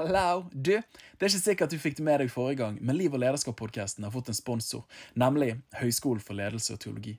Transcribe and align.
Hello! 0.00 0.46
Du, 0.52 0.72
det 0.72 1.26
er 1.26 1.28
ikke 1.28 1.38
sikkert 1.42 1.72
du 1.74 1.76
fikk 1.76 1.98
det 1.98 2.04
med 2.06 2.22
deg 2.22 2.30
forrige 2.32 2.62
gang, 2.62 2.76
men 2.80 2.96
Liv 2.96 3.12
og 3.12 3.20
lederskap-podkasten 3.20 4.06
har 4.06 4.12
fått 4.14 4.30
en 4.32 4.36
sponsor, 4.38 4.86
nemlig 5.12 5.58
Høgskolen 5.76 6.22
for 6.24 6.38
ledelse 6.38 6.72
og 6.72 6.80
teologi. 6.80 7.18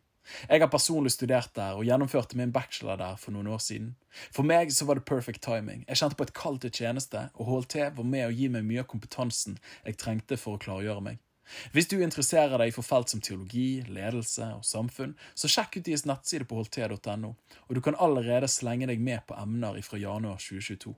Jeg 0.50 0.63
har 0.63 0.70
personlig 0.73 1.12
studert 1.13 1.52
der 1.54 1.78
og 1.78 1.86
gjennomførte 1.86 2.39
min 2.39 2.54
bachelor 2.55 2.97
der 2.97 3.20
for 3.21 3.36
noen 3.36 3.52
år 3.54 3.62
siden. 3.62 3.91
For 4.33 4.47
meg 4.47 4.73
så 4.73 4.88
var 4.89 4.97
det 4.97 5.05
perfect 5.05 5.44
timing. 5.46 5.83
Jeg 5.86 6.02
kjente 6.02 6.17
på 6.17 6.25
et 6.25 6.33
kall 6.39 6.57
til 6.63 6.73
tjeneste, 6.73 7.28
og 7.36 7.52
HLT 7.52 7.78
var 7.99 8.09
med 8.15 8.25
å 8.25 8.33
gi 8.33 8.49
meg 8.49 8.66
mye 8.66 8.82
av 8.82 8.89
kompetansen 8.89 9.59
jeg 9.86 10.00
trengte 10.02 10.39
for 10.41 10.57
å 10.57 10.63
klargjøre 10.66 11.05
meg. 11.11 11.21
Hvis 11.75 11.91
du 11.91 12.00
interesserer 12.00 12.57
deg 12.63 12.73
for 12.73 12.88
felt 12.88 13.13
som 13.13 13.21
teologi, 13.21 13.84
ledelse 13.93 14.50
og 14.55 14.66
samfunn, 14.66 15.13
så 15.38 15.52
sjekk 15.52 15.77
ut 15.77 15.86
deres 15.86 16.07
nettside 16.09 16.50
på 16.50 16.57
holt.no, 16.57 17.36
og 17.68 17.77
du 17.77 17.86
kan 17.86 18.00
allerede 18.02 18.50
slenge 18.50 18.89
deg 18.89 19.05
med 19.05 19.21
på 19.29 19.38
emner 19.38 19.77
fra 19.86 20.02
januar 20.02 20.41
2022. 20.41 20.98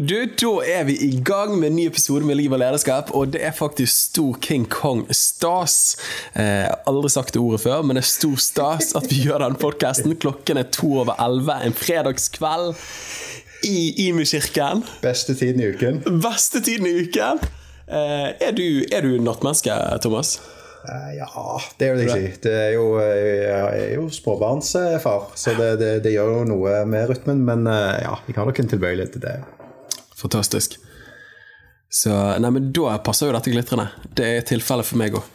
Du, 0.00 0.14
Da 0.40 0.52
er 0.64 0.84
vi 0.88 0.94
i 1.04 1.20
gang 1.20 1.58
med 1.58 1.68
en 1.68 1.76
ny 1.76 1.84
episode 1.90 2.24
med 2.24 2.38
Liv 2.38 2.52
og 2.56 2.62
lederskap, 2.62 3.10
og 3.12 3.34
det 3.34 3.42
er 3.44 3.52
faktisk 3.52 3.92
stor 3.92 4.38
King 4.40 4.64
Kong-stas. 4.72 5.96
Eh, 6.32 6.64
aldri 6.88 7.10
sagt 7.12 7.34
det 7.36 7.42
ordet 7.42 7.60
før, 7.60 7.82
men 7.84 7.98
det 7.98 8.06
er 8.06 8.08
stor 8.08 8.40
stas 8.40 8.94
at 8.96 9.10
vi 9.12 9.26
gjør 9.26 9.44
den 9.44 9.58
podkasten. 9.60 10.16
Klokken 10.16 10.62
er 10.62 10.70
to 10.72 10.94
over 11.02 11.20
elleve 11.20 11.58
en 11.66 11.76
fredagskveld 11.76 12.72
i 13.68 14.08
Imi-kirken. 14.08 14.84
Beste 15.04 15.36
tiden 15.36 15.60
i 15.60 15.68
uken. 15.74 16.00
Beste 16.24 16.64
tiden 16.64 16.88
i 16.88 16.96
uken. 17.04 17.44
Eh, 17.84 18.30
er, 18.40 18.56
du, 18.56 18.80
er 18.88 19.04
du 19.04 19.18
nattmenneske, 19.20 19.76
Thomas? 20.00 20.38
Eh, 20.84 21.10
ja, 21.16 21.28
det 21.78 21.90
vil 21.92 22.02
jeg 22.04 22.12
si. 22.12 22.40
Det 22.44 22.54
er 22.54 22.72
jo, 22.76 22.86
jeg 23.00 23.84
er 23.84 23.92
jo 23.96 24.08
småbarnsfar, 24.12 25.30
så 25.38 25.54
det, 25.56 25.68
det, 25.80 25.92
det, 26.04 26.12
gjør 26.16 26.40
jo 26.40 26.48
noe 26.50 26.80
med 26.88 27.08
rytmen. 27.12 27.44
Men 27.46 27.68
eh, 27.70 28.02
ja, 28.04 28.18
jeg 28.28 28.36
har 28.36 28.48
nok 28.50 28.60
en 28.60 28.72
tilbøyelighet 28.74 29.16
til 29.16 29.24
det. 29.24 29.38
Fantastisk. 30.18 30.76
Så 31.94 32.10
nei, 32.42 32.50
men 32.50 32.72
da 32.74 32.98
passer 33.06 33.30
jo 33.30 33.36
dette 33.36 33.52
glitrende. 33.54 33.86
Det 34.18 34.28
er 34.38 34.46
tilfellet 34.48 34.88
for 34.88 35.00
meg 35.00 35.16
òg. 35.16 35.32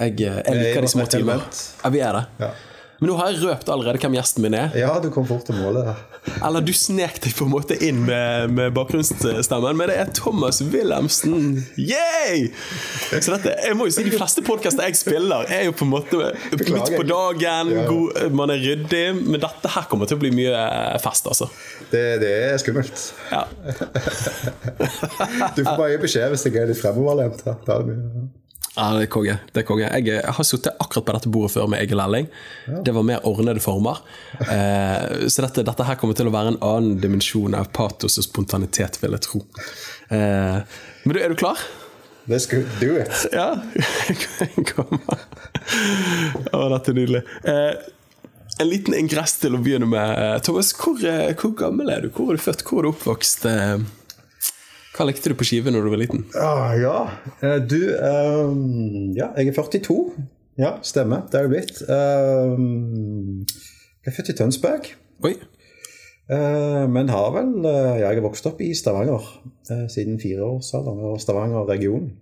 Jeg, 0.00 0.16
eh, 0.24 0.42
jeg, 0.42 0.58
liker 0.58 0.84
de 0.84 0.92
små 0.92 1.08
timer. 1.08 1.44
Ja, 1.82 1.92
vi 1.94 2.04
er 2.04 2.18
det. 2.18 2.24
Ja. 2.42 2.52
Men 3.02 3.10
nå 3.10 3.14
har 3.18 3.32
jeg 3.32 3.40
røpt 3.42 3.66
allerede 3.66 3.98
hvem 3.98 4.14
gjesten 4.14 4.44
min 4.44 4.54
er. 4.54 4.76
Ja, 4.78 4.92
du 5.02 5.08
kom 5.10 5.24
fort 5.26 5.42
til 5.48 5.56
målet. 5.58 5.88
Eller 6.38 6.62
du 6.62 6.70
snek 6.70 7.16
deg 7.24 7.32
på 7.34 7.48
en 7.48 7.50
måte 7.50 7.74
inn 7.82 8.04
med, 8.06 8.52
med 8.54 8.76
bakgrunnsstemmen, 8.76 9.74
men 9.74 9.90
det 9.90 9.96
er 9.98 10.12
Thomas 10.14 10.60
Wilhelmsen. 10.62 11.64
Yay! 11.82 12.44
Så 13.10 13.32
dette, 13.32 13.56
jeg 13.58 13.74
må 13.74 13.88
jo 13.88 13.94
si 13.96 14.04
De 14.06 14.12
fleste 14.14 14.44
podkaster 14.46 14.86
jeg 14.86 15.00
spiller, 15.00 15.50
er 15.50 15.64
jo 15.66 15.74
på 15.74 15.82
en 15.82 15.90
måte 15.96 16.20
midt 16.54 16.92
på 16.94 17.02
dagen, 17.08 17.72
god, 17.88 18.20
man 18.38 18.54
er 18.54 18.62
ryddig. 18.62 19.02
Men 19.18 19.42
dette 19.42 19.72
her 19.74 19.88
kommer 19.90 20.06
til 20.06 20.20
å 20.20 20.22
bli 20.22 20.30
mye 20.38 20.62
fest, 21.02 21.26
altså. 21.26 21.50
Det, 21.90 22.04
det 22.22 22.30
er 22.52 22.62
skummelt. 22.62 23.02
Ja. 23.32 23.42
du 25.58 25.64
får 25.66 25.74
bare 25.74 25.90
gi 25.96 25.98
beskjed 26.06 26.36
hvis 26.36 26.46
jeg 26.46 26.62
er 26.62 26.70
litt 26.70 26.78
fremoverlent. 26.78 27.42
Da 27.42 27.58
er 27.58 27.82
det 27.82 27.98
mye 27.98 28.30
ja, 28.76 28.86
det 28.96 29.04
er 29.04 29.10
konge. 29.12 29.34
Det 29.52 29.60
er 29.60 29.66
konge. 29.68 29.84
Jeg, 29.84 30.06
jeg 30.08 30.34
har 30.36 30.46
sittet 30.48 30.78
akkurat 30.80 31.04
på 31.04 31.14
dette 31.18 31.32
bordet 31.32 31.52
før 31.52 31.68
med 31.68 31.82
Egil 31.84 32.00
Elling. 32.00 32.28
Ja. 32.64 32.80
Det 32.86 32.94
var 32.96 33.04
mer 33.04 33.26
ordnede 33.28 33.60
former. 33.60 34.00
Eh, 34.40 35.28
så 35.28 35.44
dette, 35.44 35.64
dette, 35.68 35.86
her 35.88 36.00
kommer 36.00 36.16
til 36.16 36.30
å 36.30 36.32
være 36.32 36.54
en 36.54 36.60
annen 36.64 36.96
dimensjon 37.02 37.56
av 37.58 37.68
patos 37.76 38.16
og 38.16 38.24
spontanitet, 38.24 38.96
vil 39.02 39.12
jeg 39.18 39.26
tro. 39.28 39.42
Eh, 40.08 40.80
men 41.04 41.16
du, 41.16 41.20
er 41.20 41.34
du 41.34 41.36
klar? 41.36 41.60
Let's 42.30 42.48
go 42.48 42.62
do 42.80 42.96
it. 42.96 43.12
Ja. 43.34 43.58
Kom. 44.72 45.00
Å, 46.52 46.68
dette 46.72 46.94
er 46.94 46.96
nydelig. 46.96 47.26
Eh, 47.44 47.72
en 48.62 48.68
liten 48.70 48.94
ingress 48.96 49.36
til 49.42 49.56
å 49.56 49.60
begynne 49.60 49.88
med. 49.90 50.40
Thomas, 50.46 50.72
hvor, 50.78 50.96
eh, 51.04 51.34
hvor, 51.36 51.52
gammel 51.58 51.90
er 51.92 52.06
du? 52.06 52.12
Hvor 52.14 52.32
er 52.32 52.40
du 52.40 52.44
født? 52.44 52.64
Hvor 52.68 52.80
er 52.80 52.88
du 52.88 52.94
oppvokst? 52.94 53.44
Eh, 53.50 53.82
hva 54.92 55.06
likte 55.08 55.30
du 55.32 55.36
på 55.38 55.46
skive 55.48 55.72
når 55.72 55.86
du 55.86 55.90
var 55.92 56.00
liten? 56.02 56.24
Ah, 56.36 56.74
ja, 56.76 56.96
eh, 57.40 57.58
du 57.64 57.80
um, 57.96 59.12
Ja, 59.16 59.30
jeg 59.38 59.48
er 59.48 59.56
42. 59.56 59.96
Ja, 60.60 60.74
stemmer. 60.84 61.24
Det 61.32 61.40
er 61.40 61.48
det 61.48 61.52
blitt. 61.54 61.80
Um, 61.88 63.46
jeg 64.04 64.12
er 64.12 64.16
født 64.18 64.32
i 64.34 64.36
Tønsberg. 64.36 64.90
Oi. 65.24 65.32
Uh, 66.28 66.84
men 66.92 67.10
har 67.10 67.32
vel 67.34 67.50
uh, 67.64 67.98
Jeg 67.98 68.06
har 68.06 68.22
vokst 68.24 68.46
opp 68.48 68.60
i 68.62 68.70
Stavanger 68.76 69.24
uh, 69.72 69.86
siden 69.90 70.20
fireårsalderen. 70.20 71.00
Og 71.08 71.20
Stavanger-regionen. 71.24 72.12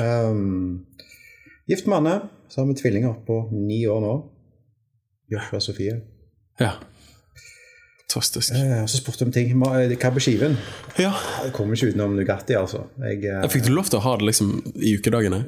Um, 0.00 0.86
gift 1.68 1.86
med 1.86 2.00
Anne. 2.00 2.16
Så 2.48 2.62
har 2.62 2.70
vi 2.70 2.80
tvillinger 2.80 3.20
på 3.26 3.42
ni 3.52 3.84
år 3.86 4.00
nå. 4.00 4.14
Joshua 5.30 5.60
Sofie. 5.60 6.00
Ja. 6.60 6.78
Fantastisk. 8.10 8.54
Eh, 8.54 8.86
så 8.86 8.96
spurte 8.96 9.24
om 9.24 9.32
ting. 9.32 9.50
Eh, 9.54 9.92
hva 9.94 10.10
på 10.10 10.22
skiven? 10.22 10.56
Ja. 10.98 11.12
Jeg 11.44 11.52
kommer 11.54 11.76
ikke 11.76 11.92
utenom 11.92 12.16
Nugatti, 12.18 12.56
altså. 12.58 12.88
Jeg, 12.98 13.22
eh, 13.24 13.46
Fikk 13.48 13.68
du 13.68 13.74
lov 13.74 13.86
til 13.90 14.00
å 14.00 14.02
ha 14.02 14.16
det 14.18 14.26
liksom 14.26 14.50
i 14.82 14.96
ukedagene? 14.98 15.38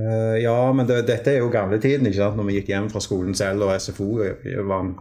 Eh, 0.00 0.42
ja, 0.42 0.56
men 0.74 0.88
det, 0.88 1.04
dette 1.06 1.30
er 1.30 1.44
jo 1.44 1.52
gamletiden, 1.52 2.08
ikke 2.10 2.18
sant? 2.18 2.36
når 2.40 2.48
vi 2.48 2.56
gikk 2.58 2.72
hjem 2.72 2.90
fra 2.90 3.02
skolen 3.04 3.38
selv, 3.38 3.68
og 3.68 3.74
SFO 3.78 4.08
var 4.18 4.80
en, 4.80 4.96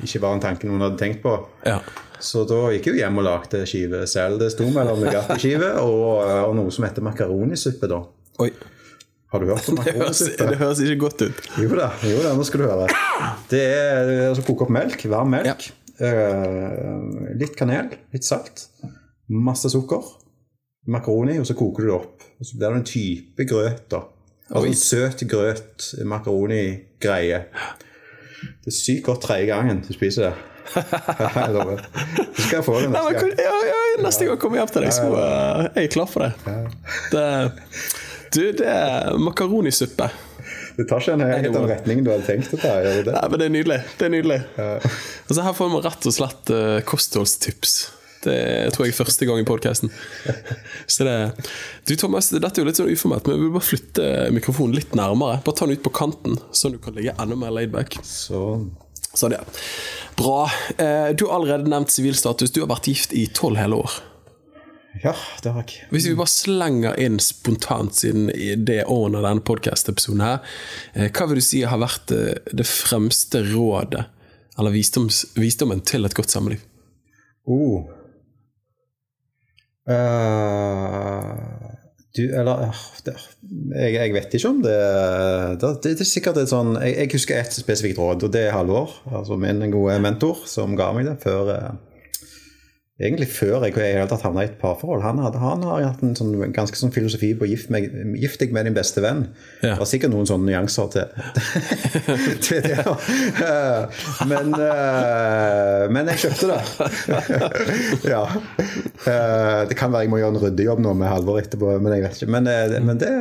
ikke 0.00 0.22
var 0.24 0.38
en 0.38 0.44
tanke 0.46 0.70
noen 0.70 0.86
hadde 0.86 1.00
tenkt 1.02 1.20
på. 1.26 1.36
Ja. 1.66 1.82
Så 2.24 2.46
da 2.48 2.62
gikk 2.72 2.88
jeg 2.88 3.02
hjem 3.02 3.20
og 3.20 3.28
lagde 3.28 3.64
skive 3.68 4.06
selv. 4.08 4.40
Det 4.40 4.48
sto 4.54 4.70
mellom 4.72 5.04
Nugatti-skive 5.04 5.74
og, 5.82 6.24
og, 6.24 6.56
noe 6.56 6.72
som 6.72 6.88
heter 6.88 7.04
makaronisuppe. 7.04 7.90
da. 7.90 8.00
Oi. 8.40 8.50
Har 9.34 9.42
du 9.42 9.50
hørt 9.52 9.68
om 9.68 9.76
makaronisuppe? 9.82 10.48
Det, 10.54 10.60
høres 10.62 10.80
ikke 10.80 11.00
godt 11.04 11.28
ut. 11.28 11.46
Jo 11.60 11.68
da, 11.76 11.92
jo 12.00 12.24
da, 12.24 12.32
nå 12.32 12.48
skal 12.48 12.64
du 12.64 12.68
høre. 12.70 12.92
Det 13.52 13.64
er 13.68 14.12
altså 14.30 14.46
koke 14.46 14.64
opp 14.64 14.72
melk, 14.72 15.04
varm 15.12 15.34
melk. 15.36 15.52
Ja. 15.52 15.80
Uh, 16.00 17.34
litt 17.38 17.54
kanel, 17.58 17.92
litt 18.14 18.26
salt, 18.26 18.66
masse 19.30 19.70
sukker, 19.70 20.08
makaroni, 20.90 21.38
og 21.38 21.46
så 21.48 21.56
koker 21.58 21.84
du 21.84 21.90
det 21.90 21.96
opp. 21.96 22.26
Og 22.40 22.48
så 22.48 22.58
blir 22.58 22.74
det 22.74 22.80
en 22.80 22.88
type 22.88 23.46
grøt. 23.50 23.84
da. 23.94 24.02
Altså 24.50 24.66
en 24.68 24.80
søt 24.80 25.24
grøt, 25.30 25.86
makaroni-greie. 26.04 27.44
Det 28.64 28.72
er 28.72 28.76
sykt 28.76 29.06
godt 29.06 29.22
tredje 29.24 29.48
gangen 29.48 29.80
du 29.86 29.92
spiser 29.96 30.30
det. 30.30 30.34
Du 32.34 32.42
skal 32.42 32.62
få 32.64 32.78
det 32.80 32.90
neste 32.90 33.12
gang. 33.18 33.32
Ja, 33.38 33.56
ja, 33.68 33.80
neste 34.02 34.24
gang 34.24 34.38
kommer 34.40 34.58
jeg 34.58 34.66
opp 34.66 34.72
til 34.72 34.84
deg. 34.84 34.94
Så 34.96 35.08
uh, 35.12 35.66
jeg 35.76 35.84
er 35.84 35.92
klar 35.92 36.08
for 36.10 36.24
det. 36.24 36.54
det 37.12 37.26
du, 38.34 38.40
det 38.58 38.66
er 38.66 39.14
makaronisuppe. 39.20 40.08
Det 40.76 40.86
tar 40.90 41.02
ikke 41.02 41.16
en 41.16 41.24
helt 41.26 41.52
den 41.54 41.68
retningen 41.70 42.06
du 42.06 42.10
hadde 42.10 42.26
tenkt 42.26 42.54
ta. 42.58 42.76
Det? 42.82 43.12
Nei, 43.14 43.26
men 43.30 43.40
det 43.40 43.46
er 43.46 43.52
nydelig. 43.54 43.80
Det 43.98 44.08
er 44.08 44.14
nydelig. 44.14 44.40
Ja. 44.58 44.70
Altså, 45.28 45.42
her 45.46 45.58
får 45.58 45.70
vi 45.70 45.82
rett 45.84 46.08
og 46.10 46.16
slett 46.16 46.54
uh, 46.54 46.78
kostholdstips. 46.88 47.76
Det 48.24 48.36
tror 48.72 48.86
jeg 48.86 48.94
er 48.94 48.96
første 48.96 49.26
gang 49.28 49.42
i 49.42 49.46
podkasten. 49.46 49.90
Du 51.84 51.92
Thomas, 52.00 52.30
dette 52.32 52.52
er 52.56 52.62
jo 52.62 52.68
litt 52.70 52.80
sånn 52.80 52.88
uformelt, 52.92 53.28
men 53.28 53.36
vi 53.36 53.46
vil 53.46 53.52
bare 53.54 53.68
flytte 53.68 54.06
mikrofonen 54.34 54.78
litt 54.78 54.96
nærmere. 54.96 55.42
Bare 55.44 55.58
ta 55.58 55.68
den 55.68 55.76
ut 55.76 55.84
på 55.84 55.92
kanten, 55.94 56.38
sånn 56.56 56.76
du 56.76 56.80
kan 56.82 56.96
ligge 56.96 57.14
enda 57.20 57.36
mer 57.38 57.52
laidback. 57.54 57.98
Sånn. 58.08 58.70
Sånn, 59.14 59.36
ja. 59.36 59.44
Bra. 60.18 60.48
Eh, 60.78 61.12
du 61.14 61.26
har 61.28 61.36
allerede 61.36 61.70
nevnt 61.70 61.92
sivilstatus. 61.94 62.54
Du 62.54 62.62
har 62.64 62.72
vært 62.72 62.88
gift 62.90 63.14
i 63.14 63.26
tolv 63.30 63.60
hele 63.60 63.84
år. 63.84 64.00
Ja, 65.02 65.14
det 65.42 65.50
har 65.50 65.64
jeg. 65.66 65.88
Hvis 65.90 66.06
vi 66.06 66.14
bare 66.18 66.30
slenger 66.30 66.98
inn 67.02 67.18
spontant 67.22 67.96
siden 67.98 68.28
det 68.66 68.84
året 68.86 69.18
av 69.18 69.26
denne 69.26 69.42
podkast-episoden 69.46 70.22
her, 70.22 70.38
eh, 70.94 71.10
hva 71.10 71.26
vil 71.30 71.40
du 71.40 71.44
si 71.44 71.64
har 71.66 71.80
vært 71.82 72.14
eh, 72.14 72.38
det 72.54 72.66
fremste 72.68 73.42
rådet, 73.48 74.06
eller 74.54 74.74
visdoms, 74.74 75.24
visdommen, 75.34 75.82
til 75.82 76.06
et 76.06 76.14
godt 76.14 76.30
samliv? 76.30 76.62
Oh. 77.50 77.90
Uh, 79.84 81.74
du, 82.16 82.22
eller 82.30 82.70
det, 83.04 83.16
jeg, 83.74 83.90
jeg, 83.98 84.12
vet 84.14 84.36
ikke 84.38 84.48
om 84.48 84.62
det 84.64 84.76
Det, 85.60 85.72
det 85.84 85.90
er 85.92 86.08
sikkert 86.08 86.38
et 86.40 86.48
sånn 86.48 86.70
Jeg, 86.78 86.94
jeg 87.02 87.10
husker 87.12 87.36
et 87.36 87.52
spesifikt 87.52 88.00
råd, 88.00 88.24
og 88.24 88.32
det 88.32 88.46
er 88.46 88.54
Halvor, 88.56 88.94
altså 89.10 89.36
min 89.36 89.60
gode 89.74 89.98
mentor, 90.00 90.40
som 90.48 90.72
ga 90.78 90.88
meg 90.96 91.10
det 91.10 91.18
før 91.26 91.52
egentlig 92.94 93.26
før 93.34 93.64
jeg 93.66 93.74
i 93.74 93.86
hele 93.96 94.06
tatt 94.06 94.22
havna 94.22 94.44
i 94.44 94.46
et 94.46 94.58
parforhold. 94.60 95.02
Han, 95.02 95.18
hadde, 95.24 95.40
han 95.42 95.64
har 95.66 95.82
hatt 95.82 96.02
en 96.06 96.14
sånn, 96.14 96.34
ganske 96.54 96.78
sånn 96.78 96.92
filosofi 96.94 97.32
på 97.34 97.48
gift, 97.50 97.70
meg, 97.74 97.88
gift 98.20 98.38
deg 98.42 98.54
med 98.54 98.68
din 98.68 98.76
beste 98.76 99.02
venn. 99.02 99.24
Ja. 99.64 99.72
Det 99.72 99.80
var 99.80 99.90
sikkert 99.90 100.12
noen 100.14 100.28
sånne 100.30 100.52
nyanser 100.52 100.92
til, 100.94 101.08
til 102.46 102.62
det. 102.62 102.78
men, 104.30 104.54
uh, 104.54 105.86
men 105.90 106.12
jeg 106.12 106.22
kjøpte 106.28 106.52
det. 106.52 106.60
ja. 108.14 108.22
Uh, 109.02 109.64
det 109.66 109.78
kan 109.78 109.90
være 109.90 110.06
jeg 110.06 110.14
må 110.14 110.22
gjøre 110.22 110.36
en 110.36 110.44
ryddejobb 110.46 110.84
nå 110.84 110.94
med 111.00 111.10
Halvor 111.10 111.42
etterpå, 111.42 111.74
men 111.82 111.96
jeg 111.96 112.06
vet 112.06 112.20
ikke. 112.20 112.30
Men, 112.36 112.52
men 112.86 113.02
det 113.02 113.14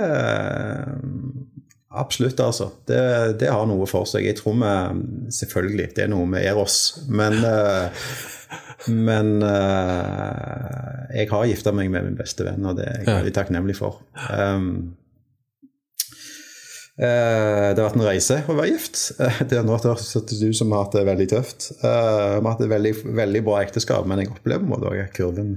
Absolutt, 1.94 2.40
altså. 2.42 2.72
Det, 2.90 3.02
det, 3.38 3.52
har 3.54 3.68
noe 3.70 3.86
for 3.86 4.10
seg. 4.10 4.25
Jeg 4.25 4.40
tror 4.40 4.56
vi 4.58 5.34
Selvfølgelig, 5.34 5.92
det 5.94 6.08
er 6.08 6.10
noe 6.10 6.25
med 6.30 6.42
Eros. 6.42 6.80
Men, 7.06 7.38
men 8.88 9.38
uh, 9.44 11.08
jeg 11.14 11.30
har 11.32 11.48
gifta 11.50 11.74
meg 11.76 11.92
med 11.94 12.08
min 12.08 12.20
beste 12.20 12.46
venn, 12.48 12.66
og 12.68 12.78
det 12.80 12.86
er 12.90 13.00
jeg 13.02 13.08
ja. 13.08 13.16
veldig 13.22 13.34
takknemlig 13.38 13.76
for. 13.78 14.02
Um, 14.30 14.70
uh, 17.00 17.72
det 17.74 17.80
har 17.80 17.88
vært 17.88 18.00
en 18.00 18.08
reise 18.08 18.40
å 18.48 18.58
være 18.58 18.72
gift. 18.74 19.02
Det 19.50 19.60
har 19.60 19.68
hørt 19.70 20.34
du 20.40 20.48
som 20.56 20.74
har 20.76 20.86
hatt 20.86 20.98
det 20.98 21.06
veldig 21.10 21.30
tøft. 21.36 21.70
Vi 21.82 21.90
har 21.90 22.48
hatt 22.48 22.64
et 22.66 22.74
veldig, 22.74 22.96
veldig 23.24 23.44
bra 23.48 23.62
ekteskap, 23.64 24.08
men 24.10 24.24
jeg 24.24 24.34
opplever 24.34 24.68
på 24.68 24.94
en 24.94 25.14
kurven 25.16 25.54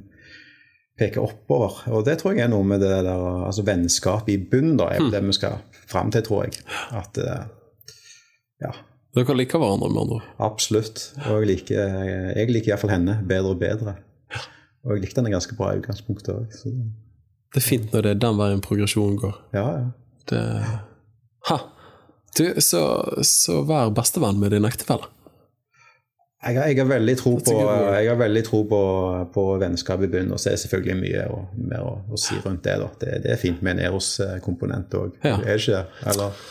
peker 0.96 1.24
oppover. 1.26 1.82
Og 1.92 2.06
det 2.06 2.18
tror 2.20 2.36
jeg 2.36 2.46
er 2.46 2.52
noe 2.52 2.64
med 2.64 2.80
det 2.80 2.90
der 2.94 3.08
altså 3.12 3.66
vennskap 3.66 4.30
i 4.32 4.38
bunn, 4.40 4.78
da, 4.80 4.90
er 4.94 5.04
mm. 5.04 5.10
det 5.12 5.24
vi 5.28 5.36
skal 5.36 5.58
fram 5.86 6.12
til, 6.14 6.24
tror 6.24 6.46
jeg. 6.46 6.62
At 6.96 7.20
ja. 8.62 8.72
Dere 9.16 9.36
liker 9.38 9.60
hverandre, 9.62 9.88
med 9.88 10.02
andre 10.02 10.18
Absolutt. 10.44 11.06
Og 11.30 11.40
jeg 11.40 11.48
liker, 11.54 11.94
jeg 12.36 12.50
liker 12.52 12.74
iallfall 12.74 12.92
henne 12.92 13.16
bedre 13.24 13.54
og 13.54 13.62
bedre. 13.62 13.96
Og 14.84 14.92
jeg 14.94 15.06
likte 15.06 15.22
henne 15.22 15.32
ganske 15.32 15.56
bra 15.56 15.72
i 15.72 15.80
utgangspunktet 15.80 16.34
òg. 16.34 16.58
Det 17.54 17.62
er 17.62 17.64
fint 17.64 17.94
når 17.94 18.04
det 18.04 18.12
er 18.12 18.20
den 18.26 18.36
veien 18.36 18.60
progresjonen 18.64 19.16
går. 19.22 19.40
Ja, 19.56 19.66
ja. 19.78 19.86
Det... 20.28 20.42
Ha! 21.48 21.58
Du, 22.36 22.44
så, 22.60 22.82
så 23.24 23.62
vær 23.64 23.94
bestevenn 23.96 24.40
med 24.42 24.52
din 24.52 24.68
ektefelle. 24.68 25.08
Jeg 26.46 26.58
har, 26.60 26.68
jeg 26.68 26.78
har, 26.78 26.88
veldig 26.90 27.14
tro 27.18 27.32
på, 27.42 27.54
har 27.56 28.18
veldig 28.20 28.42
tro 28.46 28.60
på, 28.70 28.80
på 29.34 29.44
vennskap 29.58 30.02
i 30.04 30.10
bunnen, 30.12 30.34
og 30.36 30.38
så 30.38 30.50
er 30.50 30.54
det 30.58 30.62
selvfølgelig 30.66 30.96
mye 31.00 31.24
å, 31.32 31.40
mer 31.72 31.82
å, 31.82 31.94
å 32.12 32.20
si 32.20 32.36
rundt 32.44 32.62
det. 32.68 32.76
Det, 33.00 33.16
det, 33.24 33.32
er 33.32 33.40
fint 33.40 33.64
med 33.64 33.78
en 33.78 33.88
Eros-komponent 33.88 34.94
òg, 34.94 35.16
ja. 35.24 35.40
er 35.40 35.56
det 35.56 35.56
ikke 35.64 35.80
det? 35.80 36.04
Eller? 36.12 36.44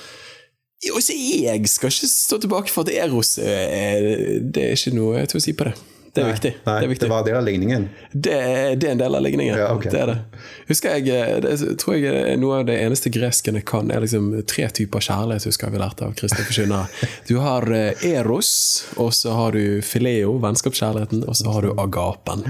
Jo, 0.83 0.99
jeg 0.99 1.71
skal 1.71 1.93
ikke 1.93 2.11
stå 2.11 2.39
tilbake 2.43 2.71
for 2.71 2.83
at 2.83 2.91
Eros 2.91 3.37
er, 3.39 4.41
det 4.43 4.63
er 4.63 4.75
ikke 4.75 4.95
noe 4.97 5.23
til 5.29 5.39
å 5.39 5.43
si 5.43 5.53
på 5.55 5.69
det. 5.69 5.75
Det 6.15 6.23
er, 6.23 6.29
viktig. 6.31 6.51
Nei, 6.63 6.75
det 6.79 6.85
er 6.85 6.91
viktig. 6.93 7.03
Det 7.03 7.11
var 7.11 7.23
del 7.27 7.35
av 7.35 7.43
ligningen? 7.43 7.87
Det, 8.11 8.35
det, 8.79 8.87
er 8.87 8.93
en 8.93 9.01
del 9.01 9.17
av 9.17 9.23
ligningen. 9.25 9.57
Ja, 9.59 9.73
okay. 9.75 9.91
Det 9.91 9.99
er 9.99 10.11
det. 10.13 10.43
Husker 10.69 10.95
jeg, 10.95 11.09
eh, 11.11 11.41
det 11.43 11.75
tror 11.81 11.97
jeg 11.97 12.21
er 12.21 12.39
noe 12.39 12.61
av 12.61 12.69
det 12.69 12.77
eneste 12.85 13.11
greskene 13.11 13.59
kan, 13.67 13.91
er 13.91 14.05
liksom 14.05 14.29
tre 14.47 14.69
typer 14.79 15.03
kjærlighet 15.03 15.49
husker 15.49 15.67
jeg 15.67 15.75
vi 15.75 15.81
lærte 15.83 16.07
av 16.07 16.15
Kristin 16.15 16.47
Forsyner. 16.47 17.03
Du 17.27 17.35
har 17.43 17.67
eh, 17.75 18.07
eros, 18.13 18.53
og 18.95 19.11
så 19.17 19.35
har 19.35 19.59
du 19.59 19.83
fileo, 19.83 20.37
vennskapskjærligheten, 20.45 21.25
og 21.27 21.35
så 21.35 21.51
har 21.51 21.67
du 21.67 21.73
agapen. 21.83 22.47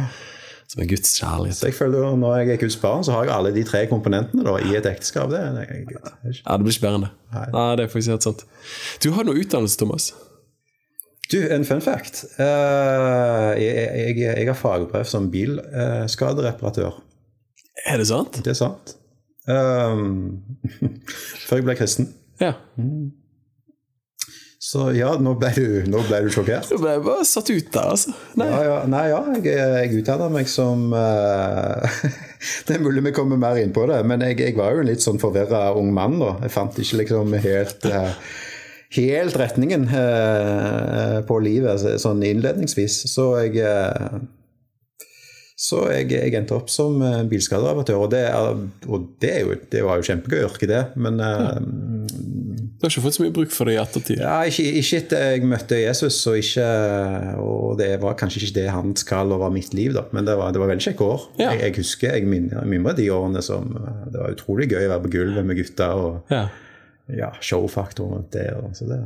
Som 0.76 0.84
er 0.84 0.90
Guds 0.92 1.14
kjærlighet. 1.16 1.56
Så 1.56 1.70
jeg 1.70 1.76
føler 1.78 2.16
Når 2.20 2.36
jeg 2.36 2.50
er 2.50 2.58
Guds 2.60 2.76
barn, 2.78 3.04
så 3.08 3.16
har 3.16 3.24
jeg 3.24 3.32
alle 3.32 3.54
de 3.56 3.64
tre 3.64 3.86
komponentene 3.88 4.44
da, 4.44 4.58
i 4.60 4.76
et 4.76 4.86
ekteskap. 4.90 5.32
Det, 5.32 5.40
det, 5.56 5.64
ja, 5.96 6.58
det 6.58 6.66
blir 6.66 6.76
ikke 6.76 6.84
bedre 6.84 7.00
Nei. 7.06 7.46
Nei, 7.54 7.70
det 7.80 7.86
er 7.86 7.92
faktisk 7.94 8.12
helt 8.12 8.28
sant. 8.28 8.44
Du 9.04 9.10
har 9.16 9.24
noe 9.28 9.40
utdannelse, 9.40 9.80
Thomas? 9.80 10.12
Du, 11.32 11.40
en 11.52 11.66
fun 11.66 11.82
fact. 11.82 12.26
Uh, 12.36 13.56
jeg, 13.56 13.72
jeg, 13.72 14.20
jeg, 14.20 14.48
har 14.48 14.60
fagbrev 14.60 15.08
som 15.10 15.32
bilskadereparatør. 15.32 17.00
er 17.88 17.98
det 17.98 18.08
sant? 18.12 18.40
Det 18.44 18.52
er 18.54 18.60
sant. 18.60 18.98
Um, 19.48 20.44
før 21.48 21.62
jeg 21.62 21.68
ble 21.68 21.76
kristen. 21.80 22.12
Ja. 22.42 22.58
Mm. 22.76 23.14
Så 24.76 24.90
ja, 24.98 25.14
nå 25.16 25.38
ble 25.40 25.52
du, 25.56 25.68
nå 25.88 26.02
ble 26.10 26.22
du 26.26 26.32
sjokkert? 26.34 26.68
Nå 26.74 26.82
ble 26.82 26.96
bare 27.06 27.28
satt 27.28 27.48
ut 27.54 27.70
der, 27.72 27.92
altså. 27.96 28.16
Nei, 28.36 28.50
ja, 28.52 28.64
ja, 28.68 28.80
nei, 28.92 29.04
ja 29.14 29.22
jeg, 29.38 29.46
jeg 29.56 30.02
utdanna 30.02 30.28
meg 30.34 30.50
som 30.52 30.90
uh, 30.92 32.02
Det 32.68 32.76
er 32.76 32.84
mulig 32.84 33.06
vi 33.06 33.16
kommer 33.16 33.40
mer 33.40 33.62
inn 33.62 33.72
på 33.76 33.86
det, 33.88 34.02
men 34.04 34.26
jeg, 34.28 34.42
jeg 34.44 34.58
var 34.60 34.76
jo 34.76 34.84
en 34.84 34.92
litt 34.92 35.06
sånn 35.06 35.22
forvirra 35.22 35.70
ung 35.80 35.94
mann, 35.96 36.20
da. 36.20 36.36
Jeg 36.44 36.54
fant 36.58 36.84
ikke 36.84 37.06
liksom 37.06 37.38
helt 37.46 37.88
uh, 37.88 38.12
helt 38.96 39.36
retningen 39.40 39.88
eh, 39.90 41.20
på 41.28 41.40
livet 41.44 42.02
sånn 42.02 42.24
innledningsvis. 42.26 43.06
Så 43.12 43.30
jeg 43.44 43.60
eh, 43.64 44.18
så 45.56 45.86
jeg, 45.88 46.10
jeg, 46.12 46.34
endte 46.36 46.58
opp 46.58 46.72
som 46.72 47.00
eh, 47.00 47.22
bilskadereparatør, 47.32 48.02
og, 48.04 48.10
det, 48.12 48.26
og 48.92 49.08
det, 49.24 49.34
jo, 49.42 49.56
det, 49.72 49.84
var 49.88 50.00
jo 50.00 50.08
kjempegøy 50.10 50.42
yrke, 50.50 50.70
det. 50.70 50.84
Men 51.00 51.22
ja. 51.24 51.56
Du 52.76 52.86
har 52.86 52.92
ikke 52.92 53.06
fått 53.06 53.18
så 53.18 53.24
mye 53.24 53.34
bruk 53.36 53.54
for 53.56 53.70
det 53.70 53.78
i 53.78 53.80
ettertid? 53.82 54.20
Ja, 54.20 54.36
ikke, 54.48 54.66
ikke 54.82 55.00
etter 55.00 55.24
jeg 55.32 55.48
møtte 55.48 55.80
Jesus, 55.80 56.18
og, 56.28 56.38
ikke, 56.42 56.66
og 57.40 57.78
det 57.80 57.94
var 58.04 58.18
kanskje 58.20 58.44
ikke 58.44 58.58
det 58.60 58.68
han 58.74 58.92
skal 59.00 59.32
over 59.32 59.54
mitt 59.54 59.74
liv, 59.78 59.96
da. 59.96 60.04
Men 60.16 60.28
det 60.28 60.36
var, 60.40 60.52
det 60.52 60.62
var 60.62 60.74
veldig 60.74 60.90
kjekke 60.90 61.08
år. 61.08 61.26
Ja. 61.40 61.54
Jeg, 61.54 61.64
jeg, 61.64 61.78
husker 61.80 62.18
jeg 62.18 62.28
mimrer 62.28 62.98
de 62.98 63.08
årene 63.16 63.42
som 63.46 63.72
Det 63.74 64.20
var 64.20 64.36
utrolig 64.36 64.70
gøy 64.70 64.84
å 64.84 64.94
være 64.96 65.06
på 65.08 65.16
gulvet 65.18 65.48
med 65.48 65.60
gutta. 65.64 65.92
og 65.96 66.36
ja 66.36 66.46
ja, 67.14 67.30
showfaktor 67.42 68.10
rundt 68.10 68.34
det. 68.34 68.48
Så 68.74 68.88
det, 68.90 69.00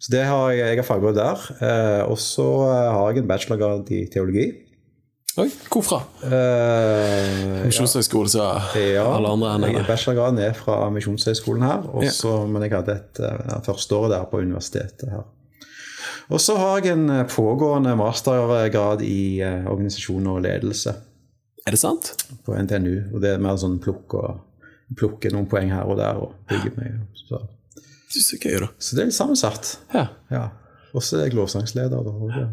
så 0.00 0.12
det 0.14 0.24
har 0.28 0.52
jeg, 0.54 0.66
jeg 0.72 0.80
har 0.80 0.88
fagbrev 0.88 1.16
der. 1.16 1.46
Eh, 1.60 2.02
og 2.08 2.18
så 2.20 2.46
har 2.64 3.10
jeg 3.10 3.22
en 3.22 3.28
bachelorgrad 3.28 3.90
i 3.92 4.04
teologi. 4.12 4.46
Oi, 5.40 5.46
hvorfra? 5.72 6.02
Uh, 6.28 7.62
Misjonshøgskole, 7.64 8.28
så 8.28 8.42
ja, 8.76 9.04
alle 9.06 9.30
andre 9.32 9.54
enn 9.54 9.64
henne. 9.64 9.84
Bachelorgraden 9.88 10.40
er 10.44 10.52
fra 10.56 10.74
Misjonshøgskolen 10.92 11.64
her, 11.64 11.86
også, 11.88 12.34
ja. 12.34 12.48
men 12.52 12.66
jeg 12.66 12.74
hadde 12.74 12.96
et 12.98 13.20
uh, 13.24 13.54
første 13.64 13.96
året 13.96 14.12
der 14.12 14.26
på 14.28 14.42
universitetet 14.44 15.08
her. 15.08 15.24
Og 16.32 16.40
så 16.40 16.58
har 16.60 16.82
jeg 16.84 16.94
en 16.94 17.08
eh, 17.10 17.24
pågående 17.28 17.94
mastergrad 17.98 19.02
i 19.04 19.40
uh, 19.44 19.66
organisasjon 19.72 20.28
og 20.34 20.42
ledelse. 20.44 20.94
Er 21.66 21.74
det 21.74 21.80
sant? 21.80 22.12
På 22.46 22.54
NTNU. 22.56 22.94
Og 23.14 23.24
det 23.24 23.32
er 23.32 23.42
mer 23.42 23.58
sånn 23.60 23.78
plukk 23.82 24.16
og 24.20 24.96
plukke 24.98 25.32
noen 25.32 25.48
poeng 25.50 25.72
her 25.72 25.88
og 25.88 25.98
der 26.00 26.20
og 26.20 26.36
bygge 26.50 26.74
meg. 26.76 27.00
Så. 27.24 27.40
Så 28.12 28.36
gøy, 28.36 28.58
da. 28.64 28.68
Så 28.78 28.96
det 28.96 29.04
er 29.04 29.10
litt 29.10 29.16
sammensatt. 29.16 29.76
Ja. 29.94 30.06
ja. 30.32 30.44
Og 30.92 31.04
så 31.04 31.18
er 31.18 31.28
jeg 31.30 31.36
lovsangsleder. 31.38 32.04
Da, 32.04 32.44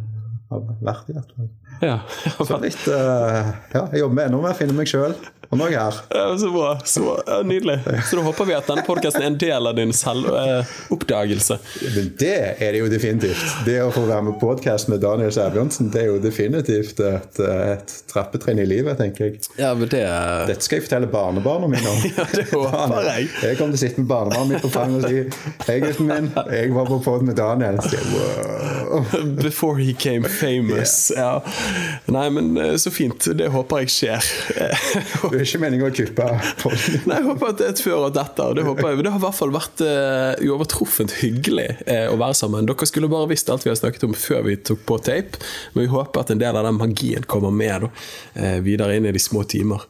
har 0.49 0.65
vært 0.81 1.11
i 1.11 1.17
hvert 1.17 1.33
fall. 1.35 1.49
Ja. 1.79 1.99
så 2.47 2.59
litt 2.61 2.87
uh, 2.87 3.51
Ja, 3.73 3.85
jeg 3.91 4.03
jobber 4.03 4.27
ennå 4.27 4.41
med 4.43 4.53
å 4.53 4.57
finne 4.57 4.77
meg 4.77 4.89
sjøl. 4.91 5.15
Og 5.49 5.57
nå 5.57 5.65
er 5.65 5.71
jeg 5.73 5.81
her. 5.81 5.95
Ja, 6.13 6.25
så 6.37 6.49
bra. 6.53 6.71
Så 6.85 7.01
bra. 7.01 7.13
Ja, 7.25 7.37
nydelig. 7.41 7.79
Så 8.05 8.19
da 8.19 8.21
håper 8.27 8.45
vi 8.45 8.53
at 8.53 8.67
denne 8.69 8.83
podkasten 8.85 9.23
er 9.23 9.31
en 9.31 9.37
del 9.41 9.65
av 9.65 9.77
din 9.79 9.93
selvoppdagelse. 9.97 11.55
Uh, 11.57 11.87
Men 11.95 12.11
det 12.21 12.35
er 12.61 12.75
det 12.75 12.83
jo 12.83 12.89
definitivt. 12.91 13.55
Det 13.65 13.79
å 13.81 13.89
få 13.95 14.03
være 14.05 14.27
med 14.27 14.37
på 14.37 14.51
podkast 14.51 14.91
med 14.93 15.01
Daniel 15.01 15.33
Sæbjørnsen, 15.33 15.89
det 15.89 16.03
er 16.03 16.11
jo 16.11 16.19
definitivt 16.21 17.01
et, 17.01 17.41
et 17.41 17.95
trappetrinn 18.11 18.61
i 18.61 18.67
livet, 18.69 18.99
tenker 19.01 19.25
jeg. 19.31 19.41
Ja, 19.57 19.71
men 19.73 19.89
det... 19.89 20.03
Dette 20.51 20.67
skal 20.67 20.79
jeg 20.79 20.85
fortelle 20.85 21.09
barnebarna 21.09 21.71
mine 21.71 21.95
om. 21.95 22.05
ja, 22.19 22.27
det 22.35 22.45
håper 22.51 23.09
jeg. 23.09 23.31
Jeg 23.49 23.57
kommer 23.57 23.73
til 23.73 23.79
å 23.79 23.81
sitte 23.87 24.03
med 24.05 24.11
barnebarnet 24.13 24.53
mitt 24.53 24.67
på 24.67 24.73
fanget 24.75 25.01
og 25.01 25.09
si 25.09 25.65
Hei, 25.65 25.79
gutten 25.81 26.11
min, 26.11 26.29
jeg 26.53 26.77
var 26.77 26.93
på 26.93 27.01
pod 27.09 27.25
med 27.25 27.39
Daniel. 27.41 27.81
Så, 27.81 27.97
wow. 28.13 29.18
Before 29.42 29.81
he 29.81 29.97
came 29.97 30.30
famous. 30.30 31.09
Yeah. 31.09 31.42
Ja. 31.42 31.69
Nei, 32.09 32.26
men 32.33 32.57
eh, 32.57 32.76
så 32.81 32.92
fint. 32.94 33.28
Det 33.38 33.47
håper 33.54 33.83
jeg 33.83 33.92
skjer. 33.94 34.30
det 35.31 35.40
er 35.40 35.45
ikke 35.45 35.61
meningen 35.61 35.88
å 35.88 35.92
kuppe 35.94 36.28
folk? 36.61 36.85
Nei, 37.09 37.19
jeg 37.19 37.28
håper 37.28 37.52
at 37.52 37.59
det 37.59 37.68
er 37.68 37.73
et 37.73 37.83
før 37.83 38.06
og 38.07 38.19
etter 38.19 38.56
Det, 38.57 38.66
håper 38.68 38.90
jeg. 38.90 39.02
det 39.06 39.14
har 39.14 39.21
i 39.21 39.26
hvert 39.26 39.38
fall 39.40 39.54
vært 39.54 39.83
uh, 39.85 40.45
uovertruffent 40.45 41.18
hyggelig 41.21 41.68
uh, 41.83 42.07
å 42.14 42.18
være 42.19 42.38
sammen. 42.40 42.69
Dere 42.69 42.90
skulle 42.90 43.11
bare 43.11 43.30
visst 43.31 43.52
alt 43.52 43.66
vi 43.66 43.73
har 43.73 43.80
snakket 43.80 44.07
om 44.07 44.16
før 44.18 44.45
vi 44.47 44.57
tok 44.69 44.81
på 44.90 44.99
tape, 45.09 45.44
men 45.76 45.85
vi 45.85 45.92
håper 45.94 46.23
at 46.23 46.33
en 46.33 46.42
del 46.42 46.59
av 46.59 46.68
den 46.68 46.80
magien 46.80 47.28
kommer 47.30 47.54
med 47.54 47.85
da, 47.85 47.92
uh, 48.40 48.57
videre 48.66 48.97
inn 48.97 49.09
i 49.09 49.16
de 49.16 49.21
små 49.23 49.45
timer. 49.49 49.85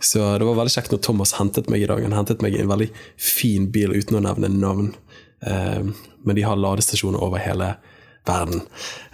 Så 0.00 0.22
det 0.38 0.46
var 0.46 0.58
veldig 0.60 0.74
kjekt 0.76 0.94
når 0.94 1.02
Thomas 1.04 1.34
hentet 1.38 1.70
meg 1.72 1.84
i 1.84 1.90
dag. 1.90 2.02
Han 2.06 2.16
hentet 2.16 2.44
meg 2.44 2.54
i 2.54 2.62
en 2.62 2.70
veldig 2.70 2.90
fin 3.20 3.66
bil 3.74 3.96
uten 3.96 4.20
å 4.20 4.24
nevne 4.24 4.50
navn. 4.54 4.94
men 5.38 6.34
de 6.34 6.42
har 6.42 6.58
ladestasjoner 6.58 7.22
over 7.22 7.38
hele 7.38 7.68
verden. 8.26 8.60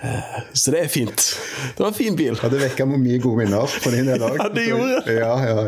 Eh, 0.03 0.39
så 0.53 0.71
det 0.75 0.85
er 0.85 0.89
fint. 0.89 1.25
Det 1.77 1.83
var 1.83 1.89
en 1.89 1.97
fin 1.97 2.17
bil. 2.17 2.39
Ja, 2.43 2.49
Det 2.49 2.61
vekka 2.63 2.87
mye 2.87 3.19
gode 3.23 3.45
minner 3.45 3.75
på 3.83 3.93
din 3.95 4.09
del 4.11 4.23
òg. 4.23 4.39
Ja, 4.43 4.49
det 4.53 4.65
gjorde 4.69 5.03
det. 5.07 5.19
Ja, 5.19 5.35
ja. 5.49 5.67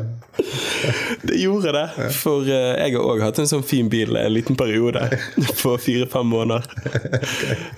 Det 1.23 1.39
gjorde 1.41 1.73
det. 1.73 1.85
For 2.19 2.45
eh, 2.45 2.73
jeg 2.83 2.97
har 2.97 3.07
òg 3.07 3.23
hatt 3.25 3.39
en 3.41 3.49
sånn 3.49 3.65
fin 3.67 3.89
bil 3.93 4.17
en 4.21 4.35
liten 4.35 4.59
periode. 4.59 5.05
På 5.63 5.77
fire-fem 5.81 6.27
måneder. 6.29 6.67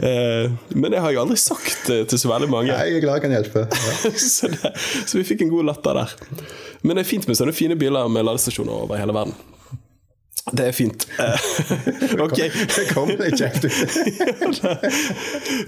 Eh, 0.01 0.49
men 0.75 0.91
det 0.95 1.03
har 1.05 1.15
jeg 1.15 1.23
aldri 1.23 1.39
sagt 1.41 1.87
til 1.89 2.19
så 2.19 2.33
veldig 2.33 2.51
mange. 2.53 2.73
Nei, 2.73 2.89
jeg 2.91 3.03
er 3.03 3.07
glad 3.07 3.21
jeg 3.21 3.27
kan 3.29 3.37
hjelpe. 3.39 3.67
Ja. 3.69 4.15
så, 4.35 4.51
det, 4.55 4.75
så 5.05 5.21
vi 5.21 5.27
fikk 5.29 5.47
en 5.47 5.53
god 5.55 5.71
latter 5.71 6.03
der. 6.03 6.17
Men 6.83 6.97
det 6.97 7.05
er 7.05 7.13
fint 7.13 7.29
med 7.29 7.39
sånne 7.39 7.55
fine 7.57 7.79
biler 7.79 8.11
med 8.13 8.27
ladestasjoner 8.27 8.85
over 8.87 9.01
hele 9.01 9.15
verden. 9.17 9.37
Det 10.53 10.67
er 10.69 10.73
fint. 10.77 11.07
ok. 12.25 12.39
Det 12.75 12.85
kom 12.95 13.11
kjekt 13.37 13.65
ut. 13.69 14.61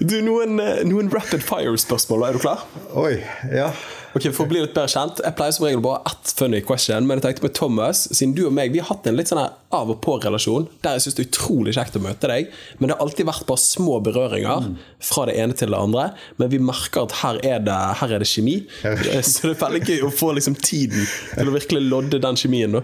du, 0.01 0.17
noen, 0.25 0.59
eh, 0.63 0.83
noen 0.87 1.11
rapid 1.13 1.43
fire-spørsmål. 1.45 2.27
Er 2.29 2.37
du 2.37 2.43
klar? 2.43 2.65
Oi, 2.97 3.19
ja. 3.53 3.71
Ok, 4.11 4.25
For 4.35 4.43
å 4.43 4.49
bli 4.51 4.59
litt 4.59 4.73
bedre 4.75 4.91
kjent 4.91 5.21
Jeg 5.23 5.35
pleier 5.37 5.53
som 5.55 5.65
regel 5.65 5.83
bare 5.83 6.01
ett 6.09 6.31
funny 6.35 6.59
question, 6.65 7.05
men 7.07 7.19
jeg 7.19 7.25
tenkte 7.29 7.45
med 7.45 7.53
Thomas, 7.55 8.03
siden 8.11 8.33
du 8.35 8.43
og 8.47 8.55
meg 8.55 8.73
vi 8.73 8.81
har 8.81 8.89
hatt 8.89 9.07
en 9.07 9.15
litt 9.15 9.31
sånn 9.31 9.39
av 9.41 9.91
og 9.93 10.01
på-relasjon, 10.03 10.65
der 10.83 10.97
jeg 10.97 11.05
syns 11.05 11.15
det 11.15 11.23
er 11.23 11.29
utrolig 11.29 11.75
kjekt 11.77 11.95
å 11.95 12.01
møte 12.03 12.27
deg, 12.27 12.49
men 12.79 12.89
det 12.89 12.97
har 12.97 13.05
alltid 13.05 13.29
vært 13.29 13.45
bare 13.47 13.63
små 13.63 14.01
berøringer 14.03 14.67
fra 15.07 15.23
det 15.29 15.37
ene 15.39 15.55
til 15.55 15.71
det 15.71 15.79
andre. 15.79 16.09
Men 16.41 16.51
vi 16.51 16.59
merker 16.59 17.05
at 17.07 17.15
her 17.21 17.39
er 17.53 17.63
det, 17.63 17.77
her 18.01 18.15
er 18.17 18.23
det 18.23 18.27
kjemi, 18.27 18.57
så 18.81 19.47
det 19.47 19.53
er 19.53 19.61
veldig 19.63 19.81
gøy 19.87 20.05
å 20.09 20.11
få 20.11 20.33
liksom 20.35 20.59
tiden 20.59 21.07
til 21.31 21.51
å 21.53 21.55
virkelig 21.55 21.85
lodde 21.87 22.19
den 22.23 22.39
kjemien. 22.43 22.75
Da. 22.75 22.83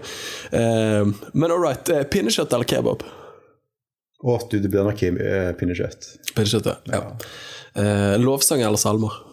Eh, 0.62 1.12
men 1.34 1.52
all 1.52 1.60
right, 1.60 1.92
eh, 1.92 2.06
pinnekjøtt 2.08 2.56
eller 2.56 2.68
kebab? 2.72 3.04
Å, 4.24 4.40
du, 4.48 4.58
det 4.64 4.72
blir 4.72 4.88
nok 4.88 5.04
pinnekjøtt. 5.60 6.12
pinnekjøtt. 6.32 6.72
ja. 6.72 6.80
Ja. 6.96 7.04
Eh, 7.78 8.16
lovsang 8.18 8.64
eller 8.64 8.80
salmer? 8.80 9.27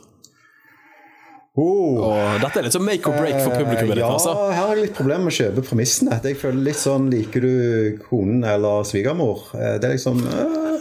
Oh. 1.55 2.01
Og 2.03 2.41
dette 2.43 2.59
er 2.59 2.65
litt 2.67 2.75
sånn 2.75 2.83
make 2.83 3.07
or 3.07 3.15
break 3.15 3.37
for 3.39 3.53
publikummet 3.55 3.95
ditt. 3.95 4.01
ja, 4.03 4.09
altså. 4.11 4.33
her 4.51 4.57
har 4.59 4.73
jeg 4.75 4.89
litt 4.89 4.97
problemer 4.97 5.23
med 5.29 5.31
å 5.31 5.37
kjøpe 5.37 5.63
premissene. 5.69 6.17
Jeg 6.27 6.35
føler 6.41 6.65
litt 6.67 6.81
sånn 6.81 7.05
Liker 7.13 7.45
du 7.45 7.99
konen 8.09 8.43
eller 8.43 8.83
svigermor? 8.89 9.45
Eh, 9.55 9.77
Det 9.79 9.87
er 9.87 9.93
liksom 9.95 10.19
uh, 10.27 10.75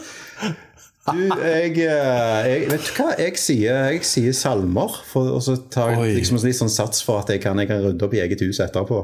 Du, 1.04 1.20
jeg, 1.44 1.76
eh, 1.84 2.48
jeg 2.48 2.66
Vet 2.72 2.88
du 2.88 2.92
hva? 2.98 3.08
Jeg 3.20 3.38
sier, 3.38 3.80
jeg 3.92 4.02
sier 4.08 4.34
salmer, 4.34 4.98
for, 5.12 5.30
og 5.36 5.42
så 5.46 5.54
tar 5.70 5.94
jeg 5.94 6.18
liksom 6.18 6.40
litt 6.42 6.58
sånn 6.58 6.72
sats 6.72 7.04
for 7.06 7.22
at 7.22 7.30
jeg 7.30 7.44
kan, 7.44 7.60
jeg 7.62 7.70
kan 7.70 7.82
rydde 7.84 8.08
opp 8.08 8.16
i 8.18 8.22
eget 8.24 8.42
hus 8.42 8.58
etterpå. 8.64 9.02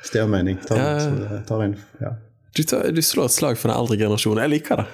Hvis 0.00 0.14
det 0.14 0.22
gir 0.22 0.30
mening. 0.32 0.60
Tar, 0.64 0.80
Ja, 0.80 0.94
ja. 1.02 1.42
tar 1.48 1.64
inn, 1.66 1.76
ja. 2.00 2.14
Du, 2.54 2.62
tar, 2.62 2.86
du 2.94 3.02
slår 3.02 3.26
et 3.28 3.34
slag 3.34 3.58
for 3.58 3.68
den 3.72 3.76
eldre 3.76 3.96
generasjonen. 3.98 4.44
Jeg 4.46 4.52
liker 4.60 4.84
det. 4.84 4.86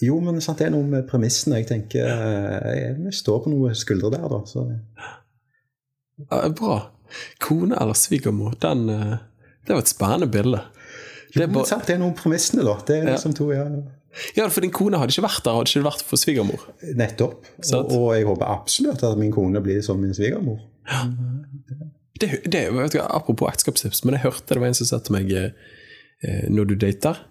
Jo, 0.00 0.18
men 0.24 0.40
sant, 0.42 0.58
det 0.58 0.66
er 0.66 0.74
noe 0.74 0.86
med 0.88 1.06
premissene. 1.10 1.60
Jeg 1.60 1.68
tenker 1.68 2.08
eh, 2.08 2.70
jeg, 2.78 2.96
jeg 3.06 3.18
står 3.20 3.44
på 3.44 3.52
noen 3.52 3.76
skuldre 3.78 4.10
der, 4.14 4.24
da. 4.30 4.40
Så. 4.48 4.64
Ja, 6.24 6.40
bra. 6.56 6.78
Kone 7.44 7.76
eller 7.76 7.98
svigermor, 7.98 8.54
den 8.62 8.88
eh, 8.88 9.16
Det 9.66 9.76
var 9.76 9.84
et 9.84 9.92
spennende 9.92 10.30
bilde. 10.32 10.62
Det 11.34 11.44
er 11.44 11.52
bare, 11.52 11.68
sant, 11.68 11.86
det 11.88 11.96
er 11.96 12.00
noe 12.02 12.12
med 12.12 12.18
premissene, 12.18 12.64
da. 12.66 12.76
Det 12.86 12.98
er 12.98 13.08
liksom 13.08 13.34
to, 13.36 13.48
ja. 13.54 13.64
ja, 14.36 14.48
for 14.52 14.64
din 14.64 14.72
kone 14.74 14.98
hadde 15.00 15.14
ikke 15.14 15.24
vært 15.24 15.44
der, 15.46 15.56
hadde 15.56 15.70
ikke 15.70 15.86
vært 15.86 16.04
for 16.08 16.20
svigermor. 16.20 16.66
Nettopp. 16.98 17.48
Og, 17.70 17.94
og 17.96 18.08
jeg 18.16 18.26
håper 18.28 18.52
absolutt 18.52 19.04
at 19.06 19.20
min 19.20 19.32
kone 19.32 19.62
blir 19.64 19.80
som 19.86 20.02
min 20.02 20.12
svigermor. 20.16 20.60
Det, 22.20 22.42
det, 22.44 22.66
vet 22.74 22.94
du, 22.94 23.00
apropos 23.00 23.48
ekteskapstips, 23.48 24.02
men 24.04 24.18
jeg 24.18 24.26
hørte 24.26 24.54
det 24.54 24.60
var 24.60 24.72
en 24.72 24.76
som 24.76 24.88
sa 24.90 24.98
til 25.02 25.16
meg 25.16 25.30
eh, 25.32 26.44
Når 26.52 26.68
du 26.70 26.74
dater, 26.84 27.22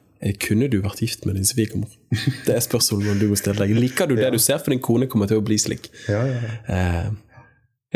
kunne 0.42 0.68
du 0.70 0.78
vært 0.84 1.02
gift 1.02 1.26
med 1.26 1.40
din 1.40 1.48
svigermor? 1.50 1.90
Det 2.46 2.54
er 2.54 2.62
spørsmålet 2.62 3.20
du 3.22 3.28
må 3.32 3.38
stille 3.40 3.58
deg. 3.64 3.74
Liker 3.78 4.10
du 4.12 4.16
det 4.20 4.30
du 4.36 4.40
ser, 4.42 4.60
for 4.62 4.74
din 4.74 4.82
kone 4.84 5.08
kommer 5.10 5.30
til 5.32 5.42
å 5.42 5.46
bli 5.46 5.58
slik? 5.62 5.90
Ja, 6.12 6.22
ja, 6.30 6.40
ja. 6.46 6.58
Eh, 6.76 7.08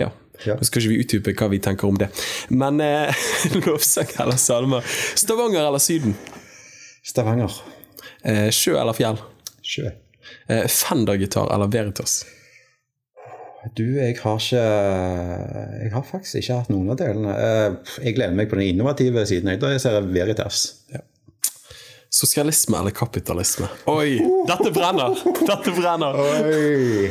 ja. 0.01 0.10
Ja. 0.44 0.58
Nå 0.60 0.65
skal 0.67 0.82
ikke 0.84 0.91
vi 0.91 0.98
utdype 1.03 1.34
hva 1.39 1.48
vi 1.53 1.62
tenker 1.63 1.88
om 1.88 1.96
det. 2.01 2.10
Men 2.51 2.82
eh, 2.84 3.13
lovsang 3.65 4.10
eller 4.20 4.39
salmer. 4.41 4.84
Stavanger 5.15 5.62
eller 5.70 5.79
Syden? 5.84 6.17
Stavanger. 7.05 7.53
Eh, 8.25 8.50
sjø 8.51 8.74
eller 8.82 8.98
fjell? 8.98 9.22
Sjø. 9.65 9.94
Eh, 10.50 10.65
Fender-gitar 10.72 11.53
eller 11.55 11.70
Veritas? 11.72 12.24
Du, 13.74 13.86
jeg 13.98 14.17
har 14.22 14.36
ikke 14.38 14.60
Jeg 14.62 15.91
har 15.96 16.03
faktisk 16.05 16.38
ikke 16.38 16.58
hatt 16.60 16.67
noen 16.70 16.91
av 16.94 17.00
delene. 17.00 17.32
Eh, 17.34 17.96
Jeg 18.05 18.17
gleder 18.17 18.36
meg 18.38 18.50
på 18.51 18.60
den 18.60 18.74
innovative 18.75 19.24
siden. 19.29 19.53
Jeg, 19.55 19.79
ser 19.82 19.98
jeg 20.01 20.12
Veritas. 20.13 20.65
Sosialisme 22.15 22.77
eller 22.79 22.93
kapitalisme? 22.95 23.67
Oi, 23.91 24.22
dette 24.48 24.72
brenner! 24.72 25.17
Dette 25.41 25.74
brenner! 25.75 26.15
Oi. 26.15 27.10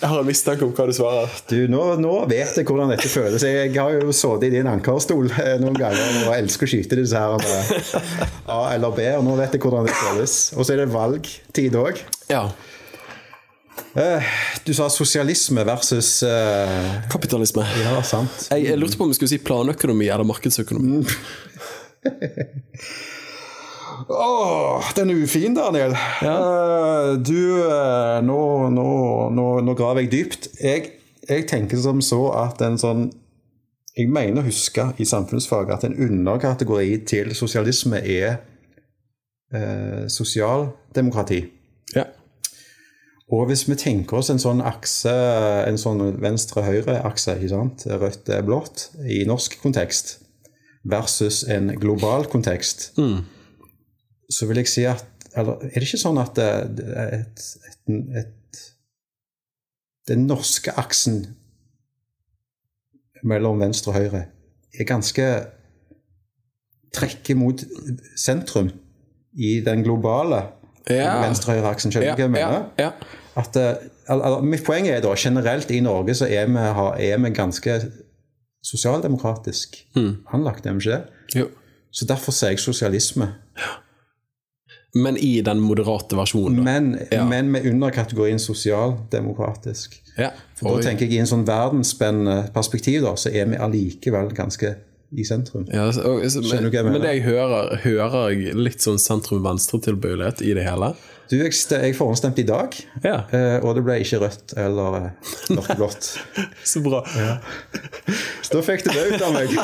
Jeg 0.00 0.08
har 0.10 0.18
en 0.18 0.26
mistanke 0.26 0.66
om 0.66 0.72
hva 0.74 0.86
du 0.88 0.92
svarer. 0.96 1.30
Du, 1.46 1.68
nå, 1.70 1.82
nå 2.02 2.14
vet 2.30 2.56
jeg 2.58 2.66
hvordan 2.66 2.90
dette 2.90 3.06
føles. 3.12 3.44
Jeg 3.46 3.70
har 3.76 3.94
jo 3.94 4.10
sittet 4.16 4.48
i 4.48 4.56
din 4.56 4.66
ankerstol 4.70 5.30
eh, 5.38 5.54
noen 5.62 5.78
ganger 5.78 6.24
og 6.24 6.34
elsker 6.34 6.66
å 6.66 6.72
skyte 6.72 6.98
disse 6.98 7.20
her 7.20 7.38
med 7.38 8.50
A 8.50 8.58
eller 8.72 8.96
B, 8.96 9.06
og 9.20 9.22
nå 9.28 9.38
vet 9.38 9.54
jeg 9.54 9.62
hvordan 9.62 9.86
det 9.86 9.94
føles. 10.00 10.36
Og 10.56 10.66
så 10.66 10.74
er 10.74 10.82
det 10.82 10.90
valgtid 10.94 11.78
òg. 11.78 12.02
Ja. 12.32 12.48
Du 14.66 14.74
sa 14.74 14.90
sosialisme 14.90 15.62
versus 15.68 16.16
uh... 16.26 17.06
Kapitalisme. 17.12 17.62
Ja, 17.84 18.00
sant. 18.02 18.48
Jeg, 18.50 18.66
jeg 18.72 18.82
lurte 18.82 18.98
på 18.98 19.06
om 19.06 19.14
vi 19.14 19.18
skulle 19.20 19.30
si 19.30 19.42
planøkonomi 19.46 20.10
eller 20.10 20.26
markedsøkonomi. 20.26 21.04
Åh, 24.08 24.82
den 24.96 25.10
er 25.10 25.22
ufin, 25.24 25.54
Daniel. 25.56 25.94
Eh, 26.22 27.10
du, 27.26 27.40
uh, 27.64 28.20
nå, 28.24 28.40
nå, 28.74 28.88
nå, 29.34 29.46
nå 29.64 29.74
graver 29.78 30.04
jeg 30.04 30.12
dypt. 30.12 30.48
Jeg, 30.60 30.90
jeg 31.28 31.46
tenker 31.50 31.80
som 31.80 32.02
så 32.04 32.26
at 32.44 32.62
en 32.64 32.80
sånn 32.80 33.06
Jeg 33.94 34.08
mener 34.10 34.42
å 34.42 34.48
huske 34.48 34.88
i 34.98 35.04
samfunnsfag 35.06 35.68
at 35.70 35.84
en 35.86 35.94
underkategori 35.94 36.96
til 37.06 37.28
sosialisme 37.38 38.00
er 38.02 38.40
uh, 39.54 40.08
sosialdemokrati. 40.10 41.44
Ja. 41.94 42.08
Og 43.30 43.46
hvis 43.46 43.62
vi 43.68 43.76
tenker 43.78 44.18
oss 44.18 44.32
en 44.34 44.42
sånn 44.42 44.64
akse, 44.66 45.14
en 45.68 45.78
sånn 45.78 46.02
venstre-høyre-akse, 46.20 47.38
rødt-blått, 48.02 48.88
i 49.06 49.22
norsk 49.30 49.56
kontekst, 49.62 50.18
versus 50.84 51.44
en 51.48 51.70
global 51.80 52.26
kontekst, 52.28 52.90
så 54.34 54.46
vil 54.50 54.60
jeg 54.62 54.68
si 54.70 54.84
at 54.90 55.04
eller, 55.36 55.58
Er 55.66 55.80
det 55.82 55.86
ikke 55.88 55.98
sånn 55.98 56.18
at 56.22 56.36
det, 56.38 56.44
er 56.94 57.14
et, 57.16 57.44
et, 57.70 57.94
et, 58.20 58.60
den 60.08 60.26
norske 60.30 60.70
aksen 60.78 61.16
mellom 63.26 63.58
venstre 63.62 63.90
og 63.92 63.98
høyre 63.98 64.20
er 64.78 64.86
ganske 64.88 65.26
trekker 66.94 67.34
mot 67.40 67.62
sentrum 68.20 68.70
i 69.34 69.56
den 69.66 69.82
globale 69.86 70.42
Ja. 70.90 71.16
venstre-høyre-aksen? 71.24 71.90
Skjønner 71.90 72.14
du 72.14 72.22
Ja, 72.22 72.28
hva 72.28 72.38
jeg 72.38 72.44
ja, 72.44 72.48
mener? 72.50 72.70
ja. 72.78 72.90
At, 73.36 73.56
eller, 73.56 74.24
al- 74.28 74.42
mitt 74.46 74.62
poeng 74.66 74.86
er 74.86 75.00
da 75.02 75.14
generelt 75.18 75.70
i 75.74 75.80
Norge 75.82 76.14
så 76.14 76.26
er 76.28 76.46
vi, 76.46 76.52
har- 76.78 76.98
er 77.00 77.18
vi 77.18 77.30
ganske 77.34 77.78
sosialdemokratisk 78.62 79.80
anlagt, 80.32 80.66
er 80.66 80.72
vi 80.72 80.78
ikke 80.84 80.90
det? 80.92 81.40
Jo. 81.40 81.48
Så 81.90 82.06
derfor 82.06 82.32
sier 82.32 82.50
jeg 82.54 82.58
sosialisme. 82.62 83.32
Men 84.94 85.16
i 85.18 85.40
den 85.42 85.58
moderate 85.60 86.16
versjonen. 86.16 86.62
Men, 86.64 86.98
Ja. 87.10 87.24
men 87.26 87.50
med 87.50 87.66
underkategorien 87.66 88.38
sosialdemokratisk. 88.38 90.00
Ja. 90.16 90.30
For 90.54 90.76
da 90.76 90.82
tenker 90.88 91.06
jeg 91.08 91.16
I 91.16 91.22
en 91.24 91.26
sånn 91.30 91.46
verdensspennende 91.46 92.50
perspektiv 92.54 93.02
da, 93.02 93.14
så 93.18 93.32
er 93.34 93.48
vi 93.50 93.56
allikevel 93.58 94.30
ganske 94.36 94.76
i 95.14 95.24
sentrum. 95.26 95.66
Ja, 95.72 95.88
så, 95.94 96.02
men, 96.02 96.70
men 96.92 97.00
det 97.02 97.16
jeg 97.16 97.24
hører, 97.28 97.76
hører 97.84 98.30
jeg 98.32 98.54
litt 98.58 98.82
sånn 98.82 98.98
sentrum-venstre-tilbøyelighet 98.98 100.42
i 100.42 100.54
det 100.58 100.64
hele. 100.66 100.92
Du, 101.30 101.38
jeg, 101.38 101.54
jeg 101.56 101.94
forhåndsstemte 101.96 102.42
i 102.42 102.46
dag, 102.48 102.74
Ja, 103.04 103.16
eh, 103.32 103.56
og 103.64 103.78
det 103.78 103.84
ble 103.86 103.96
ikke 104.02 104.20
rødt 104.20 104.52
eller 104.60 104.98
eh, 104.98 105.32
mørkeblått. 105.56 106.10
så 106.72 106.82
bra. 106.84 107.00
Så 108.44 108.52
da 108.52 108.62
fikk 108.66 108.84
du 108.84 108.90
det 108.92 109.06
ut 109.14 109.24
av 109.24 109.32
meg. 109.36 109.54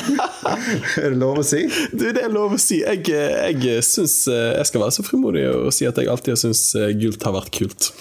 er 1.02 1.12
det 1.12 1.20
lov 1.20 1.42
å 1.42 1.46
si? 1.46 1.66
Du, 1.92 2.06
det 2.16 2.24
er 2.24 2.32
lov 2.32 2.56
å 2.56 2.60
si. 2.60 2.80
Jeg, 2.80 3.04
jeg 3.10 3.84
syns 3.84 4.22
Jeg 4.30 4.66
skal 4.68 4.86
være 4.86 4.96
så 4.96 5.04
frimodig 5.04 5.44
og 5.52 5.68
si 5.76 5.88
at 5.88 6.00
jeg 6.00 6.08
alltid 6.10 6.34
har 6.34 6.40
syntes 6.40 6.96
gult 7.02 7.28
har 7.28 7.36
vært 7.36 7.52
kult. 7.60 7.92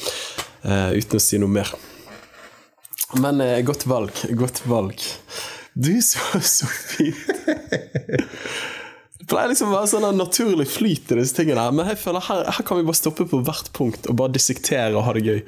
Uh, 0.63 0.91
uten 0.95 1.19
å 1.19 1.23
si 1.23 1.39
noe 1.39 1.51
mer. 1.51 1.71
Men 3.19 3.39
uh, 3.43 3.59
godt 3.65 3.85
valg. 3.89 4.11
Godt 4.39 4.63
valg. 4.67 5.03
Du, 5.73 5.93
så, 6.03 6.19
så 6.43 6.67
fint. 6.67 7.31
Det 9.29 9.35
pleier 9.35 9.51
liksom 9.51 9.69
være 9.69 9.85
sånn 9.91 10.17
naturlig 10.17 10.65
flyt 10.73 11.11
i 11.13 11.19
disse 11.19 11.35
tingene. 11.37 11.61
her, 11.61 11.73
Men 11.77 11.85
jeg 11.91 11.99
føler 12.01 12.23
her, 12.25 12.39
her 12.49 12.65
kan 12.65 12.79
vi 12.79 12.85
bare 12.87 12.97
stoppe 12.97 13.27
på 13.29 13.43
hvert 13.45 13.67
punkt 13.77 14.07
og 14.09 14.15
bare 14.17 14.33
dissektere 14.33 14.95
og 14.97 15.03
ha 15.05 15.13
det 15.13 15.21
gøy. 15.21 15.43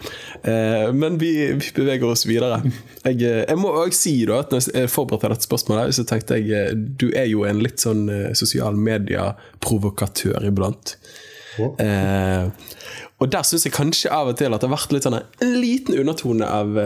Eh, 0.51 0.91
men 0.93 1.17
vi, 1.17 1.31
vi 1.57 1.71
beveger 1.79 2.05
oss 2.05 2.27
videre. 2.29 2.59
Jeg, 3.01 3.17
eh, 3.25 3.39
jeg 3.49 3.57
må 3.57 3.71
også 3.73 3.97
si 3.97 4.13
da 4.29 4.37
at 4.43 4.53
når 4.53 4.67
jeg 4.69 4.91
forberedte 4.93 5.31
dette 5.33 5.47
spørsmålet, 5.49 5.95
så 5.97 6.05
tenkte 6.05 6.37
jeg 6.37 6.53
eh, 6.53 6.77
du 6.77 7.07
er 7.09 7.25
jo 7.31 7.41
en 7.49 7.63
litt 7.65 7.81
sånn 7.81 8.05
sosial 8.37 8.77
media-provokatør 8.77 10.45
iblant. 10.51 10.93
Eh, 11.57 12.45
og 13.17 13.33
der 13.33 13.49
syns 13.49 13.65
jeg 13.65 13.73
kanskje 13.73 14.13
av 14.13 14.29
og 14.29 14.37
til 14.37 14.53
at 14.53 14.61
det 14.61 14.69
har 14.69 14.77
vært 14.77 14.93
litt 14.93 15.09
sånn 15.09 15.17
en 15.17 15.57
liten 15.57 15.97
undertone 15.97 16.45
av 16.45 16.77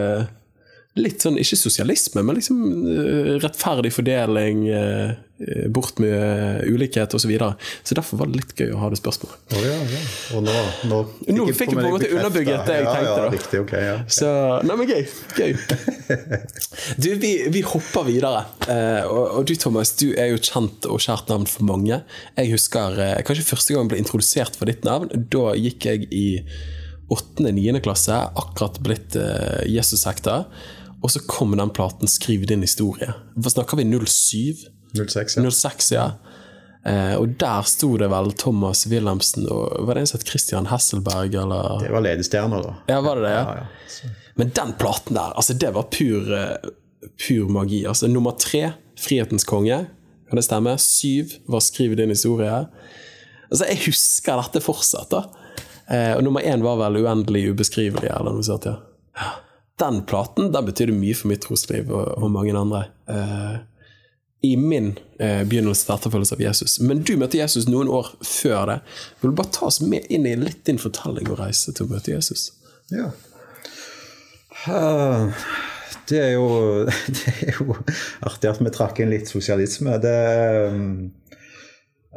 Litt 0.96 1.20
sånn, 1.20 1.36
ikke 1.36 1.58
sosialisme, 1.60 2.22
men 2.24 2.38
liksom 2.38 2.60
eh, 2.88 3.30
rettferdig 3.42 3.90
fordeling, 3.92 4.62
eh, 4.72 5.10
eh, 5.44 5.64
bort 5.68 5.98
med 6.00 6.62
ulikhet 6.72 7.12
osv. 7.12 7.26
Så, 7.26 7.28
videre. 7.28 7.50
så 7.84 7.96
derfor 7.98 8.20
var 8.20 8.30
det 8.30 8.38
litt 8.38 8.52
gøy 8.56 8.70
å 8.72 8.78
ha 8.80 8.88
det 8.88 8.96
spørsmålet. 9.00 9.42
Oh, 9.52 9.64
ja, 9.66 9.74
ja. 9.92 10.00
Og 10.38 10.46
nå, 10.46 10.54
nå, 10.88 11.00
Nå 11.36 11.48
fikk 11.50 11.74
jeg 11.74 11.80
på 11.80 11.82
en 11.82 11.96
måte 11.98 12.08
underbygget 12.08 12.70
det 12.70 12.78
jeg 12.78 12.86
ja, 12.86 12.94
tenkte, 12.94 13.16
da. 13.18 13.26
riktig, 13.34 13.60
okay, 13.66 13.84
ja. 13.84 13.96
Så 14.08 14.30
Nei, 14.64 14.78
men 14.80 14.92
gøy. 14.94 15.04
gøy. 15.36 15.52
Du, 17.02 17.08
vi, 17.20 17.32
vi 17.50 17.60
hopper 17.66 18.06
videre. 18.06 18.44
Og, 19.10 19.40
og 19.40 19.46
du, 19.48 19.52
Thomas, 19.58 19.90
du 19.98 20.10
er 20.14 20.30
jo 20.30 20.38
kjent 20.38 20.86
og 20.88 21.00
kjært 21.02 21.28
navn 21.32 21.44
for 21.50 21.66
mange. 21.66 21.98
Jeg 22.38 22.52
husker 22.52 22.96
kanskje 23.26 23.46
første 23.48 23.74
gang 23.74 23.84
jeg 23.84 23.92
ble 23.92 24.00
introdusert 24.04 24.56
for 24.56 24.70
ditt 24.70 24.86
navn. 24.86 25.10
Da 25.32 25.50
gikk 25.58 25.88
jeg 25.90 26.08
i 26.14 26.26
8.-9. 27.08 27.80
klasse, 27.84 28.16
akkurat 28.34 28.80
blitt 28.82 29.16
uh, 29.18 29.62
Jesus-hekta. 29.66 30.44
Og 31.02 31.10
så 31.10 31.20
kom 31.28 31.56
den 31.56 31.70
platen 31.70 32.08
'Skriv 32.08 32.46
din 32.46 32.62
historie'. 32.62 33.12
Hva 33.36 33.50
snakker 33.50 33.76
vi? 33.76 33.84
07? 33.84 34.56
06, 34.94 35.36
ja. 35.36 35.50
06, 35.50 35.92
ja. 35.92 36.10
Eh, 36.86 37.14
og 37.18 37.28
der 37.38 37.62
sto 37.66 37.96
det 37.96 38.08
vel 38.10 38.32
Thomas 38.32 38.86
Wilhelmsen 38.86 39.48
og 39.50 39.86
Var 39.86 39.94
det 39.94 40.00
en 40.00 40.06
som 40.06 40.20
het 40.20 40.28
Christian 40.28 40.66
Hesselberg, 40.66 41.34
eller? 41.34 41.80
Det 41.82 41.90
var 41.92 42.00
ledestjerner, 42.00 42.62
da. 42.62 42.74
Ja, 42.88 43.00
var 43.00 43.16
det 43.16 43.22
det? 43.26 43.30
Ja, 43.30 43.42
Ja, 43.42 43.54
ja. 43.56 44.10
Men 44.36 44.50
den 44.54 44.72
platen 44.78 45.14
der, 45.16 45.32
altså 45.36 45.54
det 45.54 45.74
var 45.74 45.82
pur, 45.82 46.32
eh, 46.34 46.56
pur 47.28 47.48
magi. 47.48 47.84
Altså 47.86 48.06
Nummer 48.08 48.30
tre, 48.38 48.72
'Frihetens 48.96 49.44
konge', 49.44 49.86
kan 50.28 50.36
det 50.36 50.44
stemme? 50.44 50.78
Syv 50.78 51.30
var 51.48 51.60
'Skriv 51.60 51.96
din 51.96 52.10
historie'. 52.10 52.66
Altså, 53.50 53.64
jeg 53.68 53.78
husker 53.86 54.36
dette 54.42 54.60
fortsatt, 54.60 55.10
da. 55.10 55.22
Eh, 55.90 56.16
og 56.16 56.22
nummer 56.24 56.40
én 56.40 56.62
var 56.62 56.76
vel 56.76 57.02
'Uendelig 57.04 57.50
ubeskrivelig', 57.54 58.18
eller 58.18 58.32
noe 58.32 58.42
sånt. 58.42 58.64
ja. 58.66 58.74
Ja. 59.16 59.30
Den 59.80 60.02
platen 60.08 60.52
den 60.54 60.68
betydde 60.68 60.96
mye 60.96 61.16
for 61.16 61.30
mitt 61.32 61.44
trosliv 61.44 61.90
og, 61.92 62.14
og 62.16 62.30
mange 62.32 62.54
andre. 62.56 62.86
Uh, 63.10 63.58
I 64.46 64.54
min 64.56 64.94
uh, 65.20 65.42
begynnelse 65.44 65.84
til 65.84 65.96
etterfølgelse 65.98 66.38
av 66.38 66.44
Jesus. 66.46 66.78
Men 66.80 67.04
du 67.04 67.14
møtte 67.20 67.40
Jesus 67.40 67.68
noen 67.68 67.90
år 67.92 68.14
før 68.24 68.72
det. 68.72 68.80
Vil 69.20 69.32
du 69.32 69.38
bare 69.42 69.52
ta 69.52 69.68
oss 69.68 69.82
med 69.84 70.08
inn 70.08 70.28
i 70.28 70.36
litt 70.40 70.64
din 70.68 70.80
fortelling 70.80 71.28
og 71.32 71.40
reise 71.42 71.76
til 71.76 71.88
å 71.88 71.92
møte 71.92 72.14
Jesus? 72.14 72.50
Ja. 72.94 73.10
Uh, 74.66 75.32
Det 76.08 76.18
er 76.22 76.32
jo, 76.36 76.86
det 77.18 77.32
er 77.42 77.56
jo 77.58 77.76
artig 78.26 78.50
at 78.50 78.60
vi 78.62 78.72
trakk 78.74 79.00
inn 79.02 79.10
litt 79.10 79.30
sosialisme. 79.30 79.96
Det, 80.02 80.16
eh, 80.70 80.76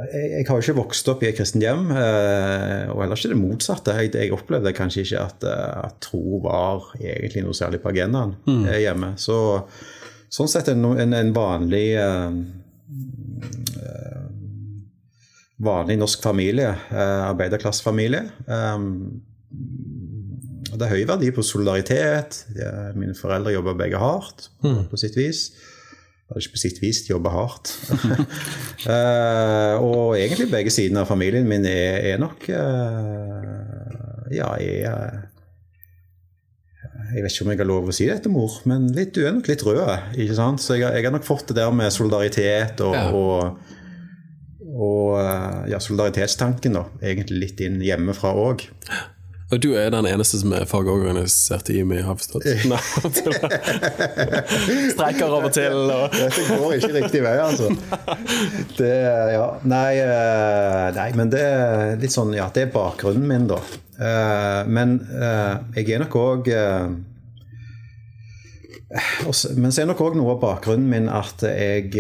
jeg, 0.07 0.29
jeg 0.31 0.47
har 0.47 0.57
jo 0.59 0.63
ikke 0.63 0.79
vokst 0.79 1.09
opp 1.11 1.23
i 1.23 1.29
et 1.29 1.37
kristent 1.37 1.63
hjem, 1.63 1.89
eh, 1.91 2.89
og 2.93 3.01
heller 3.03 3.19
ikke 3.19 3.33
det 3.33 3.39
motsatte. 3.39 3.95
Jeg, 3.99 4.13
jeg 4.15 4.33
opplevde 4.35 4.75
kanskje 4.75 5.03
ikke 5.05 5.23
at, 5.25 5.47
eh, 5.47 5.79
at 5.89 5.97
tro 6.03 6.39
var 6.45 6.91
egentlig 6.99 7.43
noe 7.45 7.57
særlig 7.57 7.81
på 7.83 7.91
agendaen 7.91 8.35
eh, 8.69 8.79
hjemme. 8.85 9.13
Så, 9.19 9.37
sånn 10.31 10.51
sett 10.51 10.71
en, 10.71 10.85
en, 10.93 11.15
en 11.17 11.33
vanlig 11.35 11.87
eh, 11.99 12.29
vanlig 15.59 15.97
norsk 15.99 16.23
familie, 16.23 16.69
eh, 16.93 17.23
arbeiderklassefamilie. 17.27 18.23
Um, 18.47 19.19
det 20.69 20.85
er 20.85 20.93
høy 20.93 21.03
verdi 21.09 21.31
på 21.33 21.43
solidaritet. 21.43 22.43
Mine 22.95 23.17
foreldre 23.17 23.51
jobber 23.55 23.75
begge 23.75 23.99
hardt 23.99 24.51
på 24.61 24.99
sitt 25.01 25.17
vis. 25.17 25.49
På 26.29 26.37
sitt 26.61 26.77
vis, 26.81 27.01
jobber 27.09 27.33
hardt. 27.33 27.71
uh, 28.85 29.75
og 29.89 30.13
egentlig 30.19 30.45
begge 30.51 30.69
sidene 30.73 31.01
av 31.01 31.09
familien 31.09 31.47
min 31.49 31.65
er, 31.65 31.97
er 32.11 32.21
nok 32.21 32.45
uh, 32.53 34.29
Ja, 34.29 34.51
er 34.61 34.85
eh, 34.85 35.17
Jeg 37.15 37.23
vet 37.25 37.33
ikke 37.33 37.47
om 37.47 37.51
jeg 37.55 37.61
har 37.63 37.69
lov 37.71 37.89
å 37.89 37.95
si 37.97 38.05
det 38.05 38.19
etter 38.19 38.29
mor, 38.29 38.59
men 38.69 38.85
litt, 38.93 39.15
du 39.17 39.25
er 39.25 39.33
nok 39.33 39.49
litt 39.49 39.65
rød. 39.65 40.13
ikke 40.21 40.37
sant? 40.37 40.61
Så 40.61 40.77
jeg, 40.77 40.85
jeg 40.93 41.07
har 41.07 41.15
nok 41.15 41.25
fått 41.25 41.49
det 41.49 41.57
der 41.57 41.73
med 41.73 41.89
solidaritet 41.95 42.83
og, 42.85 42.93
Ja. 42.93 43.07
og, 43.09 43.57
og 44.69 45.17
ja, 45.71 45.79
solidaritetstanken 45.81 46.77
da, 46.77 46.83
egentlig 47.01 47.39
litt 47.47 47.63
inn 47.65 47.81
hjemmefra 47.81 48.35
òg. 48.37 48.67
Og 49.49 49.57
du 49.63 49.71
er 49.73 49.89
den 49.89 50.05
eneste 50.05 50.37
som 50.37 50.51
er 50.53 50.67
fagorganisert 50.69 51.71
i 51.73 51.79
IMI, 51.81 52.03
har 52.05 52.17
forstått? 52.19 52.45
Nei, 52.69 52.81
Streiker 54.93 55.25
av 55.25 55.47
og 55.47 55.53
til 55.55 55.73
og 55.89 56.13
Dette 56.13 56.43
går 56.51 56.75
ikke 56.75 56.91
riktig 56.99 57.23
vei, 57.25 57.33
altså. 57.41 57.71
Det, 58.77 58.91
ja, 59.33 59.47
nei, 59.65 59.93
eh, 60.03 60.85
nei, 60.99 61.07
men 61.17 61.33
det 61.33 61.41
er 61.41 61.97
litt 62.01 62.13
sånn, 62.13 62.35
ja, 62.37 62.45
det 62.53 62.67
er 62.67 62.75
bakgrunnen 62.75 63.25
min, 63.29 63.49
da. 63.49 63.57
Eh, 63.97 64.61
Men 64.69 64.99
eh, 65.17 65.81
jeg 65.81 65.97
er 65.97 66.05
nok 66.05 66.15
òg 66.19 66.51
Men 69.57 69.73
så 69.73 69.81
er 69.81 69.89
nok 69.89 70.05
òg 70.05 70.13
noe 70.17 70.37
av 70.37 70.43
bakgrunnen 70.45 70.89
min 70.93 71.09
at 71.09 71.41
jeg 71.49 71.97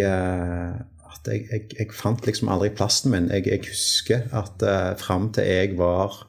at 1.19 1.27
jeg, 1.27 1.45
jeg, 1.49 1.65
jeg 1.81 1.91
fant 1.97 2.25
liksom 2.25 2.49
aldri 2.53 2.69
plassen 2.71 3.11
min. 3.11 3.27
Jeg, 3.33 3.43
jeg 3.49 3.65
husker 3.67 4.29
at 4.31 4.63
uh, 4.63 4.93
fram 5.01 5.27
til 5.35 5.43
jeg 5.43 5.75
var 5.79 6.28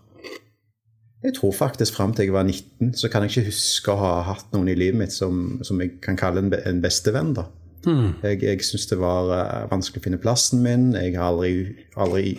jeg 1.20 1.34
tror 1.36 1.52
faktisk 1.52 1.96
fram 1.98 2.14
til 2.16 2.28
jeg 2.28 2.32
var 2.32 2.46
19, 2.48 2.94
så 2.96 3.10
kan 3.12 3.24
jeg 3.24 3.34
ikke 3.34 3.50
huske 3.50 3.92
å 3.92 4.00
ha 4.00 4.12
hatt 4.30 4.54
noen 4.54 4.70
i 4.72 4.76
livet 4.78 5.02
mitt 5.02 5.12
som, 5.12 5.58
som 5.66 5.80
jeg 5.82 5.98
kan 6.04 6.16
kalle 6.20 6.40
en, 6.44 6.52
en 6.52 6.80
bestevenn. 6.80 7.34
da. 7.36 7.48
Jeg, 7.84 8.42
jeg 8.44 8.64
syns 8.64 8.88
det 8.90 8.98
var 9.00 9.28
uh, 9.28 9.68
vanskelig 9.70 10.02
å 10.02 10.06
finne 10.08 10.20
plassen 10.20 10.64
min. 10.64 10.90
Jeg 10.96 11.16
har 11.16 11.32
aldri, 11.32 11.84
aldri 11.96 12.34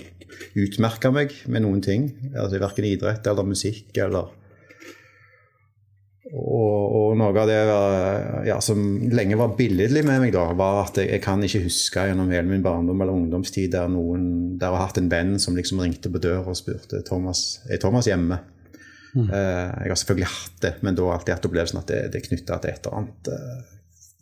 utmerka 0.58 1.12
meg 1.14 1.34
med 1.46 1.66
noen 1.66 1.82
ting. 1.86 2.12
Altså 2.34 2.62
Verken 2.62 2.88
idrett 2.90 3.28
eller 3.30 3.48
musikk 3.48 3.98
eller 4.02 4.38
og, 6.32 6.94
og 6.96 7.18
noe 7.20 7.34
av 7.36 7.50
det 7.50 7.58
var, 7.68 7.96
ja, 8.48 8.56
som 8.64 8.80
lenge 9.12 9.36
var 9.36 9.52
billedlig 9.58 10.06
med 10.08 10.22
meg, 10.24 10.30
da, 10.32 10.46
var 10.56 10.86
at 10.86 11.02
jeg, 11.02 11.10
jeg 11.12 11.24
kan 11.26 11.44
ikke 11.44 11.66
huske 11.66 12.06
gjennom 12.08 12.32
hele 12.32 12.48
min 12.48 12.64
barndom 12.64 13.04
eller 13.04 13.18
ungdomstid 13.18 13.74
der 13.74 13.92
noen 13.92 14.56
der 14.56 14.70
jeg 14.70 14.78
har 14.78 14.86
hatt 14.86 15.02
en 15.02 15.12
venn 15.12 15.34
som 15.44 15.58
liksom 15.60 15.82
ringte 15.84 16.14
på 16.14 16.22
døra 16.24 16.46
og 16.48 16.56
spurte 16.56 17.04
Thomas, 17.04 17.60
er 17.68 17.82
Thomas 17.84 18.08
hjemme. 18.08 18.40
Eh, 19.16 19.72
jeg 19.84 19.92
har 19.92 20.00
selvfølgelig 20.00 20.30
hatt 20.32 20.62
det, 20.64 20.74
men 20.86 20.96
da 20.96 21.10
alltid 21.12 21.36
hatt 21.36 21.48
opplevelsen 21.50 21.82
at 21.82 21.92
det, 21.92 22.00
det 22.14 22.22
er 22.22 22.28
knytta 22.30 22.60
til 22.64 22.72
et 22.72 22.86
eller 22.88 22.98
annet 23.02 23.32
eh, 23.36 23.74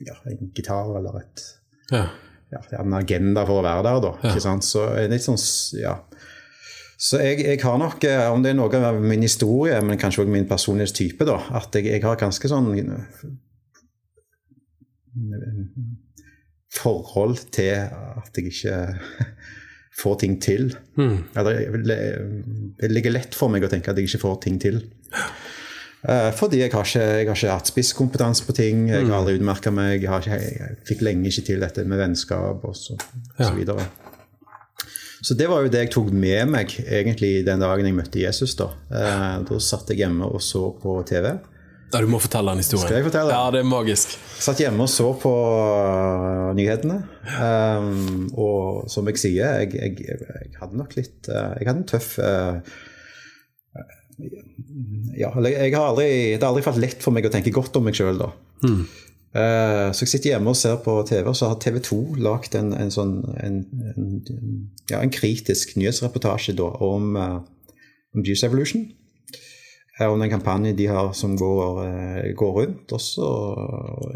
ja, 0.08 0.16
En 0.32 0.52
gitar 0.56 0.94
eller 0.98 1.20
et 1.20 1.44
ja. 1.92 2.06
ja, 2.54 2.62
en 2.80 2.96
agenda 2.98 3.44
for 3.46 3.62
å 3.62 3.66
være 3.66 3.84
der, 3.86 4.00
da. 4.06 4.14
Ikke 4.30 4.44
sant? 4.44 4.66
Så 4.66 4.86
litt 5.12 5.26
sånn, 5.26 5.40
ja. 5.82 5.96
Så 7.00 7.22
jeg, 7.24 7.42
jeg 7.46 7.62
har 7.64 7.78
nok, 7.82 8.04
eh, 8.08 8.26
om 8.32 8.44
det 8.44 8.54
er 8.54 8.58
noe 8.60 8.82
av 8.90 8.98
min 9.02 9.26
historie, 9.26 9.78
men 9.86 10.00
kanskje 10.00 10.24
også 10.24 10.34
min 10.34 10.50
personlighetstype, 10.50 11.28
da, 11.28 11.38
at 11.60 11.76
jeg, 11.78 11.90
jeg 11.94 12.04
har 12.06 12.20
ganske 12.20 12.52
sånn 12.52 12.74
forhold 16.70 17.50
til 17.52 17.74
at 17.90 18.38
jeg 18.38 18.52
ikke 18.52 18.76
får 20.00 20.20
ting 20.24 20.40
til. 20.44 20.72
Eller 21.38 21.64
det 22.80 22.92
ligger 22.92 23.16
lett 23.16 23.36
for 23.38 23.52
meg 23.52 23.66
å 23.66 23.72
tenke 23.72 23.92
at 23.92 24.00
jeg 24.00 24.10
ikke 24.10 24.24
får 24.26 24.38
ting 24.48 24.60
til. 24.62 24.84
Uh, 26.00 26.32
Fordi 26.32 26.62
jeg 26.62 26.72
har 26.72 26.86
ikke, 26.88 27.02
jeg 27.04 27.28
har 27.28 27.36
ikke 27.36 27.56
hatt 27.58 27.72
spisskompetanse 27.74 28.46
på 28.48 28.56
ting. 28.56 28.86
Jeg 28.88 29.10
har 29.10 29.18
aldri 29.18 29.36
utmerka 29.40 29.72
meg. 29.76 29.98
Jeg, 30.00 30.12
har 30.12 30.24
ikke, 30.24 30.38
jeg 30.40 30.78
fikk 30.88 31.04
lenge 31.04 31.28
ikke 31.28 31.48
til 31.50 31.66
dette 31.66 31.84
med 31.84 32.00
vennskap 32.00 32.64
og 32.64 32.78
så, 32.78 32.96
og 32.96 33.42
så 33.44 33.52
videre. 33.58 33.90
Så 35.20 35.36
det 35.36 35.50
var 35.52 35.66
jo 35.66 35.72
det 35.72 35.82
jeg 35.84 35.92
tok 35.92 36.14
med 36.16 36.48
meg 36.48 36.72
egentlig 36.80 37.42
den 37.44 37.60
dagen 37.60 37.90
jeg 37.90 37.98
møtte 37.98 38.22
Jesus. 38.22 38.56
Da 38.60 38.70
uh, 38.72 39.42
Da 39.44 39.60
satt 39.60 39.92
jeg 39.92 40.06
hjemme 40.06 40.30
og 40.30 40.40
så 40.44 40.70
på 40.80 41.02
TV. 41.10 41.34
Ja, 41.90 42.02
Du 42.04 42.10
må 42.12 42.20
fortelle 42.22 42.54
den 42.54 42.62
historien. 42.62 42.86
Skal 42.86 43.00
jeg 43.00 43.08
fortelle? 43.08 43.34
Ja, 43.34 43.50
det 43.54 43.64
er 43.64 43.70
magisk. 43.70 44.14
Jeg 44.14 44.44
Satt 44.46 44.62
hjemme 44.62 44.86
og 44.86 44.92
så 44.94 45.10
på 45.20 45.32
uh, 45.32 46.52
nyhetene. 46.58 47.00
Um, 47.34 48.30
og 48.38 48.86
som 48.94 49.10
jeg 49.10 49.22
sier, 49.22 49.64
jeg, 49.64 49.74
jeg, 49.76 49.98
jeg 50.06 50.54
hadde 50.62 50.80
nok 50.80 50.96
litt 50.98 51.30
uh, 51.30 51.58
Jeg 51.60 51.68
hadde 51.68 51.82
en 51.82 51.90
tøff 51.90 52.14
uh, 52.22 52.62
Ja, 55.18 55.32
jeg 55.34 55.74
har 55.74 55.90
aldri, 55.90 56.10
det 56.36 56.42
har 56.44 56.50
aldri 56.52 56.66
falt 56.66 56.82
lett 56.82 57.04
for 57.04 57.16
meg 57.16 57.28
å 57.28 57.34
tenke 57.34 57.54
godt 57.56 57.78
om 57.80 57.88
meg 57.88 57.98
sjøl, 57.98 58.20
da. 58.22 58.32
Uh, 59.30 59.90
så 59.94 60.06
jeg 60.06 60.14
sitter 60.14 60.32
hjemme 60.34 60.54
og 60.54 60.58
ser 60.58 60.80
på 60.84 60.94
TV, 61.10 61.28
og 61.30 61.38
så 61.38 61.52
har 61.52 61.60
TV 61.62 61.78
2 61.86 62.00
lagd 62.26 62.56
en, 62.58 62.72
en 62.74 62.90
sånn 62.94 63.20
en, 63.38 63.60
en, 63.94 64.08
ja, 64.90 65.02
en 65.02 65.14
kritisk 65.14 65.76
nyhetsreportasje 65.78 66.56
da, 66.58 66.72
om, 66.86 67.14
uh, 67.14 67.78
om 68.16 68.26
Juice 68.26 68.48
Evolution 68.48 68.88
om 70.08 70.22
den 70.22 70.32
kampanjen 70.32 70.78
de 70.78 70.86
har 70.88 71.12
som 71.18 71.36
går, 71.38 71.82
eh, 71.86 72.30
går 72.40 72.54
rundt. 72.62 72.94
Og 72.96 73.02
så, 73.04 73.32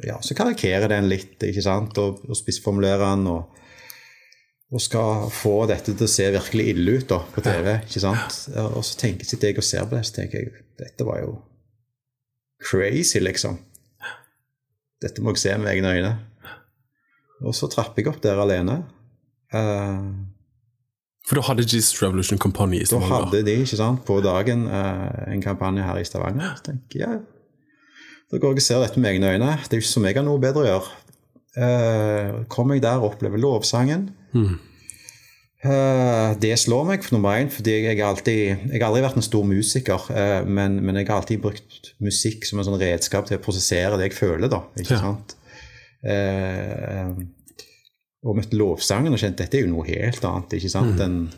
ja, 0.07 0.19
så 0.23 0.37
karikerer 0.37 0.87
den 0.93 1.09
litt, 1.11 1.35
ikke 1.43 1.65
sant, 1.65 1.97
og, 1.99 2.23
og 2.29 2.39
spissformulerer 2.39 3.03
den. 3.03 3.27
Og, 3.33 3.59
og 4.73 4.81
skal 4.81 5.27
få 5.29 5.67
dette 5.69 5.93
til 5.93 6.07
å 6.07 6.09
se 6.09 6.29
virkelig 6.33 6.69
ille 6.71 6.95
ut 6.97 7.09
da, 7.11 7.19
på 7.35 7.43
TV. 7.45 7.67
ikke 7.83 8.01
sant? 8.01 8.39
Og 8.71 8.81
så 8.81 8.97
tenker 9.03 9.27
sitter 9.27 9.51
jeg 9.51 9.59
og 9.61 9.67
ser 9.67 9.85
på 9.85 9.97
det, 9.97 10.05
så 10.07 10.15
tenker 10.21 10.39
jeg 10.39 10.63
dette 10.79 11.05
var 11.05 11.19
jo 11.21 11.35
crazy, 12.63 13.19
liksom. 13.21 13.59
Dette 15.03 15.21
må 15.21 15.33
jeg 15.35 15.43
se 15.43 15.57
med 15.59 15.73
egne 15.73 15.93
øyne. 15.97 16.13
Og 17.43 17.55
så 17.57 17.67
trapper 17.69 18.01
jeg 18.01 18.13
opp 18.13 18.21
der 18.23 18.39
alene. 18.39 18.79
Eh, 19.53 19.99
For 21.27 21.39
da 21.39 21.43
hadde 21.47 21.63
Jesus 21.63 22.01
Revolution 22.03 22.37
Company 22.41 22.81
i 22.81 22.85
Stavanger? 22.85 23.09
da 23.09 23.19
hadde 23.25 23.43
de 23.47 23.53
ikke 23.63 23.77
sant, 23.79 24.01
på 24.05 24.17
dagen 24.25 24.65
eh, 24.67 25.33
en 25.33 25.41
kampanje 25.45 25.85
her 25.87 26.01
i 26.01 26.03
Stavanger. 26.07 26.57
Så 26.59 26.63
tenker 26.71 26.99
jeg, 26.99 27.21
ja, 27.21 28.27
Da 28.33 28.39
går 28.41 28.55
jeg 28.55 28.63
og 28.63 28.65
ser 28.65 28.81
dette 28.83 28.99
med 28.99 29.11
egne 29.13 29.29
øyne. 29.35 29.53
Det 29.63 29.73
er 29.77 29.79
jo 29.79 29.83
ikke 29.85 29.93
som 29.93 30.05
jeg 30.09 30.15
har 30.17 30.25
noe 30.27 30.41
bedre 30.41 30.63
å 30.63 30.67
gjøre. 30.67 30.91
Eh, 31.53 32.29
kommer 32.49 32.75
jeg 32.75 32.83
der 32.83 32.97
og 33.03 33.11
opplever 33.13 33.37
lovsangen. 33.39 34.07
Eh, 35.63 36.31
det 36.43 36.57
slår 36.59 36.83
meg 36.89 37.05
for 37.05 37.15
nummer 37.15 37.37
én, 37.39 37.47
fordi 37.53 37.75
jeg, 37.85 37.99
alltid, 38.03 38.65
jeg 38.73 38.81
har 38.81 38.89
aldri 38.89 39.03
vært 39.05 39.19
en 39.21 39.23
stor 39.29 39.45
musiker. 39.47 40.09
Uh, 40.11 40.41
men, 40.49 40.79
men 40.83 40.97
jeg 40.99 41.07
har 41.07 41.21
alltid 41.21 41.39
brukt 41.45 41.93
musikk 42.03 42.43
som 42.49 42.59
en 42.59 42.67
sånn 42.67 42.81
redskap 42.81 43.29
til 43.29 43.37
å 43.39 43.43
prosessere 43.45 43.95
det 44.01 44.09
jeg 44.09 44.17
føler. 44.17 44.49
da, 44.51 44.59
ikke 44.81 44.97
Ja. 44.97 44.99
sant? 45.05 45.37
Eh, 46.03 47.13
og 48.23 48.37
møtte 48.39 48.55
lovsangen 48.59 49.13
og 49.15 49.19
kjente 49.19 49.43
dette 49.43 49.57
er 49.59 49.65
jo 49.65 49.71
noe 49.73 49.87
helt 49.87 50.23
annet. 50.25 50.53
ikke 50.59 50.69
sant, 50.71 50.99
Mm. 50.99 51.31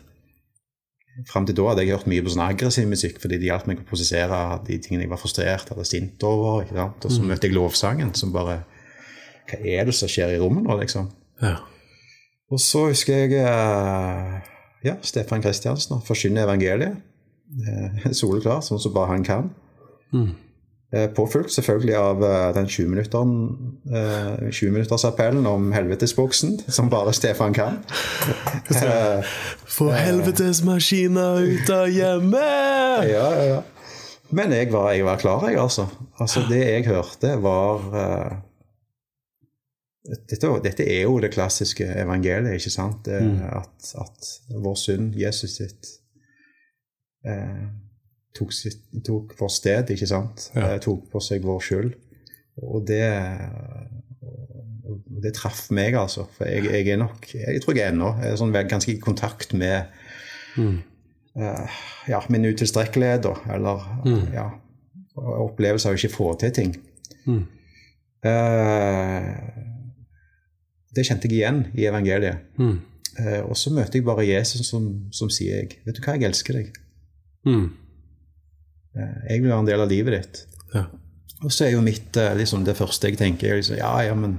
Fram 1.26 1.46
til 1.48 1.54
da 1.56 1.64
hadde 1.70 1.80
jeg 1.80 1.94
hørt 1.96 2.06
mye 2.12 2.20
på 2.20 2.28
sånn 2.28 2.42
aggressiv 2.44 2.84
musikk 2.90 3.16
fordi 3.22 3.38
det 3.40 3.46
hjalp 3.48 3.66
meg 3.70 3.78
å 3.80 3.86
prosessere 3.88 4.40
de 4.66 4.76
tingene 4.84 5.06
jeg 5.06 5.08
var 5.14 5.16
frustrert 5.22 5.70
eller 5.72 5.84
sint 5.88 6.22
over. 6.28 6.62
ikke 6.62 6.76
sant? 6.76 7.06
Og 7.08 7.10
så 7.14 7.22
møtte 7.24 7.48
jeg 7.48 7.54
lovsangen 7.56 8.12
som 8.14 8.32
bare 8.34 8.58
Hva 9.48 9.58
er 9.64 9.84
det 9.86 9.94
som 9.94 10.08
skjer 10.10 10.34
i 10.34 10.38
rommet 10.42 10.66
nå, 10.66 10.76
liksom? 10.80 11.08
Ja. 11.40 11.54
Og 12.50 12.60
så 12.60 12.88
husker 12.90 13.14
jeg 13.24 13.32
eh, 13.40 14.40
ja, 14.84 14.96
Stefan 15.02 15.40
Kristiansen 15.42 16.02
forkynner 16.04 16.44
evangeliet. 16.44 16.96
Soleklart, 17.56 18.16
Soleklar, 18.18 18.60
sånn 18.66 18.82
som 18.82 18.92
bare 18.92 19.12
han 19.14 19.24
kan. 19.24 19.48
Mm. 20.12 20.34
Eh, 20.96 21.08
Påfulgt 21.12 21.52
selvfølgelig 21.52 21.96
av 21.98 22.22
eh, 22.24 22.54
den 22.56 22.66
20-minuttersappellen 22.72 25.44
20 25.44 25.50
om 25.50 25.72
helvetesboksen, 25.76 26.54
som 26.68 26.88
bare 26.92 27.12
Stefan 27.16 27.54
kan. 27.56 27.78
Eh, 28.66 29.20
Få 29.76 29.90
helvetesmaskiner 29.92 31.40
ut 31.44 31.70
av 31.70 31.88
hjemmet! 31.92 33.04
ja, 33.12 33.26
ja, 33.36 33.44
ja. 33.52 33.60
Men 34.34 34.52
jeg 34.52 34.72
var, 34.72 34.92
jeg 34.92 35.04
var 35.06 35.16
klar, 35.22 35.48
jeg, 35.48 35.58
altså. 35.60 35.86
altså. 36.18 36.40
Det 36.48 36.62
jeg 36.64 36.86
hørte, 36.88 37.36
var 37.42 37.80
eh, 38.00 38.32
dette, 40.30 40.50
dette 40.64 40.86
er 40.86 41.02
jo 41.04 41.20
det 41.22 41.30
klassiske 41.34 41.86
evangeliet, 42.02 42.54
ikke 42.58 42.70
sant? 42.74 43.04
Det, 43.06 43.20
at, 43.46 43.94
at 44.02 44.18
vår 44.64 44.76
synd, 44.82 45.14
Jesus 45.18 45.50
sitt, 45.60 45.82
eh, 47.26 47.64
tok, 48.36 48.52
sitt, 48.54 48.82
tok 49.06 49.34
vår 49.38 49.52
sted, 49.52 49.92
ikke 49.94 50.08
sant? 50.10 50.50
Ja. 50.54 50.74
Eh, 50.74 50.80
tok 50.84 51.08
på 51.12 51.22
seg 51.24 51.46
vår 51.46 51.62
skyld. 51.64 51.94
Og 52.64 52.86
det, 52.88 53.04
og 54.86 55.00
det 55.24 55.34
traff 55.36 55.66
meg, 55.76 55.96
altså. 56.00 56.24
For 56.36 56.48
jeg, 56.48 56.68
jeg 56.72 56.94
er 56.94 57.00
nok 57.02 57.26
Jeg 57.34 57.60
tror 57.64 57.76
jeg 57.76 57.92
ennå 57.92 58.14
er 58.24 58.38
sånn 58.40 58.54
ganske 58.56 58.94
i 58.94 59.00
kontakt 59.02 59.52
med 59.56 59.90
eh, 60.56 61.80
ja, 62.08 62.22
min 62.32 62.48
utilstrekkelighet. 62.48 63.28
Eller 63.52 63.84
ja, 64.36 64.48
opplevelse 65.16 65.90
av 65.90 65.96
å 65.96 66.00
ikke 66.00 66.16
få 66.16 66.32
til 66.40 66.56
ting. 66.56 66.76
Eh, 68.26 69.32
det 70.96 71.04
kjente 71.04 71.28
jeg 71.28 71.40
igjen 71.40 71.64
i 71.76 71.88
evangeliet. 71.88 72.46
Mm. 72.60 72.76
Eh, 73.20 73.42
og 73.44 73.56
så 73.58 73.72
møter 73.72 73.98
jeg 73.98 74.06
bare 74.06 74.26
Jesus 74.26 74.68
som, 74.68 74.88
som 75.14 75.30
sier 75.32 75.62
jeg, 75.62 75.80
vet 75.86 75.98
du 75.98 76.02
hva, 76.04 76.16
jeg 76.16 76.30
elsker 76.30 76.60
deg. 76.60 76.72
Mm. 77.48 77.66
Eh, 78.96 79.16
jeg 79.30 79.42
vil 79.42 79.50
være 79.52 79.62
en 79.64 79.68
del 79.70 79.80
av 79.84 79.90
livet 79.92 80.16
ditt. 80.16 80.42
Ja. 80.74 80.84
Og 81.44 81.52
så 81.52 81.66
er 81.66 81.74
jo 81.76 81.82
mitt 81.84 82.16
eh, 82.16 82.32
liksom 82.38 82.64
det 82.64 82.76
første 82.78 83.10
jeg 83.10 83.18
tenker, 83.20 83.52
er 83.52 83.60
liksom, 83.60 83.76
ja, 83.80 83.90
ja, 84.08 84.14
men 84.16 84.38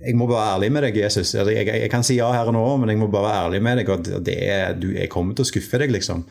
jeg 0.00 0.14
må 0.16 0.28
bare 0.30 0.40
være 0.44 0.54
ærlig 0.56 0.70
med 0.72 0.82
deg, 0.86 0.96
Jesus. 1.02 1.34
Altså, 1.34 1.50
jeg, 1.52 1.66
jeg, 1.66 1.90
kan 1.90 2.04
si 2.06 2.16
ja 2.20 2.28
her 2.32 2.48
og 2.48 2.54
nå, 2.54 2.64
men 2.80 2.92
jeg 2.94 3.00
må 3.00 3.08
bare 3.12 3.26
være 3.28 3.44
ærlig 3.48 3.62
med 3.66 3.80
deg, 3.82 3.88
og 3.90 4.04
det- 4.06 4.20
det 4.28 4.36
er, 4.48 4.72
du, 4.78 4.86
jeg 4.94 5.10
kommer 5.10 5.34
til 5.34 5.42
å 5.44 5.50
skuffe 5.50 5.78
deg, 5.82 5.90
liksom. 5.92 6.24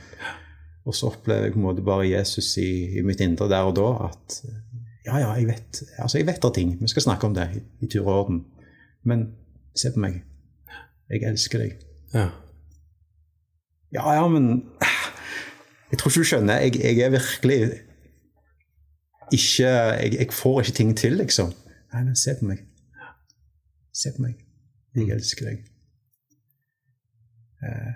Og 0.87 0.95
så 0.95 1.09
opplever 1.11 1.43
jeg 1.49 1.53
på 1.53 1.59
en 1.59 1.65
måte 1.67 1.83
bare 1.83 2.07
Jesus 2.07 2.53
i, 2.63 2.97
i 2.97 3.03
mitt 3.03 3.19
indre 3.21 3.49
der 3.51 3.67
og 3.67 3.75
da, 3.75 3.89
at 4.07 4.37
ja, 5.07 5.17
ja, 5.19 5.33
jeg 5.35 5.47
vet, 5.49 5.81
altså 5.99 6.17
jeg 6.21 6.27
vet 6.27 6.45
av 6.47 6.53
ting. 6.55 6.73
Vi 6.81 6.87
skal 6.87 7.03
snakke 7.09 7.27
om 7.27 7.35
det 7.35 7.49
i, 7.55 7.61
i 7.83 7.87
tur 7.91 8.07
og 8.07 8.13
orden. 8.21 8.39
Men 9.07 9.27
se 9.75 9.91
på 9.93 9.99
meg. 10.03 10.21
Jeg 11.11 11.23
elsker 11.27 11.59
deg. 11.63 11.75
Ja. 12.15 12.29
Ja, 13.95 14.03
ja, 14.17 14.23
men 14.27 14.63
Jeg 15.91 15.99
tror 15.99 16.11
ikke 16.11 16.23
du 16.23 16.29
skjønner. 16.31 16.63
Jeg, 16.65 16.79
jeg 16.83 17.05
er 17.05 17.13
virkelig 17.13 17.59
ikke 19.33 19.67
jeg, 19.67 20.13
jeg 20.19 20.33
får 20.35 20.59
ikke 20.61 20.75
ting 20.77 20.91
til, 20.97 21.17
liksom. 21.19 21.53
Nei, 21.93 22.03
men 22.03 22.15
se 22.19 22.35
på 22.39 22.47
meg. 22.47 22.61
Se 23.95 24.11
på 24.15 24.23
meg. 24.23 24.35
Jeg 24.97 25.09
elsker 25.15 25.49
deg. 25.49 25.63
Eh, 27.67 27.93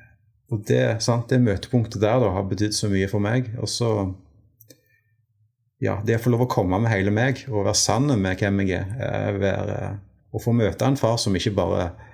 og 0.52 0.64
det, 0.68 0.82
sant, 1.04 1.30
det 1.32 1.40
møtepunktet 1.44 2.02
der 2.04 2.20
da, 2.24 2.32
har 2.36 2.48
betydd 2.50 2.76
så 2.76 2.90
mye 2.92 3.08
for 3.12 3.24
meg. 3.24 3.52
Og 3.62 3.70
så 3.72 3.92
Ja, 5.82 5.96
det 6.06 6.20
å 6.20 6.22
få 6.22 6.30
lov 6.30 6.44
å 6.46 6.52
komme 6.52 6.78
med 6.84 6.92
hele 6.94 7.10
meg 7.14 7.40
og 7.50 7.64
være 7.66 7.78
sann 7.80 8.12
med 8.22 8.38
hvem 8.38 8.60
jeg 8.68 8.84
er. 8.84 8.92
eh, 9.02 9.40
Være, 9.42 9.78
og 10.32 10.44
få 10.44 10.54
møte 10.56 10.86
en 10.86 11.00
far 11.00 11.18
som 11.20 11.36
ikke 11.36 11.56
bare 11.58 11.86
eh, 11.88 12.11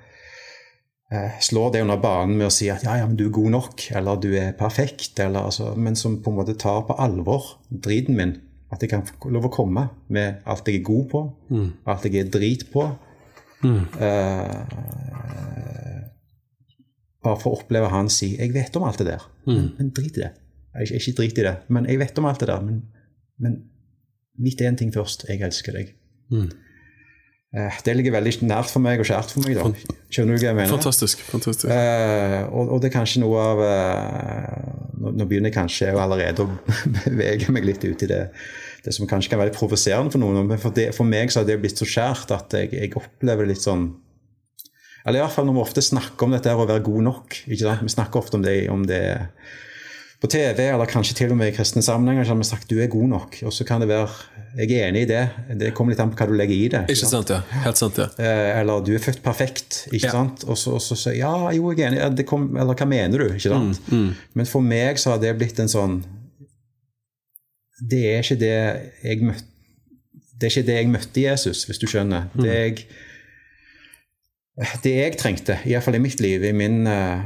slår 1.40 1.72
det 1.72 1.82
under 1.82 1.98
banen 2.04 2.36
med 2.38 2.50
å 2.50 2.52
si 2.52 2.68
at 2.70 2.84
ja, 2.84 2.98
ja, 3.00 3.06
men 3.08 3.16
du 3.16 3.28
er 3.28 3.36
god 3.36 3.54
nok, 3.54 3.84
eller 3.96 4.18
du 4.20 4.34
er 4.36 4.52
perfekt, 4.60 5.20
eller, 5.24 5.46
altså, 5.48 5.70
men 5.80 5.96
som 5.96 6.18
på 6.24 6.34
en 6.34 6.36
måte 6.42 6.58
tar 6.60 6.82
på 6.88 6.98
alvor 7.00 7.62
driten 7.70 8.18
min. 8.20 8.34
At 8.72 8.82
jeg 8.84 8.90
kan 8.92 9.06
få 9.08 9.30
lov 9.32 9.46
å 9.48 9.54
komme 9.54 9.86
med 10.12 10.42
alt 10.44 10.68
jeg 10.68 10.82
er 10.82 10.84
god 10.84 11.06
på, 11.14 11.22
alt 11.88 12.04
jeg 12.06 12.20
er 12.20 12.32
drit 12.34 12.66
på. 12.74 12.84
Eh, 13.64 14.58
bare 17.24 17.40
for 17.40 17.52
å 17.54 17.62
oppleve 17.62 17.88
han 17.90 18.10
si 18.10 18.36
'Jeg 18.38 18.54
vet 18.54 18.76
om 18.76 18.84
alt 18.84 18.98
det 19.00 19.08
der', 19.08 19.24
men, 19.46 19.72
men 19.78 19.90
drit 19.90 20.18
i 20.18 20.22
det. 20.22 20.32
Ikke, 20.82 20.96
ikke 21.00 21.18
drit 21.22 21.38
i 21.40 21.44
det, 21.48 21.56
men 21.70 21.86
jeg 21.86 22.00
vet 22.00 22.18
om 22.20 22.26
alt 22.26 22.40
det 22.40 22.48
der. 22.48 22.62
Men, 22.62 22.84
men 23.40 23.64
vit 24.38 24.62
én 24.62 24.76
ting 24.78 24.92
først. 24.94 25.26
Jeg 25.30 25.42
elsker 25.42 25.72
deg. 25.72 25.96
Eh, 26.32 26.50
det 27.86 27.96
ligger 27.98 28.14
veldig 28.18 28.34
nært 28.48 28.72
for 28.72 28.84
meg 28.84 29.02
og 29.02 29.08
kjært 29.08 29.32
for 29.34 29.46
meg. 29.46 29.58
da. 29.58 29.96
Skjønner 30.14 30.38
du 30.38 30.42
hva 30.42 30.50
jeg 30.50 30.58
mener? 30.58 30.72
Fantastisk. 30.72 31.22
fantastisk. 31.28 31.68
Eh, 31.74 32.40
og, 32.48 32.74
og 32.76 32.82
det 32.84 32.90
er 32.90 32.96
kanskje 32.96 33.22
noe 33.24 33.44
av 33.44 33.62
eh, 33.66 34.72
nå, 35.02 35.14
nå 35.18 35.28
begynner 35.28 35.52
jeg 35.52 35.58
kanskje 35.58 35.92
allerede 35.98 36.46
å 36.46 36.50
bevege 37.02 37.54
meg 37.56 37.68
litt 37.68 37.84
ut 37.88 38.06
i 38.06 38.10
det, 38.10 38.22
det 38.86 38.96
som 38.96 39.10
kanskje 39.10 39.34
kan 39.34 39.42
være 39.42 39.52
litt 39.52 39.60
provoserende 39.60 40.14
for 40.14 40.24
noen. 40.24 40.44
Men 40.48 40.62
for, 40.62 40.76
det, 40.76 40.90
for 40.96 41.08
meg 41.08 41.34
så 41.34 41.42
har 41.42 41.50
det 41.50 41.60
blitt 41.64 41.80
så 41.80 41.88
skjært 41.88 42.34
at 42.36 42.58
jeg, 42.60 42.74
jeg 42.76 42.94
opplever 43.00 43.48
det 43.48 43.56
litt 43.56 43.66
sånn 43.66 43.90
Eller 45.06 45.22
i 45.22 45.24
hvert 45.26 45.36
fall 45.36 45.48
når 45.48 45.58
vi 45.60 45.66
ofte 45.66 45.86
snakker 45.86 46.28
om 46.28 46.36
dette 46.36 46.52
her 46.52 46.60
å 46.60 46.68
være 46.68 46.86
god 46.88 47.08
nok. 47.12 47.40
ikke 47.46 47.64
sant? 47.64 47.88
Vi 47.88 47.96
snakker 47.96 48.22
ofte 48.22 48.40
om 48.40 48.46
det, 48.48 48.58
om 48.74 48.84
det 48.88 49.04
på 50.18 50.28
TV, 50.34 50.60
eller 50.74 50.90
kanskje 50.90 51.14
til 51.20 51.30
og 51.34 51.38
med 51.38 51.52
i 51.52 51.54
kristne 51.54 51.84
sammenhenger, 51.86 52.26
så 52.26 52.34
har 52.34 52.40
vi 52.40 52.46
sagt 52.50 52.70
du 52.72 52.80
er 52.82 52.88
god 52.90 53.10
nok. 53.12 53.36
Og 53.46 53.54
så 53.54 53.66
kan 53.68 53.84
det 53.84 53.90
være 53.92 54.10
Jeg 54.58 54.72
er 54.74 54.88
enig 54.90 55.02
i 55.04 55.10
det. 55.12 55.20
Det 55.60 55.74
kommer 55.78 55.94
litt 55.94 56.00
an 56.02 56.10
på 56.10 56.18
hva 56.18 56.26
du 56.26 56.34
legger 56.34 56.56
i 56.56 56.70
det. 56.74 56.80
Ikke 56.90 57.06
sant, 57.12 57.30
ja. 57.30 57.42
Helt 57.62 57.78
sant, 57.78 58.00
ja. 58.02 58.08
Eh, 58.18 58.60
eller 58.64 58.82
du 58.82 58.90
er 58.96 59.04
født 59.04 59.20
perfekt, 59.22 59.84
ikke 59.92 60.08
Ja. 60.08 60.12
sant? 60.16 60.44
Og 60.50 60.58
så, 60.58 60.80
sier 60.82 61.20
ja, 61.20 61.34
jo, 61.54 61.70
jeg 61.78 61.86
er 61.86 61.92
enig, 61.94 62.16
det 62.18 62.26
kom, 62.26 62.48
eller 62.58 62.74
hva 62.74 62.88
mener 62.90 63.18
du? 63.22 63.28
ikke 63.36 63.52
sant? 63.54 63.82
Mm, 63.92 64.16
Men 64.34 64.46
for 64.50 64.62
meg 64.66 64.98
så 64.98 65.12
har 65.14 65.20
det 65.22 65.36
blitt 65.38 65.60
en 65.62 65.70
sånn 65.70 66.00
Det 67.90 68.02
er 68.16 68.24
ikke 68.26 68.40
det 68.42 68.56
jeg 69.04 69.22
møtte 69.22 69.46
det 70.40 70.46
er 70.48 70.52
ikke 70.54 70.68
det 70.68 70.76
jeg 70.78 70.90
møtte 70.94 71.22
Jesus, 71.22 71.64
hvis 71.66 71.80
du 71.82 71.86
skjønner. 71.90 72.28
Det 72.38 72.52
jeg, 72.58 72.84
det 74.84 74.92
jeg 74.94 75.16
trengte, 75.18 75.56
iallfall 75.66 75.96
i 75.98 76.02
mitt 76.04 76.20
liv, 76.22 76.44
i 76.46 76.52
min, 76.54 76.86
eh, 76.86 77.24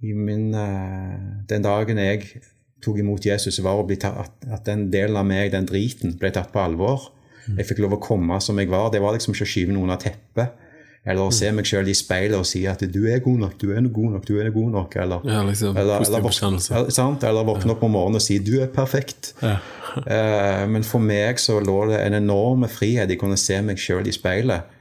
min 0.00 0.54
eh, 0.56 1.16
Den 1.48 1.62
dagen 1.62 2.00
jeg 2.00 2.42
tok 2.80 3.00
imot 3.02 3.26
Jesus, 3.26 3.60
var 3.60 3.76
å 3.76 3.84
bli 3.84 3.98
tatt, 4.00 4.32
at, 4.48 4.64
den 4.64 4.88
delen 4.92 5.18
av 5.20 5.26
meg, 5.28 5.50
den 5.52 5.68
driten, 5.68 6.14
ble 6.18 6.30
tatt 6.32 6.52
på 6.54 6.62
alvor. 6.62 7.10
Jeg 7.50 7.66
fikk 7.68 7.82
lov 7.82 7.96
å 7.96 8.02
komme 8.02 8.38
som 8.40 8.58
jeg 8.60 8.70
var. 8.70 8.88
Det 8.94 9.00
var 9.02 9.16
liksom 9.16 9.34
ikke 9.34 9.44
å 9.44 9.50
skyve 9.52 9.74
noen 9.74 9.92
av 9.92 10.00
teppet. 10.00 10.56
Eller 11.00 11.24
å 11.24 11.32
se 11.32 11.48
meg 11.56 11.64
sjøl 11.64 11.88
i 11.88 11.94
speilet 11.96 12.36
og 12.36 12.44
si 12.44 12.66
at 12.68 12.82
'du 12.84 13.06
er 13.08 13.22
god 13.24 13.38
nok, 13.40 13.54
du 13.58 13.70
er 13.72 13.80
god 13.80 14.10
nok', 14.14 14.26
du 14.28 14.34
er 14.40 14.50
god 14.52 14.70
nok. 14.74 14.96
Eller, 14.96 15.20
Ja, 15.24 15.42
liksom, 15.42 15.76
eller, 15.76 15.96
eller, 15.96 16.20
eller, 16.20 17.28
eller 17.28 17.46
våkne 17.48 17.72
opp 17.72 17.82
om 17.82 17.94
morgenen 17.96 18.20
og 18.20 18.22
si 18.22 18.38
'du 18.38 18.60
er 18.60 18.68
perfekt'. 18.68 19.32
Ja. 19.40 19.56
uh, 19.96 20.68
men 20.72 20.84
for 20.84 21.00
meg 21.00 21.40
så 21.40 21.58
lå 21.60 21.88
det 21.88 22.04
en 22.04 22.14
enorm 22.20 22.68
frihet 22.68 23.10
i 23.10 23.16
å 23.16 23.20
kunne 23.20 23.40
se 23.40 23.60
meg 23.62 23.80
sjøl 23.80 24.06
i 24.06 24.12
speilet 24.12 24.76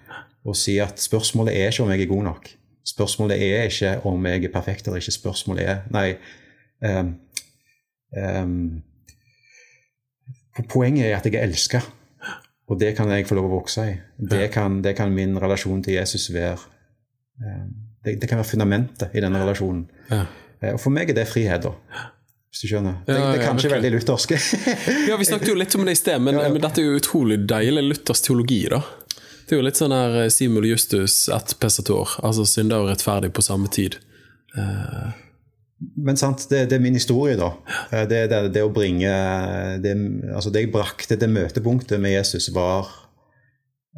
og 0.46 0.56
si 0.56 0.78
at 0.80 1.00
spørsmålet 1.00 1.56
er 1.56 1.72
ikke 1.72 1.84
om 1.84 1.92
jeg 1.92 2.02
er 2.02 2.12
god 2.12 2.24
nok. 2.24 2.50
Spørsmålet 2.90 3.42
er 3.44 3.70
ikke 3.70 3.96
om 4.08 4.26
jeg 4.26 4.44
er 4.48 4.54
perfekt 4.54 4.88
eller 4.88 5.02
ikke. 5.02 5.16
Spørsmålet 5.16 5.68
er 5.70 5.82
Nei. 5.94 6.10
Um, 6.80 7.16
um, 8.16 8.82
poenget 10.70 11.10
er 11.10 11.18
at 11.18 11.28
jeg 11.28 11.36
er 11.36 11.46
elska, 11.48 11.82
og 12.70 12.80
det 12.80 12.94
kan 12.98 13.12
jeg 13.14 13.28
få 13.28 13.38
lov 13.38 13.50
å 13.50 13.56
vokse 13.60 13.86
i. 13.92 13.96
Det 14.32 14.50
kan, 14.54 14.82
det 14.86 14.96
kan 14.98 15.12
min 15.14 15.38
relasjon 15.40 15.84
til 15.86 16.00
Jesus 16.00 16.30
være. 16.34 16.58
Um, 17.44 17.74
det, 18.06 18.22
det 18.22 18.30
kan 18.30 18.40
være 18.40 18.48
fundamentet 18.54 19.16
i 19.16 19.24
denne 19.24 19.42
relasjonen. 19.44 19.84
Ja. 20.10 20.24
Eh, 20.62 20.74
Og 20.74 20.80
for 20.80 20.96
meg 20.96 21.12
er 21.12 21.20
det 21.20 21.28
frihet, 21.30 21.68
da. 21.68 21.74
Hvis 22.50 22.64
du 22.64 22.72
skjønner. 22.72 23.02
Det, 23.06 23.14
Ja, 23.14 23.20
det 23.20 23.40
er 23.40 23.44
ja, 23.44 23.48
kanskje 23.52 23.70
ja, 23.70 23.76
veldig 23.76 23.92
luthersk. 23.98 24.32
Ja, 25.10 25.18
Vi 25.20 25.28
snakket 25.28 25.52
jo 25.52 25.58
litt 25.60 25.76
om 25.78 25.86
det 25.86 25.94
i 25.94 26.00
sted, 26.00 26.22
men, 26.24 26.40
men 26.56 26.62
dette 26.64 26.82
er 26.82 26.90
jo 26.90 26.98
utrolig 27.00 27.42
deilig 27.50 27.84
Luthers 27.92 28.24
teologi. 28.26 28.64
da. 28.72 28.82
Det 29.50 29.56
er 29.56 29.62
jo 29.64 29.66
litt 29.66 29.80
sånn 29.82 29.96
her 29.96 30.20
eh, 30.26 30.30
Simul 30.30 30.68
Justus 30.70 31.24
et 31.34 31.56
pesator, 31.60 32.20
altså 32.22 32.46
synder 32.46 32.84
og 32.84 32.92
rettferdig 32.92 33.32
på 33.34 33.42
samme 33.42 33.66
tid. 33.74 33.98
Men 35.96 36.18
sant, 36.20 36.44
det, 36.52 36.66
det 36.70 36.76
er 36.78 36.84
min 36.84 36.98
historie, 37.00 37.38
da. 37.40 37.54
Eh, 37.90 38.06
Det, 38.10 38.24
det, 38.30 38.40
det 38.54 38.64
å 38.66 38.70
bringe 38.74 39.10
det, 39.82 39.94
altså 40.36 40.52
det 40.54 40.66
jeg 40.68 40.74
brakte 40.74 41.18
til 41.18 41.32
møtepunktet 41.34 42.02
med 42.04 42.18
Jesus, 42.20 42.52
var 42.56 42.90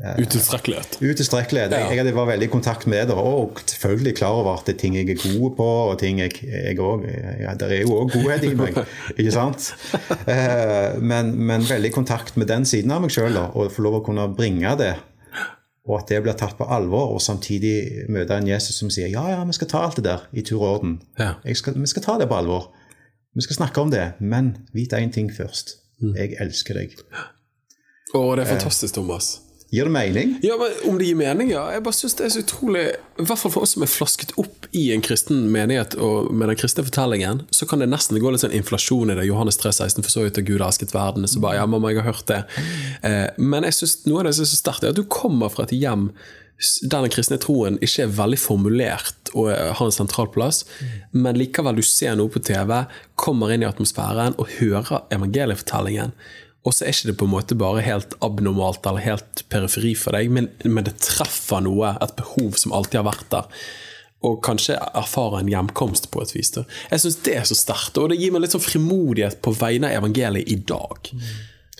Utilstrekkelighet. 0.01 0.95
Utilstrekkelighet. 1.03 1.73
Jeg, 1.75 1.97
Ja. 1.97 2.03
jeg 2.07 2.13
var 2.15 2.25
veldig 2.31 2.47
i 2.47 2.49
kontakt 2.49 2.87
med 2.89 3.09
det, 3.11 3.13
og 3.13 3.59
selvfølgelig 3.69 4.15
klar 4.17 4.33
over 4.39 4.55
at 4.57 4.65
det 4.65 4.73
er 4.77 4.79
ting 4.79 4.95
jeg 4.95 5.09
er 5.13 5.19
god 5.19 5.51
på, 5.59 5.67
og 5.91 5.99
ting 5.99 6.17
jeg, 6.23 6.31
jeg 6.47 6.79
også, 6.79 7.11
ja, 7.43 7.53
Det 7.59 7.67
er 7.75 7.81
jo 7.83 7.99
òg 7.99 8.13
godhet 8.15 8.47
i 8.47 8.53
meg, 8.61 8.79
ikke 9.17 9.33
sant? 9.35 9.73
Eh, 10.25 10.97
Men, 11.01 11.35
men 11.37 11.61
veldig 11.67 11.91
i 11.91 11.93
kontakt 11.93 12.37
med 12.39 12.47
den 12.49 12.65
siden 12.65 12.91
av 12.95 13.03
meg 13.03 13.11
sjøl, 13.13 13.35
og 13.53 13.69
få 13.75 13.83
lov 13.85 13.99
å 13.99 14.05
kunne 14.07 14.25
bringe 14.33 14.73
det. 14.79 14.95
Og 15.89 15.97
at 15.97 16.11
det 16.11 16.19
blir 16.21 16.37
tatt 16.37 16.57
på 16.59 16.67
alvor, 16.69 17.15
og 17.15 17.21
samtidig 17.25 18.05
møte 18.13 18.37
en 18.37 18.47
Jesus 18.47 18.77
som 18.77 18.91
sier 18.93 19.09
ja, 19.09 19.23
ja, 19.33 19.41
vi 19.47 19.55
skal 19.57 19.69
ta 19.71 19.81
alt 19.87 19.97
det 19.97 20.05
der 20.05 20.27
i 20.37 20.43
tur 20.45 20.61
og 20.61 20.67
orden. 20.75 20.99
Ja. 21.17 21.33
Jeg 21.45 21.57
skal, 21.57 21.79
vi 21.79 21.89
skal 21.89 22.05
ta 22.05 22.17
det 22.21 22.29
på 22.29 22.37
alvor. 22.37 22.69
Vi 23.33 23.41
skal 23.41 23.63
snakke 23.63 23.81
om 23.81 23.91
det, 23.93 24.11
men 24.19 24.53
vit 24.75 24.93
én 24.93 25.13
ting 25.13 25.31
først. 25.33 25.79
Jeg 26.01 26.35
elsker 26.41 26.77
deg. 26.77 26.93
Å, 28.13 28.21
det 28.35 28.43
er 28.43 28.51
fantastisk, 28.57 28.97
Thomas. 28.97 29.37
Gir 29.71 29.87
det 29.87 29.91
mening? 29.91 30.33
Ja, 30.43 30.57
men 30.59 30.89
Om 30.89 30.97
det 30.99 31.05
gir 31.07 31.15
mening, 31.15 31.51
ja. 31.53 31.63
Jeg 31.71 31.83
bare 31.85 31.95
synes 31.95 32.17
det 32.19 32.25
er 32.25 32.33
så 32.33 32.41
utrolig 32.43 32.81
I 32.91 33.23
hvert 33.23 33.39
fall 33.39 33.53
for 33.53 33.63
oss 33.63 33.77
som 33.77 33.85
er 33.85 33.91
flasket 33.91 34.33
opp 34.41 34.67
i 34.75 34.89
en 34.91 35.03
kristen 35.03 35.45
menighet 35.53 35.95
og 35.95 36.27
med 36.35 36.51
den 36.51 36.59
kristne 36.59 36.83
fortellingen, 36.87 37.45
så 37.55 37.67
kan 37.67 37.79
det 37.79 37.87
nesten 37.91 38.19
gå 38.19 38.31
litt 38.31 38.43
sånn 38.43 38.55
inflasjon 38.55 39.11
i 39.11 39.17
det. 39.19 39.27
Johannes 39.27 39.59
3,16 39.59 40.03
for 40.03 40.11
så 40.11 40.25
vidt 40.25 40.39
at 40.39 40.47
Gud 40.47 40.59
har 40.59 40.69
elsket 40.69 40.93
verden. 40.95 41.27
Så 41.27 41.39
bare, 41.43 41.59
ja, 41.59 41.65
mamma, 41.67 41.91
jeg 41.91 42.03
har 42.03 42.11
hørt 42.11 42.27
det. 42.31 42.43
Eh, 43.07 43.27
men 43.39 43.67
jeg 43.67 43.79
synes 43.79 43.97
noe 44.07 44.21
av 44.21 44.29
det 44.29 44.35
som 44.37 44.47
er 44.47 44.51
så 44.51 44.59
sterkt, 44.59 44.87
er 44.87 44.95
at 44.95 44.99
du 44.99 45.07
kommer 45.07 45.51
fra 45.51 45.67
et 45.67 45.75
hjem 45.75 46.09
der 46.61 47.01
den 47.01 47.13
kristne 47.13 47.39
troen 47.41 47.79
ikke 47.81 48.03
er 48.05 48.13
veldig 48.13 48.37
formulert 48.37 49.31
og 49.33 49.49
har 49.49 49.81
en 49.81 49.95
sentral 49.95 50.27
plass, 50.33 50.61
men 51.11 51.39
likevel 51.39 51.79
du 51.79 51.83
ser 51.85 52.13
noe 52.19 52.29
på 52.29 52.41
TV, 52.45 52.83
kommer 53.17 53.53
inn 53.53 53.63
i 53.65 53.69
atmosfæren 53.69 54.37
og 54.37 54.51
hører 54.59 55.07
evangeliefortellingen. 55.15 56.13
Og 56.61 56.75
så 56.77 56.85
er 56.85 56.93
ikke 56.93 57.09
det 57.09 57.17
på 57.17 57.25
en 57.25 57.33
måte 57.33 57.55
bare 57.57 57.81
helt 57.81 58.13
abnormalt 58.21 58.85
eller 58.85 59.01
helt 59.01 59.45
periferi 59.49 59.95
for 59.97 60.13
deg, 60.13 60.29
men, 60.29 60.51
men 60.63 60.85
det 60.85 60.99
treffer 61.01 61.63
noe, 61.65 61.95
et 62.03 62.13
behov 62.19 62.59
som 62.61 62.75
alltid 62.77 62.99
har 63.01 63.07
vært 63.07 63.31
der. 63.33 63.63
Og 64.29 64.37
kanskje 64.45 64.75
erfare 64.77 65.39
en 65.41 65.49
hjemkomst 65.49 66.11
på 66.13 66.21
et 66.21 66.35
vis. 66.35 66.51
Da. 66.53 66.67
Jeg 66.91 67.01
syns 67.01 67.17
det 67.25 67.33
er 67.39 67.47
så 67.49 67.57
sterkt, 67.57 67.97
og 67.97 68.11
det 68.11 68.19
gir 68.21 68.35
meg 68.35 68.43
litt 68.45 68.53
sånn 68.53 68.61
frimodighet 68.61 69.39
på 69.41 69.55
vegne 69.57 69.89
av 69.89 70.03
evangeliet 70.03 70.53
i 70.53 70.59
dag. 70.69 71.09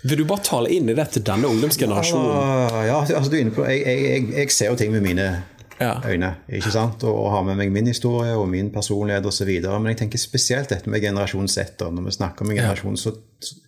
Vil 0.02 0.18
du 0.18 0.26
bare 0.26 0.42
tale 0.48 0.72
inn 0.74 0.90
i 0.90 0.98
det 0.98 1.06
til 1.14 1.26
denne 1.30 1.50
ungdomsgenerasjonen? 1.54 2.32
Ja, 2.34 2.84
ja, 2.90 3.00
altså 3.06 3.30
du 3.30 3.38
er 3.38 3.44
inne 3.44 3.54
på 3.54 3.68
Jeg, 3.70 3.84
jeg, 3.86 4.30
jeg, 4.34 4.54
ser 4.56 4.72
jo 4.72 4.80
ting 4.80 4.94
med 4.96 5.06
mine 5.06 5.28
Ja. 5.78 5.96
øyne. 6.06 6.36
ikke 6.50 6.74
sant? 6.74 7.04
Og, 7.06 7.14
og 7.14 7.32
har 7.36 7.46
med 7.46 7.62
meg 7.62 7.72
min 7.74 7.88
historie 7.90 8.34
og 8.38 8.50
min 8.50 8.74
personlighet 8.74 9.26
osv. 9.30 9.50
Men 9.62 9.94
jeg 9.94 10.02
tenker 10.02 10.22
spesielt 10.22 10.74
dette 10.74 10.90
med 10.90 11.02
generasjon 11.06 11.50
Z. 11.50 11.78
Når 11.86 12.10
vi 12.10 12.18
snakker 12.18 12.46
om 12.46 12.52
en 12.52 12.58
generasjon, 12.58 12.98
så, 12.98 13.14
så 13.42 13.62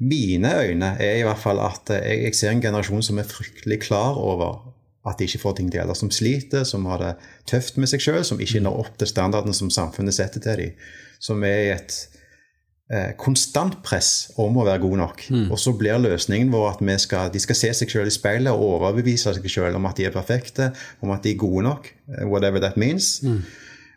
Mine 0.00 0.50
øyne 0.64 0.96
er 0.98 1.20
i 1.20 1.26
hvert 1.26 1.38
fall 1.38 1.60
at 1.62 1.90
jeg, 1.94 2.22
jeg 2.24 2.34
ser 2.34 2.50
en 2.50 2.62
generasjon 2.62 3.02
som 3.06 3.18
er 3.18 3.28
fryktelig 3.30 3.80
klar 3.86 4.18
over 4.18 4.74
at 5.06 5.18
de 5.18 5.28
ikke 5.28 5.42
får 5.42 5.58
ting 5.58 5.70
til. 5.70 5.80
Eller 5.84 5.94
som 5.94 6.10
sliter, 6.10 6.64
som 6.64 6.86
har 6.90 7.02
det 7.02 7.12
tøft 7.50 7.76
med 7.78 7.90
seg 7.90 8.02
sjøl, 8.02 8.24
som 8.24 8.40
ikke 8.40 8.62
når 8.64 8.80
opp 8.86 8.98
til 8.98 9.10
standarden 9.10 9.54
som 9.56 9.70
samfunnet 9.70 10.16
setter 10.16 10.42
til 10.42 10.60
dem. 10.62 10.84
Som 11.22 11.44
er 11.46 11.60
i 11.60 11.70
et 11.74 11.98
eh, 12.90 13.12
konstant 13.20 13.78
press 13.84 14.30
om 14.40 14.56
å 14.56 14.64
være 14.66 14.82
god 14.82 14.96
nok. 15.02 15.26
Og 15.52 15.60
så 15.60 15.74
blir 15.78 16.00
løsningen 16.02 16.50
vår 16.52 16.70
at 16.72 16.84
skal, 17.04 17.30
de 17.32 17.42
skal 17.42 17.60
se 17.60 17.72
seg 17.82 17.92
sjøl 17.94 18.08
i 18.10 18.14
speilet 18.16 18.52
og 18.52 18.78
overbevise 18.80 19.34
seg 19.36 19.46
sjøl 19.52 19.76
om 19.76 19.86
at 19.86 20.00
de 20.00 20.08
er 20.08 20.16
perfekte, 20.16 20.72
om 21.04 21.12
at 21.14 21.22
de 21.22 21.34
er 21.36 21.40
gode 21.40 21.62
nok. 21.68 21.92
eh, 22.18 22.24
Whatever 22.26 22.60
that 22.64 22.76
means. 22.80 23.20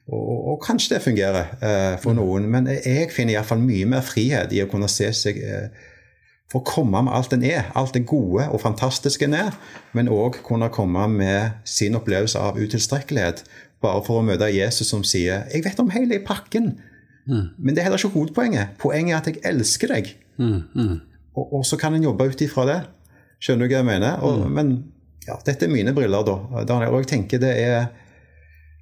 Og, 0.07 0.47
og 0.53 0.57
kanskje 0.63 0.95
det 0.95 1.03
fungerer 1.03 1.53
eh, 1.59 1.93
for 1.99 2.15
noen, 2.15 2.47
men 2.51 2.69
jeg 2.71 3.11
finner 3.11 3.35
iallfall 3.35 3.59
mye 3.59 3.87
mer 3.91 4.05
frihet 4.07 4.53
i 4.55 4.61
å 4.63 4.69
kunne 4.71 4.87
se 4.91 5.09
seg 5.15 5.39
eh, 5.43 5.67
for 6.47 6.63
å 6.63 6.67
komme 6.67 7.01
med 7.03 7.11
alt 7.11 7.33
en 7.35 7.43
er, 7.43 7.65
alt 7.75 7.97
det 7.97 8.05
gode 8.07 8.45
og 8.47 8.61
fantastiske 8.63 9.27
en 9.27 9.35
er, 9.35 9.55
men 9.97 10.07
òg 10.07 10.39
kunne 10.47 10.69
komme 10.71 11.09
med 11.11 11.57
sin 11.67 11.97
opplevelse 11.99 12.39
av 12.39 12.55
utilstrekkelighet, 12.55 13.43
bare 13.83 14.03
for 14.07 14.21
å 14.21 14.25
møte 14.25 14.47
Jesus 14.47 14.87
som 14.89 15.03
sier 15.03 15.43
'Jeg 15.51 15.65
vet 15.65 15.79
om 15.83 15.91
hele 15.91 16.23
pakken', 16.23 16.77
men 17.27 17.75
det 17.75 17.81
er 17.81 17.89
heller 17.89 17.99
ikke 17.99 18.15
hovedpoenget. 18.15 18.77
Poenget 18.79 19.13
er 19.13 19.17
at 19.17 19.27
jeg 19.27 19.41
elsker 19.43 19.91
deg. 19.91 20.13
Og, 21.35 21.53
og 21.59 21.65
så 21.65 21.75
kan 21.77 21.93
en 21.93 22.03
jobbe 22.03 22.29
ut 22.29 22.41
ifra 22.41 22.65
det. 22.65 22.77
Skjønner 23.43 23.67
du 23.67 23.73
hva 23.73 23.81
jeg 23.81 23.85
mener? 23.85 24.21
Og, 24.23 24.49
Men 24.49 24.71
ja, 25.27 25.35
dette 25.45 25.67
er 25.67 25.73
mine 25.73 25.93
briller, 25.93 26.23
da. 26.23 26.63
Daniel, 26.63 26.95
og 26.95 27.03
jeg 27.03 27.11
tenker 27.11 27.41
det 27.43 27.51
er 27.59 27.89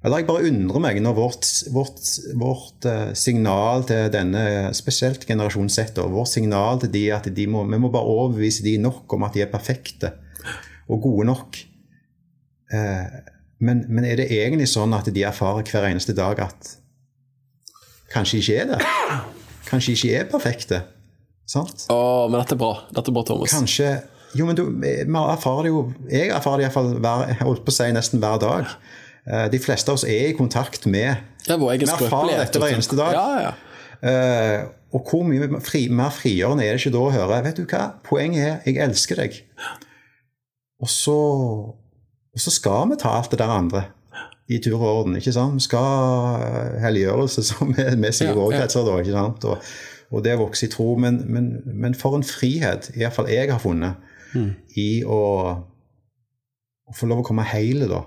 eller 0.06 0.22
jeg 0.22 0.28
bare 0.28 0.46
undrer 0.46 0.82
meg 0.84 0.98
når 1.02 1.14
vårt, 1.16 1.46
vårt, 1.74 2.02
vårt 2.38 2.86
eh, 2.86 3.08
signal 3.18 3.82
til 3.88 4.06
denne, 4.14 4.42
spesielt 4.78 5.26
generasjon 5.26 5.70
Z, 5.72 5.96
og 5.98 6.12
vårt 6.14 6.30
signal 6.30 6.78
til 6.84 6.92
de 6.94 7.02
at 7.16 7.26
de 7.34 7.46
må, 7.50 7.64
vi 7.66 7.80
må 7.82 7.90
bare 7.90 8.06
overbevise 8.06 8.62
de 8.62 8.76
nok 8.78 9.16
om 9.16 9.26
at 9.26 9.34
de 9.34 9.42
er 9.42 9.50
perfekte 9.50 10.12
og 10.86 11.00
gode 11.02 11.26
nok. 11.26 11.58
Eh, 12.70 13.16
men, 13.66 13.82
men 13.90 14.06
er 14.06 14.20
det 14.20 14.28
egentlig 14.30 14.68
sånn 14.70 14.94
at 14.94 15.08
de 15.10 15.24
erfarer 15.26 15.66
hver 15.66 15.88
eneste 15.88 16.14
dag 16.14 16.38
at 16.44 16.76
kanskje 18.12 18.44
ikke 18.44 18.60
er 18.62 18.70
det? 18.74 18.92
Kanskje 19.66 19.96
ikke 19.96 20.12
er 20.20 20.28
perfekte? 20.30 20.80
Sant? 21.50 21.88
Å, 21.90 22.28
men 22.30 22.38
dette 22.38 22.54
er 22.54 22.60
bra. 22.60 22.76
Dette 22.94 23.10
er 23.10 23.16
bra, 23.16 23.24
Thomas. 23.26 23.54
Kanskje 23.54 23.96
Jo, 24.36 24.46
men 24.46 24.54
du, 24.58 24.62
vi 24.82 24.92
erfarer 25.06 25.66
det 25.66 25.70
jo 25.70 25.82
Jeg 26.10 26.30
erfarer 26.34 26.60
det 26.60 26.66
iallfall 26.66 26.94
hver, 26.98 27.34
holdt 27.42 27.66
på 27.66 27.74
å 27.74 27.76
si 27.76 27.90
nesten 27.94 28.22
hver 28.22 28.38
dag. 28.42 28.70
Eh, 28.70 29.02
De 29.26 29.58
fleste 29.58 29.90
av 29.90 29.98
oss 29.98 30.04
er 30.06 30.28
i 30.30 30.36
kontakt 30.38 30.84
med 30.86 31.16
Ja, 31.48 31.56
Vi 31.58 31.82
erfarer 31.82 32.44
dette 32.44 32.60
hver 32.62 32.76
eneste 32.76 32.98
dag. 32.98 33.16
Ja, 33.16 33.40
ja. 33.42 33.54
Eh, 34.06 34.66
og 34.94 35.08
hvor 35.10 35.24
mye 35.26 35.60
fri, 35.64 35.86
mer 35.92 36.12
frigjørende 36.14 36.64
er 36.64 36.76
det 36.76 36.84
ikke 36.84 36.94
da 36.94 37.02
å 37.02 37.12
høre 37.14 37.40
Vet 37.46 37.58
du 37.58 37.64
hva, 37.66 37.82
poenget 38.06 38.44
er 38.44 38.68
jeg 38.68 38.80
elsker 38.84 39.20
deg. 39.22 39.38
Og 40.82 40.90
så, 40.92 41.16
og 42.36 42.42
så 42.42 42.52
skal 42.52 42.90
vi 42.92 42.98
ta 43.00 43.14
alt 43.16 43.32
det 43.32 43.40
der 43.40 43.52
andre 43.52 43.86
i 44.52 44.60
tur 44.62 44.76
og 44.76 44.88
orden. 44.88 45.16
ikke 45.18 45.34
sant? 45.34 45.58
Vi 45.58 45.66
skal 45.66 46.42
eh, 46.44 46.80
helliggjørelse, 46.84 47.44
som 47.50 47.72
vi, 47.74 47.86
vi 48.02 48.12
sier 48.14 48.34
i 48.34 48.36
våre 48.36 48.60
kretser. 48.60 48.86
da, 48.86 48.98
ikke 49.02 49.16
sant? 49.16 49.46
Og, 49.48 49.70
og 50.12 50.22
det 50.24 50.36
å 50.36 50.42
vokse 50.44 50.68
i 50.68 50.72
tro. 50.72 50.92
Men, 51.02 51.22
men, 51.32 51.48
men 51.66 51.96
for 51.98 52.18
en 52.18 52.26
frihet, 52.26 52.92
iallfall 52.94 53.32
jeg 53.32 53.50
har 53.50 53.62
funnet, 53.62 54.02
i 54.76 55.00
å, 55.08 55.18
å 56.84 56.94
få 56.94 57.06
lov 57.08 57.22
å 57.22 57.26
komme 57.26 57.46
hele, 57.48 57.88
da. 57.88 58.02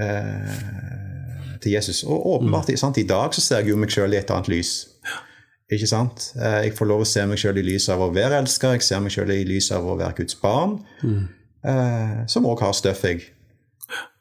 Eh, 0.00 1.56
til 1.60 1.72
Jesus. 1.74 2.02
Og 2.08 2.26
åpenbart, 2.36 2.70
sant? 2.80 2.96
i 2.98 3.04
dag 3.04 3.34
så 3.36 3.42
ser 3.44 3.60
jeg 3.60 3.74
jo 3.74 3.76
meg 3.76 3.92
sjøl 3.92 4.14
i 4.14 4.20
et 4.20 4.30
annet 4.32 4.48
lys. 4.48 4.70
Ikke 5.70 5.86
sant? 5.86 6.30
Eh, 6.40 6.62
Jeg 6.66 6.72
får 6.78 6.88
lov 6.88 7.02
å 7.04 7.08
se 7.08 7.26
meg 7.28 7.38
sjøl 7.38 7.60
i 7.60 7.66
lys 7.66 7.88
av 7.92 8.00
å 8.00 8.08
være 8.14 8.38
elsker, 8.40 8.72
jeg 8.78 8.82
ser 8.86 9.02
meg 9.04 9.12
sjøl 9.14 9.30
i 9.34 9.44
lys 9.44 9.70
av 9.76 9.84
å 9.86 9.98
være 10.00 10.16
Guds 10.22 10.38
barn, 10.40 10.78
eh, 11.64 12.16
som 12.32 12.48
òg 12.48 12.64
har 12.64 12.72
støff 12.72 13.04
jeg 13.04 13.28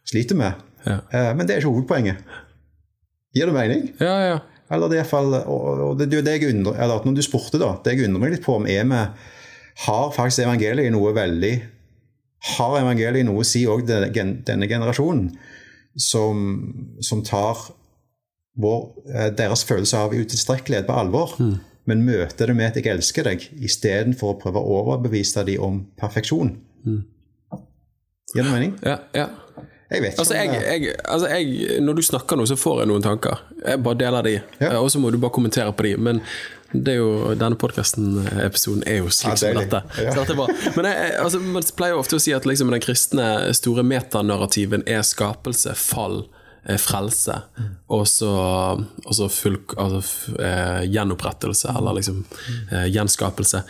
sliter 0.10 0.36
med. 0.36 0.54
Ja. 0.86 1.00
Eh, 1.12 1.32
men 1.36 1.48
det 1.48 1.56
er 1.56 1.64
ikke 1.64 1.72
hovedpoenget. 1.74 2.22
Gir 3.36 3.46
det 3.50 3.54
mening? 3.56 3.92
ja, 4.00 4.16
ja. 4.34 4.40
Eller 4.70 4.90
det 4.90 5.00
er 5.00 5.02
iallfall 5.02 5.34
og 5.50 5.80
og 5.88 5.98
det 5.98 6.10
det 6.12 6.36
jeg 6.36 6.52
undrer, 6.54 6.76
eller 6.78 7.06
når 7.06 7.16
du 7.18 7.22
spurte, 7.26 7.58
da, 7.58 7.72
det 7.84 7.96
jeg 7.96 8.06
undrer 8.06 8.22
meg 8.22 8.36
litt 8.36 8.44
på 8.46 8.56
om 8.60 8.68
er 8.70 8.84
vi 8.86 9.00
Har 9.86 10.12
faktisk 10.14 10.44
evangeliet 10.44 10.92
noe 10.94 11.14
veldig 11.16 11.54
Har 12.58 12.76
evangeliet 12.78 13.26
noe 13.26 13.42
å 13.42 13.48
si 13.48 13.64
òg 13.66 13.88
denne 13.88 14.68
generasjonen, 14.70 15.32
som, 15.98 16.98
som 17.02 17.24
tar 17.26 17.58
vår, 18.60 18.86
eh, 19.14 19.30
deres 19.36 19.64
følelse 19.68 19.98
av 19.98 20.14
utilstrekkelighet 20.14 20.88
på 20.88 20.98
alvor, 21.02 21.36
men 21.90 22.06
møter 22.06 22.48
det 22.48 22.56
med 22.56 22.66
at 22.66 22.76
'jeg 22.76 22.92
elsker 22.94 23.24
deg', 23.24 23.50
istedenfor 23.64 24.36
å 24.36 24.40
prøve 24.42 24.60
å 24.60 24.82
overbevise 24.84 25.46
dem 25.46 25.62
om 25.62 25.88
perfeksjon? 25.98 26.58
Gir 28.36 28.44
det 28.44 28.52
mening? 28.52 28.78
ja, 28.84 28.98
ja. 29.14 29.28
Jeg 29.90 30.02
vet 30.04 30.14
ikke. 30.14 30.22
Altså, 30.22 30.36
jeg, 30.38 30.62
jeg, 30.84 30.96
altså 31.10 31.28
jeg, 31.34 31.80
når 31.82 31.94
du 31.98 32.02
snakker 32.06 32.38
nå, 32.38 32.46
så 32.46 32.56
får 32.62 32.84
jeg 32.84 32.90
noen 32.92 33.02
tanker. 33.06 33.40
Jeg 33.66 33.82
bare 33.84 33.98
deler 33.98 34.22
de, 34.28 34.36
Ja. 34.62 34.76
og 34.80 34.92
så 34.94 35.00
må 35.02 35.10
du 35.12 35.18
bare 35.18 35.34
kommentere 35.34 35.74
på 35.74 35.84
de. 35.88 35.96
Men 35.98 36.22
det 36.74 36.94
er 36.94 37.00
jo, 37.00 37.34
denne 37.34 37.58
podkasten-episoden 37.58 38.84
er 38.86 39.00
jo 39.02 39.10
slik 39.10 39.32
Ja, 39.34 39.36
som 39.42 39.58
dette. 39.58 39.82
Ja. 39.98 40.12
Så 40.14 40.20
dette 40.22 40.36
er 40.36 40.38
bra. 40.38 40.48
Men 40.76 40.86
jeg, 40.92 41.14
altså, 41.24 41.40
man 41.42 41.64
pleier 41.80 41.96
jo 41.96 42.04
ofte 42.04 42.20
å 42.20 42.22
si 42.22 42.34
at 42.38 42.46
liksom, 42.46 42.70
den 42.74 42.84
kristne 42.84 43.30
store 43.58 43.82
metanarrativen 43.84 44.86
er 44.86 45.02
skapelse, 45.02 45.74
fall, 45.76 46.22
eh, 46.28 46.39
frelse, 46.78 47.36
og 47.90 48.06
så, 48.08 49.28
full 49.34 49.58
altså, 49.78 50.02
eh, 50.38 50.84
gjenopprettelse, 50.92 51.72
eller 51.78 51.98
liksom 51.98 52.20
eh, 52.72 52.86
gjenskapelse. 52.94 53.64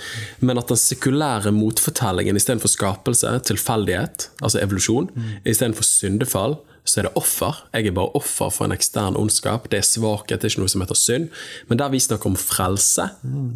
Men 0.43 0.59
at 0.59 0.67
den 0.67 0.81
sekulære 0.81 1.53
motfortellingen 1.55 2.35
istedenfor 2.35 2.71
skapelse, 2.73 3.37
tilfeldighet, 3.47 4.29
altså 4.41 4.59
evolusjon, 4.63 5.07
istedenfor 5.45 5.87
syndefall, 5.87 6.57
så 6.89 6.99
er 6.99 7.07
det 7.07 7.15
offer. 7.19 7.63
Jeg 7.73 7.87
er 7.87 7.95
bare 7.95 8.15
offer 8.17 8.49
for 8.49 8.65
en 8.65 8.73
ekstern 8.73 9.17
ondskap. 9.19 9.67
Det 9.71 9.79
er 9.79 9.85
svakhet, 9.85 10.41
det 10.41 10.49
er 10.49 10.53
ikke 10.55 10.63
noe 10.63 10.73
som 10.73 10.83
heter 10.83 10.97
synd. 10.97 11.27
Men 11.69 11.79
der 11.79 11.91
vi 11.93 12.01
snakker 12.01 12.31
om 12.31 12.37
frelse 12.39 13.09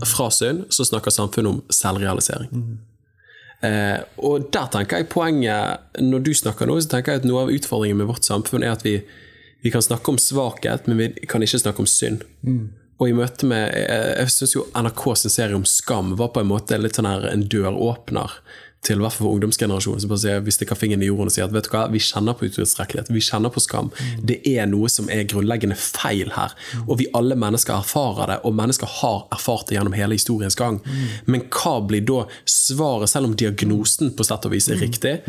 fra 0.05 0.29
synd, 0.33 0.67
så 0.69 0.85
snakker 0.85 1.13
samfunnet 1.13 1.55
om 1.55 1.61
selvrealisering. 1.73 2.51
Eh, 3.63 3.99
og 4.19 4.49
der 4.51 4.65
tenker 4.73 4.99
jeg 4.99 5.07
poenget 5.07 6.01
Når 6.03 6.23
du 6.25 6.33
snakker 6.35 6.67
nå, 6.67 6.81
så 6.83 6.89
tenker 6.91 7.13
jeg 7.13 7.21
at 7.21 7.27
noe 7.29 7.45
av 7.45 7.51
utfordringen 7.53 8.01
med 8.01 8.09
vårt 8.09 8.27
samfunn 8.27 8.65
er 8.65 8.73
at 8.75 8.83
vi, 8.83 8.97
vi 9.63 9.71
kan 9.71 9.81
snakke 9.81 10.11
om 10.11 10.19
svakhet, 10.19 10.87
men 10.87 10.97
vi 10.99 11.27
kan 11.29 11.43
ikke 11.43 11.61
snakke 11.61 11.83
om 11.83 11.89
synd. 11.89 12.25
Og 13.01 13.09
i 13.09 13.15
møte 13.17 13.47
med 13.49 13.71
Jeg, 13.73 14.03
jeg 14.19 14.33
syns 14.35 14.55
jo 14.55 14.67
NRK 14.77 15.05
sin 15.17 15.33
serie 15.33 15.57
om 15.57 15.65
skam 15.67 16.13
var 16.19 16.29
på 16.35 16.43
en 16.43 16.51
måte 16.51 16.77
litt 16.79 16.99
sånn 16.99 17.09
her 17.09 17.25
en 17.31 17.47
døråpner 17.49 18.37
til 18.83 18.99
hvert 18.99 19.15
fall 19.15 19.29
for 19.29 19.35
ungdomsgenerasjonen. 19.37 20.01
som 20.01 20.09
bare 20.11 20.19
sier, 20.19 20.41
Vi 20.43 20.51
stikker 20.51 20.75
fingeren 20.75 21.03
i 21.03 21.07
jorden 21.07 21.29
og 21.31 21.31
sier 21.31 21.45
at 21.45 21.53
vet 21.55 21.69
du 21.69 21.71
hva, 21.71 21.85
vi 21.91 22.01
kjenner 22.03 22.35
på 22.35 22.49
utilstrekkelighet, 22.51 23.11
vi 23.15 23.23
kjenner 23.23 23.49
på 23.53 23.63
skam. 23.63 23.91
Det 24.19 24.41
er 24.43 24.67
noe 24.67 24.89
som 24.91 25.07
er 25.09 25.23
grunnleggende 25.23 25.77
feil 25.79 26.33
her. 26.35 26.51
Og 26.87 26.99
vi 26.99 27.07
alle 27.15 27.37
mennesker 27.39 27.77
erfarer 27.77 28.33
det, 28.33 28.37
og 28.43 28.57
mennesker 28.59 28.89
har 28.99 29.23
erfart 29.31 29.69
det 29.69 29.77
gjennom 29.77 29.95
hele 29.95 30.19
historiens 30.19 30.59
gang. 30.59 30.81
Men 31.25 31.47
hva 31.47 31.77
blir 31.87 32.03
da 32.03 32.25
svaret, 32.43 33.09
selv 33.09 33.31
om 33.31 33.35
diagnosen 33.39 34.11
på 34.17 34.27
slett 34.27 34.45
og 34.45 34.51
vis 34.51 34.67
er 34.67 34.83
riktig? 34.83 35.21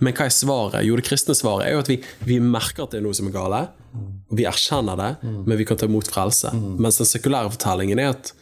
Men 0.00 0.16
hva 0.16 0.24
er 0.24 0.32
svaret? 0.32 0.80
Jo, 0.86 0.96
det 0.96 1.04
kristne 1.04 1.36
svaret 1.36 1.68
er 1.68 1.76
jo 1.76 1.84
at 1.84 1.92
vi, 1.92 2.00
vi 2.24 2.40
merker 2.40 2.86
at 2.86 2.96
det 2.96 3.02
er 3.02 3.04
noe 3.04 3.14
som 3.14 3.28
er 3.28 3.36
gale. 3.36 3.66
Vi 4.32 4.46
erkjenner 4.48 4.96
det, 4.96 5.10
men 5.22 5.58
vi 5.58 5.66
kan 5.68 5.76
ta 5.76 5.88
imot 5.88 6.08
frelse. 6.08 6.52
Mens 6.80 7.00
den 7.00 7.08
sekulære 7.08 7.52
fortellingen 7.52 8.00
er 8.00 8.14
at 8.14 8.32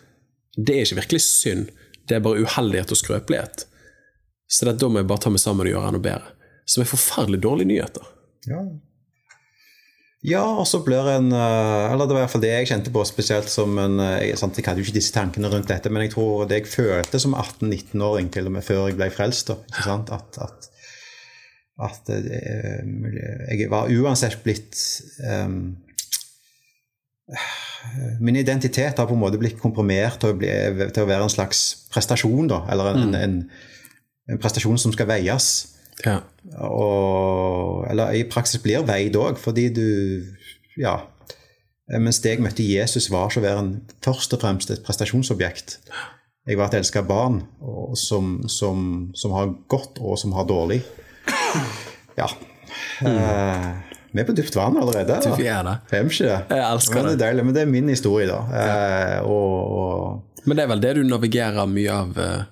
det 0.56 0.76
er 0.76 0.86
ikke 0.86 1.00
virkelig 1.00 1.22
synd, 1.24 1.70
det 2.08 2.18
er 2.18 2.22
bare 2.24 2.42
uheldighet 2.42 2.92
og 2.94 2.98
skrøpelighet. 2.98 3.66
Så 4.50 4.66
det, 4.66 4.78
da 4.82 4.88
må 4.90 5.00
jeg 5.00 5.10
bare 5.10 5.22
ta 5.22 5.30
meg 5.30 5.42
sammen 5.42 5.68
og 5.68 5.74
gjøre 5.74 5.90
enda 5.92 6.02
bedre. 6.02 6.32
Som 6.66 6.82
er 6.82 6.90
forferdelig 6.90 7.42
dårlige 7.42 7.70
nyheter. 7.70 8.06
Ja. 8.50 8.60
ja, 10.26 10.42
og 10.42 10.64
så 10.66 10.80
blir 10.80 11.04
en 11.12 11.28
eh, 11.36 11.92
Eller 11.92 12.08
det 12.08 12.14
var 12.14 12.22
i 12.22 12.24
hvert 12.24 12.32
fall 12.32 12.42
det 12.42 12.52
jeg 12.54 12.70
kjente 12.70 12.92
på 12.94 13.02
spesielt 13.04 13.50
som 13.52 13.76
en 13.78 14.00
eh, 14.00 14.30
jeg, 14.30 14.38
sant, 14.40 14.56
jeg 14.56 14.64
hadde 14.66 14.80
jo 14.80 14.88
ikke 14.88 14.96
disse 14.96 15.14
tankene 15.14 15.50
rundt 15.52 15.68
dette, 15.70 15.92
men 15.92 16.06
jeg 16.06 16.14
tror 16.14 16.48
det 16.48 16.62
jeg 16.62 16.72
følte 16.72 17.20
som 17.20 17.36
18-19-åring, 17.36 18.32
til 18.32 18.48
og 18.48 18.56
med 18.56 18.66
før 18.66 18.88
jeg 18.88 18.98
ble 18.98 19.10
frelst, 19.14 19.52
da, 19.52 19.58
at, 19.92 20.40
at, 20.40 20.69
at 21.80 22.10
eh, 22.12 22.82
jeg 23.50 23.70
var 23.72 23.90
uansett 23.90 24.42
blitt 24.44 24.76
um, 25.24 25.76
Min 28.20 28.36
identitet 28.36 28.98
har 28.98 29.06
på 29.06 29.14
en 29.14 29.20
måte 29.22 29.38
blitt 29.38 29.60
komprimert 29.60 30.18
til 30.20 30.32
å, 30.32 30.36
bli, 30.36 30.50
til 30.90 31.04
å 31.04 31.08
være 31.08 31.28
en 31.28 31.32
slags 31.32 31.60
prestasjon, 31.92 32.48
da, 32.50 32.64
eller 32.72 32.90
en, 32.90 33.14
en, 33.14 33.36
en 34.28 34.40
prestasjon 34.42 34.80
som 34.82 34.92
skal 34.94 35.08
veies. 35.08 35.46
Ja. 36.04 36.16
Og, 36.66 37.86
eller 37.90 38.16
i 38.18 38.24
praksis 38.28 38.62
blir 38.64 38.84
veid 38.88 39.16
òg, 39.20 39.38
fordi 39.40 39.68
du 39.74 39.86
Ja. 40.80 40.98
Mens 41.90 42.20
det 42.22 42.36
jeg 42.36 42.42
møtte 42.44 42.62
Jesus, 42.62 43.08
var 43.10 43.30
ikke 43.30 43.40
å 43.40 43.46
være 43.46 43.62
en, 43.64 43.70
først 44.04 44.34
og 44.36 44.42
fremst 44.44 44.70
et 44.70 44.82
prestasjonsobjekt. 44.86 45.80
Jeg 46.46 46.58
var 46.58 46.70
et 46.70 46.78
elska 46.78 47.02
barn 47.06 47.40
og, 47.58 47.96
som, 47.98 48.36
som, 48.48 49.10
som, 49.14 49.34
har 49.34 49.50
godt, 49.70 49.98
og 49.98 50.18
som 50.18 50.34
har 50.36 50.46
dårlig. 50.46 50.80
Ja. 52.18 52.26
Eh, 53.06 53.68
vi 54.10 54.22
er 54.22 54.26
på 54.26 54.34
dypt 54.34 54.56
vann 54.58 54.78
allerede. 54.80 55.18
Da. 55.22 55.34
vi 55.38 55.46
er 55.46 55.62
det. 55.66 55.76
Er 55.94 56.06
vi 56.06 56.14
ikke 56.14 56.26
det? 56.26 56.38
Jeg 56.50 56.64
elsker 56.66 56.98
Men 56.98 57.06
det. 57.06 57.12
er 57.12 57.22
deilig, 57.26 57.44
men 57.46 57.56
det 57.56 57.62
er 57.62 57.70
min 57.70 57.92
historie, 57.92 58.26
da. 58.28 58.40
Eh, 58.62 59.18
og, 59.22 59.54
og 59.80 60.46
Men 60.48 60.58
det 60.58 60.64
er 60.64 60.72
vel 60.72 60.82
det 60.82 60.94
du 60.98 61.02
navigerer 61.06 61.70
mye 61.70 61.94
av 61.94 62.18
eh, 62.18 62.42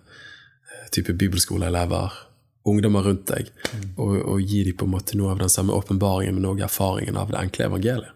type 0.94 1.14
bibelskoleelever, 1.18 2.20
ungdommer 2.68 3.08
rundt 3.08 3.26
deg, 3.30 3.50
og, 3.96 4.14
og 4.18 4.44
gi 4.44 4.62
dem 4.68 4.76
på 4.78 4.86
en 4.86 4.94
måte 4.94 5.18
noe 5.18 5.32
av 5.32 5.42
den 5.42 5.52
samme 5.52 5.74
åpenbaringen, 5.76 6.36
men 6.36 6.46
også 6.50 6.68
erfaringen 6.68 7.18
av 7.18 7.32
det 7.32 7.40
enkle 7.42 7.68
evangeliet. 7.72 8.14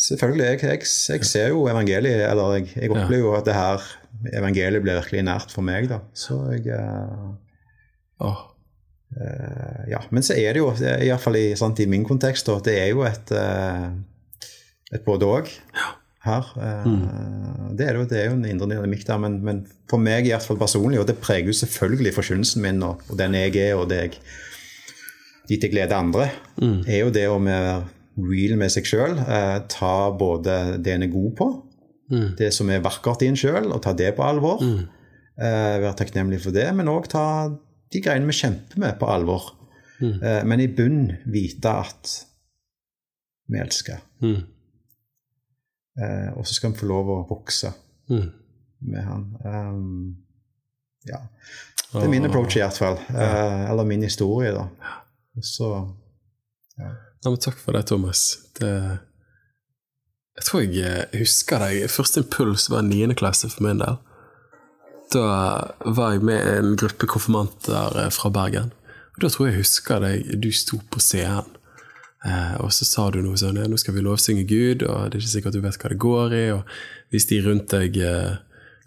Selvfølgelig. 0.00 0.44
Jeg, 0.46 0.60
jeg, 0.64 0.90
jeg 1.12 1.26
ser 1.28 1.50
jo 1.52 1.66
evangeliet, 1.68 2.22
eller 2.30 2.54
jeg, 2.56 2.70
jeg 2.76 2.92
opplever 2.92 3.24
jo 3.24 3.34
at 3.36 3.48
det 3.48 3.56
her 3.56 3.82
evangeliet 4.38 4.84
blir 4.84 4.96
virkelig 5.00 5.24
nært 5.26 5.52
for 5.52 5.66
meg, 5.66 5.90
da. 5.90 6.00
Så 6.16 6.38
jeg 6.54 6.70
uh... 6.72 7.34
Eh, 8.20 8.46
Ja. 9.90 9.98
Men 10.14 10.22
så 10.22 10.36
er 10.38 10.54
det 10.54 10.60
jo, 10.62 10.68
iallfall 10.78 11.38
i, 11.40 11.46
sant, 11.58 11.80
i 11.82 11.88
min 11.90 12.04
kontekst, 12.06 12.46
da, 12.46 12.60
at 12.60 12.68
det 12.68 12.76
er 12.78 12.92
jo 12.92 13.02
et, 13.08 13.32
eh, 13.34 13.88
et 14.94 15.02
både-og 15.06 15.50
her. 16.24 16.52
Mm. 16.86 17.74
Det 17.78 17.88
er 17.88 17.98
jo, 17.98 18.04
det 18.06 18.20
er 18.20 18.28
jo 18.28 18.36
en 18.36 18.46
indre 18.46 18.68
dynamikk 18.70 19.02
der, 19.08 19.18
men, 19.22 19.40
men 19.44 19.64
for 19.90 20.02
meg 20.02 20.28
i 20.28 20.34
hvert 20.34 20.46
fall 20.46 20.60
personlig, 20.60 21.00
og 21.02 21.08
det 21.08 21.18
preger 21.22 21.50
jo 21.50 21.56
selvfølgelig 21.62 22.14
forkynnelsen 22.18 22.62
min 22.64 22.84
og, 22.86 23.02
og 23.08 23.18
den 23.18 23.34
jeg 23.38 23.56
er, 23.56 23.74
og 23.80 23.88
det 23.90 24.00
jeg 24.04 24.20
dit 25.50 25.64
jeg 25.66 25.72
gleder 25.72 25.98
andre, 25.98 26.28
er 26.86 27.00
jo 27.02 27.10
det 27.10 27.26
å 27.26 27.40
være 27.42 27.80
real 28.20 28.56
med 28.60 28.70
seg 28.70 28.86
sjøl. 28.86 29.16
Eh, 29.18 29.56
ta 29.72 29.94
både 30.14 30.60
det 30.82 30.94
en 30.94 31.06
er 31.06 31.12
god 31.12 31.32
på, 31.40 31.48
det 32.38 32.50
som 32.54 32.70
er 32.70 32.82
vakkert 32.82 33.22
i 33.22 33.30
en 33.30 33.38
sjøl, 33.38 33.70
og 33.74 33.82
ta 33.84 33.94
det 33.96 34.12
på 34.16 34.26
alvor. 34.26 34.62
Eh, 35.40 35.76
være 35.80 35.96
takknemlig 35.98 36.42
for 36.44 36.54
det, 36.54 36.68
men 36.76 36.90
òg 36.92 37.08
ta 37.10 37.24
de 37.92 38.00
greiene 38.04 38.26
vi 38.30 38.36
kjemper 38.38 38.78
med, 38.78 38.98
på 39.00 39.08
alvor. 39.10 39.48
Eh, 40.00 40.42
men 40.46 40.60
i 40.62 40.68
bunn 40.72 41.10
vite 41.28 41.72
at 41.82 42.12
vi 43.50 43.58
elsker. 43.60 43.98
Mm. 44.22 44.38
Eh, 46.00 46.28
og 46.38 46.46
så 46.46 46.54
skal 46.56 46.72
vi 46.72 46.78
få 46.80 46.86
lov 46.90 47.10
å 47.16 47.20
vokse 47.30 47.72
Mm. 48.10 48.30
med 48.80 49.04
han. 49.04 49.24
Um, 49.44 50.16
ja. 51.06 51.18
Det 51.92 52.00
er 52.02 52.08
min 52.10 52.24
approach 52.26 52.56
i 52.56 52.62
hvert 52.62 52.78
fall. 52.78 52.96
Eh, 53.14 53.70
eller 53.70 53.84
min 53.86 54.02
historie, 54.02 54.50
da. 54.56 54.64
Så 55.42 55.68
Ja, 56.78 57.30
men 57.30 57.36
takk 57.38 57.58
for 57.60 57.72
det, 57.76 57.84
Thomas. 57.86 58.38
Det, 58.58 58.70
jeg 60.38 60.44
tror 60.48 60.62
jeg 60.64 60.80
eh, 61.12 61.18
husker 61.20 61.58
deg. 61.62 61.84
Første 61.92 62.22
impuls 62.24 62.70
var 62.72 62.82
niende 62.82 63.14
klasse 63.14 63.50
for 63.52 63.62
min 63.68 63.78
del. 63.82 63.98
Da 65.10 65.28
var 65.84 66.12
jeg 66.14 66.22
med 66.22 66.44
en 66.46 66.76
gruppe 66.78 67.08
konfirmanter 67.10 67.96
eh, 68.04 68.10
fra 68.14 68.30
Bergen. 68.30 68.70
Og 69.16 69.24
Da 69.24 69.28
tror 69.28 69.48
jeg 69.48 69.56
jeg 69.56 69.64
husker 69.64 70.04
deg, 70.04 70.36
du 70.38 70.52
sto 70.54 70.78
på 70.90 71.02
scenen. 71.02 71.56
Eh, 72.20 72.56
og 72.60 72.68
så 72.76 72.84
sa 72.84 73.08
du 73.10 73.22
noe 73.24 73.38
sånn 73.40 73.56
ja, 73.56 73.64
'Nå 73.64 73.78
skal 73.80 73.94
vi 73.96 74.04
lovsynge 74.04 74.44
Gud', 74.44 74.84
og 74.84 75.10
det 75.10 75.18
er 75.18 75.22
ikke 75.24 75.34
sikkert 75.34 75.54
du 75.56 75.62
vet 75.64 75.78
hva 75.80 75.88
det 75.88 75.98
går 75.98 76.34
i. 76.36 76.44
Og 76.52 76.62
hvis 77.10 77.26
de 77.26 77.40
rundt 77.42 77.72
deg 77.72 77.96
eh, 77.96 78.36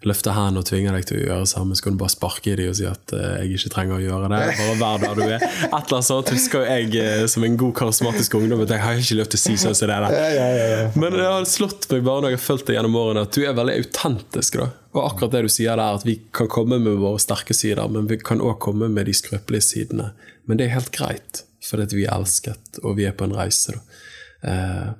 løfter 0.08 0.34
hendene 0.36 0.62
og 0.62 0.68
tvinge 0.68 0.92
deg 0.94 1.06
til 1.08 1.18
å 1.18 1.22
gjøre 1.24 1.48
samme, 1.48 1.76
så 1.76 1.86
kan 1.86 1.96
du 1.96 2.00
bare 2.02 2.12
sparke 2.12 2.52
i 2.52 2.56
dem 2.58 2.70
og 2.72 2.76
si 2.78 2.86
at 2.88 3.14
uh, 3.16 3.24
jeg 3.40 3.58
ikke 3.58 3.72
trenger 3.74 3.96
å 3.96 4.02
gjøre 4.02 4.30
det. 4.32 4.40
Bare 4.60 4.76
vær 4.80 5.02
der 5.02 5.18
du 5.18 5.22
er. 5.24 5.44
Et 5.44 5.74
eller 5.74 5.96
annet 5.98 6.08
sånt 6.08 6.32
husker 6.34 6.66
jeg 6.68 6.90
uh, 6.98 7.24
som 7.30 7.46
en 7.46 7.58
god 7.60 7.74
karismatisk 7.80 8.36
ungdom 8.40 8.64
at 8.64 8.74
jeg 8.74 8.84
har 8.84 9.02
ikke 9.02 9.18
lov 9.20 9.30
til 9.32 9.40
å 9.40 9.44
si 9.44 9.56
sånn 9.60 9.78
som 9.78 9.92
det 9.92 10.00
der. 10.06 10.90
Men 10.98 11.18
det 11.18 11.28
har 11.28 11.48
slått 11.48 11.88
meg 11.92 12.04
bare 12.06 12.24
når 12.24 12.34
jeg 12.34 12.40
har 12.40 12.44
fulgt 12.46 12.66
deg 12.70 12.78
gjennom 12.78 12.98
årene, 13.02 13.26
at 13.28 13.38
du 13.38 13.44
er 13.44 13.56
veldig 13.60 13.78
autentisk. 13.82 14.60
da. 14.62 14.68
Og 14.94 15.00
akkurat 15.08 15.34
det 15.34 15.44
du 15.46 15.52
sier 15.52 15.74
der, 15.80 15.98
at 16.00 16.06
vi 16.06 16.18
kan 16.36 16.50
komme 16.52 16.78
med 16.82 17.00
våre 17.02 17.22
sterke 17.22 17.56
sider, 17.56 17.88
men 17.90 18.06
vi 18.10 18.20
kan 18.22 18.42
òg 18.44 18.60
komme 18.62 18.90
med 18.92 19.10
de 19.10 19.16
skrøpelige 19.16 19.68
sidene. 19.72 20.12
Men 20.46 20.60
det 20.60 20.68
er 20.68 20.76
helt 20.76 20.92
greit, 20.94 21.42
fordi 21.64 21.88
vi 21.96 22.04
er 22.06 22.14
elsket, 22.18 22.78
og 22.84 23.00
vi 23.00 23.08
er 23.08 23.16
på 23.16 23.26
en 23.26 23.34
reise. 23.34 23.74
da. 23.74 24.04
Uh, 24.44 24.92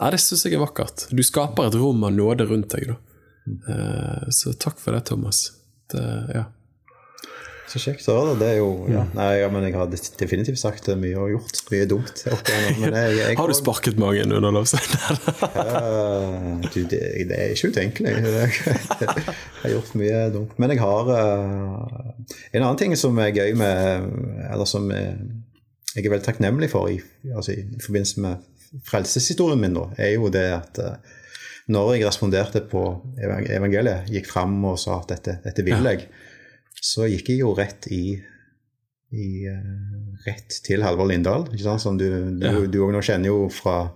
ja, 0.00 0.08
det 0.14 0.22
syns 0.22 0.46
jeg 0.46 0.56
er 0.56 0.62
vakkert. 0.62 1.08
Du 1.12 1.20
skaper 1.26 1.68
et 1.68 1.76
rom 1.76 2.00
av 2.06 2.14
nåde 2.16 2.46
rundt 2.48 2.72
deg. 2.72 2.94
da. 2.94 2.96
Eh, 3.46 4.30
så 4.34 4.52
takk 4.52 4.80
for 4.80 4.96
det, 4.96 5.04
Thomas. 5.10 5.50
Det, 5.92 6.06
ja. 6.34 6.46
Så 7.70 7.78
kjekt 7.78 8.08
å 8.10 8.16
høre 8.16 8.32
det. 8.34 8.40
Det 8.40 8.46
er 8.50 8.56
jo 8.58 8.70
ja. 8.90 9.02
Nei, 9.14 9.28
ja, 9.38 9.48
men 9.52 9.62
jeg 9.62 9.76
har 9.78 9.90
definitivt 9.90 10.58
sagt 10.58 10.88
det 10.90 10.96
mye 10.98 11.18
og 11.22 11.36
gjort 11.36 11.60
mye 11.70 11.86
dumt. 11.92 12.22
Men 12.80 12.96
jeg, 12.98 13.12
jeg, 13.20 13.36
Har 13.38 13.52
du 13.52 13.54
sparket 13.54 14.00
magen 14.02 14.34
under 14.34 14.54
lovsangen? 14.56 15.20
uh, 15.54 16.64
du, 16.66 16.80
det, 16.90 16.98
det 17.30 17.38
er 17.38 17.54
ikke 17.54 17.70
utenkelig. 17.70 18.16
Jeg 18.26 19.14
har 19.62 19.74
gjort 19.76 19.94
mye 20.02 20.24
dumt. 20.34 20.58
Men 20.58 20.74
jeg 20.74 20.82
har 20.82 21.12
uh, 21.14 22.10
En 22.50 22.64
annen 22.64 22.80
ting 22.80 22.96
som 22.98 23.18
er 23.22 23.30
gøy 23.36 23.54
med 23.58 24.10
Eller 24.50 24.66
som 24.66 24.90
jeg 24.90 26.04
er 26.06 26.12
veldig 26.12 26.26
takknemlig 26.26 26.70
for 26.70 26.90
i, 26.90 27.00
altså 27.34 27.54
i 27.56 27.64
forbindelse 27.82 28.22
med 28.22 28.36
frelseshistorien 28.86 29.60
min, 29.60 29.74
da, 29.74 29.88
er 29.98 30.14
jo 30.14 30.28
det 30.30 30.46
at 30.54 30.78
eh, 30.78 31.16
når 31.70 31.94
jeg 31.96 32.06
responderte 32.08 32.60
på 32.70 32.82
evangeliet, 33.54 34.08
gikk 34.10 34.26
fram 34.30 34.58
og 34.68 34.78
sa 34.82 34.98
at 35.00 35.08
dette, 35.14 35.38
dette 35.44 35.64
vil 35.66 35.86
jeg, 35.86 36.08
så 36.80 37.06
gikk 37.10 37.28
jeg 37.32 37.42
jo 37.44 37.54
rett 37.58 37.86
i 37.94 38.02
i, 39.10 39.42
eh, 39.50 39.70
rett 40.26 40.54
til 40.62 40.84
Halvor 40.86 41.08
Lindahl, 41.10 41.48
som 41.82 41.96
du, 41.98 42.04
òg 42.06 42.44
Ja. 42.46 42.90
nå 42.94 43.00
kjenner 43.02 43.26
jo 43.32 43.48
fra 43.50 43.90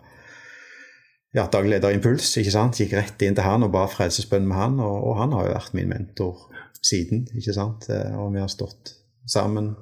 ja, 1.35 1.45
daglig 1.47 1.71
leder 1.77 1.95
Impuls. 1.95 2.33
ikke 2.37 2.51
sant? 2.51 2.79
Gikk 2.81 2.93
rett 2.99 3.23
inn 3.23 3.35
til 3.37 3.45
han 3.47 3.63
og 3.63 3.71
ba 3.75 3.85
frelsesbønn 3.87 4.47
med 4.47 4.57
han, 4.59 4.81
og, 4.83 4.97
og 5.07 5.17
han 5.21 5.33
har 5.33 5.47
jo 5.47 5.55
vært 5.55 5.75
min 5.79 5.89
mentor 5.89 6.49
siden. 6.83 7.29
ikke 7.37 7.55
sant? 7.55 7.87
Eh, 7.91 8.11
Og 8.19 8.33
vi 8.35 8.41
har 8.43 8.49
stått 8.51 8.95
sammen. 9.27 9.77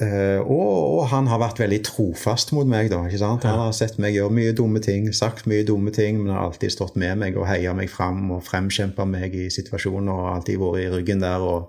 Eh, 0.00 0.40
og, 0.40 0.76
og 0.96 1.02
han 1.10 1.26
har 1.28 1.42
vært 1.42 1.58
veldig 1.60 1.80
trofast 1.84 2.54
mot 2.56 2.68
meg. 2.68 2.88
da, 2.92 3.02
ikke 3.04 3.20
sant? 3.20 3.44
Han 3.44 3.66
har 3.66 3.74
sett 3.76 3.98
meg 4.00 4.16
gjøre 4.16 4.32
mye 4.32 4.54
dumme 4.56 4.80
ting, 4.84 5.10
sagt 5.16 5.48
mye 5.50 5.66
dumme 5.68 5.92
ting, 5.92 6.22
men 6.22 6.32
har 6.32 6.46
alltid 6.46 6.72
stått 6.72 6.96
med 7.00 7.20
meg 7.20 7.36
og 7.36 7.48
heia 7.50 7.74
meg 7.76 7.92
fram 7.92 8.30
og 8.32 8.44
fremkjempa 8.46 9.04
meg 9.08 9.36
i 9.36 9.50
situasjoner 9.52 10.14
og 10.14 10.30
alltid 10.38 10.60
vært 10.62 10.86
i 10.86 10.88
ryggen 10.94 11.20
der 11.24 11.44
og 11.44 11.68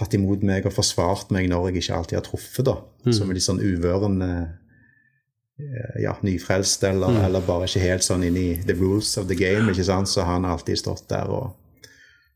tatt 0.00 0.16
imot 0.16 0.46
meg 0.46 0.64
og 0.64 0.72
forsvart 0.72 1.34
meg 1.34 1.50
når 1.50 1.68
jeg 1.68 1.82
ikke 1.82 1.98
alltid 1.98 2.20
har 2.20 2.26
truffet. 2.30 2.70
da, 2.70 2.78
Som 3.12 3.28
er 3.28 3.36
litt 3.36 3.44
sånn 3.44 3.60
uvørende 3.60 4.30
eh, 5.60 6.00
ja, 6.06 6.16
nyfrelst 6.24 6.88
eller, 6.88 7.20
eller 7.26 7.44
bare 7.44 7.68
ikke 7.68 7.84
helt 7.84 8.06
sånn 8.06 8.24
inn 8.24 8.40
i 8.40 8.50
the 8.64 8.78
rules 8.78 9.18
of 9.20 9.28
the 9.28 9.36
game. 9.36 9.68
ikke 9.68 9.84
sant? 9.84 10.08
Så 10.08 10.24
han 10.24 10.48
har 10.48 10.56
alltid 10.56 10.80
stått 10.80 11.10
der 11.12 11.28
og 11.28 11.59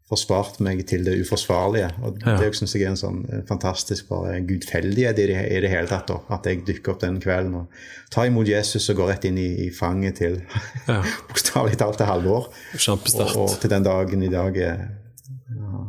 forsvart 0.09 0.59
meg 0.61 0.83
til 0.87 1.05
det 1.07 1.15
uforsvarlige. 1.25 1.87
Og 2.05 2.19
Ja. 2.27 2.35
det 2.39 2.51
syns 2.55 2.75
jeg 2.75 2.83
er 2.85 2.91
en 2.93 2.97
sånn 3.01 3.23
eh, 3.33 3.41
fantastisk 3.49 4.09
bare 4.11 4.41
gudfeldighet 4.45 5.19
i 5.19 5.27
det, 5.31 5.39
i 5.57 5.61
det 5.65 5.71
hele 5.73 5.89
tatt. 5.89 6.07
da, 6.09 6.19
At 6.37 6.45
jeg 6.47 6.65
dukker 6.67 6.93
opp 6.93 7.01
den 7.01 7.21
kvelden 7.21 7.55
og 7.55 7.67
tar 8.13 8.27
imot 8.29 8.47
Jesus 8.49 8.89
og 8.91 8.97
går 9.01 9.09
rett 9.15 9.25
inn 9.25 9.39
i, 9.39 9.49
i 9.67 9.71
fanget 9.71 10.17
til 10.21 10.43
Ja. 10.89 11.01
bokstavelig 11.31 11.79
talt 11.81 11.97
til 11.97 12.07
halvår. 12.07 12.51
Og, 13.25 13.37
og 13.49 13.61
til 13.61 13.71
den 13.71 13.83
dagen 13.87 14.23
i 14.23 14.29
dag 14.29 14.57
er 14.57 14.85
ja, 15.55 15.87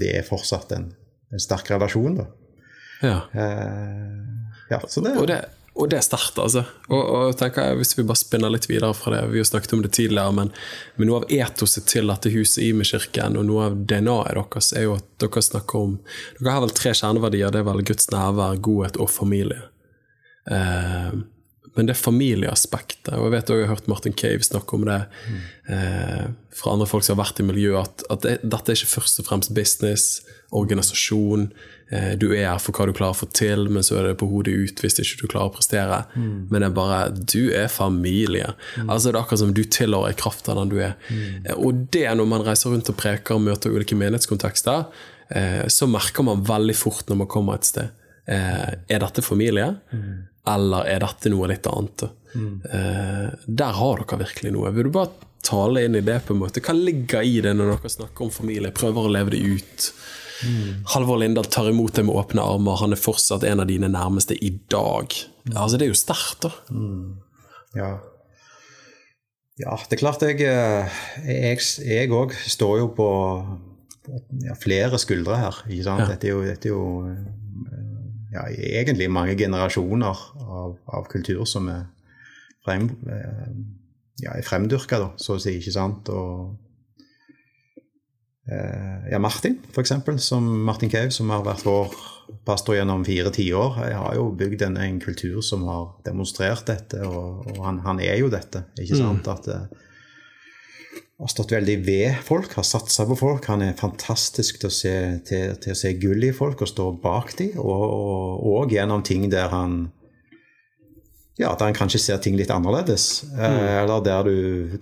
det 0.00 0.14
er 0.18 0.22
fortsatt 0.26 0.72
en, 0.72 0.88
en 1.32 1.38
sterk 1.42 1.68
relasjon, 1.70 2.16
da. 2.22 2.26
Ja. 3.04 3.18
Eh, 3.34 4.22
ja, 4.70 4.78
så 4.88 5.02
det, 5.04 5.16
Og 5.20 5.26
det, 5.28 5.42
og 5.74 5.88
det 5.90 6.04
starter, 6.06 6.44
altså. 6.44 6.62
Og, 6.86 7.02
og 7.02 7.36
tenker 7.38 7.66
jeg, 7.66 7.78
Hvis 7.80 7.96
vi 7.98 8.04
bare 8.06 8.20
spinner 8.20 8.52
litt 8.52 8.68
videre 8.70 8.94
fra 8.94 9.10
det, 9.16 9.24
vi 9.32 9.40
har 9.42 9.48
snakket 9.48 9.74
om 9.74 9.82
det 9.82 9.90
tidligere, 9.96 10.34
men, 10.36 10.52
men 10.94 11.10
noe 11.10 11.22
av 11.22 11.34
etoset 11.34 11.88
til 11.90 12.12
dette 12.12 12.30
huset 12.30 12.62
i 12.62 12.70
Kirken, 12.86 13.38
og 13.40 13.48
noe 13.48 13.68
av 13.70 13.78
DNA-et 13.90 14.38
deres, 14.38 14.70
er 14.72 14.86
jo 14.86 14.96
at 15.00 15.08
dere 15.22 15.42
snakker 15.42 15.88
om 15.88 15.96
Dere 16.38 16.54
har 16.54 16.62
vel 16.62 16.74
tre 16.78 16.94
kjerneverdier. 16.94 17.50
Det 17.50 17.62
er 17.62 17.66
vel 17.66 17.86
Guds 17.90 18.10
nærvær, 18.14 18.60
godhet 18.62 19.00
og 19.02 19.10
familie. 19.10 19.66
Eh, 20.46 21.14
men 21.74 21.88
det 21.88 21.96
familieaspektet 21.98 23.14
Og 23.16 23.24
jeg 23.26 23.32
vet 23.32 23.48
også, 23.48 23.56
jeg 23.58 23.66
har 23.66 23.74
hørt 23.74 23.88
Martin 23.90 24.12
Cave 24.14 24.44
snakke 24.44 24.76
om 24.76 24.84
det 24.86 24.98
eh, 25.72 26.26
fra 26.54 26.74
andre 26.74 26.86
folk 26.86 27.02
som 27.02 27.16
har 27.16 27.24
vært 27.24 27.40
i 27.42 27.46
miljøet, 27.48 27.80
at, 27.82 28.04
at 28.14 28.26
det, 28.26 28.34
dette 28.46 28.70
er 28.70 28.78
ikke 28.78 28.92
først 29.00 29.18
og 29.18 29.26
fremst 29.26 29.54
business, 29.56 30.20
organisasjon. 30.54 31.48
Eh, 31.94 32.12
du 32.18 32.26
er 32.32 32.48
her 32.48 32.60
for 32.62 32.74
hva 32.74 32.88
du 32.88 32.94
klarer 32.96 33.14
å 33.14 33.20
få 33.22 33.28
til, 33.36 33.68
men 33.70 33.86
så 33.86 34.00
er 34.00 34.08
det 34.08 34.18
på 34.20 34.28
hodet 34.30 34.54
ut 34.54 34.82
hvis 34.82 34.98
ikke 35.02 35.22
du 35.22 35.30
klarer 35.30 35.52
å 35.52 35.54
prestere. 35.54 36.00
Men 36.16 36.60
det 36.60 36.68
er 36.68 36.76
bare 36.76 37.00
Du 37.14 37.52
er 37.54 37.70
familie. 37.72 38.54
Altså 38.84 39.10
Det 39.10 39.14
er 39.14 39.22
akkurat 39.22 39.44
som 39.44 39.54
du 39.54 39.62
tilhører 39.64 40.18
kraften 40.18 40.60
den 40.60 40.72
du 40.72 40.78
er. 40.82 40.96
Mm. 41.08 41.50
Og 41.56 41.84
det 41.94 42.06
når 42.18 42.30
man 42.30 42.46
reiser 42.46 42.74
rundt 42.74 42.90
og 42.90 42.98
preker 42.98 43.38
og 43.38 43.44
møter 43.46 43.74
ulike 43.74 43.98
menighetskontekster, 43.98 44.86
eh, 45.30 45.62
så 45.68 45.88
merker 45.90 46.26
man 46.26 46.44
veldig 46.46 46.76
fort 46.78 47.08
når 47.10 47.22
man 47.22 47.30
kommer 47.30 47.60
et 47.60 47.70
sted. 47.70 47.92
Eh, 48.26 48.70
er 48.88 49.02
dette 49.04 49.22
familie, 49.22 49.74
eller 50.48 50.88
er 50.88 51.02
dette 51.04 51.32
noe 51.32 51.48
litt 51.50 51.66
annet? 51.68 52.08
Eh, 52.34 53.28
der 53.46 53.78
har 53.78 54.02
dere 54.02 54.20
virkelig 54.24 54.52
noe. 54.54 54.72
Vil 54.74 54.88
du 54.88 54.94
bare 54.94 55.30
tale 55.44 55.84
inn 55.84 55.96
i 55.98 56.04
det? 56.04 56.20
på 56.26 56.34
en 56.34 56.42
måte? 56.42 56.62
Hva 56.64 56.74
ligger 56.76 57.22
i 57.22 57.40
det 57.44 57.54
når 57.56 57.74
dere 57.74 57.92
snakker 57.92 58.26
om 58.26 58.32
familie? 58.32 58.72
Prøver 58.74 59.06
å 59.06 59.12
leve 59.12 59.36
det 59.36 59.42
ut? 59.44 59.90
Halvor 60.94 61.20
Lindahl 61.20 61.46
tar 61.52 61.68
imot 61.70 61.94
deg 61.96 62.08
med 62.08 62.16
åpne 62.18 62.42
armer. 62.42 62.80
Han 62.80 62.96
er 62.96 63.00
fortsatt 63.00 63.44
en 63.46 63.62
av 63.62 63.68
dine 63.70 63.88
nærmeste 63.92 64.36
i 64.36 64.50
dag. 64.72 65.14
Altså, 65.54 65.78
Det 65.78 65.86
er 65.86 65.92
jo 65.92 66.00
sterkt, 66.00 66.46
da. 66.46 66.50
Ja. 67.74 67.90
ja, 69.58 69.76
det 69.88 69.96
er 69.96 70.02
klart 70.02 70.22
jeg 70.22 70.38
Jeg 70.44 72.12
òg 72.14 72.34
står 72.46 72.78
jo 72.82 72.90
på 72.94 73.08
ja, 74.44 74.54
flere 74.60 74.98
skuldre 75.00 75.38
her. 75.40 75.62
ikke 75.68 75.86
sant? 75.86 76.04
Ja. 76.04 76.10
Dette 76.12 76.28
er 76.28 76.36
jo, 76.36 76.42
dette 76.44 76.68
er 76.68 76.74
jo 76.74 76.84
ja, 78.34 78.48
egentlig 78.50 79.10
mange 79.12 79.36
generasjoner 79.38 80.20
av, 80.42 80.76
av 80.90 81.06
kultur 81.10 81.44
som 81.48 81.68
er, 81.72 81.86
frem, 82.66 82.88
eh, 83.10 83.48
ja, 84.24 84.34
er 84.34 84.46
fremdyrka, 84.46 84.98
da, 84.98 85.10
så 85.20 85.36
å 85.36 85.42
si. 85.42 85.56
ikke 85.60 85.74
sant? 85.74 86.10
Og 86.10 86.50
eh, 86.50 86.63
ja, 88.44 89.18
Martin, 89.22 89.56
for 89.72 89.80
eksempel, 89.80 90.18
som 90.20 90.44
Martin 90.66 90.90
Cave, 90.92 91.12
som 91.14 91.30
har 91.32 91.46
vært 91.46 91.64
vår 91.64 91.94
pastor 92.44 92.76
gjennom 92.76 93.04
fire 93.06 93.32
tiår, 93.32 93.78
har 93.94 94.16
jo 94.18 94.28
bygd 94.36 94.66
en, 94.66 94.76
en 94.80 95.00
kultur 95.00 95.40
som 95.44 95.64
har 95.68 95.94
demonstrert 96.04 96.66
dette, 96.68 97.00
og, 97.08 97.46
og 97.54 97.64
han, 97.64 97.80
han 97.86 98.02
er 98.04 98.18
jo 98.20 98.30
dette. 98.32 98.66
ikke 98.80 99.00
sant? 99.00 99.28
At 99.32 99.48
eh, 99.52 99.66
har 101.20 101.30
stått 101.30 101.54
veldig 101.54 101.76
ved 101.86 102.22
folk, 102.26 102.56
har 102.58 102.66
satsa 102.66 103.06
på 103.08 103.16
folk. 103.18 103.46
Han 103.52 103.62
er 103.64 103.76
fantastisk 103.78 104.60
til 104.60 104.70
å 104.70 104.74
se, 104.74 104.94
til, 105.26 105.54
til 105.62 105.74
å 105.74 105.78
se 105.78 105.94
gull 106.00 106.26
i 106.26 106.32
folk 106.36 106.64
og 106.64 106.70
stå 106.70 106.88
bak 107.04 107.36
dem, 107.38 107.58
og, 107.62 107.84
og, 107.84 108.48
og 108.50 108.74
gjennom 108.74 109.04
ting 109.06 109.28
der 109.32 109.52
han 109.54 109.86
ja, 111.40 111.50
der 111.58 111.66
han 111.66 111.76
kanskje 111.76 111.98
ser 111.98 112.20
ting 112.22 112.36
litt 112.38 112.52
annerledes. 112.54 113.24
Mm. 113.32 113.60
eller 113.82 114.04
der 114.06 114.28
du 114.28 114.34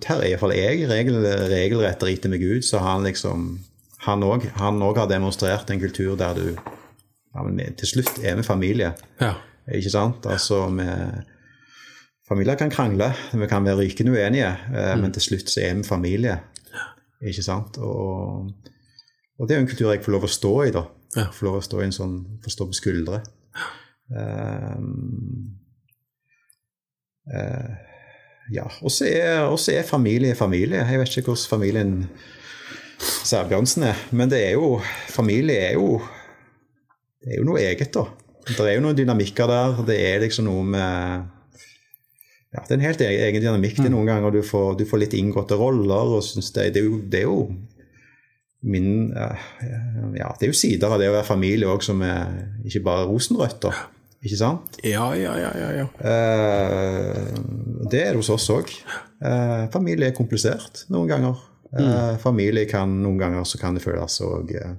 Her 0.05 0.21
er 0.21 0.27
iallfall 0.29 0.53
jeg 0.53 0.85
regel, 0.89 1.17
regelrett 1.49 2.01
driter 2.01 2.29
med 2.29 2.43
Gud, 2.43 2.61
så 2.67 2.83
han 2.83 3.03
liksom 3.07 3.59
Han 4.03 4.23
òg 4.23 4.97
har 4.97 5.07
demonstrert 5.07 5.69
en 5.71 5.79
kultur 5.79 6.17
der 6.19 6.33
du 6.35 6.47
ja, 7.33 7.43
men 7.43 7.77
til 7.79 7.89
slutt 7.89 8.19
er 8.21 8.35
vi 8.37 8.45
familie. 8.45 8.93
Ja. 9.21 9.33
Ikke 9.73 9.89
sant? 9.89 10.25
Altså, 10.29 10.67
med, 10.69 11.23
familier 12.29 12.59
kan 12.59 12.69
krangle, 12.69 13.13
vi 13.33 13.47
kan 13.49 13.65
være 13.65 13.79
rykende 13.79 14.13
uenige, 14.13 14.51
mm. 14.69 15.01
men 15.01 15.15
til 15.15 15.25
slutt 15.29 15.49
så 15.49 15.63
er 15.63 15.79
vi 15.79 15.87
familie. 15.87 16.37
Ikke 17.23 17.45
sant? 17.45 17.79
Og, 17.79 18.51
og 19.39 19.47
det 19.47 19.55
er 19.55 19.61
jo 19.61 19.65
en 19.65 19.71
kultur 19.71 19.93
jeg 19.93 20.03
får 20.03 20.17
lov 20.17 20.27
å 20.27 20.31
stå 20.35 20.53
i, 20.67 20.73
da. 20.75 20.85
Ja. 21.15 21.27
Får 21.33 21.47
lov 21.47 21.57
å 21.57 21.65
stå 21.65 21.81
i 21.81 21.87
en 21.87 21.95
sånn, 21.95 22.15
få 22.43 22.53
stå 22.53 22.69
på 22.69 22.77
skuldre. 22.77 23.23
Um, 24.13 25.62
eh, 27.31 27.73
ja. 28.53 28.67
Og 28.81 28.91
så 28.91 29.07
er, 29.07 29.47
er 29.77 29.87
familie 29.87 30.35
familie. 30.35 30.83
Jeg 30.83 30.99
vet 30.99 31.17
ikke 31.17 31.31
hvordan 31.31 31.49
familien 31.49 31.93
Sæbjørnsen 33.03 33.83
er, 33.83 33.99
men 34.15 34.29
det 34.31 34.39
er 34.45 34.51
jo 34.55 34.77
Familie 35.11 35.57
er 35.59 35.73
jo 35.75 36.01
det 37.23 37.31
er 37.31 37.39
jo 37.39 37.47
noe 37.47 37.61
eget, 37.63 37.93
da. 37.95 38.03
Det 38.43 38.59
er 38.59 38.75
jo 38.75 38.83
noen 38.83 38.97
dynamikker 38.97 39.47
der. 39.47 39.77
Det 39.87 39.95
er 39.95 40.23
liksom 40.25 40.49
noe 40.49 40.63
med 40.67 41.29
ja, 42.53 42.61
Det 42.67 42.73
er 42.73 42.75
en 42.75 42.85
helt 42.85 43.01
e- 43.01 43.13
egen 43.29 43.41
dynamikk 43.41 43.79
det 43.79 43.91
noen 43.93 44.09
ganger. 44.11 44.35
Du 44.35 44.41
får, 44.43 44.75
du 44.77 44.83
får 44.85 45.05
litt 45.05 45.15
inngåtte 45.17 45.55
roller. 45.57 46.17
og 46.17 46.23
synes 46.27 46.51
det, 46.51 46.73
det, 46.75 46.83
er 46.83 46.89
jo, 46.89 46.99
det 46.99 47.21
er 47.21 47.29
jo 47.29 47.47
min 48.63 49.13
eh, 49.15 49.47
Ja, 50.19 50.33
det 50.35 50.47
er 50.47 50.51
jo 50.51 50.59
sider 50.59 50.91
av 50.91 50.99
det 50.99 51.09
å 51.11 51.15
være 51.15 51.31
familie 51.31 51.71
òg 51.71 51.83
som 51.85 52.03
er 52.03 52.59
ikke 52.67 52.83
bare 52.85 53.07
rosenrødt, 53.07 53.61
da. 53.63 53.73
Ikke 54.23 54.37
sant? 54.39 54.77
Ja, 54.87 55.09
ja, 55.19 55.33
ja, 55.35 55.49
ja, 55.59 55.69
ja. 55.81 55.87
Eh, 55.99 57.33
det 57.91 57.99
er 58.05 58.13
det 58.13 58.21
hos 58.21 58.29
oss 58.31 58.45
òg. 58.53 58.69
Eh, 59.19 59.65
familie 59.73 60.07
er 60.11 60.15
komplisert 60.15 60.85
noen 60.93 61.09
ganger. 61.11 61.41
Eh, 61.73 62.15
familie 62.21 62.63
kan 62.69 62.91
noen 63.03 63.17
ganger 63.19 63.43
så 63.49 63.59
kan 63.59 63.75
det 63.75 63.83
føles 63.83 64.19
òg 64.23 64.51
eh, 64.55 64.75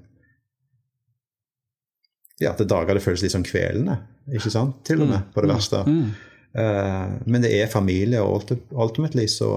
Ja, 2.42 2.52
til 2.58 2.66
dager 2.70 2.96
det 2.98 3.02
føles 3.04 3.22
litt 3.22 3.32
sånn 3.34 3.44
kvelende, 3.46 3.94
ikke 4.34 4.50
sant? 4.50 4.80
Til 4.86 5.04
og 5.04 5.08
med, 5.12 5.28
på 5.34 5.44
det 5.44 5.50
verste. 5.52 5.84
Eh, 6.54 7.12
men 7.30 7.42
det 7.44 7.52
er 7.60 7.70
familie, 7.70 8.20
og 8.22 8.40
ulti- 8.42 8.58
ultimately 8.74 9.26
så, 9.30 9.50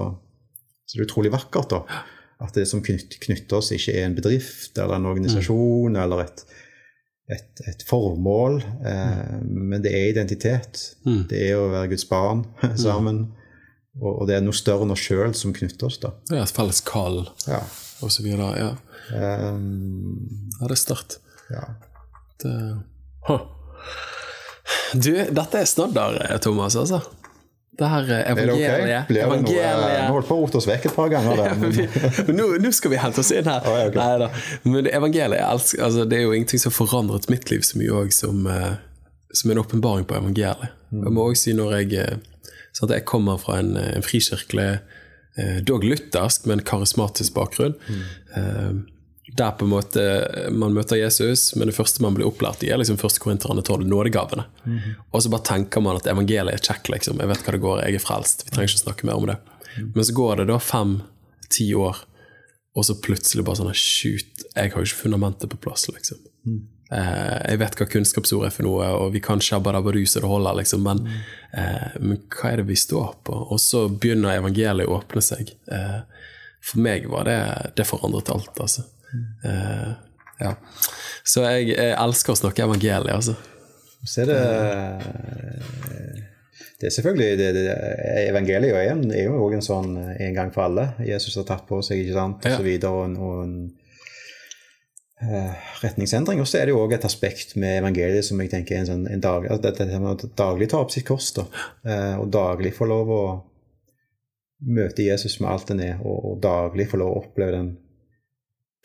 så 0.86 0.96
det 0.98 1.02
er 1.02 1.08
utrolig 1.08 1.32
vakkert, 1.34 1.72
da. 1.74 2.02
At 2.40 2.54
det 2.54 2.68
som 2.70 2.82
knytter 2.84 3.56
oss, 3.58 3.72
ikke 3.74 3.96
er 3.98 4.04
en 4.06 4.14
bedrift 4.14 4.78
eller 4.78 4.94
en 5.00 5.08
organisasjon 5.10 5.96
eller 5.98 6.22
et, 6.22 6.44
et, 7.28 7.60
et 7.68 7.82
formål, 7.88 8.60
eh, 8.88 9.34
men 9.44 9.82
det 9.84 9.92
er 9.92 10.06
identitet. 10.14 10.80
Mm. 11.04 11.26
Det 11.28 11.42
er 11.50 11.58
å 11.60 11.66
være 11.72 11.90
Guds 11.92 12.06
barn 12.08 12.44
sammen. 12.80 13.26
Og, 14.00 14.12
og 14.22 14.26
det 14.30 14.36
er 14.38 14.44
noe 14.46 14.54
større 14.56 14.86
enn 14.86 14.94
oss 14.94 15.02
sjøl 15.02 15.34
som 15.36 15.52
knytter 15.56 15.88
oss, 15.90 15.98
da. 16.00 16.12
Er 16.32 16.44
et 16.44 16.54
felles 16.54 16.80
kall, 16.86 17.24
Ja. 17.48 17.60
og 18.04 18.12
så 18.14 18.24
videre. 18.26 18.52
Ja, 18.60 18.70
Um, 19.08 20.18
ja 20.60 20.66
det 20.68 20.74
er 20.74 20.80
sterkt. 20.82 21.14
ja. 21.48 21.62
Det... 22.42 22.50
Huh. 23.24 23.46
Du, 24.92 25.08
dette 25.16 25.62
er 25.62 25.64
snadder, 25.68 26.18
Thomas, 26.44 26.76
altså. 26.76 26.98
Det 27.78 27.88
her 27.92 28.08
evangeliet. 28.32 28.70
Er 28.90 29.04
det 29.06 29.20
ok? 29.22 29.28
evangeliet. 29.28 29.82
Vi 29.86 30.14
holdt 30.16 30.28
på 30.28 30.38
å 30.38 30.40
rote 30.42 30.58
oss 30.58 30.66
vekk 30.66 30.88
et 30.90 30.96
par 30.96 31.12
ganger. 31.12 31.44
Nå, 32.38 32.72
skal 32.74 32.90
vi 32.90 32.98
hente 32.98 33.22
oss 33.22 33.30
inn 33.30 33.46
her. 33.46 33.62
Oh, 33.62 33.84
okay. 33.86 34.00
Neida. 34.00 34.30
Men 34.66 34.88
evangeliet 34.90 35.46
altså, 35.46 36.02
det 36.08 36.18
er 36.18 36.26
jo 36.26 36.34
ingenting 36.34 36.58
som 36.58 36.72
har 36.72 36.78
forandret 36.80 37.30
mitt 37.30 37.52
liv 37.52 37.62
så 37.66 37.78
mye 37.78 38.00
òg 38.00 38.10
som, 38.16 38.42
eh, 38.50 38.80
som 39.30 39.54
en 39.54 39.62
åpenbaring 39.62 40.08
på 40.10 40.18
evangeliet. 40.18 40.74
Mm. 40.90 41.04
Jeg 41.04 41.14
må 41.14 41.28
også 41.28 41.44
si 41.46 41.54
når 41.54 41.76
jeg 41.78 42.02
eh, 42.02 42.18
sånn 42.78 42.94
jeg 42.94 43.06
kommer 43.08 43.40
fra 43.42 43.58
en, 43.62 43.76
eh, 43.76 43.94
en 43.96 44.06
frikirkelig, 44.06 44.80
eh, 45.38 45.58
dog 45.62 45.86
luthersk, 45.86 46.46
men 46.46 46.64
karismatisk 46.66 47.34
bakgrunn. 47.38 47.76
Mm. 47.88 48.86
Der 49.38 49.54
på 49.54 49.66
en 49.66 49.72
måte 49.72 50.04
man 50.50 50.74
møter 50.74 50.98
Jesus, 50.98 51.52
men 51.54 51.70
det 51.70 51.76
første 51.76 52.02
man 52.02 52.16
blir 52.16 52.26
opplært 52.28 52.64
i, 52.66 52.72
er 52.74 52.80
liksom 52.80 52.98
første 53.00 53.22
Korinterne 53.22 53.62
12, 53.62 53.86
nådegavene. 53.86 54.48
Mhm. 54.64 54.96
Og 55.12 55.22
så 55.22 55.32
bare 55.32 55.46
tenker 55.52 55.84
man 55.84 56.00
at 56.00 56.08
evangeliet 56.10 56.58
er 56.58 56.64
kjekk, 56.64 56.90
liksom. 56.96 57.22
Jeg 57.22 57.30
vet 57.30 57.44
hva 57.46 57.54
det 57.54 57.62
går, 57.62 57.84
jeg 57.84 58.00
er 58.00 58.04
frelst. 58.04 58.46
Vi 58.46 58.54
trenger 58.54 58.72
ikke 58.72 58.84
snakke 58.84 59.08
mer 59.08 59.20
om 59.20 59.28
det. 59.30 59.38
Mhm. 59.76 59.92
Men 59.94 60.04
så 60.08 60.16
går 60.16 60.40
det 60.40 60.48
da 60.50 60.58
fem-ti 60.58 61.68
år, 61.74 62.02
og 62.76 62.84
så 62.84 62.98
plutselig 63.02 63.44
bare 63.46 63.60
sånn 63.60 63.74
Shoot, 63.74 64.48
jeg 64.54 64.72
har 64.72 64.82
jo 64.82 64.86
ikke 64.86 65.04
fundamentet 65.04 65.50
på 65.50 65.62
plass, 65.68 65.88
liksom. 65.90 66.18
Mm. 66.46 66.66
Eh, 66.90 67.50
jeg 67.50 67.60
vet 67.60 67.74
hva 67.76 67.86
kunnskapsord 67.92 68.46
er 68.48 68.52
for 68.54 68.64
noe, 68.64 68.86
og 68.96 69.12
vi 69.12 69.20
kan 69.24 69.42
shabadabadu 69.44 70.00
så 70.08 70.22
det 70.22 70.30
holder, 70.30 70.56
liksom, 70.60 70.86
men, 70.86 71.02
eh, 71.52 71.98
men 72.00 72.22
hva 72.32 72.52
er 72.52 72.62
det 72.62 72.68
vi 72.70 72.78
står 72.80 73.18
på? 73.28 73.34
Og 73.52 73.60
så 73.60 73.88
begynner 73.92 74.38
evangeliet 74.38 74.88
å 74.88 74.96
åpne 75.02 75.24
seg. 75.24 75.52
Eh, 75.70 75.98
for 76.64 76.80
meg 76.82 77.06
var 77.06 77.24
det 77.24 77.72
Det 77.76 77.86
forandret 77.86 78.30
alt, 78.34 78.56
altså. 78.58 78.82
Eh, 79.44 79.90
ja. 80.38 80.54
Så 81.26 81.44
jeg, 81.46 81.72
jeg 81.74 81.94
elsker 81.98 82.34
å 82.34 82.40
snakke 82.42 82.66
evangeliet, 82.66 83.14
altså. 83.14 83.34
så 84.04 84.22
er 84.24 84.30
det 84.30 84.40
Det 86.78 86.86
er 86.86 86.94
selvfølgelig 86.94 87.38
det, 87.40 87.48
det, 87.56 87.62
Evangeliet 88.28 88.76
er, 88.78 88.92
en, 88.92 89.02
er 89.10 89.24
jo 89.26 89.40
også 89.42 89.56
en 89.56 89.66
sånn 89.66 89.96
en 90.14 90.36
gang 90.36 90.52
for 90.54 90.68
alle. 90.68 90.92
Jesus 91.02 91.34
har 91.40 91.48
tatt 91.48 91.66
på 91.66 91.80
seg, 91.82 92.04
ikke 92.04 92.14
sant, 92.14 92.44
og 92.46 92.54
så 92.60 92.66
videre, 92.66 92.92
og 92.94 93.08
en, 93.08 93.16
og 93.18 93.40
en 93.42 93.56
uh, 95.26 95.72
retningsendring. 95.82 96.38
Og 96.38 96.46
så 96.46 96.60
er 96.60 96.68
det 96.68 96.76
jo 96.76 96.84
òg 96.84 96.94
et 96.94 97.08
aspekt 97.08 97.56
med 97.58 97.80
evangeliet 97.80 98.28
som 98.28 98.38
jeg 98.38 98.52
tenker 98.54 98.76
er 98.76 98.84
en 98.84 98.90
sånn 98.92 99.04
en 99.10 99.24
dag, 99.26 99.48
altså 99.48 99.64
dette 99.66 99.88
dette 99.88 99.98
med 100.04 100.14
å 100.14 100.30
daglig 100.38 100.70
ta 100.70 100.84
opp 100.84 100.94
sitt 100.94 101.08
kors, 101.08 101.32
da. 101.40 101.48
uh, 101.88 102.14
og 102.22 102.30
daglig 102.38 102.76
få 102.78 102.86
lov 102.90 103.10
å 103.10 103.22
møte 104.70 105.06
Jesus 105.06 105.40
med 105.42 105.50
alt 105.50 105.68
den 105.70 105.82
er, 105.82 105.98
og, 105.98 106.32
og 106.32 106.40
daglig 106.42 106.88
få 106.90 107.02
lov 107.02 107.10
å 107.10 107.20
oppleve 107.24 107.58
den 107.58 107.74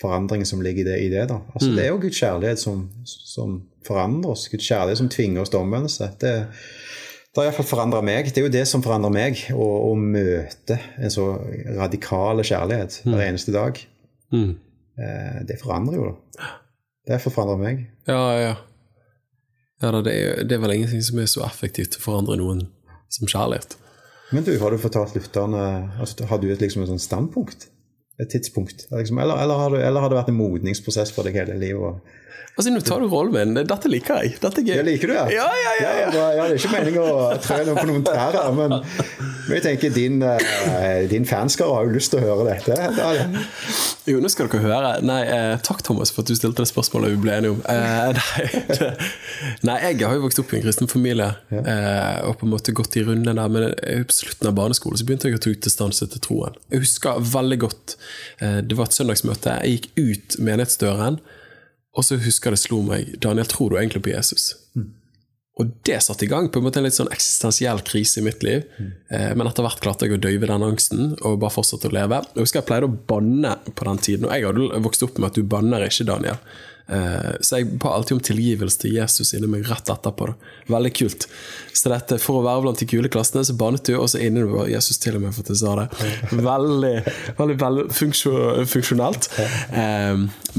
forandringen 0.01 0.45
som 0.45 0.61
ligger 0.61 0.83
i 0.83 0.87
det. 0.87 0.97
I 1.05 1.09
det, 1.09 1.27
da. 1.29 1.39
Altså, 1.53 1.69
Mm. 1.69 1.75
Det 1.75 1.85
er 1.85 1.89
jo 1.89 2.01
Guds 2.01 2.19
kjærlighet 2.19 2.59
som, 2.59 2.89
som 3.05 3.61
forandrer 3.87 4.31
oss. 4.31 4.47
Guds 4.49 4.67
kjærlighet 4.67 4.97
som 4.97 5.09
tvinger 5.09 5.41
oss 5.41 5.49
til 5.49 5.59
omvendelse. 5.59 6.09
Det, 6.21 6.33
det 7.33 7.41
har 7.41 7.49
iallfall 7.49 7.65
forandra 7.65 8.01
meg. 8.01 8.29
Det 8.29 8.41
er 8.41 8.47
jo 8.47 8.53
det 8.53 8.67
som 8.67 8.83
forandrer 8.83 9.13
meg, 9.13 9.45
å, 9.53 9.69
å 9.91 9.95
møte 9.95 10.79
en 10.97 11.13
så 11.13 11.29
radikal 11.77 12.43
kjærlighet 12.43 13.01
hver 13.05 13.25
eneste 13.27 13.55
dag. 13.55 13.79
Mm. 14.33 14.51
Eh, 14.99 15.39
det 15.49 15.57
forandrer 15.61 15.97
jo, 15.97 16.11
da. 16.11 16.51
Derfor 17.13 17.33
forandrer 17.35 17.59
meg. 17.61 17.81
Ja, 18.07 18.21
ja. 18.39 18.53
ja 19.81 19.91
da, 19.91 20.01
det, 20.05 20.13
er, 20.13 20.43
det 20.47 20.57
er 20.57 20.61
vel 20.63 20.77
ingenting 20.77 21.03
som 21.03 21.19
er 21.19 21.31
så 21.31 21.43
effektivt 21.47 21.95
til 21.95 22.03
å 22.03 22.05
forandre 22.05 22.37
noen 22.39 22.67
som 23.11 23.27
kjærlighet. 23.27 23.77
Men 24.33 24.45
du, 24.45 24.53
har 24.57 24.73
du 24.73 24.79
fortalt 24.81 25.13
lytterne 25.13 25.63
altså, 26.01 26.25
Har 26.25 26.39
du 26.41 26.47
et, 26.49 26.61
liksom, 26.63 26.85
et 26.87 27.01
standpunkt? 27.01 27.67
Et 28.22 28.30
tidspunkt? 28.30 28.88
Liksom, 28.91 29.18
eller, 29.18 29.39
eller, 29.41 29.57
har 29.57 29.74
du, 29.74 29.80
eller, 29.82 30.03
har 30.03 30.11
det 30.11 30.20
vært 30.20 30.34
en 30.34 30.38
modningsprosess 30.38 31.14
for 31.16 31.26
deg 31.26 31.39
hele 31.39 31.57
livet? 31.57 32.11
Altså, 32.53 32.69
Nå 32.69 32.83
tar 32.85 33.01
du 33.01 33.07
rollen 33.09 33.33
min. 33.33 33.65
Dette 33.65 33.89
liker 33.89 34.21
jeg. 34.21 34.35
Dette 34.41 34.61
er 34.61 34.67
gøy. 34.67 34.75
Det 34.77 34.85
liker 34.85 35.09
du, 35.09 35.13
ja? 35.17 35.23
Ja, 35.33 35.47
ja, 35.57 35.71
ja, 35.79 35.93
ja. 36.03 36.09
bra. 36.13 36.25
ja 36.37 36.43
det 36.45 36.57
er 36.57 36.59
ikke 36.61 36.73
meningen 36.75 37.01
å 37.01 37.29
trø 37.41 37.57
noen 37.65 37.79
på 37.79 37.87
noen 37.89 38.05
trær 38.05 38.37
her, 38.37 38.51
men, 38.53 38.75
jeg 39.49 39.65
tenker 39.65 39.95
din, 39.95 40.21
eh, 40.21 41.07
din 41.09 41.25
fanskare 41.27 41.73
har 41.73 41.89
jo 41.89 41.95
lyst 41.95 42.13
til 42.13 42.21
å 42.21 42.27
høre 42.27 42.53
dette. 42.53 42.77
Da, 42.93 43.09
Jo, 44.03 44.17
nå 44.19 44.27
skal 44.27 44.49
dere 44.51 44.65
høre. 44.65 44.91
Nei, 45.05 45.21
eh, 45.31 45.53
Takk, 45.63 45.81
Thomas, 45.87 46.11
for 46.11 46.25
at 46.25 46.29
du 46.29 46.35
stilte 46.35 46.59
det 46.59 46.67
spørsmålet 46.67 47.13
vi 47.13 47.19
ble 47.23 47.37
enige 47.39 47.53
om. 47.55 47.61
Eh, 47.71 48.17
nei, 48.17 48.89
nei, 49.69 49.77
jeg 49.85 50.01
har 50.03 50.17
jo 50.17 50.25
vokst 50.25 50.41
opp 50.43 50.51
i 50.51 50.59
en 50.59 50.65
kristen 50.65 50.91
familie 50.91 51.29
eh, 51.55 52.17
og 52.27 52.35
på 52.41 52.47
en 52.47 52.51
måte 52.51 52.75
gått 52.75 52.97
i 52.99 53.05
runde 53.07 53.31
der. 53.31 53.53
Men 53.53 53.69
på 54.09 54.17
slutten 54.17 54.51
av 54.51 54.57
barneskolen 54.59 54.99
så 54.99 55.07
begynte 55.07 55.31
jeg 55.31 55.39
å 55.39 55.43
ta 55.45 55.53
ut 55.53 55.69
distanse 55.69 56.09
til 56.11 56.25
troen. 56.25 56.59
Jeg 56.73 56.83
husker 56.83 57.23
veldig 57.33 57.59
godt 57.63 57.95
Det 58.39 58.75
var 58.75 58.89
et 58.89 58.97
søndagsmøte. 58.97 59.55
Jeg 59.63 59.77
gikk 59.77 59.87
ut 60.03 60.37
menighetsdøren, 60.43 61.21
og 61.93 62.05
så 62.05 62.17
husker 62.21 62.51
jeg 62.51 62.57
det 62.57 62.63
slo 62.63 62.81
meg 62.85 63.15
Daniel, 63.21 63.47
tror 63.49 63.73
du 63.73 63.79
egentlig 63.79 64.03
på 64.05 64.13
Jesus? 64.15 64.53
Og 65.61 65.69
det 65.85 65.99
satte 66.01 66.25
i 66.25 66.29
gang 66.29 66.47
på 66.49 66.57
en 66.57 66.65
måte 66.65 66.79
en 66.81 66.87
litt 66.87 66.95
sånn 66.97 67.11
eksistensiell 67.13 67.83
krise 67.85 68.19
i 68.19 68.25
mitt 68.25 68.41
liv. 68.45 68.63
Eh, 69.13 69.33
men 69.37 69.45
etter 69.45 69.65
hvert 69.65 69.83
klarte 69.83 70.07
jeg 70.07 70.17
å 70.17 70.21
døyve 70.23 70.49
den 70.49 70.65
angsten 70.65 71.11
og 71.21 71.37
bare 71.43 71.53
fortsette 71.53 71.91
å 71.91 71.93
leve. 71.93 72.23
Jeg 72.33 72.47
husker 72.47 72.63
jeg 72.63 72.69
pleide 72.71 72.89
å 72.89 72.95
banne 73.11 73.51
på 73.69 73.85
den 73.85 74.01
tiden, 74.01 74.25
og 74.25 74.33
jeg 74.33 74.47
hadde 74.47 74.81
vokst 74.87 75.05
opp 75.05 75.19
med 75.21 75.29
at 75.29 75.37
du 75.37 75.45
banner 75.45 75.85
ikke, 75.85 76.07
Daniel. 76.09 76.39
Eh, 76.88 77.34
så 77.39 77.61
jeg 77.61 77.77
ba 77.79 77.93
alltid 77.95 78.17
om 78.17 78.23
tilgivelse 78.27 78.81
til 78.81 78.97
Jesus 78.97 79.34
inni 79.34 79.49
meg 79.49 79.67
rett 79.69 79.91
etterpå. 79.93 80.29
Veldig 80.71 80.93
kult. 80.99 81.27
Så 81.73 81.91
dette, 81.91 82.19
For 82.21 82.41
å 82.41 82.45
være 82.45 82.65
blant 82.65 82.84
de 82.84 82.88
kule 82.89 83.11
klassene, 83.11 83.45
så 83.47 83.55
bannet 83.57 83.86
du, 83.88 83.95
og 83.97 84.09
så 84.11 84.21
inni 84.23 84.45
var 84.49 84.71
Jesus 84.71 84.99
til 85.03 85.17
og 85.19 85.25
med 85.25 85.36
for 85.36 85.45
at 85.45 85.53
jeg 85.53 85.61
sa 85.63 85.75
det. 85.81 85.89
Veldig, 86.53 86.95
veldig, 87.38 87.59
veldig 87.61 87.86
funksjonelt. 88.69 89.29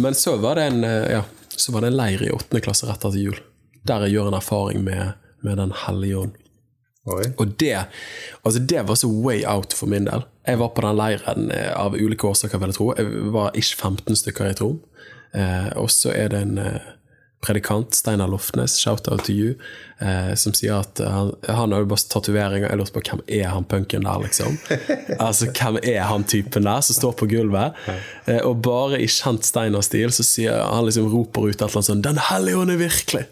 Men 0.00 0.16
så 0.18 0.36
var 0.42 0.60
det 0.60 0.68
en 0.72 0.86
eh, 0.88 1.18
ja, 1.18 1.24
så 1.54 1.74
var 1.74 1.84
det 1.84 1.92
en 1.92 1.98
leir 1.98 2.24
i 2.24 2.32
åttende 2.34 2.64
klasse 2.64 2.88
rett 2.88 3.04
etter 3.04 3.20
jul 3.20 3.36
der 3.84 4.06
jeg 4.06 4.16
gjør 4.16 4.30
en 4.30 4.38
erfaring 4.38 4.84
med, 4.84 5.20
med 5.44 5.60
Den 5.60 5.74
hellige 5.84 6.22
ånd. 6.24 6.40
Oi. 7.04 7.24
Og 7.36 7.50
det, 7.60 7.74
altså 8.42 8.60
det 8.64 8.86
var 8.88 8.96
så 8.96 9.10
way 9.12 9.42
out 9.44 9.74
for 9.76 9.90
min 9.92 10.06
del. 10.08 10.24
Jeg 10.48 10.60
var 10.60 10.70
på 10.72 10.84
den 10.86 10.96
leiren 10.96 11.50
eh, 11.52 11.68
av 11.76 11.96
ulike 11.96 12.30
årsaker, 12.30 12.60
vil 12.62 12.72
jeg 12.72 12.78
tro. 12.78 12.86
Jeg 12.96 13.32
var 13.34 13.58
ikke 13.60 13.76
15 13.90 14.20
stykker 14.22 14.48
i 14.48 14.54
et 14.54 14.62
rom. 14.64 14.78
Eh, 15.34 15.70
og 15.80 15.90
så 15.90 16.12
er 16.14 16.30
det 16.32 16.42
en 16.44 16.58
eh, 16.62 16.90
predikant, 17.44 17.94
Steinar 17.94 18.28
Lofnes, 18.28 18.76
shout-out 18.80 19.24
to 19.24 19.32
you, 19.32 19.54
eh, 19.98 20.32
som 20.34 20.54
sier 20.56 20.80
at 20.80 21.00
han, 21.04 21.32
han 21.44 21.74
har 21.74 21.84
jo 21.84 21.90
bare 21.92 22.08
tatoveringer. 22.14 22.70
Jeg 22.70 22.80
lurte 22.80 22.96
på 22.96 23.04
hvem 23.04 23.22
er 23.28 23.50
han 23.52 23.66
punken 23.68 24.06
der, 24.06 24.22
liksom? 24.24 24.56
altså, 25.26 25.50
hvem 25.52 25.78
er 25.82 26.02
han 26.08 26.24
typen 26.30 26.68
der 26.68 26.84
som 26.86 26.98
står 26.98 27.16
på 27.20 27.28
gulvet? 27.34 27.76
Eh, 28.24 28.40
og 28.40 28.62
bare 28.64 29.02
i 29.02 29.10
kjent 29.10 29.46
Steinar-stil 29.46 30.14
så 30.14 30.26
sier 30.26 30.62
han 30.62 30.88
liksom 30.88 31.10
roper 31.12 31.50
ut 31.50 31.56
et 31.56 31.66
eller 31.66 31.80
annet 31.80 31.90
sånn 31.90 32.04
'Den 32.04 32.22
hellige 32.30 32.60
ånd 32.62 32.76
er 32.76 32.84
virkelig'. 32.86 33.26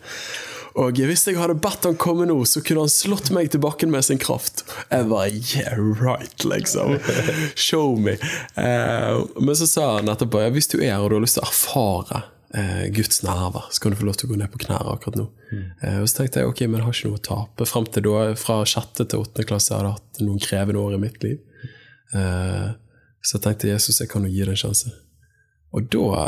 Og 0.80 0.96
hvis 0.96 1.26
jeg 1.28 1.36
hadde 1.36 1.58
bedt 1.60 1.84
han 1.84 1.98
komme 2.00 2.26
nå, 2.28 2.36
så 2.48 2.62
kunne 2.64 2.86
han 2.86 2.92
slått 2.92 3.30
meg 3.34 3.50
til 3.52 3.60
bakken 3.62 3.92
med 3.92 4.06
sin 4.06 4.20
kraft. 4.22 4.64
Jeg 4.88 5.08
var 5.10 5.28
yeah 5.28 5.76
right, 6.00 6.44
liksom. 6.48 6.96
Show 7.68 7.98
me. 8.00 8.16
Uh, 8.56 9.24
men 9.36 9.56
så 9.58 9.68
sa 9.68 9.88
han 9.98 10.12
etterpå 10.12 10.40
ja, 10.40 10.52
hvis 10.54 10.70
du 10.72 10.78
er 10.80 10.94
her 10.94 11.04
og 11.04 11.12
du 11.12 11.18
har 11.18 11.26
lyst 11.26 11.38
til 11.38 11.44
å 11.44 11.50
erfare 11.50 12.22
uh, 12.56 12.86
Guds 12.96 13.20
nærvær, 13.26 13.68
så 13.68 13.84
kan 13.84 13.92
du 13.92 14.00
få 14.00 14.08
lov 14.08 14.18
til 14.20 14.30
å 14.30 14.32
gå 14.32 14.40
ned 14.40 14.52
på 14.54 14.64
knær 14.64 14.94
akkurat 14.94 15.20
nå. 15.20 15.28
Eh, 15.52 15.98
og 16.00 16.06
så 16.08 16.22
tenkte 16.22 16.40
jeg 16.40 16.48
ok, 16.48 16.64
men 16.64 16.80
jeg 16.80 16.86
har 16.86 16.96
ikke 16.96 17.12
noe 17.12 17.20
å 17.20 17.26
tape. 17.28 17.68
Frem 17.68 17.88
til 17.92 18.08
da, 18.08 18.26
fra 18.40 18.62
sjette 18.68 19.04
til 19.04 19.26
åttende 19.26 19.48
klasse, 19.48 19.76
hadde 19.76 19.90
jeg 19.90 19.98
hatt 20.00 20.24
noen 20.24 20.40
krevende 20.40 20.80
år 20.80 20.96
i 20.96 21.02
mitt 21.02 21.18
liv. 21.26 21.42
Så 23.22 23.36
jeg 23.36 23.44
tenkte 23.44 23.68
Jesus, 23.68 24.00
jeg 24.00 24.08
kan 24.10 24.24
jo 24.24 24.32
gi 24.32 24.46
det 24.46 24.54
en 24.54 24.62
sjanse. 24.62 24.94
Og 25.76 25.92
da 25.92 26.24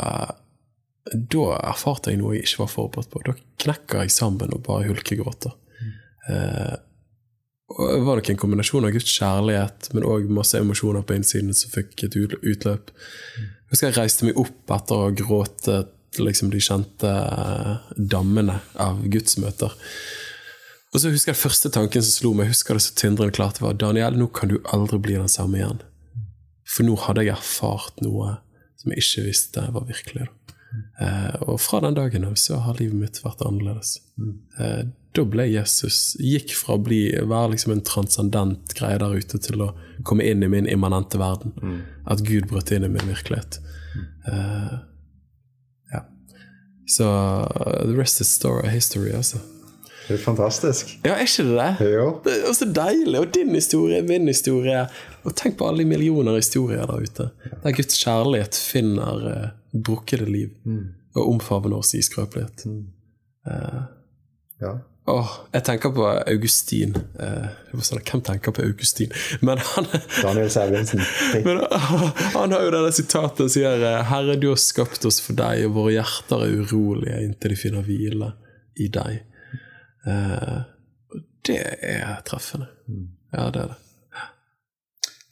da 1.13 1.45
erfarte 1.59 2.11
jeg 2.11 2.21
noe 2.21 2.33
jeg 2.33 2.47
ikke 2.47 2.63
var 2.63 2.71
forberedt 2.71 3.11
på. 3.13 3.21
Da 3.27 3.35
knekker 3.61 4.05
jeg 4.05 4.13
sammen 4.15 4.53
og 4.55 4.63
bare 4.65 4.87
hulkegråter. 4.89 5.53
Eh, 6.29 6.75
og 7.75 8.05
var 8.05 8.19
nok 8.19 8.29
en 8.29 8.39
kombinasjon 8.39 8.85
av 8.85 8.93
Guds 8.93 9.09
kjærlighet, 9.09 9.89
men 9.93 10.05
òg 10.05 10.29
masse 10.33 10.57
emosjoner 10.57 11.05
på 11.05 11.17
innsiden 11.17 11.53
som 11.57 11.73
fikk 11.73 12.05
et 12.05 12.17
utløp. 12.17 12.43
utløp. 12.45 12.91
Jeg 13.37 13.73
husker 13.73 13.89
jeg 13.89 13.97
reiste 13.97 14.27
meg 14.27 14.37
opp 14.37 14.73
etter 14.75 14.95
å 14.95 15.07
ha 15.07 15.15
gråtet 15.17 16.21
liksom, 16.21 16.51
de 16.53 16.61
kjente 16.63 17.09
eh, 17.09 17.89
dammene 17.97 18.59
av 18.79 19.01
gudsmøter. 19.11 19.73
Og 20.93 21.01
så 21.01 21.11
husker 21.11 21.33
jeg 21.33 21.41
første 21.41 21.73
tanken 21.73 22.05
som 22.05 22.13
slo 22.13 22.31
meg, 22.33 22.47
jeg 22.47 22.55
husker 22.55 22.77
det 22.77 22.85
så 22.85 22.95
tindrende 22.95 23.35
klart, 23.35 23.59
var 23.59 23.75
Daniel, 23.75 24.15
nå 24.15 24.29
kan 24.31 24.53
du 24.53 24.61
aldri 24.71 25.01
bli 25.01 25.17
den 25.19 25.31
samme 25.31 25.59
igjen. 25.59 25.81
For 26.69 26.87
nå 26.87 26.95
hadde 27.03 27.25
jeg 27.25 27.35
erfart 27.35 27.99
noe 28.05 28.37
som 28.79 28.93
jeg 28.93 29.03
ikke 29.03 29.25
visste 29.27 29.65
var 29.75 29.89
virkelig. 29.89 30.29
Da. 30.29 30.44
Eh, 31.01 31.41
og 31.45 31.59
fra 31.61 31.81
den 31.83 31.97
dagen 31.97 32.25
av 32.27 32.37
så 32.39 32.59
har 32.65 32.79
livet 32.79 32.99
mitt 32.99 33.21
vært 33.23 33.43
annerledes. 33.45 33.97
Eh, 34.59 34.83
da 35.15 35.23
ble 35.27 35.45
Jesus 35.47 36.15
Gikk 36.19 36.55
fra 36.59 36.75
å 36.75 36.83
bli, 36.83 37.01
være 37.15 37.53
liksom 37.53 37.75
en 37.75 37.83
transcendent 37.87 38.75
greie 38.75 38.99
der 38.99 39.15
ute 39.15 39.39
til 39.39 39.63
å 39.63 39.71
komme 40.07 40.27
inn 40.27 40.43
i 40.43 40.51
min 40.51 40.67
immanente 40.67 41.19
verden. 41.21 41.55
At 42.05 42.23
Gud 42.27 42.49
brøt 42.51 42.73
inn 42.75 42.87
i 42.87 42.91
min 42.91 43.11
virkelighet. 43.11 43.59
Eh, 44.27 44.77
ja. 45.95 46.05
Så 46.87 47.09
the 47.83 47.95
rest 47.95 48.21
is 48.21 48.31
story, 48.31 48.67
history, 48.69 49.13
altså. 49.15 49.39
Det 50.05 50.19
er 50.19 50.21
fantastisk. 50.21 50.91
Ja, 51.01 51.15
er 51.15 51.25
ikke 51.25 51.43
det 51.47 51.55
det? 51.57 51.87
Jo. 51.95 52.09
Det 52.25 52.33
er 52.33 52.49
også 52.49 52.65
deilig. 52.69 53.19
Og 53.19 53.31
din 53.33 53.55
historie, 53.55 54.01
min 54.05 54.27
historie. 54.29 54.83
Og 55.25 55.33
tenk 55.37 55.57
på 55.57 55.67
alle 55.67 55.81
de 55.81 55.89
millioner 55.89 56.37
historier 56.37 56.85
der 56.85 57.01
ute. 57.01 57.29
Der 57.63 57.73
Guds 57.73 57.97
kjærlighet 58.03 58.59
finner 58.59 59.25
eh, 59.31 59.47
brukkede 59.75 60.25
liv 60.29 60.53
og 61.15 61.29
omfavne 61.35 61.75
oss 61.75 61.95
i 61.95 62.03
skrøpelighet. 62.05 62.65
Ja. 64.61 64.77
Åh, 65.07 65.33
jeg 65.53 65.61
tenker 65.67 65.91
på 65.93 66.05
Augustin. 66.25 66.95
Eh, 67.21 67.49
det 67.69 67.85
sånn, 67.85 68.01
hvem 68.07 68.23
tenker 68.25 68.55
på 68.57 68.63
Augustin? 68.65 69.11
Men 69.45 69.59
han, 69.61 69.85
Daniel 70.15 70.49
Sævjensen. 70.49 71.03
men 71.45 71.61
han 72.33 72.55
har 72.55 72.65
jo 72.65 72.71
denne 72.73 72.89
sitatet 72.95 73.43
som 73.43 73.51
sier 73.53 73.85
eh, 73.85 74.01
Herre, 74.09 74.37
du 74.41 74.47
har 74.49 74.57
skapt 74.61 75.05
oss 75.05 75.19
for 75.21 75.37
deg, 75.37 75.67
og 75.67 75.75
våre 75.77 75.93
hjerter 75.99 76.47
er 76.47 76.57
urolige 76.57 77.21
inntil 77.21 77.53
de 77.53 77.59
finner 77.61 77.85
hvile 77.85 78.31
i 78.81 78.89
deg. 78.97 79.21
Eh, 80.09 80.57
og 81.13 81.21
det 81.45 81.61
er 81.85 82.17
treffende. 82.25 82.71
Ja, 83.29 83.51
det 83.53 83.61
er 83.61 83.75
det. 83.75 83.81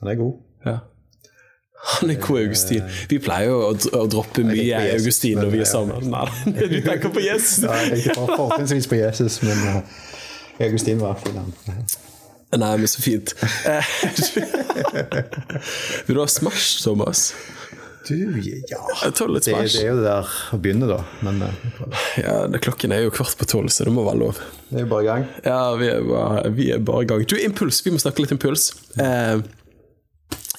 Han 0.03 0.11
er 0.11 0.21
god. 0.21 0.37
Ja. 0.67 0.77
Han 1.83 2.09
er 2.13 2.19
god 2.23 2.37
Augustin. 2.45 2.85
Vi 3.11 3.17
pleier 3.19 3.49
jo 3.51 3.57
å, 3.67 3.73
å 3.99 4.05
droppe 4.07 4.43
mye 4.47 4.63
Jesus, 4.63 4.93
Augustin 5.01 5.35
når 5.41 5.49
vi 5.51 5.59
er 5.63 5.67
sammen. 5.67 6.05
Nei, 6.13 6.27
du 6.71 6.77
tenker 6.85 7.11
på 7.11 7.19
Jesus. 7.23 7.65
Ja, 7.65 7.73
jeg 7.83 7.89
tenker 8.05 8.15
for- 8.21 8.37
fortrinnsvis 8.45 8.87
på 8.91 8.95
Jesus, 9.01 9.41
men 9.43 9.57
uh, 9.67 9.81
Augustin 10.63 11.01
var 11.03 11.19
fin, 11.19 11.35
han. 11.41 11.51
Nei, 12.53 12.75
men 12.77 12.85
så 12.87 13.01
fint. 13.01 13.33
Eh, 13.65 13.83
Vil 16.07 16.15
du 16.15 16.21
ha 16.21 16.27
Smash, 16.29 16.83
Thomas? 16.83 17.33
Du, 18.07 18.15
ja 18.43 18.79
det, 19.07 19.43
Smash. 19.43 19.77
det 19.77 19.79
er 19.79 19.85
jo 19.87 19.95
det 20.01 20.07
der 20.09 20.31
å 20.51 20.57
begynne, 20.59 20.87
da. 20.89 20.97
Men 21.23 21.37
uh, 21.47 21.53
Ja, 22.19 22.33
det, 22.51 22.59
Klokken 22.65 22.91
er 22.95 23.05
jo 23.05 23.13
kvart 23.15 23.37
på 23.39 23.47
tolv, 23.47 23.71
så 23.71 23.85
det 23.87 23.93
må 23.95 24.03
være 24.07 24.19
lov. 24.25 24.41
Vi 24.73 24.81
er 24.83 24.89
bare 24.91 25.05
i 25.05 25.07
gang. 25.07 25.23
Ja, 25.47 25.59
vi 25.79 25.87
er 25.91 26.03
bare, 26.07 26.41
vi 26.57 26.65
er 26.75 26.81
bare 26.83 27.05
i 27.05 27.07
gang. 27.11 27.23
Du, 27.31 27.37
Impuls. 27.39 27.79
Vi 27.85 27.93
må 27.95 28.01
snakke 28.03 28.25
litt 28.25 28.33
impuls. 28.35 28.63
Eh, 28.99 29.39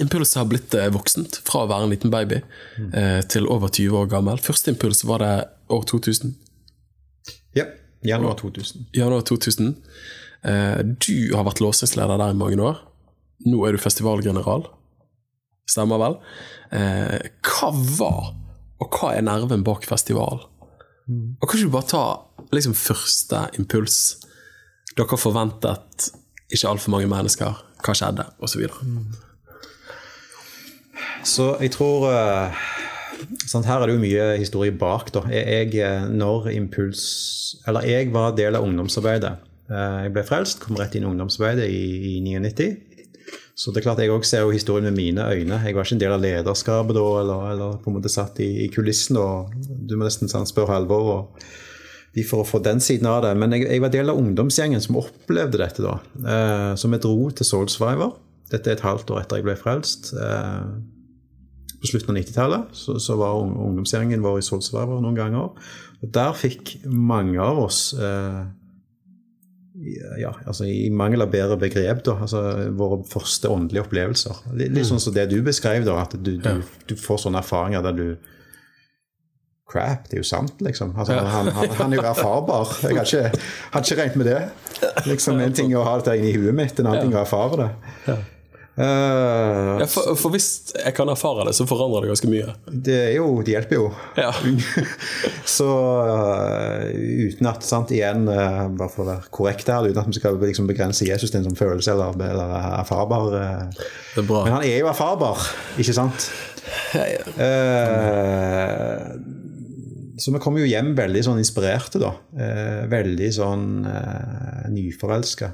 impuls 0.02 0.34
har 0.38 0.48
blitt 0.50 0.74
eh, 0.74 0.90
voksent 0.94 1.40
fra 1.46 1.64
å 1.64 1.70
være 1.70 1.86
en 1.86 1.92
liten 1.94 2.12
baby 2.12 2.40
mm. 2.78 2.92
til 3.30 3.48
over 3.50 3.70
20 3.70 4.00
år 4.00 4.10
gammel. 4.10 4.40
Første 4.42 4.72
impuls 4.74 5.04
var 5.06 5.22
det 5.22 5.34
år 5.74 5.84
2000. 5.90 6.34
Ja. 7.54 7.68
Januar 8.04 8.36
2000. 8.40 8.88
Januar 8.92 9.24
2000. 9.24 9.74
Eh, 10.44 10.80
du 10.82 11.34
har 11.36 11.46
vært 11.46 11.62
låsingsleder 11.64 12.20
der 12.20 12.34
i 12.34 12.40
mange 12.40 12.60
år. 12.60 12.82
Nå 13.48 13.62
er 13.66 13.76
du 13.76 13.82
festivalgeneral. 13.82 14.66
Stemmer 15.70 16.00
vel? 16.00 16.18
Hva 16.74 17.70
var, 17.72 18.34
og 18.82 18.96
hva 18.98 19.14
er 19.14 19.24
nerven 19.24 19.62
bak 19.64 19.86
festival? 19.88 20.42
Og 21.08 21.48
kan 21.48 21.58
ikke 21.58 21.68
du 21.68 21.72
bare 21.72 21.88
ta 21.88 22.04
liksom 22.54 22.74
første 22.76 23.46
impuls? 23.58 23.98
Dere 24.96 25.18
forventet 25.18 26.10
ikke 26.52 26.70
altfor 26.70 26.94
mange 26.94 27.10
mennesker. 27.10 27.62
Hva 27.84 27.94
skjedde? 27.96 28.26
Og 28.40 28.50
så 28.50 28.60
videre. 28.60 28.78
Så 31.24 31.54
jeg 31.62 31.72
tror 31.72 32.04
sånn, 33.48 33.64
Her 33.64 33.82
er 33.82 33.88
det 33.88 33.94
jo 33.96 34.02
mye 34.02 34.24
historie 34.40 34.72
bak. 34.76 35.10
da. 35.14 35.22
Jeg, 35.32 35.72
jeg, 35.74 36.08
når 36.12 36.50
impuls 36.52 37.04
Eller 37.66 37.86
jeg 37.88 38.10
var 38.12 38.34
del 38.36 38.56
av 38.58 38.64
ungdomsarbeidet. 38.66 39.36
Eh, 39.70 40.00
Jeg 40.04 40.12
ble 40.12 40.24
frelst, 40.28 40.60
kom 40.60 40.76
rett 40.76 40.94
inn 40.98 41.06
i 41.06 41.08
ungdomsarbeidet 41.08 41.68
i, 41.70 42.16
i 42.16 42.20
99. 42.20 42.68
Så 43.56 43.70
det 43.70 43.80
er 43.80 43.84
klart 43.86 44.00
jeg 44.02 44.10
også 44.10 44.28
ser 44.34 44.40
jo 44.42 44.50
historien 44.50 44.84
med 44.90 44.96
mine 44.98 45.24
øyne. 45.30 45.60
Jeg 45.64 45.74
var 45.76 45.86
ikke 45.86 45.94
en 45.94 46.00
del 46.02 46.12
av 46.16 46.20
lederskapet 46.24 46.96
da, 46.96 47.04
eller, 47.20 47.44
eller 47.52 47.76
på 47.80 47.88
en 47.92 47.96
måte 48.00 48.10
satt 48.12 48.40
i, 48.42 48.48
i 48.64 48.68
kulissen. 48.74 49.16
Og 49.16 49.54
du 49.86 49.94
må 49.96 50.04
nesten 50.08 50.28
sånn, 50.28 50.48
spørre 50.50 50.74
Halvor. 50.74 51.06
og 51.14 51.46
de 52.14 52.22
for 52.22 52.44
å 52.44 52.46
få 52.46 52.60
den 52.62 52.78
siden 52.82 53.08
av 53.10 53.22
det. 53.24 53.32
Men 53.38 53.54
jeg, 53.56 53.64
jeg 53.70 53.82
var 53.82 53.90
del 53.94 54.10
av 54.12 54.18
ungdomsgjengen 54.20 54.82
som 54.82 54.98
opplevde 55.00 55.58
dette, 55.58 55.82
da. 55.82 55.96
Eh, 56.22 56.72
så 56.78 56.90
vi 56.92 57.00
dro 57.02 57.30
til 57.34 57.46
Soul 57.48 57.70
Survivor. 57.72 58.12
Dette 58.52 58.70
er 58.70 58.76
et 58.76 58.84
halvt 58.86 59.10
år 59.14 59.22
etter 59.24 59.40
jeg 59.40 59.46
ble 59.48 59.56
frelst. 59.58 60.12
Eh, 60.18 60.60
på 61.84 61.90
slutten 61.92 62.14
av 62.14 62.20
90-tallet 62.22 62.74
så, 62.80 62.96
så 63.02 63.16
var 63.20 63.36
ung- 63.42 63.56
ungdomsgjengen 63.68 64.24
vår 64.24 64.40
i 64.40 64.44
Soul 64.46 64.64
noen 64.96 65.16
ganger. 65.18 65.52
Og 66.02 66.12
der 66.16 66.32
fikk 66.36 66.78
mange 66.88 67.40
av 67.44 67.60
oss 67.66 67.90
eh, 67.96 68.44
ja, 70.20 70.30
altså 70.46 70.64
I 70.70 70.86
mangel 70.94 71.24
av 71.24 71.32
bedre 71.32 71.56
begrep, 71.58 72.04
da, 72.06 72.14
altså 72.22 72.40
våre 72.78 73.00
første 73.10 73.50
åndelige 73.50 73.82
opplevelser. 73.84 74.44
Litt, 74.54 74.70
litt 74.76 74.86
sånn 74.86 75.02
som 75.02 75.14
det 75.16 75.26
du 75.32 75.40
beskrev, 75.44 75.82
da, 75.86 75.96
at 76.04 76.14
du, 76.14 76.36
du, 76.38 76.62
du 76.88 76.94
får 76.98 77.24
sånne 77.26 77.42
erfaringer 77.42 77.82
der 77.84 77.98
du 77.98 78.06
Crap, 79.74 80.04
det 80.10 80.18
er 80.18 80.20
jo 80.20 80.26
sant, 80.28 80.60
liksom. 80.62 80.90
Altså, 81.00 81.16
han, 81.24 81.48
han, 81.56 81.70
han 81.78 81.94
er 81.94 81.96
jo 81.98 82.02
erfarbar. 82.06 82.68
Jeg 82.84 82.98
har 82.98 83.08
ikke, 83.08 83.40
har 83.72 83.82
ikke 83.86 83.96
regnet 84.02 84.18
med 84.20 84.28
det. 84.28 84.42
Liksom 85.08 85.40
En 85.40 85.56
ting 85.56 85.72
er 85.72 85.80
å 85.80 85.86
ha 85.88 85.94
dette 85.98 86.14
inni 86.20 86.34
huet 86.36 86.54
mitt, 86.54 86.78
en 86.78 86.90
annen 86.90 87.06
ting 87.08 87.14
er 87.16 87.22
å 87.22 87.24
erfare 87.24 87.58
det. 87.62 88.16
Eh, 88.76 89.78
Ja, 89.78 89.86
for, 89.86 90.16
for 90.18 90.34
hvis 90.34 90.72
jeg 90.74 90.94
kan 90.96 91.08
erfare 91.12 91.44
det, 91.46 91.54
så 91.54 91.66
forandrer 91.68 92.02
det 92.02 92.10
ganske 92.10 92.30
mye. 92.30 92.54
det 92.66 92.96
er 92.96 93.12
jo 93.20 93.42
Det 93.46 93.54
hjelper 93.54 93.76
jo. 93.78 93.84
Ja. 94.18 94.32
Så 95.56 95.68
uh, 95.68 96.88
uten 96.90 97.46
at 97.46 97.62
sant, 97.66 97.92
igjen, 97.94 98.24
uh, 98.26 98.64
bare 98.74 98.90
for 98.90 99.04
å 99.04 99.08
være 99.12 99.30
korrekt 99.34 99.70
her, 99.70 99.86
uten 99.86 100.00
at 100.02 100.10
vi 100.10 100.18
skal 100.18 100.40
liksom 100.40 100.66
begrense 100.70 101.06
Jesus 101.06 101.30
til 101.30 101.42
en 101.42 101.46
sånn 101.50 101.58
følelse 101.58 101.94
eller, 101.94 102.16
eller 102.26 102.54
erfarbar 102.80 103.28
uh, 103.36 103.84
Det 104.14 104.24
er 104.24 104.28
bra. 104.28 104.42
Men 104.48 104.56
han 104.58 104.66
er 104.66 104.80
jo 104.80 104.90
erfarbar, 104.90 105.46
ikke 105.78 105.94
sant? 105.94 106.30
Uh, 107.38 108.98
så 110.18 110.30
vi 110.34 110.40
kom 110.42 110.56
jo 110.58 110.66
hjem 110.66 110.94
veldig 110.98 111.22
sånn 111.26 111.40
inspirerte, 111.42 112.00
da. 112.02 112.14
Uh, 112.34 112.82
veldig 112.90 113.30
sånn 113.34 113.68
uh, 113.86 114.64
nyforelska 114.72 115.52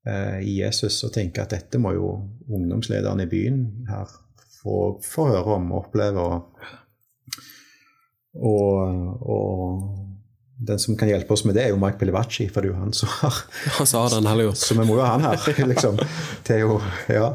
i 0.00 0.54
Jesus 0.62 0.96
og 1.04 1.10
tenke 1.12 1.42
at 1.42 1.52
dette 1.52 1.76
må 1.76 1.90
jo 1.92 2.06
ungdomslederen 2.48 3.20
i 3.20 3.28
byen 3.28 3.58
her 3.90 4.08
få, 4.62 5.00
få 5.04 5.26
høre 5.30 5.56
om 5.56 5.72
og 5.72 5.84
oppleve. 5.84 6.24
Og, 6.24 6.70
og, 8.40 9.26
og 9.34 10.00
den 10.60 10.80
som 10.82 10.96
kan 11.00 11.08
hjelpe 11.08 11.34
oss 11.34 11.44
med 11.48 11.56
det, 11.56 11.66
er 11.66 11.74
jo 11.74 11.80
Mike 11.80 12.00
Pelevacci, 12.00 12.48
for 12.52 12.60
det 12.60 12.70
er 12.70 12.74
jo 12.74 12.80
han 12.82 12.96
som 12.96 13.12
har 13.20 13.42
Han 13.78 13.88
sa 13.88 14.06
Den 14.12 14.28
heller 14.28 14.50
jo. 14.50 14.56
Så 14.58 14.76
vi 14.76 14.84
må 14.84 14.98
jo 14.98 15.04
ha 15.04 15.14
han 15.14 15.24
her, 15.24 15.40
liksom. 15.72 16.00
Det 16.46 16.58
er 16.58 16.66
jo, 16.66 16.80
ja. 17.08 17.32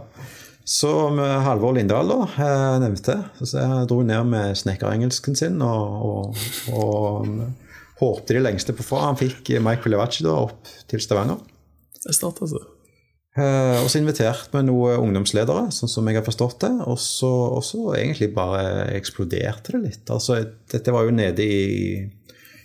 Så 0.66 0.92
med 1.14 1.30
Halvor 1.46 1.76
Lindahl, 1.78 2.10
da, 2.10 2.30
jeg 2.42 2.82
nevnte. 2.82 3.20
Så 3.42 3.62
jeg 3.62 3.90
dro 3.90 4.00
ned 4.06 4.32
med 4.32 4.58
snekkerengelsken 4.58 5.38
sin 5.38 5.60
og, 5.62 6.06
og, 6.10 6.46
og 6.74 7.28
håpte 8.00 8.34
de 8.34 8.42
lengste 8.42 8.74
på 8.74 8.86
få. 8.86 9.04
Han 9.04 9.20
fikk 9.20 9.54
Mike 9.62 9.86
Pelevacci 9.86 10.26
da 10.26 10.34
opp 10.48 10.72
til 10.90 11.04
Stavanger. 11.04 11.38
Det 12.06 12.16
starter 12.16 12.46
altså. 12.46 12.64
Eh, 13.36 13.80
og 13.82 13.90
så 13.92 14.00
inviterte 14.00 14.54
vi 14.54 14.62
noen 14.64 15.02
ungdomsledere, 15.10 15.68
sånn 15.76 15.92
som 15.92 16.08
jeg 16.08 16.20
har 16.20 16.28
forstått 16.28 16.62
det. 16.64 16.74
Og 16.88 17.00
så, 17.02 17.32
egentlig 17.98 18.32
bare 18.36 18.86
eksploderte 18.96 19.76
det 19.76 19.82
litt. 19.84 20.14
Altså, 20.14 20.40
dette 20.72 20.94
var 20.96 21.08
jo 21.08 21.16
nede 21.16 21.44
i, 21.44 22.06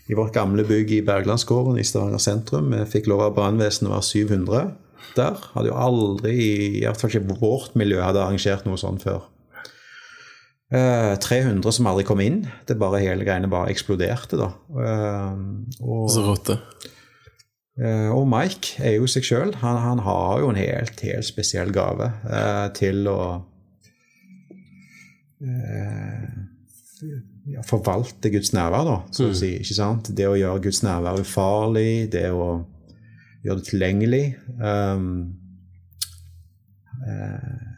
i 0.06 0.18
vårt 0.18 0.36
gamle 0.36 0.66
bygg 0.68 0.94
i 1.00 1.02
Berglandsgården 1.06 1.80
i 1.80 1.86
Stavanger 1.86 2.22
sentrum. 2.22 2.70
Vi 2.76 2.86
fikk 2.92 3.10
lov 3.10 3.24
av 3.26 3.34
brannvesenet 3.38 3.90
var 3.90 4.06
700 4.06 4.70
der. 5.16 5.42
Hadde 5.56 5.72
jo 5.72 5.80
aldri, 5.80 6.36
i 6.78 6.84
hvert 6.84 7.00
fall 7.00 7.10
ikke 7.10 7.40
vårt 7.40 7.74
miljø, 7.78 7.98
hadde 8.04 8.22
arrangert 8.22 8.68
noe 8.68 8.78
sånt 8.78 9.02
før. 9.02 9.26
Eh, 10.70 11.16
300 11.18 11.74
som 11.74 11.88
aldri 11.90 12.06
kom 12.06 12.22
inn. 12.22 12.44
Det 12.68 12.78
bare 12.78 13.02
Hele 13.02 13.26
greiene 13.26 13.50
bare 13.50 13.72
eksploderte, 13.74 14.38
da. 14.38 14.52
Eh, 14.70 15.40
og, 15.82 16.06
Så 16.14 16.22
råte. 16.22 16.60
Eh, 17.80 18.10
Og 18.12 18.26
Mike 18.28 18.76
er 18.84 18.98
jo 18.98 19.08
seg 19.08 19.24
sjøl. 19.24 19.54
Han, 19.62 19.78
han 19.80 20.02
har 20.04 20.42
jo 20.42 20.50
en 20.52 20.58
helt, 20.60 21.00
helt 21.06 21.26
spesiell 21.28 21.72
gave 21.72 22.10
eh, 22.28 22.66
til 22.76 23.08
å 23.08 23.20
eh, 25.40 26.28
ja, 27.54 27.64
forvalte 27.66 28.30
Guds 28.32 28.52
nærvær, 28.52 28.84
da, 28.84 28.98
så 29.16 29.30
å 29.30 29.36
si. 29.36 29.54
ikke 29.62 29.78
sant? 29.78 30.12
Det 30.16 30.28
å 30.28 30.36
gjøre 30.36 30.64
Guds 30.66 30.82
nærvær 30.84 31.22
ufarlig, 31.22 32.10
det 32.12 32.28
å 32.34 32.50
gjøre 33.46 33.62
det 33.62 33.68
tilgjengelig. 33.70 34.24
Um, 34.60 35.08
eh, 37.08 37.69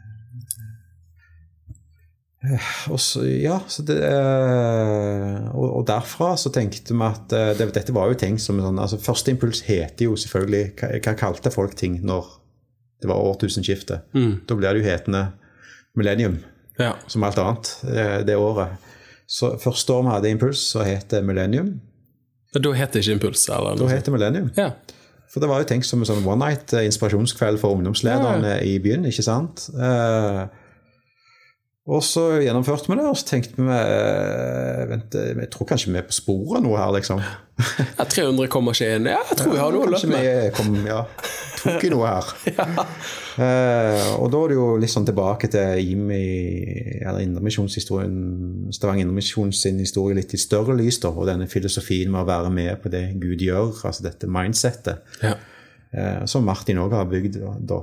så, 2.99 3.21
ja, 3.25 3.59
så 3.71 3.83
det, 3.87 3.95
eh, 4.03 5.45
og, 5.55 5.67
og 5.79 5.83
derfra 5.87 6.33
så 6.39 6.51
tenkte 6.51 6.91
vi 6.95 7.05
at 7.07 7.31
eh, 7.37 7.51
det, 7.59 7.69
dette 7.77 7.93
var 7.95 8.09
jo 8.11 8.17
ting 8.19 8.35
som 8.41 8.59
sånn, 8.59 8.81
altså 8.83 8.99
Første 8.99 9.31
impuls 9.31 9.61
heter 9.67 10.09
jo 10.09 10.17
selvfølgelig 10.19 10.63
Hva, 10.81 10.89
hva 11.05 11.13
kalte 11.19 11.53
folk 11.55 11.77
ting 11.79 12.01
når 12.03 12.27
det 13.03 13.09
var 13.11 13.19
årtusenskifte? 13.19 14.01
Da 14.47 14.55
blir 14.59 14.75
det 14.75 14.83
jo 14.83 14.87
hetende 14.89 15.21
millennium, 15.99 16.37
Ja. 16.79 16.93
som 17.11 17.23
alt 17.27 17.37
annet 17.41 17.71
eh, 17.91 18.19
det 18.27 18.35
året. 18.39 18.77
Så 19.27 19.53
første 19.59 19.93
år 19.95 20.05
vi 20.05 20.13
hadde 20.13 20.31
impuls, 20.31 20.61
så 20.71 20.85
het 20.87 21.09
det 21.11 21.19
millennium. 21.27 21.73
Men 22.53 22.63
Da 22.63 22.71
het 22.77 22.93
det 22.95 23.01
ikke 23.03 23.17
Impuls? 23.17 23.43
Eller 23.49 23.75
Da 23.79 23.87
het 23.91 24.05
det 24.07 24.13
millennium. 24.13 24.51
Ja. 24.55 24.69
For 25.33 25.41
det 25.43 25.49
var 25.49 25.59
jo 25.63 25.67
tenkt 25.67 25.87
som 25.89 25.99
en 26.03 26.07
sånn 26.07 26.23
one 26.27 26.43
night 26.45 26.71
eh, 26.77 26.85
inspirasjonskveld 26.87 27.59
for 27.59 27.75
ungdomslederne 27.75 28.59
i 28.67 28.75
byen, 28.83 29.03
ikke 29.09 29.23
sant? 29.25 29.65
Eh, 29.75 30.43
og 31.83 31.99
så 32.07 32.21
gjennomførte 32.39 32.87
vi 32.87 32.95
det, 32.95 33.05
og 33.09 33.17
så 33.19 33.25
tenkte 33.27 33.57
vi 33.59 33.65
eh, 33.67 34.83
Vent, 34.87 35.15
eh, 35.19 35.33
jeg 35.35 35.49
tror 35.51 35.67
kanskje 35.67 35.91
vi 35.91 35.99
er 35.99 36.05
på 36.07 36.15
sporet 36.15 36.63
nå 36.63 36.77
her, 36.79 36.93
liksom. 36.95 37.19
ja 37.99 38.05
300 38.07 38.47
kommer 38.51 38.71
ikke 38.71 38.93
inn. 38.95 39.09
Ja, 39.11 39.17
jeg 39.27 39.39
tror 39.41 39.51
vi 39.51 39.59
har 39.59 39.75
noe 39.75 39.89
å 39.89 39.91
løpe 39.91 40.11
med. 40.13 40.23
vi 40.23 40.53
kom, 40.55 40.77
ja, 40.87 41.01
tok 41.59 41.83
i 41.83 41.91
noe 41.93 42.13
her. 42.15 42.31
Eh, 43.33 44.11
og 44.21 44.27
da 44.29 44.39
er 44.43 44.51
det 44.51 44.55
jo 44.59 44.65
litt 44.77 44.91
sånn 44.93 45.07
tilbake 45.07 45.47
til 45.49 45.87
IMI, 45.89 46.19
eller 47.01 47.23
Indremisjonshistorien, 47.23 48.67
Stavanger 48.77 49.07
Indremisjon 49.07 49.49
sin 49.57 49.79
historie 49.81 50.19
litt 50.19 50.35
i 50.37 50.39
større 50.41 50.75
lys, 50.77 50.99
da, 51.01 51.09
og 51.09 51.25
denne 51.25 51.47
filosofien 51.49 52.13
med 52.13 52.21
å 52.21 52.27
være 52.29 52.51
med 52.53 52.77
på 52.83 52.91
det 52.93 53.01
Gud 53.17 53.41
gjør, 53.41 53.73
altså 53.89 54.05
dette 54.05 54.29
mindsettet. 54.29 55.01
Ja. 55.25 55.33
eh, 55.97 56.21
som 56.29 56.45
Martin 56.45 56.83
òg 56.85 56.93
har 56.93 57.09
bygd. 57.09 57.41
da. 57.65 57.81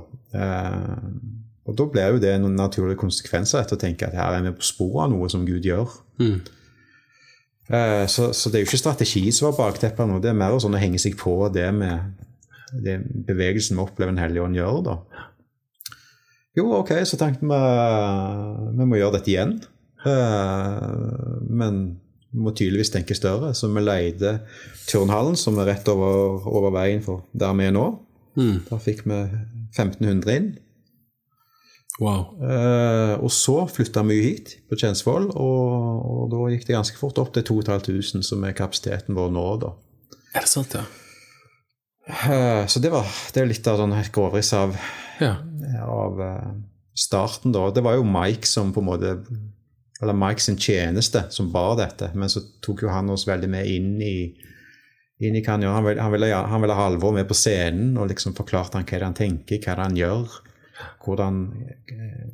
Eh, 1.61 1.69
og 1.69 1.77
da 1.77 1.85
blir 1.93 2.15
jo 2.15 2.21
det 2.23 2.33
noen 2.41 2.55
naturlige 2.57 2.97
konsekvenser 2.97 3.61
etter 3.61 3.77
å 3.77 3.81
tenke 3.81 4.07
at 4.07 4.17
her 4.17 4.33
er 4.39 4.41
vi 4.47 4.51
på 4.57 4.65
sporet 4.65 5.05
av 5.05 5.11
noe 5.13 5.29
som 5.29 5.45
Gud 5.45 5.63
gjør. 5.67 5.87
Eh, 7.71 8.05
så, 8.11 8.31
så 8.33 8.49
det 8.49 8.59
er 8.59 8.63
jo 8.65 8.69
ikke 8.71 8.81
strategi 8.81 9.31
som 9.31 9.49
var 9.51 9.59
bakteppet, 9.59 10.07
nå, 10.09 10.19
det 10.19 10.31
er 10.33 10.39
mer 10.39 10.57
sånn 10.59 10.75
å 10.75 10.81
henge 10.81 10.99
seg 10.99 11.15
på 11.19 11.35
det 11.53 11.69
med 11.73 12.17
det 12.71 12.97
bevegelsen 13.27 13.75
vi 13.75 13.83
opplever 13.83 14.13
Den 14.13 14.21
hellige 14.23 14.43
ånd 14.47 14.55
gjør. 14.55 14.81
da. 14.85 14.97
Jo, 16.57 16.65
ok, 16.81 16.91
så 17.07 17.17
tenkte 17.19 17.45
vi 17.47 17.59
vi 18.79 18.87
må 18.87 18.97
gjøre 18.99 19.19
dette 19.19 19.31
igjen. 19.31 19.53
Eh, 20.07 21.41
men 21.47 21.81
vi 22.31 22.39
må 22.45 22.53
tydeligvis 22.55 22.91
tenke 22.93 23.15
større, 23.15 23.53
så 23.55 23.67
vi 23.71 23.83
leide 23.83 24.39
turnhallen, 24.87 25.35
som 25.39 25.59
er 25.59 25.67
rett 25.73 25.87
over, 25.91 26.41
over 26.47 26.71
veien 26.75 27.03
for 27.03 27.25
der 27.35 27.53
vi 27.59 27.67
er 27.69 27.75
nå. 27.75 27.85
Da 28.69 28.77
fikk 28.79 29.03
vi 29.05 29.17
1500 29.75 30.35
inn. 30.39 30.51
Wow. 31.99 32.37
Eh, 32.41 33.13
og 33.19 33.29
så 33.35 33.57
flytta 33.69 34.01
vi 34.07 34.21
hit, 34.23 34.53
på 34.69 34.77
Kjensvoll, 34.79 35.27
og, 35.35 36.07
og 36.07 36.23
da 36.31 36.47
gikk 36.53 36.63
det 36.69 36.77
ganske 36.77 36.97
fort 36.97 37.19
opp 37.21 37.33
til 37.35 37.43
2500, 37.49 38.23
som 38.25 38.43
er 38.47 38.55
kapasiteten 38.57 39.17
vår 39.17 39.31
nå. 39.35 39.45
da. 39.61 39.73
Er 40.31 40.45
det 40.45 40.49
sant, 40.49 40.73
ja? 40.77 40.85
Eh, 42.07 42.65
så 42.71 42.79
det, 42.81 42.89
var, 42.93 43.05
det 43.35 43.43
er 43.43 43.49
litt 43.51 43.67
av 43.69 43.77
sånn 43.81 43.93
helt 43.97 44.13
grovriss 44.15 44.53
av, 44.57 44.77
Ja. 45.21 45.35
av 45.85 46.21
eh, 46.25 46.53
starten, 46.97 47.53
da. 47.53 47.67
Det 47.75 47.83
var 47.85 47.99
jo 47.99 48.07
Mike 48.07 48.47
som 48.49 48.71
på 48.73 48.81
en 48.81 48.87
måte 48.87 49.11
Eller 50.01 50.17
Mike 50.17 50.41
sin 50.41 50.57
tjeneste 50.57 51.27
som 51.29 51.51
bar 51.53 51.75
dette, 51.77 52.07
men 52.17 52.31
så 52.31 52.41
tok 52.65 52.81
jo 52.81 52.89
han 52.89 53.11
oss 53.13 53.27
veldig 53.29 53.49
med 53.53 53.67
inn 53.69 53.99
i 54.01 54.15
inn 55.21 55.35
i 55.37 55.43
hva 55.45 55.53
han 55.53 55.61
gjør. 55.61 55.75
Han 55.75 55.85
ville, 55.85 56.01
han 56.01 56.11
ville, 56.15 56.29
han 56.33 56.63
ville 56.63 56.73
ha 56.73 56.85
Halvor 56.87 57.13
med 57.13 57.27
på 57.29 57.35
scenen 57.37 57.91
og 58.01 58.07
liksom 58.09 58.33
forklarte 58.33 58.79
han 58.79 58.87
hva 58.89 59.03
han 59.03 59.13
tenker, 59.13 59.59
hva 59.61 59.75
han 59.83 59.93
gjør. 59.99 60.39
Hvordan, 61.05 61.41
eh, 61.91 62.27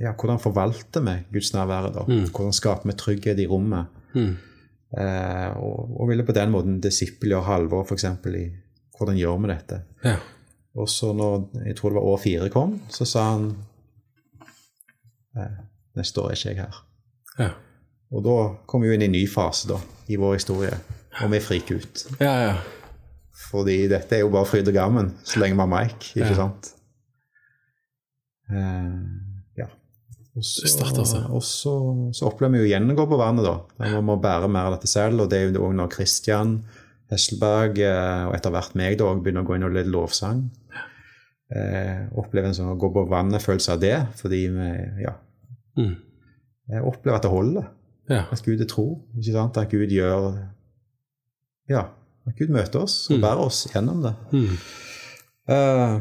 ja, 0.00 0.12
hvordan 0.12 0.38
forvalter 0.40 1.00
vi 1.06 1.16
gudsnærværet? 1.32 1.94
da? 1.94 2.04
Hvordan 2.30 2.52
skaper 2.56 2.90
vi 2.90 2.96
trygghet 2.98 3.38
i 3.38 3.46
rommet? 3.46 3.86
Eh, 4.16 5.50
og, 5.56 6.00
og 6.00 6.08
ville 6.08 6.24
på 6.26 6.32
den 6.34 6.50
måten 6.50 6.80
disippelgjøre 6.82 7.46
Halvor 7.46 7.84
f.eks. 7.86 8.04
i 8.34 8.44
hvordan 8.98 9.16
gjør 9.16 9.38
vi 9.40 9.48
dette. 9.54 9.82
ja. 10.04 10.16
Og 10.78 10.86
så 10.88 11.08
når 11.12 11.48
jeg 11.66 11.76
tror 11.76 11.90
det 11.90 11.96
var 11.96 12.04
år 12.12 12.18
fire 12.22 12.48
kom, 12.48 12.76
så 12.88 13.04
sa 13.04 13.24
han 13.32 13.48
eh, 15.36 15.56
Neste 15.98 16.20
år 16.22 16.30
er 16.30 16.36
ikke 16.38 16.48
jeg 16.48 16.58
her. 16.60 16.76
Ja. 17.40 17.48
Og 18.14 18.22
da 18.22 18.36
kom 18.70 18.82
vi 18.84 18.86
jo 18.90 18.94
inn 18.94 19.02
i 19.02 19.08
en 19.08 19.14
ny 19.16 19.24
fase 19.30 19.66
da, 19.66 19.80
i 20.06 20.14
vår 20.18 20.36
historie, 20.36 20.76
og 21.24 21.32
vi 21.32 21.40
friker 21.42 21.80
ut. 21.82 22.04
ja, 22.20 22.34
ja. 22.46 22.54
Fordi 23.50 23.88
dette 23.90 24.14
er 24.14 24.20
jo 24.22 24.30
bare 24.30 24.46
fryd 24.46 24.68
og 24.68 24.74
gammen 24.76 25.10
så 25.26 25.40
lenge 25.40 25.56
vi 25.56 25.64
har 25.64 25.70
Mike, 25.72 26.12
ikke 26.14 26.36
sant? 26.38 26.70
Eh, 28.50 28.92
ja. 29.60 29.66
Og 31.34 31.42
så, 31.42 31.72
opplever 32.26 32.52
vi 32.54 32.58
jo 32.64 32.68
igjen 32.70 32.90
å 32.92 32.96
gå 32.98 33.06
på 33.10 33.18
vannet, 33.20 33.44
da. 33.44 33.56
Der 33.80 33.96
man 33.98 34.04
må 34.10 34.16
bære 34.22 34.48
mer 34.50 34.68
av 34.70 34.76
dette 34.78 34.90
selv. 34.90 35.20
Og 35.24 35.30
det 35.30 35.38
er 35.40 35.50
jo 35.52 35.66
òg 35.68 35.74
når 35.78 35.90
Kristian 35.96 36.60
Hesselberg 37.10 37.78
eh, 37.82 38.26
og 38.28 38.34
etter 38.36 38.52
hvert 38.54 38.74
meg 38.78 38.98
da, 39.00 39.08
begynner 39.18 39.42
å 39.42 39.48
gå 39.48 39.56
inn 39.58 39.66
og 39.66 39.74
lede 39.74 39.90
lovsang. 39.90 40.44
Eh, 41.50 42.04
opplever 42.14 42.46
en 42.52 42.54
sånn 42.54 42.70
å 42.70 42.78
gå 42.78 42.92
på 42.94 43.02
vannet-følelse 43.10 43.72
av 43.74 43.80
det, 43.82 43.96
fordi 44.20 44.44
vi 44.54 44.68
ja, 45.02 45.16
Mm. 45.78 45.96
jeg 46.68 46.82
opplever 46.86 47.16
at 47.16 47.22
det 47.22 47.30
holder. 47.30 47.66
Ja. 48.10 48.24
At 48.30 48.42
Gud 48.44 48.60
er 48.60 48.66
tro. 48.70 49.00
Ikke 49.18 49.32
sant? 49.32 49.56
At 49.58 49.70
Gud 49.70 49.90
gjør 49.90 50.48
Ja, 51.70 51.84
at 52.26 52.36
Gud 52.38 52.48
møter 52.50 52.82
oss 52.82 53.08
og 53.10 53.16
Mm. 53.18 53.22
bærer 53.22 53.38
oss 53.46 53.66
gjennom 53.72 54.02
det. 54.02 54.14
Mm. 54.32 54.56
Eh, 55.48 56.00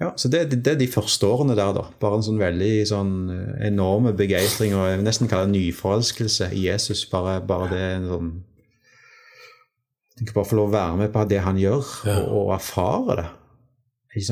ja, 0.00 0.12
så 0.16 0.28
det, 0.30 0.44
det 0.62 0.72
er 0.74 0.78
de 0.78 0.86
første 0.90 1.26
årene 1.26 1.56
der, 1.58 1.72
da. 1.74 1.86
Bare 1.98 2.20
en 2.20 2.26
sånn 2.26 2.38
veldig 2.38 2.72
sånn 2.86 3.14
eh, 3.34 3.66
enorme 3.66 4.12
begeistring, 4.18 4.76
og 4.78 4.86
jeg 4.90 5.00
vil 5.00 5.08
nesten 5.08 5.30
kalle 5.30 5.48
det 5.50 5.56
nyforelskelse 5.56 6.52
i 6.54 6.68
Jesus. 6.68 7.02
Bare, 7.10 7.40
bare 7.42 7.70
det 7.72 7.82
en 7.96 8.06
sånn 8.12 8.30
tenker 10.18 10.34
bare 10.34 10.50
få 10.50 10.56
lov 10.58 10.70
å 10.72 10.74
være 10.74 10.96
med 10.98 11.12
på 11.14 11.24
det 11.30 11.42
han 11.44 11.58
gjør, 11.60 11.90
Ja. 12.08 12.16
og, 12.26 12.38
og 12.48 12.54
erfare 12.58 13.18
det. 13.20 13.28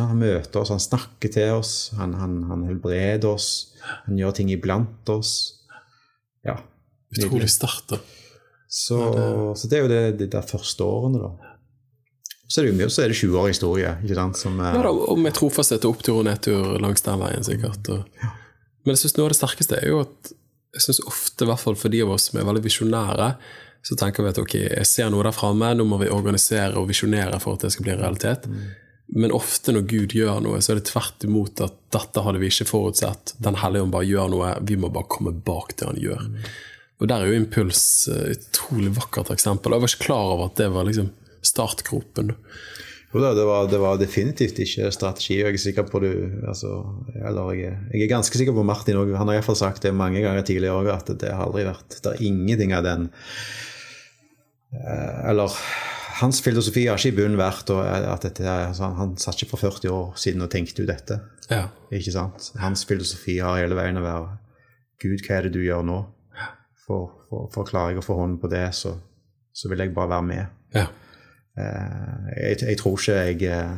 Han 0.02 0.18
møter 0.18 0.58
oss, 0.64 0.72
han 0.74 0.80
snakker 0.82 1.30
til 1.30 1.52
oss, 1.60 1.72
han, 1.94 2.14
han, 2.18 2.40
han 2.50 2.64
helbreder 2.66 3.28
oss, 3.36 3.50
han 4.08 4.16
gjør 4.18 4.32
ting 4.34 4.48
iblant 4.50 5.06
oss. 5.14 5.34
Ja. 6.46 6.56
Utrolig 7.14 7.50
sterkt. 7.52 7.92
da. 7.92 8.00
Så, 8.66 8.96
så 9.54 9.68
det 9.70 9.78
er 9.78 9.84
jo 9.84 9.90
det, 9.92 10.00
de 10.24 10.26
der 10.32 10.42
første 10.46 10.82
årene, 10.82 11.20
da. 11.22 11.45
Så 12.46 12.60
er 12.60 12.66
det 12.66 12.72
jo 12.72 12.78
mye, 12.78 12.90
så 12.94 13.02
er 13.02 13.10
det 13.10 13.18
20 13.18 13.38
år 13.40 13.48
historie, 13.50 13.92
ikke 14.06 14.18
sant, 14.20 14.38
som 14.38 14.58
eh, 14.62 14.74
Ja, 14.76 14.82
da, 14.86 14.92
og 14.94 15.18
med 15.18 15.34
trofasthet 15.34 15.86
og 15.86 15.96
opptur 15.96 16.20
og 16.20 16.26
nedtur 16.28 16.76
langs 16.82 17.02
den 17.02 17.22
veien, 17.22 17.46
sikkert. 17.46 17.90
Og, 17.90 18.26
men 18.86 18.94
jeg 18.94 19.02
synes 19.02 19.16
noe 19.16 19.26
av 19.26 19.34
det 19.34 19.40
sterkeste 19.40 19.80
er 19.80 19.90
jo 19.90 20.02
at 20.04 20.34
jeg 20.76 20.84
synes 20.84 21.00
ofte, 21.08 21.46
i 21.46 21.48
hvert 21.48 21.62
fall 21.62 21.78
for 21.80 21.92
de 21.92 22.02
av 22.04 22.12
oss 22.14 22.28
som 22.30 22.38
er 22.38 22.46
veldig 22.46 22.62
visjonære, 22.66 23.30
så 23.86 23.96
tenker 23.98 24.24
vi 24.24 24.32
at 24.32 24.40
ok, 24.42 24.54
jeg 24.64 24.88
ser 24.88 25.10
noe 25.14 25.24
der 25.24 25.34
framme, 25.34 25.70
nå 25.78 25.86
må 25.88 25.98
vi 26.02 26.10
organisere 26.12 26.74
og 26.78 26.88
visjonere 26.90 27.38
for 27.42 27.56
at 27.56 27.66
det 27.66 27.72
skal 27.74 27.86
bli 27.86 27.94
en 27.94 28.02
realitet. 28.02 28.48
Men 29.14 29.34
ofte 29.34 29.72
når 29.74 29.86
Gud 29.90 30.14
gjør 30.18 30.40
noe, 30.42 30.58
så 30.62 30.74
er 30.74 30.80
det 30.80 30.88
tvert 30.88 31.26
imot 31.26 31.62
at 31.62 31.76
dette 31.94 32.24
hadde 32.26 32.40
vi 32.42 32.50
ikke 32.50 32.66
forutsett. 32.66 33.36
Den 33.42 33.58
hellige 33.62 33.86
ånd 33.86 33.94
bare 33.94 34.08
gjør 34.08 34.32
noe, 34.32 34.54
vi 34.66 34.78
må 34.82 34.90
bare 34.92 35.10
komme 35.12 35.34
bak 35.46 35.76
det 35.78 35.86
han 35.86 36.00
gjør. 36.02 36.24
Og 36.98 37.10
der 37.10 37.22
er 37.22 37.30
jo 37.30 37.38
Impuls 37.38 37.84
eh, 38.10 38.32
et 38.32 38.48
utrolig 38.50 38.90
vakkert 38.96 39.30
eksempel. 39.34 39.76
Jeg 39.76 39.84
var 39.84 39.92
ikke 39.92 40.08
klar 40.08 40.32
over 40.34 40.48
at 40.48 40.58
det 40.58 40.68
var 40.74 40.88
liksom 40.88 41.12
startgropen. 41.46 42.34
Jo 43.14 43.22
da, 43.22 43.30
det 43.32 43.44
var, 43.48 43.68
det 43.70 43.78
var 43.80 43.96
definitivt 44.00 44.58
ikke 44.60 44.90
strategi. 44.92 45.38
Jeg 45.38 45.54
er 45.54 45.60
sikker 45.62 45.86
på 45.88 46.00
du, 46.02 46.10
altså, 46.44 46.72
eller 47.16 47.52
jeg, 47.56 47.76
jeg 47.94 48.04
er 48.04 48.10
ganske 48.10 48.36
sikker 48.36 48.56
på 48.56 48.64
Martin 48.66 48.98
òg. 49.00 49.14
Han 49.16 49.30
har 49.30 49.38
iallfall 49.38 49.56
sagt 49.56 49.86
det 49.86 49.94
mange 49.96 50.20
ganger 50.24 50.44
tidligere 50.44 50.82
òg, 50.82 50.90
at 50.92 51.12
det 51.22 51.30
har 51.32 51.46
aldri 51.46 51.64
vært 51.68 51.96
Det 52.02 52.12
er 52.12 52.24
ingenting 52.26 52.74
av 52.76 52.84
den 52.84 53.06
eh, 54.74 55.30
Eller 55.30 55.54
hans 56.20 56.42
filosofi 56.44 56.86
har 56.90 56.98
ikke 57.00 57.14
i 57.14 57.16
bunnen 57.20 57.40
vært 57.40 57.70
og 57.72 57.80
at 57.86 58.26
dette, 58.26 58.44
altså, 58.44 58.90
Han 58.98 59.16
satt 59.22 59.40
ikke 59.40 59.54
for 59.54 59.64
40 59.64 59.94
år 59.94 60.12
siden 60.20 60.44
og 60.44 60.52
tenkte 60.52 60.82
ut 60.82 60.90
dette. 60.90 61.20
Ja. 61.48 61.68
Ikke 61.94 62.12
sant? 62.12 62.50
Hans 62.60 62.84
filosofi 62.88 63.38
har 63.38 63.62
hele 63.62 63.78
veien 63.78 64.00
å 64.00 64.04
være 64.04 64.36
Gud, 65.00 65.20
hva 65.22 65.38
er 65.38 65.46
det 65.46 65.56
du 65.56 65.62
gjør 65.64 65.84
nå? 65.86 66.02
For, 66.86 67.10
for, 67.30 67.48
for 67.52 67.66
klarer 67.66 67.94
jeg 67.94 68.00
å 68.00 68.06
få 68.06 68.14
hånd 68.18 68.36
på 68.42 68.48
det, 68.52 68.68
så, 68.76 68.92
så 69.56 69.72
vil 69.72 69.80
jeg 69.82 69.94
bare 69.96 70.18
være 70.18 70.26
med. 70.34 70.54
ja. 70.76 70.86
Eh, 71.56 72.32
jeg, 72.36 72.58
jeg 72.68 72.78
tror 72.78 72.98
ikke 73.00 73.14
jeg 73.16 73.42
eh, 73.48 73.76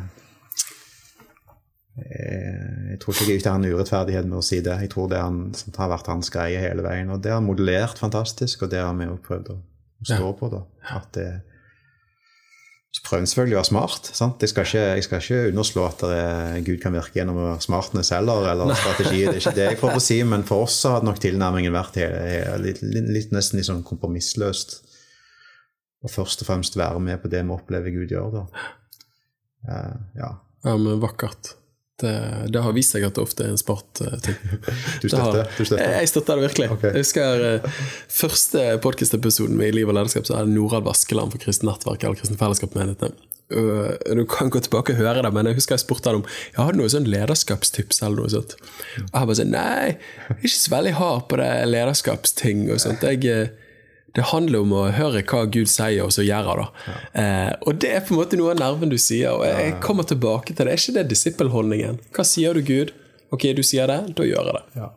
eh, 1.99 2.93
Jeg 2.93 3.01
tror 3.03 3.15
ikke 3.15 3.27
jeg 3.29 3.37
er 3.37 3.43
ute 3.43 3.51
av 3.53 3.59
en 3.61 3.69
urettferdighet 3.73 4.27
med 4.31 4.39
å 4.41 4.45
si 4.45 4.61
det. 4.65 4.79
Jeg 4.85 4.91
tror 4.95 5.11
det 5.13 5.21
han, 5.23 5.43
har 5.79 5.93
vært 5.95 6.11
hans 6.13 6.31
greie 6.35 6.63
hele 6.63 6.83
veien. 6.87 7.11
Og 7.15 7.21
det 7.23 7.31
har 7.33 7.41
han 7.41 7.47
modellert 7.49 8.01
fantastisk, 8.01 8.65
og 8.67 8.73
det 8.75 8.81
har 8.83 8.95
vi 8.99 9.07
jo 9.11 9.19
prøvd 9.29 9.53
å 9.55 9.59
stå 10.09 10.23
Ja. 10.25 10.33
på. 10.41 10.49
da. 10.55 10.65
At 10.97 11.13
det 11.19 11.29
så 12.99 13.03
prøver 13.05 13.27
selvfølgelig 13.29 13.55
å 13.55 13.59
være 13.61 13.69
smart. 13.69 14.07
sant? 14.17 14.41
Jeg 14.43 14.49
skal 14.49 14.65
ikke, 14.65 14.85
jeg 14.97 15.05
skal 15.05 15.21
ikke 15.21 15.49
underslå 15.53 15.83
at 15.87 15.99
det 16.09 16.65
Gud 16.67 16.79
kan 16.83 16.95
virke 16.97 17.19
gjennom 17.21 17.61
smartness 17.61 18.11
heller, 18.11 18.49
eller 18.51 18.73
strategi. 18.75 19.21
Det 19.27 19.35
er 19.37 19.41
ikke 19.43 19.55
det 19.59 19.67
jeg 19.69 19.79
prøver 19.79 20.01
å 20.01 20.03
si, 20.03 20.17
men 20.25 20.43
for 20.49 20.65
oss 20.65 20.83
hadde 20.89 21.05
nok 21.05 21.21
tilnærmingen 21.21 21.77
vært 21.77 21.99
he- 22.01 22.09
he- 22.09 22.57
litt, 22.65 22.81
litt, 22.83 23.11
litt, 23.13 23.31
nesten 23.37 23.61
litt 23.61 23.69
sånn 23.69 23.85
kompromissløst. 23.87 24.79
Og 26.05 26.13
først 26.13 26.45
og 26.45 26.51
fremst 26.51 26.77
være 26.79 27.01
med 27.03 27.23
på 27.23 27.31
det 27.33 27.41
vi 27.45 27.55
opplever 27.55 27.95
Gud 27.95 28.13
gjør. 28.15 28.29
da. 28.35 28.67
Uh, 29.69 29.97
ja. 30.19 30.35
Ja, 30.65 30.77
men 30.77 31.01
vakkert. 31.03 31.55
Det, 31.99 32.13
det 32.55 32.61
har 32.63 32.75
vist 32.77 32.95
seg 32.95 33.03
at 33.09 33.17
det 33.17 33.23
ofte 33.25 33.43
er 33.43 33.51
en 33.51 33.59
smart 33.59 33.99
eh. 34.07 34.29
Du 35.03 35.09
støtter? 35.11 35.49
Du 35.57 35.65
støtter. 35.65 35.81
Jeg, 35.83 36.05
jeg 36.05 36.11
støtter 36.13 36.39
det 36.39 36.45
virkelig. 36.47 36.69
Okay. 36.77 36.93
Jeg 36.95 37.03
husker 37.03 37.43
uh, 37.65 37.81
første 38.21 38.67
podkast-episoden 38.85 39.59
med 39.59 39.73
I 39.73 39.81
liv 39.81 39.91
og 39.91 39.99
lederskap, 39.99 40.29
så 40.29 40.39
er 40.39 40.47
det 40.47 40.55
Norad 40.55 40.87
Vaskeland 40.87 41.35
for 41.35 41.43
Kristent 41.43 41.67
Nettverk 41.73 42.07
eller 42.07 42.21
Kristent 42.21 42.39
Fellesskap. 42.39 42.79
Øh, 43.51 44.17
Du 44.17 44.25
kan 44.31 44.51
gå 44.51 44.61
tilbake 44.63 44.95
og 44.95 44.99
høre 45.03 45.23
det, 45.27 45.33
men 45.35 45.47
jeg 45.51 45.59
husker 45.59 45.75
jeg 45.75 45.81
spurte 45.81 46.11
han 46.13 46.21
om 46.21 46.27
Jeg 46.53 46.61
hadde 46.63 46.79
noe 46.79 46.93
sånn 46.93 47.09
lederskapstips 47.11 48.03
eller 48.05 48.23
noe 48.23 48.31
sånt. 48.31 48.55
Og 49.09 49.15
han 49.19 49.31
bare 49.31 49.39
sånn 49.41 49.55
Nei, 49.57 49.97
jeg 49.97 50.37
er 50.37 50.43
ikke 50.45 50.55
så 50.55 50.75
veldig 50.77 50.95
hard 51.01 51.25
på 51.33 51.41
det 51.43 51.51
lederskapsting 51.73 52.69
og 52.75 52.83
sånt. 52.85 53.03
Jeg, 53.11 53.51
det 54.19 54.27
handler 54.33 54.65
om 54.67 54.73
å 54.75 54.85
høre 54.93 55.23
hva 55.23 55.45
Gud 55.55 55.71
sier, 55.71 56.03
og 56.05 56.13
så 56.15 56.25
gjøre 56.27 56.59
det. 56.61 56.69
Eh, 57.23 57.53
og 57.65 57.79
det 57.83 57.93
er 57.97 58.05
på 58.05 58.15
en 58.17 58.21
måte 58.21 58.39
noe 58.41 58.53
av 58.57 58.61
nerven 58.61 58.91
du 58.93 58.99
sier, 58.99 59.31
og 59.33 59.45
jeg, 59.47 59.77
kommer 59.85 60.07
tilbake 60.11 60.53
til 60.55 60.67
det. 60.67 60.75
Er 60.75 60.83
ikke 60.83 60.97
det 60.99 61.07
disippelholdningen? 61.15 62.01
Hva 62.17 62.27
sier 62.27 62.55
du, 62.59 62.63
Gud? 62.67 62.91
Ok, 63.35 63.49
du 63.57 63.63
sier 63.63 63.87
det, 63.91 64.01
da 64.19 64.27
gjør 64.27 64.51
jeg 64.51 64.59
det. 64.59 64.65
Ja. 64.83 64.91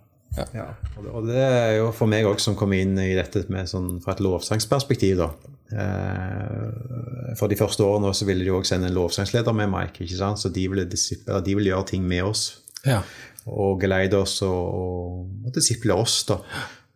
Ja. 0.55 0.67
Det- 0.95 1.11
Og 1.11 1.25
det 1.27 1.35
er 1.43 1.71
jo 1.81 1.89
for 1.91 2.07
meg 2.07 2.23
også 2.25 2.51
som 2.51 2.55
kom 2.55 2.71
inn 2.73 2.93
i 3.03 3.09
dette 3.17 3.41
med 3.51 3.67
sånn, 3.67 3.97
fra 4.03 4.13
et 4.13 4.21
lovsangsperspektiv. 4.23 5.17
da. 5.19 5.29
Eh, 5.71 7.35
for 7.39 7.47
de 7.51 7.57
første 7.59 7.83
årene 7.83 8.13
så 8.15 8.25
ville 8.27 8.45
de 8.45 8.51
også 8.53 8.73
sende 8.75 8.87
en 8.89 8.95
lovsangsleder 8.97 9.53
med 9.55 9.69
Mike, 9.71 10.03
ikke 10.05 10.17
sant? 10.19 10.39
så 10.41 10.51
de 10.53 10.67
ville, 10.71 10.85
de 10.87 11.55
ville 11.55 11.71
gjøre 11.71 11.87
ting 11.93 12.03
med 12.07 12.23
oss. 12.27 12.45
Ja. 12.85 13.01
Og 13.49 13.79
geleide 13.81 14.19
oss 14.21 14.37
og, 14.45 15.25
og 15.45 15.53
disiple 15.55 15.95
oss. 15.97 16.21
da. 16.29 16.39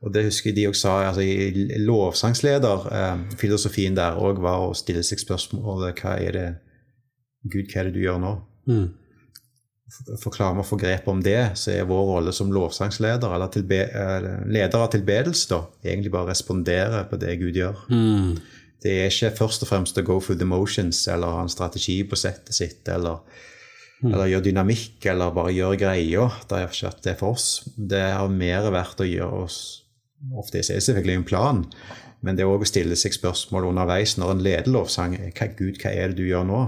Og 0.05 0.13
det 0.13 0.27
husker 0.27 0.51
jeg 0.51 0.59
de 0.59 0.67
også 0.69 0.85
sa, 0.85 0.95
altså 1.07 1.23
i 1.25 1.79
lovsangsleder, 1.81 2.83
eh, 2.93 3.23
filosofien 3.41 3.95
der 3.97 4.19
òg 4.21 4.37
var 4.43 4.61
å 4.67 4.75
stille 4.77 5.01
seg 5.03 5.21
spørsmålet 5.21 5.97
hva 6.01 6.13
er 6.21 6.37
det 6.37 6.49
Gud, 7.45 7.65
hva 7.71 7.81
er 7.81 7.89
det 7.89 7.95
du 7.97 8.03
gjør 8.03 8.21
nå? 8.21 8.35
Mm. 8.69 8.85
For 10.21 10.33
klarer 10.33 10.57
vi 10.57 10.63
å 10.63 10.67
få 10.67 10.77
grep 10.81 11.07
om 11.09 11.21
det, 11.25 11.39
så 11.57 11.71
er 11.73 11.87
vår 11.89 12.05
rolle 12.09 12.33
som 12.33 12.51
lovsangsleder 12.53 13.33
eller 13.33 13.49
tilbe, 13.53 13.79
eh, 13.85 14.27
leder 14.45 14.81
av 14.81 14.91
tilbedelse 14.93 15.49
da, 15.49 15.59
egentlig 15.85 16.13
bare 16.13 16.27
å 16.27 16.33
respondere 16.33 17.01
på 17.09 17.19
det 17.21 17.37
Gud 17.41 17.57
gjør. 17.57 17.81
Mm. 17.89 18.37
Det 18.85 18.93
er 19.01 19.09
ikke 19.09 19.33
først 19.39 19.65
og 19.65 19.69
fremst 19.71 19.97
å 19.97 20.05
go 20.05 20.19
through 20.19 20.37
the 20.37 20.45
motions 20.45 21.07
eller 21.09 21.33
ha 21.33 21.41
en 21.41 21.49
strategi 21.49 22.03
på 22.05 22.17
settet 22.17 22.53
sitt 22.53 22.89
eller, 22.93 23.23
eller 24.03 24.29
gjøre 24.29 24.45
dynamikk 24.51 25.07
eller 25.09 25.33
bare 25.33 25.55
gjøre 25.55 25.79
greia. 25.81 26.27
Det 26.45 26.59
er 26.59 26.69
ikke 26.69 26.91
at 26.91 27.01
det 27.07 27.15
for 27.17 27.33
oss. 27.33 27.63
Det 27.73 28.03
har 28.13 28.29
mer 28.29 28.69
vært 28.69 29.01
å 29.01 29.09
gjøre 29.09 29.41
oss 29.47 29.84
Ofte 30.33 30.57
er 30.59 30.65
det 30.65 30.81
selvfølgelig 30.83 31.15
en 31.19 31.27
plan, 31.27 31.61
men 32.25 32.35
det 32.37 32.43
er 32.45 32.49
òg 32.49 32.63
å 32.65 32.69
stille 32.69 32.95
seg 32.97 33.13
spørsmål 33.13 33.67
underveis 33.69 34.15
når 34.17 34.31
en 34.33 34.41
leder 34.41 34.71
lovsang. 34.73 35.13
Hva, 35.37 35.47
Gud, 35.57 35.77
hva 35.83 35.91
er 35.93 36.09
det 36.11 36.17
du 36.17 36.25
gjør 36.25 36.47
nå? 36.49 36.61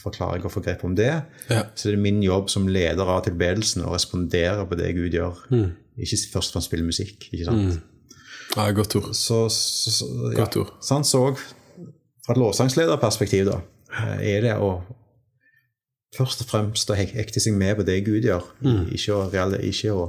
Forklarer 0.00 0.40
jeg 0.40 0.48
å 0.48 0.50
få 0.50 0.62
grep 0.64 0.82
om 0.88 0.96
det? 0.98 1.12
Ja. 1.50 1.60
Så 1.78 1.88
det 1.92 1.94
er 1.98 2.02
min 2.02 2.18
jobb 2.24 2.48
som 2.50 2.66
leder 2.66 3.06
av 3.06 3.22
tilbedelsen 3.28 3.84
å 3.86 3.92
respondere 3.94 4.64
på 4.66 4.78
det 4.80 4.90
Gud 4.96 5.14
gjør. 5.14 5.38
Mm. 5.54 5.68
Ikke 6.02 6.18
først 6.32 6.50
og 6.50 6.56
fremst 6.58 6.70
spille 6.72 6.88
musikk. 6.88 7.28
ikke 7.30 7.46
sant? 7.46 7.78
Ja, 8.56 8.66
godt 8.74 8.96
ord. 8.98 9.12
Så, 9.14 9.44
så, 9.54 9.92
så 9.94 10.08
ja. 10.32 10.40
Godt 10.42 10.58
ord. 10.58 10.74
Sånn 10.82 11.06
så 11.06 11.22
fra 12.24 12.34
et 12.34 12.40
lovsangslederperspektiv, 12.40 13.46
da, 13.50 13.60
eh, 13.94 14.18
er 14.34 14.44
det 14.48 14.56
å 14.58 14.74
først 16.14 16.44
og 16.44 16.50
fremst 16.50 16.90
å 16.90 16.96
hek- 16.98 17.14
hekte 17.18 17.42
seg 17.42 17.56
med 17.58 17.76
på 17.78 17.86
det 17.86 17.98
Gud 18.06 18.24
gjør. 18.26 18.44
Mm. 18.64 18.84
Ikke, 18.94 19.16
å, 19.18 19.48
ikke, 19.60 19.94
å, 19.94 20.04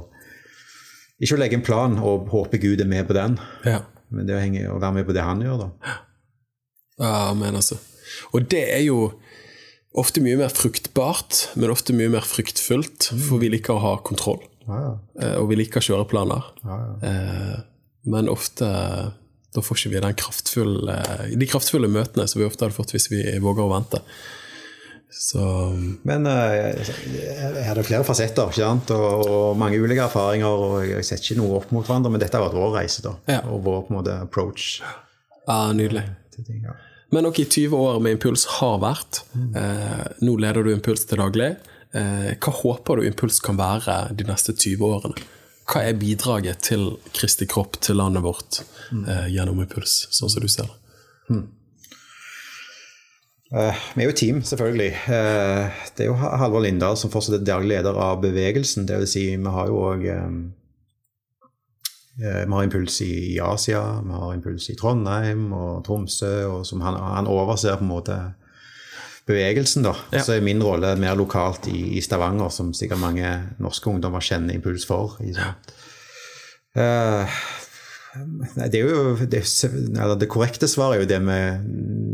ikke 1.22 1.36
å 1.36 1.40
legge 1.40 1.56
en 1.58 1.64
plan 1.66 1.98
og 1.98 2.28
håpe 2.32 2.58
Gud 2.60 2.80
er 2.80 2.88
med 2.90 3.06
på 3.08 3.14
den, 3.16 3.38
Ja. 3.64 3.80
men 4.10 4.26
det 4.28 4.36
å, 4.36 4.40
henge, 4.40 4.66
å 4.70 4.78
være 4.80 4.94
med 5.00 5.06
på 5.08 5.14
det 5.16 5.22
han 5.24 5.40
gjør. 5.40 5.58
da. 5.66 5.94
Ja, 6.98 7.34
men 7.34 7.54
altså. 7.58 7.78
Og 8.32 8.46
det 8.48 8.62
er 8.72 8.82
jo 8.86 9.12
ofte 9.96 10.20
mye 10.24 10.36
mer 10.40 10.52
fruktbart, 10.52 11.50
men 11.56 11.72
ofte 11.72 11.94
mye 11.96 12.10
mer 12.12 12.24
fryktfullt, 12.28 13.10
for 13.28 13.40
vi 13.42 13.48
liker 13.52 13.74
å 13.76 13.82
ha 13.84 13.94
kontroll. 14.04 14.42
Ja, 14.66 14.78
ja. 14.82 14.92
eh, 15.22 15.36
Og 15.40 15.48
vi 15.50 15.56
liker 15.60 15.80
å 15.80 15.86
kjøre 15.86 16.08
planer. 16.10 16.42
Ja, 16.64 16.76
ja. 16.82 17.10
Eh, 17.10 17.56
Men 18.06 18.28
ofte 18.30 18.66
da 19.56 19.60
får 19.64 19.76
ikke 19.80 19.90
vi 19.90 20.00
den 20.04 20.14
kraftfulle, 20.14 20.96
de 21.34 21.46
kraftfulle 21.48 21.88
møtene 21.90 22.26
som 22.28 22.38
vi 22.40 22.46
ofte 22.46 22.62
hadde 22.66 22.76
fått 22.76 22.92
hvis 22.94 23.08
vi 23.10 23.22
våger 23.42 23.64
å 23.64 23.72
vente. 23.72 23.98
Så 25.16 25.40
Men 26.04 26.26
eh, 26.28 26.90
er 27.62 27.78
det 27.78 27.86
flere 27.88 28.04
fasetter 28.04 28.50
ikke 28.50 28.60
sant? 28.60 28.90
Og, 28.92 29.22
og 29.26 29.56
mange 29.58 29.78
ulike 29.80 30.04
erfaringer. 30.04 30.64
og 30.66 30.84
Jeg 30.84 31.06
setter 31.08 31.30
ikke 31.30 31.38
noe 31.40 31.60
opp 31.60 31.72
mot 31.72 31.86
hverandre, 31.86 32.12
men 32.12 32.22
dette 32.22 32.36
har 32.36 32.44
vært 32.44 32.58
vår 32.58 32.74
reise. 32.76 33.04
da, 33.06 33.14
Ja. 33.30 33.40
Og 33.48 33.64
vår 33.64 33.86
på 33.86 33.94
en 33.94 33.98
måte 34.00 34.18
approach 34.26 34.82
ja, 34.82 35.72
nydelig. 35.72 36.04
ja. 36.62 36.76
Men 37.14 37.30
ok, 37.30 37.44
20 37.46 37.76
år 37.78 38.00
med 38.02 38.18
Impuls 38.18 38.44
har 38.58 38.80
vært. 38.82 39.22
Eh, 39.36 40.04
nå 40.26 40.36
leder 40.42 40.66
du 40.66 40.72
Impuls 40.74 41.06
til 41.08 41.22
daglig. 41.22 41.54
Eh, 41.96 42.34
hva 42.36 42.52
håper 42.60 43.00
du 43.00 43.06
Impuls 43.08 43.40
kan 43.40 43.56
være 43.56 44.10
de 44.18 44.26
neste 44.28 44.52
20 44.52 44.84
årene? 44.84 45.32
hva 45.66 45.82
er 45.82 45.96
bidraget 45.98 46.60
til 46.62 46.84
Kristi 47.16 47.46
kropp, 47.50 47.80
til 47.82 47.98
landet 47.98 48.22
vårt, 48.22 48.60
eh, 48.92 49.26
gjennom 49.34 49.58
Impuls, 49.64 50.06
sånn 50.14 50.30
som 50.30 50.42
du 50.42 50.48
ser 50.48 50.68
det? 50.70 51.42
Eh, 53.54 53.82
vi 53.94 54.02
er 54.02 54.10
jo 54.10 54.16
team, 54.18 54.42
selvfølgelig. 54.42 54.92
Uh, 55.06 55.82
det 55.94 56.04
er 56.04 56.08
jo 56.10 56.16
Halvor 56.18 56.64
Lindahl 56.64 56.96
som 56.98 57.12
fortsatt 57.12 57.38
er 57.38 57.44
daglig 57.46 57.76
leder 57.76 57.98
av 58.02 58.18
bevegelsen. 58.24 58.88
Det 58.88 58.98
vil 59.02 59.10
si, 59.10 59.26
vi 59.36 59.52
har 59.58 59.70
jo 59.70 59.82
òg 59.92 60.06
Vi 62.16 62.24
har 62.24 62.64
Impuls 62.64 63.00
i, 63.04 63.38
Asia, 63.44 64.00
vi 64.00 64.16
har 64.16 64.34
Impuls 64.34 64.70
i 64.72 64.76
Trondheim 64.76 65.52
og 65.52 65.84
Tromsø. 65.84 66.46
og 66.48 66.66
som 66.66 66.80
han, 66.80 66.96
han 66.96 67.28
overser 67.28 67.76
på 67.76 67.84
en 67.84 67.92
måte 67.92 68.16
bevegelsen, 69.26 69.84
da. 69.84 69.92
Ja. 70.14 70.22
Så 70.22 70.36
er 70.36 70.44
min 70.46 70.62
rolle 70.62 70.94
mer 70.96 71.16
lokalt 71.18 71.66
i, 71.68 71.98
i 71.98 72.00
Stavanger, 72.00 72.48
som 72.48 72.72
sikkert 72.74 73.02
mange 73.02 73.32
norske 73.62 73.90
ungdommer 73.90 74.24
kjenner 74.24 74.54
Impuls 74.56 74.86
for. 74.88 75.18
Sant? 75.36 75.74
Eh, 76.76 77.22
Nei, 77.26 77.65
det 78.70 78.78
er 78.80 78.88
jo 78.88 79.14
det, 79.28 79.40
det 80.20 80.28
korrekte 80.32 80.68
svaret 80.70 80.96
er 80.96 81.02
jo 81.04 81.08
det 81.10 81.18
vi, 81.26 81.38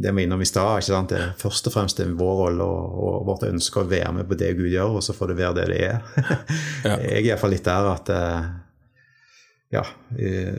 det 0.03 0.13
vi 0.15 0.23
er 0.23 0.27
innom 0.27 0.43
i 0.43 0.49
stad. 0.49 0.83
Det 1.11 1.19
er 1.19 1.33
først 1.41 1.67
og 1.71 1.75
fremst 1.75 2.01
er 2.03 2.11
vår 2.19 2.35
rolle 2.43 2.65
og, 2.67 2.97
og 3.07 3.27
vårt 3.29 3.45
ønske 3.49 3.83
å 3.83 3.89
være 3.91 4.13
med 4.17 4.29
på 4.31 4.39
det 4.41 4.53
Gud 4.59 4.71
gjør, 4.73 4.99
og 4.99 5.05
så 5.07 5.15
får 5.17 5.33
det 5.33 5.39
være 5.43 5.57
det 5.61 5.67
det 5.73 5.81
er. 5.89 5.99
Ja. 6.89 6.97
Jeg 6.99 7.13
er 7.21 7.27
iallfall 7.31 7.53
litt 7.55 7.65
der 7.69 7.89
at 7.93 8.11
eh, 8.11 8.51
Ja. 9.79 9.85
eh, 10.19 10.57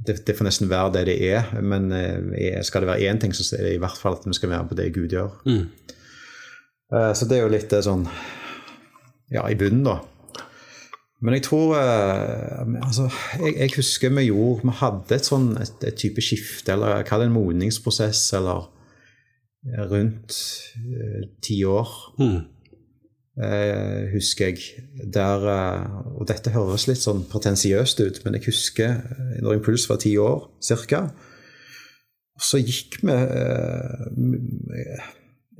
Det, 0.00 0.14
det 0.24 0.32
får 0.38 0.46
nesten 0.48 0.70
være 0.70 0.92
det 0.94 1.02
det 1.10 1.16
er, 1.28 1.50
men 1.60 1.90
eh, 1.92 2.62
skal 2.64 2.80
det 2.86 2.88
være 2.88 3.10
én 3.12 3.18
ting, 3.20 3.34
så 3.36 3.44
er 3.58 3.66
det 3.66 3.74
i 3.76 3.80
hvert 3.82 3.98
fall 4.00 4.16
at 4.16 4.24
vi 4.24 4.32
skal 4.38 4.48
være 4.48 4.62
med 4.64 4.70
på 4.70 4.78
det 4.78 4.92
Gud 4.94 5.12
gjør. 5.12 5.34
Mm. 5.44 5.66
Så 7.14 7.28
det 7.28 7.36
er 7.36 7.44
jo 7.44 7.52
litt 7.52 7.70
sånn 7.86 8.06
Ja, 9.30 9.44
i 9.46 9.54
bunnen, 9.54 9.84
da. 9.86 9.98
Men 11.20 11.34
jeg 11.36 11.42
tror 11.44 11.74
eh, 11.76 12.76
altså, 12.80 13.10
jeg, 13.42 13.54
jeg 13.58 13.74
husker 13.76 14.08
vi 14.16 14.22
gjorde 14.30 14.62
Vi 14.64 14.74
hadde 14.80 15.14
et 15.18 15.26
sånn 15.28 15.50
et, 15.60 15.82
et 15.84 15.98
type 16.00 16.22
skifte, 16.24 16.72
eller 16.72 17.02
kall 17.08 17.20
det 17.20 17.28
en 17.28 17.34
modningsprosess, 17.36 18.22
eller 18.38 18.70
eh, 19.68 19.82
rundt 19.90 20.38
eh, 20.80 21.26
ti 21.44 21.58
år, 21.68 21.92
Mm. 22.20 22.38
eh, 23.44 24.08
husker 24.14 24.48
jeg. 24.54 24.64
Der 25.12 25.44
eh, 25.52 26.00
Og 26.16 26.24
dette 26.28 26.50
høres 26.56 26.88
litt 26.88 27.02
sånn 27.04 27.26
pretensiøst 27.28 28.00
ut, 28.00 28.22
men 28.24 28.38
jeg 28.38 28.48
husker 28.48 28.96
eh, 29.04 29.36
når 29.44 29.58
Impuls 29.60 29.88
var 29.92 30.00
ti 30.00 30.16
år 30.20 30.48
ca. 30.88 31.02
Så 32.40 32.56
gikk 32.64 33.02
vi 33.04 33.12
eh, 33.12 35.08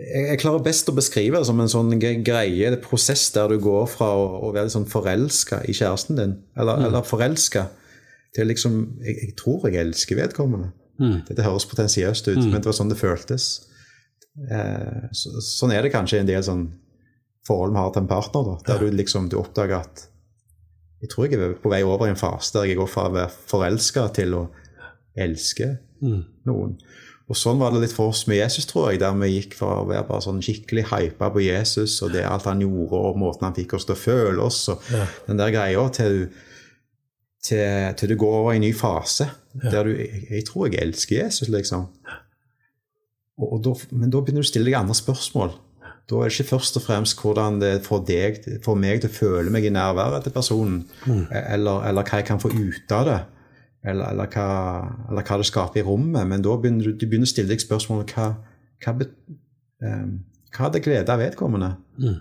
jeg 0.01 0.38
klarer 0.40 0.62
best 0.64 0.88
å 0.88 0.94
beskrive 0.96 1.38
det 1.40 1.46
som 1.48 1.61
en 1.61 1.70
sånn 1.70 1.92
greie, 2.01 2.68
en 2.68 2.78
prosess 2.82 3.26
der 3.34 3.53
du 3.53 3.59
går 3.62 3.88
fra 3.90 4.09
å, 4.16 4.26
å 4.48 4.53
være 4.55 4.72
sånn 4.72 4.88
forelska 4.88 5.62
i 5.68 5.74
kjæresten 5.76 6.18
din, 6.20 6.36
eller, 6.57 6.86
eller 6.88 7.07
forelska, 7.07 7.66
til 8.36 8.48
liksom 8.51 8.76
jeg, 9.05 9.16
jeg 9.24 9.34
tror 9.40 9.66
jeg 9.68 9.80
elsker 9.82 10.20
vedkommende. 10.20 10.70
Mm. 11.01 11.18
Dette 11.28 11.44
høres 11.46 11.66
potensiøst 11.68 12.28
ut, 12.28 12.38
men 12.44 12.61
det 12.61 12.68
var 12.68 12.76
sånn 12.76 12.92
det 12.92 13.01
føltes. 13.01 13.48
Eh, 14.51 15.09
så, 15.16 15.40
sånn 15.44 15.72
er 15.74 15.82
det 15.84 15.92
kanskje 15.94 16.20
i 16.20 16.24
en 16.24 16.30
del 16.30 16.44
sånn 16.46 16.66
forhold 17.48 17.74
vi 17.74 17.80
har 17.82 17.92
til 17.94 18.05
en 18.05 18.11
partner, 18.11 18.46
da, 18.46 18.57
der 18.68 18.84
du 18.84 18.94
liksom 18.94 19.28
du 19.32 19.38
oppdager 19.40 19.80
at 19.80 20.07
jeg 21.01 21.09
tror 21.09 21.26
jeg 21.26 21.40
er 21.40 21.55
på 21.57 21.70
vei 21.72 21.80
over 21.82 22.07
i 22.07 22.12
en 22.12 22.20
fase 22.20 22.53
der 22.53 22.68
jeg 22.68 22.76
går 22.76 22.90
fra 22.92 23.07
å 23.09 23.14
være 23.14 23.32
forelska 23.51 24.11
til 24.20 24.36
å 24.36 24.42
elske 25.18 25.78
Mm. 26.01 26.20
noen. 26.48 26.78
Og 27.30 27.38
sånn 27.38 27.60
var 27.62 27.70
det 27.70 27.84
litt 27.84 27.94
for 27.94 28.10
oss 28.10 28.24
med 28.26 28.40
Jesus, 28.40 28.66
tror 28.66 28.88
jeg, 28.90 28.98
der 29.04 29.14
vi 29.14 29.28
gikk 29.36 29.52
fra 29.54 29.76
å 29.80 29.86
være 29.86 30.02
bare 30.08 30.24
sånn 30.24 30.40
skikkelig 30.42 30.88
hypa 30.90 31.28
på 31.30 31.44
Jesus 31.44 31.94
og 32.02 32.10
det 32.16 32.24
alt 32.26 32.48
han 32.50 32.62
gjorde, 32.64 32.98
og 33.06 33.20
måten 33.22 33.46
han 33.46 33.54
fikk 33.54 33.76
oss 33.78 33.86
til 33.86 33.94
å 33.94 34.00
føle 34.00 34.42
oss, 34.42 34.64
og 34.72 34.82
Ja. 34.90 35.04
den 35.28 35.38
der 35.38 35.52
greia, 35.54 35.84
til, 35.94 36.24
til, 37.42 37.94
til 37.96 38.08
du 38.12 38.16
går 38.18 38.34
over 38.40 38.52
i 38.52 38.58
en 38.58 38.66
ny 38.66 38.72
fase, 38.74 39.28
der 39.62 39.84
du 39.86 39.94
jeg, 39.94 40.26
jeg 40.30 40.44
tror 40.50 40.66
jeg 40.68 40.82
elsker 40.82 41.22
Jesus, 41.22 41.48
liksom. 41.48 41.86
Og, 43.40 43.52
og 43.54 43.62
da, 43.64 43.74
men 43.96 44.10
da 44.12 44.20
begynner 44.20 44.42
du 44.42 44.48
å 44.48 44.50
stille 44.50 44.66
deg 44.68 44.78
andre 44.80 44.94
spørsmål. 44.98 45.54
Da 46.10 46.18
er 46.18 46.28
det 46.28 46.34
ikke 46.40 46.50
først 46.58 46.76
og 46.80 46.82
fremst 46.82 47.20
hvordan 47.22 47.60
det 47.62 47.76
får, 47.86 48.00
deg, 48.08 48.40
får 48.64 48.76
meg 48.82 49.00
til 49.04 49.10
å 49.12 49.14
føle 49.14 49.52
meg 49.54 49.64
i 49.68 49.70
nærværet 49.72 50.26
til 50.26 50.34
personen, 50.34 50.80
eller, 51.30 51.84
eller 51.86 52.02
hva 52.02 52.18
jeg 52.18 52.26
kan 52.26 52.42
få 52.42 52.50
ut 52.50 52.90
av 52.96 53.06
det, 53.06 53.20
eller, 53.84 54.10
eller, 54.12 54.26
hva, 54.32 54.46
eller 55.10 55.24
hva 55.26 55.36
det 55.40 55.46
skaper 55.48 55.80
i 55.80 55.84
rommet. 55.86 56.26
Men 56.28 56.42
da 56.44 56.56
begynner 56.60 56.90
du, 56.90 56.96
du 57.00 57.06
begynner 57.06 57.28
å 57.28 57.32
stille 57.32 57.48
deg 57.52 57.62
spørsmål 57.62 58.04
hva, 58.14 58.26
hva, 58.84 58.96
bet- 59.00 59.14
em, 59.84 60.18
hva 60.52 60.66
hadde 60.66 60.82
glede 60.84 61.12
av 61.14 61.22
vedkommende? 61.22 61.70
Mm. 62.00 62.18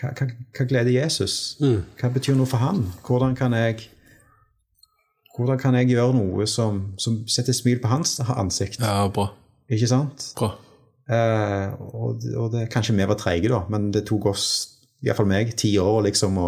Hva, 0.00 0.10
hva, 0.18 0.26
hva 0.58 0.66
gleder 0.68 0.92
Jesus? 0.96 1.56
Mm. 1.62 1.82
Hva 2.00 2.10
betyr 2.16 2.36
noe 2.38 2.50
for 2.50 2.60
han? 2.62 2.82
Hvordan 3.06 3.36
kan 3.38 3.54
jeg 3.56 3.86
hvordan 5.36 5.58
kan 5.60 5.74
jeg 5.76 5.90
gjøre 5.92 6.14
noe 6.16 6.46
som, 6.48 6.78
som 6.96 7.18
setter 7.28 7.52
smil 7.52 7.76
på 7.82 7.90
hans 7.92 8.14
ansikt? 8.24 8.78
Ja, 8.80 9.02
bra. 9.12 9.26
Ikke 9.68 9.88
sant? 9.90 10.30
Bra. 10.38 10.54
Eh, 11.12 11.74
og, 11.92 12.24
og 12.40 12.54
det, 12.54 12.62
kanskje 12.72 12.94
vi 12.96 13.04
var 13.06 13.18
treige, 13.20 13.50
da, 13.52 13.58
men 13.70 13.90
det 13.92 14.06
tok 14.08 14.30
oss, 14.32 14.46
iallfall 15.04 15.28
meg, 15.28 15.52
ti 15.60 15.74
år 15.78 16.06
liksom 16.08 16.38
å 16.40 16.46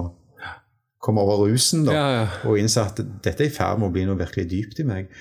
komme 1.03 1.23
over 1.23 1.45
rusen 1.47 1.85
da, 1.87 1.95
Ja, 1.95 2.07
ja. 2.15 2.25
og 2.49 2.59
innse 2.59 2.83
at 2.83 2.99
dette 2.99 3.45
er 3.45 3.51
i 3.51 3.55
ferd 3.55 3.79
med 3.79 3.91
å 3.91 3.95
bli 3.95 4.07
noe 4.09 4.19
virkelig 4.19 4.49
dypt 4.51 4.83
i 4.83 4.87
meg. 4.89 5.13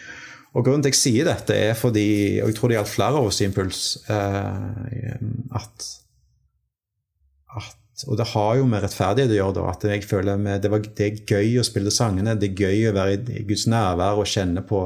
Og 0.57 0.65
Grunnen 0.65 0.82
til 0.82 0.89
at 0.89 0.95
jeg 0.95 1.01
sier 1.01 1.28
dette, 1.28 1.53
er 1.53 1.75
fordi, 1.78 2.07
og 2.41 2.49
jeg 2.49 2.57
tror 2.57 2.71
det 2.71 2.80
gjaldt 2.80 2.93
flere 2.95 3.19
av 3.19 3.28
oss 3.30 3.41
i 3.43 3.45
Impuls, 3.45 3.82
eh, 4.09 5.19
at, 5.59 5.89
at 7.59 8.05
Og 8.07 8.17
det 8.17 8.30
har 8.32 8.55
jo 8.57 8.65
med 8.69 8.82
rettferdighet 8.82 9.36
å 9.36 9.38
gjøre, 9.38 9.55
da, 9.57 9.67
at 9.73 9.86
jeg 9.89 10.07
føler 10.09 10.41
med, 10.41 10.61
det, 10.61 10.71
var, 10.73 10.82
det 10.82 11.05
er 11.05 11.21
gøy 11.30 11.59
å 11.61 11.65
spille 11.67 11.93
sangene, 11.93 12.36
det 12.38 12.51
er 12.51 12.65
gøy 12.65 12.89
å 12.89 12.95
være 12.97 13.19
i 13.38 13.45
Guds 13.45 13.67
nærvær 13.69 14.21
og 14.21 14.30
kjenne 14.30 14.61
på 14.65 14.82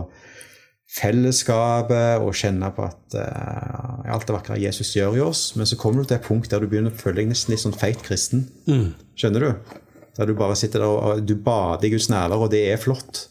fellesskapet 0.92 2.20
og 2.20 2.36
kjenne 2.36 2.68
på 2.76 2.84
at 2.84 3.16
eh, 3.16 4.12
alt 4.12 4.28
det 4.28 4.36
vakre 4.36 4.60
Jesus 4.60 4.92
gjør 4.98 5.20
i 5.20 5.24
oss. 5.24 5.44
Men 5.56 5.70
så 5.70 5.80
kommer 5.80 6.04
du 6.04 6.10
til 6.12 6.20
et 6.20 6.28
punkt 6.28 6.52
der 6.52 6.64
du 6.64 6.68
begynner 6.72 6.92
å 6.92 7.00
føle 7.00 7.22
deg 7.22 7.32
nesten 7.32 7.56
litt 7.56 7.64
sånn 7.64 7.78
feit 7.78 8.04
kristen. 8.04 8.50
Mm. 8.68 8.90
Skjønner 9.16 9.46
du? 9.48 9.78
Der 10.22 10.30
du 10.30 10.36
bare 10.38 10.56
sitter 10.60 10.84
der 10.84 10.92
og 11.10 11.22
du 11.26 11.34
bader 11.42 11.88
i 11.88 11.92
Guds 11.96 12.12
nærvær, 12.14 12.46
og 12.46 12.52
det 12.54 12.62
er 12.70 12.78
flott. 12.78 13.24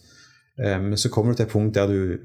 Men 0.58 0.98
så 0.98 1.08
kommer 1.08 1.32
du 1.32 1.38
til 1.38 1.46
et 1.46 1.52
punkt 1.52 1.76
der 1.78 1.86
du 1.86 2.18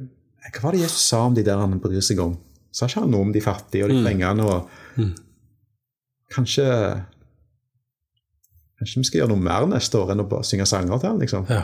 Hva 0.45 0.63
var 0.63 0.74
det 0.76 0.82
Jesus 0.82 1.05
sa 1.07 1.22
om 1.26 1.36
de 1.38 1.43
der 1.45 1.61
han 1.61 1.78
bryr 1.80 2.01
seg 2.03 2.20
om? 2.24 2.34
Sa 2.74 2.89
ikke 2.89 3.05
han 3.05 3.13
noe 3.13 3.28
om 3.28 3.32
de 3.34 3.41
fattige 3.41 3.86
og 3.86 3.93
de 3.93 4.01
trengende? 4.01 4.43
og 4.43 5.05
Kanskje 6.34 6.66
Kanskje 8.76 8.99
vi 8.99 9.07
skal 9.07 9.22
gjøre 9.22 9.32
noe 9.32 9.45
mer 9.45 9.70
neste 9.72 10.01
år 10.01 10.11
enn 10.11 10.26
å 10.26 10.28
bare 10.28 10.43
synge 10.43 10.66
sanger 10.68 10.99
til 10.99 11.09
han, 11.13 11.22
liksom? 11.22 11.45
Ja. 11.47 11.61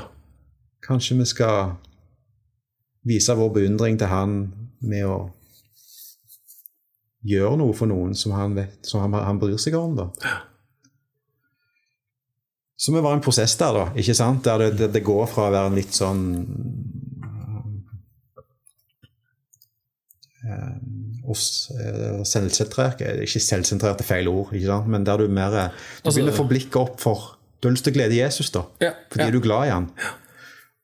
Kanskje 0.85 1.17
vi 1.19 1.25
skal 1.27 1.73
vise 3.03 3.35
vår 3.35 3.51
beundring 3.57 3.97
til 3.99 4.07
han 4.07 4.37
med 4.79 5.09
å 5.09 5.17
gjøre 7.27 7.57
noe 7.59 7.75
for 7.77 7.91
noen 7.91 8.15
som 8.17 8.33
han, 8.37 8.55
vet, 8.57 8.79
som 8.87 9.03
han, 9.03 9.17
han 9.27 9.41
bryr 9.41 9.59
seg 9.61 9.75
om. 9.77 9.97
da. 9.99 10.07
Så 12.81 12.93
vi 12.95 13.01
var 13.03 13.13
i 13.13 13.19
en 13.19 13.21
prosess 13.21 13.53
der, 13.59 13.75
da, 13.77 13.83
ikke 13.93 14.15
sant? 14.17 14.41
der 14.47 14.63
det, 14.63 14.69
det, 14.79 14.87
det 14.95 15.03
går 15.05 15.27
fra 15.29 15.49
å 15.49 15.53
være 15.53 15.69
en 15.69 15.75
litt 15.77 15.93
sånn 15.93 16.21
eh, 20.41 20.71
oss, 21.29 21.43
eh, 21.77 22.23
selvsentrert 22.25 23.03
Ikke 23.21 23.41
selvsentrert 23.43 24.01
er 24.01 24.07
feil 24.07 24.31
ord, 24.31 24.55
men 24.89 25.05
der 25.05 25.21
du 25.21 25.27
mer 25.29 25.51
Du 25.51 25.59
Altså- 25.61 26.17
begynner 26.17 26.33
å 26.33 26.39
få 26.41 26.47
blikket 26.49 26.79
opp 26.81 26.97
for 26.99 27.37
Du 27.61 27.67
har 27.69 27.75
lyst 27.75 27.85
til 27.85 27.93
å 27.93 27.97
glede 27.99 28.17
Jesus, 28.17 28.49
da. 28.49 28.65
Ja, 28.81 28.95
Fordi 29.11 29.25
ja. 29.25 29.29
du 29.29 29.37
er 29.37 29.41
glad 29.45 29.67
i 29.67 29.69
han. 29.69 29.91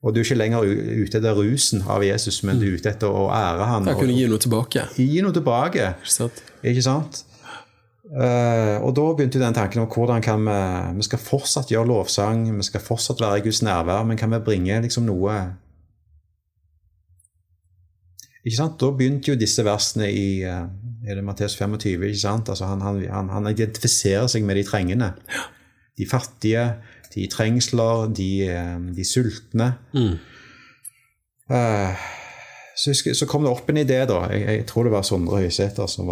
Og 0.04 0.14
du 0.14 0.20
er 0.20 0.24
ikke 0.24 0.36
lenger 0.38 0.62
ute 0.62 1.18
etter 1.18 1.34
rusen 1.34 1.82
av 1.90 2.04
Jesus, 2.06 2.44
men 2.44 2.60
du 2.60 2.68
er 2.68 2.76
ute 2.78 2.92
etter 2.92 3.10
å 3.10 3.24
ære 3.34 3.66
han. 3.66 3.84
Jeg 3.90 3.96
og, 3.96 4.00
kunne 4.04 4.14
gi 4.14 4.28
noe 4.30 4.38
tilbake. 4.38 4.84
gi 4.94 5.22
noe 5.26 5.34
tilbake. 5.34 5.88
Ikke 5.98 6.14
sant? 6.14 6.42
Ikke 6.62 6.84
sant? 6.86 7.24
Eh, 8.08 8.76
og 8.80 8.94
da 8.96 9.02
begynte 9.12 9.36
jo 9.36 9.42
den 9.42 9.56
tanken 9.56 9.82
om 9.82 9.88
hvordan 9.92 10.22
kan 10.24 10.40
vi 10.40 10.60
Vi 10.96 11.04
skal 11.04 11.20
fortsatt 11.20 11.68
gjøre 11.68 11.90
lovsang, 11.90 12.46
vi 12.56 12.64
skal 12.64 12.80
fortsatt 12.80 13.20
være 13.20 13.38
i 13.38 13.44
Guds 13.44 13.60
nærvær, 13.62 14.06
men 14.08 14.16
kan 14.16 14.32
vi 14.32 14.38
bringe 14.40 14.80
liksom 14.80 15.04
noe 15.04 15.34
Ikke 18.46 18.56
sant? 18.56 18.80
Da 18.80 18.88
begynte 18.96 19.34
jo 19.34 19.36
disse 19.36 19.64
versene 19.64 20.08
i 20.08 20.40
eh, 20.40 20.64
er 21.04 21.14
det 21.18 21.24
Matteus 21.24 21.56
25. 21.56 22.02
ikke 22.08 22.18
sant? 22.18 22.48
Altså 22.48 22.64
han, 22.64 22.80
han, 22.80 23.02
han, 23.12 23.28
han 23.28 23.50
identifiserer 23.50 24.26
seg 24.26 24.44
med 24.44 24.56
de 24.56 24.64
trengende. 24.64 25.12
De 25.98 26.06
fattige, 26.08 26.64
de 27.12 27.26
i 27.26 27.28
trengsler, 27.28 28.08
de, 28.16 28.30
eh, 28.48 28.76
de 28.96 29.04
sultne. 29.04 29.74
Mm. 29.92 30.16
Uh, 31.48 32.08
så, 32.76 32.92
så 32.94 33.26
kom 33.28 33.44
det 33.44 33.52
opp 33.52 33.68
en 33.68 33.80
idé, 33.80 34.00
da. 34.08 34.22
Jeg, 34.32 34.46
jeg 34.48 34.66
tror 34.68 34.88
det 34.88 34.92
var 34.96 35.04
Sondre 35.04 35.42
Høysæter 35.42 35.88
som, 35.90 36.08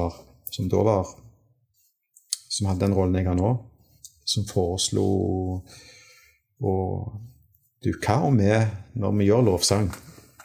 som 0.53 0.68
da 0.72 0.84
var 0.84 1.14
Som 2.57 2.71
hadde 2.71 2.87
den 2.87 2.97
rollen 2.97 3.19
jeg 3.21 3.29
har 3.29 3.37
nå. 3.39 3.53
Som 4.27 4.49
foreslo 4.49 5.07
og 6.65 7.23
Du, 7.85 7.91
hva 8.03 8.17
om 8.27 8.39
vi, 8.41 8.51
når 8.97 9.13
vi 9.19 9.27
gjør 9.29 9.45
lovsang 9.47 9.91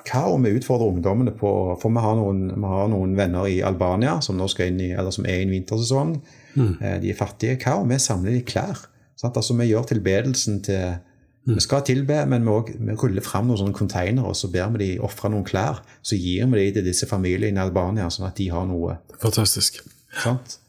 hva 0.07 0.23
om 0.33 0.45
vi 0.45 0.53
utfordrer 0.57 0.91
ungdommene 0.91 1.33
på 1.37 1.51
For 1.81 1.93
vi 1.93 2.03
har 2.03 2.17
noen, 2.19 2.45
vi 2.55 2.71
har 2.73 2.89
noen 2.91 3.15
venner 3.17 3.47
i 3.49 3.59
Albania 3.65 4.17
som 4.23 4.39
nå 4.39 4.47
skal 4.51 4.71
inn 4.71 4.81
i, 4.81 4.91
eller 4.95 5.13
som 5.13 5.27
er 5.29 5.41
i 5.41 5.45
en 5.45 5.53
vintersesong. 5.53 6.15
Mm. 6.55 6.73
De 7.03 7.11
er 7.11 7.17
fattige. 7.17 7.59
Hva 7.61 7.77
om 7.81 7.91
vi 7.91 7.99
samler 8.01 8.37
de 8.37 8.43
klær? 8.47 8.85
Sant? 9.19 9.37
Altså 9.37 9.55
Vi 9.57 9.69
gjør 9.69 9.87
tilbedelsen 9.91 10.61
til, 10.65 10.99
Vi 11.45 11.61
skal 11.63 11.81
tilbe, 11.81 12.19
men 12.29 12.43
vi, 12.45 12.49
også, 12.53 12.73
vi 12.77 12.95
ruller 13.01 13.25
fram 13.25 13.47
noen 13.49 13.57
sånne 13.57 13.73
containere 13.73 14.29
og 14.29 14.35
så 14.37 14.51
ber 14.53 14.75
vi 14.75 14.83
de 14.83 14.89
ofre 15.01 15.29
noen 15.33 15.45
klær. 15.45 15.81
Så 16.05 16.15
gir 16.15 16.45
vi 16.51 16.59
de 16.59 16.75
til 16.75 16.85
disse 16.85 17.07
familiene 17.09 17.57
i 17.57 17.63
Albania, 17.63 18.09
sånn 18.13 18.27
at 18.27 18.37
de 18.37 18.49
har 18.53 18.67
noe. 18.69 18.99
Fantastisk. 19.23 19.81
Sant? 20.21 20.59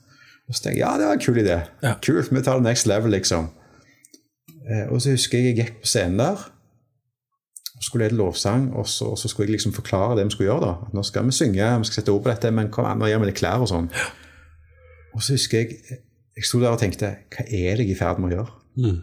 Og 0.48 0.54
så 0.56 0.64
tenkte 0.64 0.78
jeg 0.78 0.84
ja, 0.84 0.94
det 0.98 1.08
var 1.08 1.18
en 1.18 1.24
kul 1.24 1.42
idé. 1.42 1.58
Ja. 1.82 1.94
Kult, 2.02 2.32
vi 2.32 2.42
tar 2.42 2.58
det 2.58 2.66
next 2.66 2.88
level, 2.90 3.14
liksom. 3.14 3.50
Eh, 4.68 4.86
og 4.90 5.02
så 5.02 5.14
husker 5.14 5.38
jeg 5.38 5.52
jeg 5.52 5.58
gikk 5.60 5.78
på 5.82 5.90
scenen 5.90 6.20
der 6.22 6.48
og 7.72 7.86
skulle 7.86 8.06
lede 8.06 8.18
lovsang, 8.20 8.68
og 8.78 8.86
så, 8.86 9.08
og 9.10 9.18
så 9.18 9.28
skulle 9.28 9.48
jeg 9.48 9.56
liksom 9.56 9.72
forklare 9.74 10.14
det 10.18 10.28
vi 10.28 10.34
skulle 10.36 10.52
gjøre. 10.52 10.66
da. 10.66 10.86
At 10.86 10.94
Nå 10.94 11.02
skal 11.02 11.26
vi 11.26 11.34
synge, 11.34 11.78
vi 11.78 11.88
skal 11.88 11.94
sette 11.98 12.12
ord 12.12 12.22
på 12.22 12.30
dette, 12.30 12.50
men 12.54 12.70
kom 12.70 12.86
an, 12.86 13.00
nå 13.00 13.08
gir 13.10 13.18
vi 13.18 13.26
litt 13.26 13.40
klær 13.40 13.64
og 13.64 13.70
sånn. 13.70 13.88
Og 15.16 15.22
så 15.22 15.34
husker 15.34 15.58
jeg 15.64 15.98
jeg 16.32 16.46
sto 16.48 16.60
der 16.62 16.72
og 16.72 16.80
tenkte 16.80 17.10
hva 17.34 17.44
er 17.44 17.76
det 17.76 17.84
jeg 17.84 17.90
er 17.90 17.92
i 17.92 17.98
ferd 17.98 18.20
med 18.22 18.32
å 18.32 18.36
gjøre? 18.36 18.52
Mm. 18.80 19.00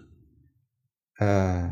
Eh, 1.21 1.67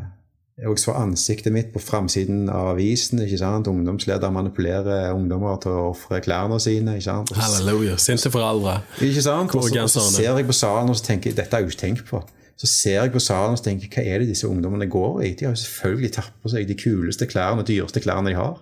jeg 0.58 0.80
så 0.82 0.94
ansiktet 0.98 1.54
mitt 1.54 1.68
på 1.74 1.80
framsiden 1.80 2.48
av 2.50 2.72
avisen. 2.74 3.20
ikke 3.22 3.38
sant? 3.38 3.68
Ungdomsleder 3.70 4.32
manipulerer 4.34 5.12
ungdommer 5.14 5.60
til 5.62 5.76
å 5.76 5.84
ofre 5.92 6.18
klærne 6.26 6.58
sine. 6.60 6.96
ikke 6.98 7.06
sant? 7.12 7.30
Så 7.30 7.38
Halleluja. 7.44 7.98
Sinte 8.02 8.32
foreldre. 8.34 8.80
Ikke 9.06 9.22
sant? 9.22 9.54
Og 9.54 9.70
så, 9.70 9.86
så 10.00 10.08
ser 10.16 10.32
jeg 10.34 10.48
på 10.50 10.58
salen 10.58 10.90
og 10.90 10.98
så 10.98 11.06
tenker 11.12 11.30
jeg, 11.30 11.38
dette 11.38 11.54
har 11.54 11.62
jeg 11.62 11.70
ikke 11.76 11.84
tenkt 11.86 12.10
på. 12.10 12.24
Så 12.58 12.66
ser 12.66 13.04
jeg 13.04 13.12
på 13.14 13.22
salen 13.22 13.54
og 13.54 13.60
så 13.62 13.68
tenker 13.68 13.92
hva 13.94 14.02
er 14.02 14.24
det 14.24 14.32
disse 14.32 14.50
ungdommene 14.50 14.88
går 14.90 15.20
i? 15.28 15.34
De 15.38 15.46
har 15.46 15.54
jo 15.54 15.62
selvfølgelig 15.62 16.10
tatt 16.16 16.34
på 16.42 16.50
seg 16.50 16.66
de 16.66 16.78
kuleste 16.82 17.28
klærne, 17.30 17.62
de 17.62 17.76
dyreste 17.76 18.02
klærne 18.02 18.32
de 18.32 18.40
har. 18.40 18.58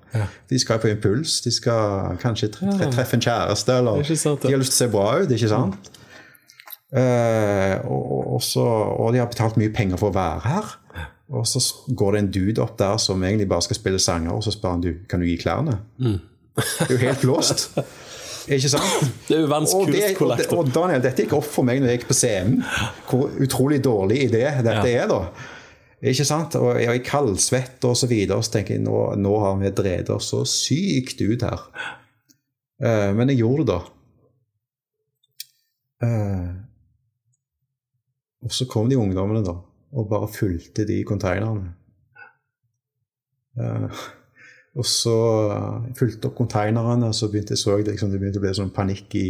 De 0.51 0.59
skal 0.59 0.81
på 0.83 0.91
impuls, 0.91 1.37
de 1.47 1.53
skal 1.55 2.17
kanskje 2.19 2.51
tre 2.57 2.75
tre 2.75 2.89
treffe 2.91 3.15
en 3.15 3.23
kjæreste, 3.23 3.77
eller 3.79 4.03
sant, 4.19 4.43
de 4.43 4.51
har 4.51 4.59
lyst 4.59 4.75
til 4.75 4.83
å 4.83 4.83
se 4.83 4.91
bra 4.97 5.07
ut, 5.23 5.31
ikke 5.31 5.47
sant? 5.53 5.87
Eh, 6.95 7.77
og, 7.87 8.03
og, 8.03 8.27
og 8.35 8.43
så, 8.43 8.65
og 8.99 9.15
de 9.15 9.23
har 9.23 9.31
betalt 9.31 9.55
mye 9.59 9.71
penger 9.71 9.99
for 9.99 10.11
å 10.11 10.15
være 10.19 10.43
her. 10.43 10.75
Og 11.33 11.47
så 11.49 11.59
går 11.97 12.11
det 12.11 12.19
en 12.21 12.31
dude 12.31 12.61
opp 12.61 12.75
der 12.77 12.97
som 13.01 13.23
egentlig 13.23 13.47
bare 13.49 13.65
skal 13.65 13.79
spille 13.79 13.99
sanger, 13.99 14.31
og 14.35 14.43
så 14.45 14.51
spør 14.53 14.75
han 14.75 14.83
du, 14.83 14.91
kan 15.09 15.19
du 15.19 15.25
gi 15.25 15.37
klærne. 15.41 15.79
Mm. 15.97 16.19
det 16.55 16.85
er 16.89 16.93
jo 16.93 17.01
helt 17.01 17.21
blåst. 17.25 17.65
Ikke 18.45 18.69
sant? 18.69 19.09
Det 19.27 19.39
er 19.39 19.41
jo 19.41 19.47
Og, 19.49 19.87
det, 19.89 20.21
og, 20.21 20.37
det- 20.37 20.51
og 20.53 20.67
Daniel, 20.69 21.01
dette 21.01 21.23
gikk 21.23 21.33
opp 21.33 21.47
for 21.49 21.65
meg 21.65 21.81
når 21.81 21.89
jeg 21.89 21.99
gikk 21.99 22.07
på 22.11 22.17
scenen. 22.19 22.59
Hvor 23.09 23.31
utrolig 23.41 23.81
dårlig 23.83 24.19
idé 24.27 24.43
dette 24.61 24.85
er, 24.91 25.07
da. 25.09 25.23
Ikke 26.05 26.25
sant? 26.27 26.53
Og 26.61 26.77
jeg 26.77 26.91
er 26.91 27.01
kaldsvett 27.07 27.83
og 27.89 27.97
så 27.97 28.05
videre, 28.11 28.37
og 28.37 28.45
så 28.45 28.59
tenker 28.59 28.75
jeg 28.77 28.83
nå, 28.85 29.15
nå 29.17 29.33
har 29.41 29.57
vi 29.63 29.71
dreid 29.73 30.11
oss 30.13 30.29
så 30.29 30.43
sykt 30.45 31.23
ut 31.25 31.41
her. 31.41 31.65
Uh, 32.83 33.09
men 33.17 33.31
jeg 33.33 33.41
gjorde 33.41 33.65
det, 33.65 33.73
da. 33.73 33.79
Uh, 36.05 36.49
og 38.45 38.53
så 38.53 38.67
kom 38.69 38.89
de 38.91 38.99
ungdommene, 38.99 39.41
da, 39.47 39.55
og 39.95 40.09
bare 40.11 40.27
fulgte 40.31 40.85
de 40.87 40.99
konteinerne. 41.07 41.71
Uh, 43.55 43.87
og 44.75 44.85
så 44.85 45.17
uh, 45.55 45.85
fulgte 45.95 46.27
opp 46.29 46.35
konteinerne, 46.35 47.07
og 47.07 47.15
så 47.15 47.29
begynte, 47.31 47.55
så 47.55 47.77
jeg 47.77 47.87
liksom, 47.87 48.11
det 48.11 48.19
begynte 48.19 48.41
å 48.41 48.45
bli 48.45 48.55
sånn 48.57 48.73
panikk 48.75 49.15
i 49.15 49.27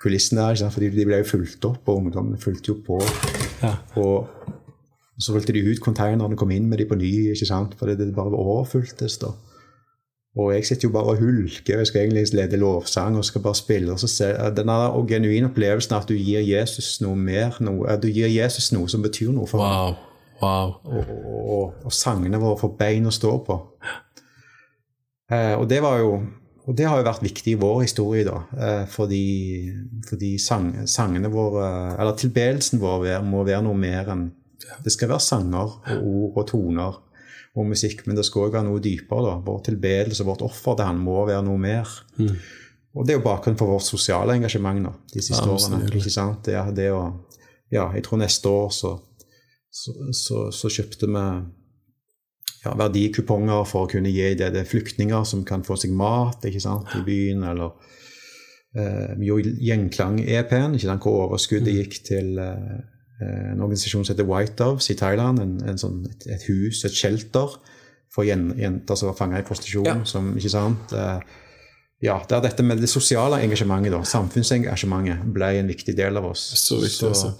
kulissene 0.00 0.48
der, 0.48 0.72
fordi 0.72 0.90
de 0.94 1.06
ble 1.08 1.20
jo 1.20 1.28
fulgt 1.28 1.68
opp, 1.68 1.88
og 1.88 2.00
ungdommene 2.00 2.40
fulgte 2.40 2.72
jo 2.72 2.78
på. 2.86 3.00
Ja. 3.62 3.76
Og 4.00 4.30
så 5.20 5.34
fulgte 5.34 5.54
de 5.56 5.64
ut 5.68 5.82
konteinerne, 5.84 6.36
kom 6.36 6.52
inn 6.52 6.70
med 6.70 6.80
de 6.80 6.88
på 6.88 6.98
ny, 6.98 7.12
ikke 7.34 7.48
sant? 7.48 7.76
fordi 7.78 7.98
det 8.00 8.14
bare 8.16 8.32
overfulgtes. 8.40 9.20
da. 9.22 9.34
Og 10.34 10.50
jeg 10.50 10.66
sitter 10.66 10.88
jo 10.88 10.92
bare 10.96 11.14
og 11.14 11.20
hulker, 11.22 11.78
jeg 11.78 11.86
skal 11.86 12.00
egentlig 12.00 12.34
lede 12.34 12.58
lovsang 12.58 13.16
og 13.16 13.24
skal 13.24 13.42
bare 13.44 13.54
spille. 13.54 13.92
og 13.92 14.00
så 14.00 14.08
ser 14.10 14.32
jeg 14.34 14.56
Den 14.56 14.68
der 14.68 14.90
og 14.90 15.08
genuine 15.08 15.46
opplevelsen 15.46 15.94
at 15.94 16.08
du 16.08 16.14
gir 16.14 16.40
Jesus 16.40 17.00
noe 17.00 17.16
mer, 17.16 17.56
noe, 17.60 17.86
at 17.88 18.02
du 18.02 18.08
gir 18.08 18.26
Jesus 18.26 18.72
noe 18.72 18.88
som 18.88 19.02
betyr 19.02 19.30
noe 19.30 19.46
for. 19.46 19.58
Wow. 19.58 19.94
Wow. 20.42 20.74
Og, 20.84 21.04
og, 21.58 21.74
og 21.84 21.92
sangene 21.92 22.40
våre 22.42 22.58
får 22.58 22.74
bein 22.78 23.06
å 23.06 23.14
stå 23.14 23.36
på. 23.46 23.60
Eh, 25.30 25.54
og 25.54 25.68
det 25.70 25.82
var 25.82 26.02
jo 26.02 26.18
og 26.64 26.76
det 26.78 26.86
har 26.88 26.96
jo 26.96 27.04
vært 27.04 27.24
viktig 27.24 27.52
i 27.52 27.60
vår 27.60 27.82
historie, 27.82 28.24
da. 28.24 28.38
Eh, 28.56 28.84
fordi 28.88 29.24
fordi 30.08 30.38
sang, 30.40 30.70
sangene 30.88 31.28
våre 31.28 31.66
Eller 32.00 32.16
tilbedelsen 32.16 32.80
vår 32.80 33.20
må 33.24 33.44
være 33.44 33.62
noe 33.66 33.76
mer 33.76 34.08
enn 34.14 34.30
Det 34.84 34.92
skal 34.92 35.10
være 35.12 35.20
sanger 35.20 35.74
og 35.92 36.06
ord 36.08 36.38
og 36.40 36.46
toner 36.48 37.00
og 37.54 37.68
musikk, 37.70 38.02
men 38.06 38.16
det 38.18 38.24
skal 38.26 38.48
òg 38.48 38.54
være 38.56 38.66
noe 38.66 38.82
dypere. 38.82 39.22
da. 39.28 39.34
Vår 39.46 39.60
tilbedelse, 39.68 40.24
vårt 40.26 40.42
offer 40.42 40.74
til 40.78 40.88
Han 40.88 40.98
må 40.98 41.20
være 41.28 41.42
noe 41.46 41.58
mer. 41.58 41.88
Og 42.94 43.06
det 43.06 43.14
er 43.14 43.18
jo 43.20 43.24
bakgrunnen 43.26 43.58
for 43.58 43.70
vårt 43.70 43.86
sosiale 43.86 44.34
engasjement 44.38 44.82
nå, 44.82 44.92
de 45.12 45.22
siste 45.22 45.42
Ja, 45.46 45.50
årene. 45.54 45.86
ikke 45.90 46.10
sant? 46.10 46.44
Det, 46.46 46.54
det 46.76 46.88
å, 46.94 47.04
ja, 47.70 47.88
jeg 47.94 48.04
tror 48.06 48.18
neste 48.22 48.48
år 48.50 48.70
så, 48.74 48.92
så, 49.70 49.94
så, 50.14 50.44
så 50.54 50.70
kjøpte 50.70 51.06
vi 51.10 51.24
ja, 52.64 52.74
verdikuponger 52.78 53.64
for 53.68 53.84
å 53.86 53.90
kunne 53.90 54.10
gi 54.14 54.30
det, 54.38 54.52
det 54.54 54.62
er 54.62 54.70
flyktninger 54.70 55.26
som 55.26 55.42
kan 55.44 55.62
få 55.66 55.76
seg 55.76 55.92
mat 55.94 56.46
ikke 56.46 56.62
sant, 56.62 56.90
i 56.98 57.02
byen, 57.06 57.42
eller 57.50 57.74
eh, 58.78 59.14
vi 59.18 59.28
gjorde 59.30 59.54
Gjengklang-EP-en, 59.66 60.74
ikke 60.78 60.88
sant, 60.90 61.02
hvor 61.04 61.26
overskuddet 61.26 61.74
gikk 61.76 61.98
til 62.06 62.38
eh, 62.40 62.78
en 63.22 63.62
organisasjon 63.62 64.04
som 64.04 64.14
heter 64.14 64.26
White 64.26 64.56
Doves 64.58 64.90
i 64.90 64.96
Thailand, 64.98 65.38
en, 65.42 65.54
en 65.70 65.78
sånn, 65.78 66.02
et, 66.10 66.26
et 66.34 66.46
hus, 66.50 66.82
et 66.84 66.94
shelter 66.94 67.54
for 68.14 68.26
jenter 68.26 68.98
som 68.98 69.10
var 69.10 69.16
fanga 69.18 69.40
i 69.40 69.46
prostitusjon. 69.46 69.86
Ja. 69.86 69.96
som, 70.08 70.32
ikke 70.38 70.52
sant, 70.52 70.94
eh, 70.98 71.40
ja, 72.04 72.18
der 72.28 72.42
dette 72.44 72.66
med 72.66 72.82
det 72.82 72.90
sosiale 72.90 73.40
engasjementet, 73.42 73.94
da, 73.94 74.02
samfunnsengasjementet, 74.06 75.24
ble 75.34 75.50
en 75.60 75.70
viktig 75.70 75.96
del 75.96 76.20
av 76.20 76.28
oss. 76.32 76.42
Så 76.60 76.78
viktig, 76.82 77.10
altså. 77.10 77.32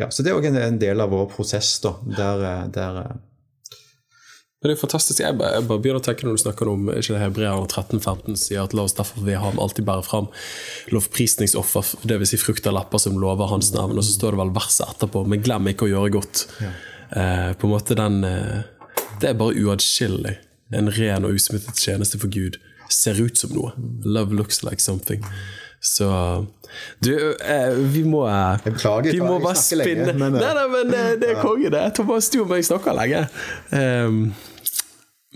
ja, 0.00 0.10
så 0.10 0.26
det 0.26 0.32
er 0.32 0.38
òg 0.38 0.50
en, 0.50 0.60
en 0.60 0.78
del 0.80 1.02
av 1.02 1.14
vår 1.14 1.26
prosess, 1.32 1.76
da, 1.84 1.94
der, 2.18 2.46
eh, 2.50 2.64
der 2.74 3.02
eh, 3.04 3.18
Men 4.60 4.68
det 4.68 4.74
er 4.74 4.80
fantastisk. 4.82 5.22
Jeg 5.22 5.36
bare, 5.40 5.54
jeg 5.56 5.64
bare 5.70 5.80
begynner 5.80 6.02
å 6.02 6.04
tenke 6.04 6.26
når 6.26 6.34
du 6.36 6.42
snakker 6.42 6.68
om 6.68 6.90
ikke 6.92 7.14
det 7.14 7.20
Hebreerne 7.22 7.64
13-15 7.64 8.36
sier 8.36 8.60
at 8.60 8.74
la 8.76 8.84
oss 8.84 8.96
derfor 8.98 9.24
ved 9.24 9.38
ham 9.40 9.56
alltid 9.62 9.86
bære 9.88 10.04
fram 10.04 10.28
lovprisningsoffer, 10.92 11.94
dvs. 12.04 12.34
Si 12.34 12.40
frukt 12.42 12.68
av 12.68 12.76
lapper 12.76 13.00
som 13.00 13.16
lover 13.22 13.48
hans 13.48 13.72
navn. 13.72 13.96
Og 13.96 14.04
så 14.04 14.18
står 14.18 14.36
det 14.36 14.42
vel 14.42 14.52
verset 14.58 14.84
etterpå, 14.84 15.24
men 15.32 15.40
glem 15.46 15.70
ikke 15.72 15.88
å 15.88 15.92
gjøre 15.94 16.12
godt. 16.18 16.44
Eh, 16.60 17.48
på 17.56 17.66
en 17.66 17.72
måte 17.72 17.96
den 17.98 18.20
eh, 18.22 18.60
Det 19.20 19.32
er 19.32 19.40
bare 19.40 19.56
uatskillelig. 19.56 20.36
En 20.76 20.92
ren 20.92 21.24
og 21.26 21.40
usmittet 21.40 21.80
tjeneste 21.80 22.20
for 22.20 22.28
Gud. 22.32 22.60
Ser 22.92 23.16
ut 23.16 23.40
som 23.40 23.56
noe. 23.56 23.72
Love 24.04 24.36
looks 24.36 24.60
like 24.66 24.84
something. 24.84 25.24
Så 25.80 26.06
Du, 27.02 27.12
eh, 27.40 27.72
vi 27.94 28.02
må 28.06 28.24
eh, 28.28 28.60
beklager, 28.64 29.12
Vi 29.16 29.20
må 29.24 29.38
bare 29.42 29.56
snakker 29.58 29.82
lenge, 29.82 30.04
spinne 30.04 30.14
men, 30.20 30.36
eh, 30.36 30.44
Nei, 30.44 30.52
nei, 30.58 30.68
men 30.74 30.92
det, 30.94 31.02
det 31.22 31.32
er 31.34 31.40
konge, 31.46 31.70
det. 31.74 31.82
Thomas, 31.98 32.28
du 32.32 32.40
og 32.44 32.50
meg 32.52 32.66
snakker 32.66 32.96
lenge. 32.96 33.24
Um, 33.72 34.20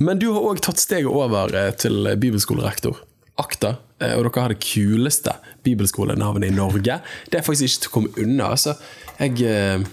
men 0.05 0.19
du 0.19 0.29
har 0.35 0.47
òg 0.51 0.63
tatt 0.65 0.81
steget 0.83 1.07
over 1.11 1.55
eh, 1.55 1.71
til 1.79 2.09
bibelskolerektor. 2.19 3.03
Akta. 3.39 3.77
eh, 4.03 4.15
Og 4.19 4.25
dere 4.29 4.43
har 4.45 4.53
det 4.55 4.61
kuleste 4.63 5.37
bibelskolenavnet 5.67 6.51
i 6.51 6.55
Norge. 6.55 7.01
Det 7.31 7.39
er 7.41 7.47
faktisk 7.47 7.65
ikke 7.69 7.85
til 7.87 7.93
å 7.93 7.95
komme 7.99 8.15
unna. 8.25 8.51
Altså, 8.55 8.75
jeg 9.19 9.43
eh, 9.47 9.87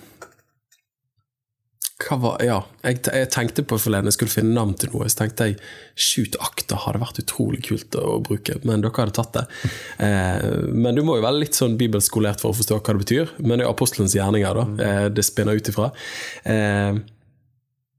var, 2.10 2.41
ja, 2.45 2.58
jeg, 2.86 2.99
jeg 3.08 3.30
tenkte 3.34 3.64
på 3.68 3.78
forleden 3.82 4.10
jeg 4.10 4.18
skulle 4.18 4.34
finne 4.34 4.56
navn 4.56 4.74
til 4.80 4.91
noe. 4.93 5.10
Så 5.12 5.22
tenkte 5.22 5.49
jeg 5.49 5.58
Shoot 5.95 6.38
Akta 6.41 6.80
hadde 6.86 7.02
vært 7.04 7.22
utrolig 7.24 7.62
kult 7.68 7.97
å 7.99 8.18
bruke, 8.26 8.58
men 8.68 8.84
dere 8.84 8.93
hadde 8.97 9.18
tatt 9.18 9.38
det. 9.39 9.45
Eh, 10.02 10.66
men 10.74 10.95
du 10.97 11.04
må 11.06 11.20
jo 11.20 11.22
være 11.22 11.43
litt 11.43 11.58
sånn 11.58 11.76
bibelskolert 11.78 12.41
for 12.41 12.56
å 12.56 12.58
forstå 12.58 12.80
hva 12.80 12.95
det 12.95 13.02
betyr. 13.04 13.34
Men 13.43 13.60
det 13.60 13.68
er 13.68 13.70
apostelens 13.70 14.16
gjerninger, 14.18 14.58
da. 14.58 14.86
Eh, 14.86 15.04
det 15.14 15.26
spinner 15.28 15.60
ut 15.60 15.70
ifra. 15.70 15.91
Eh, 16.49 16.97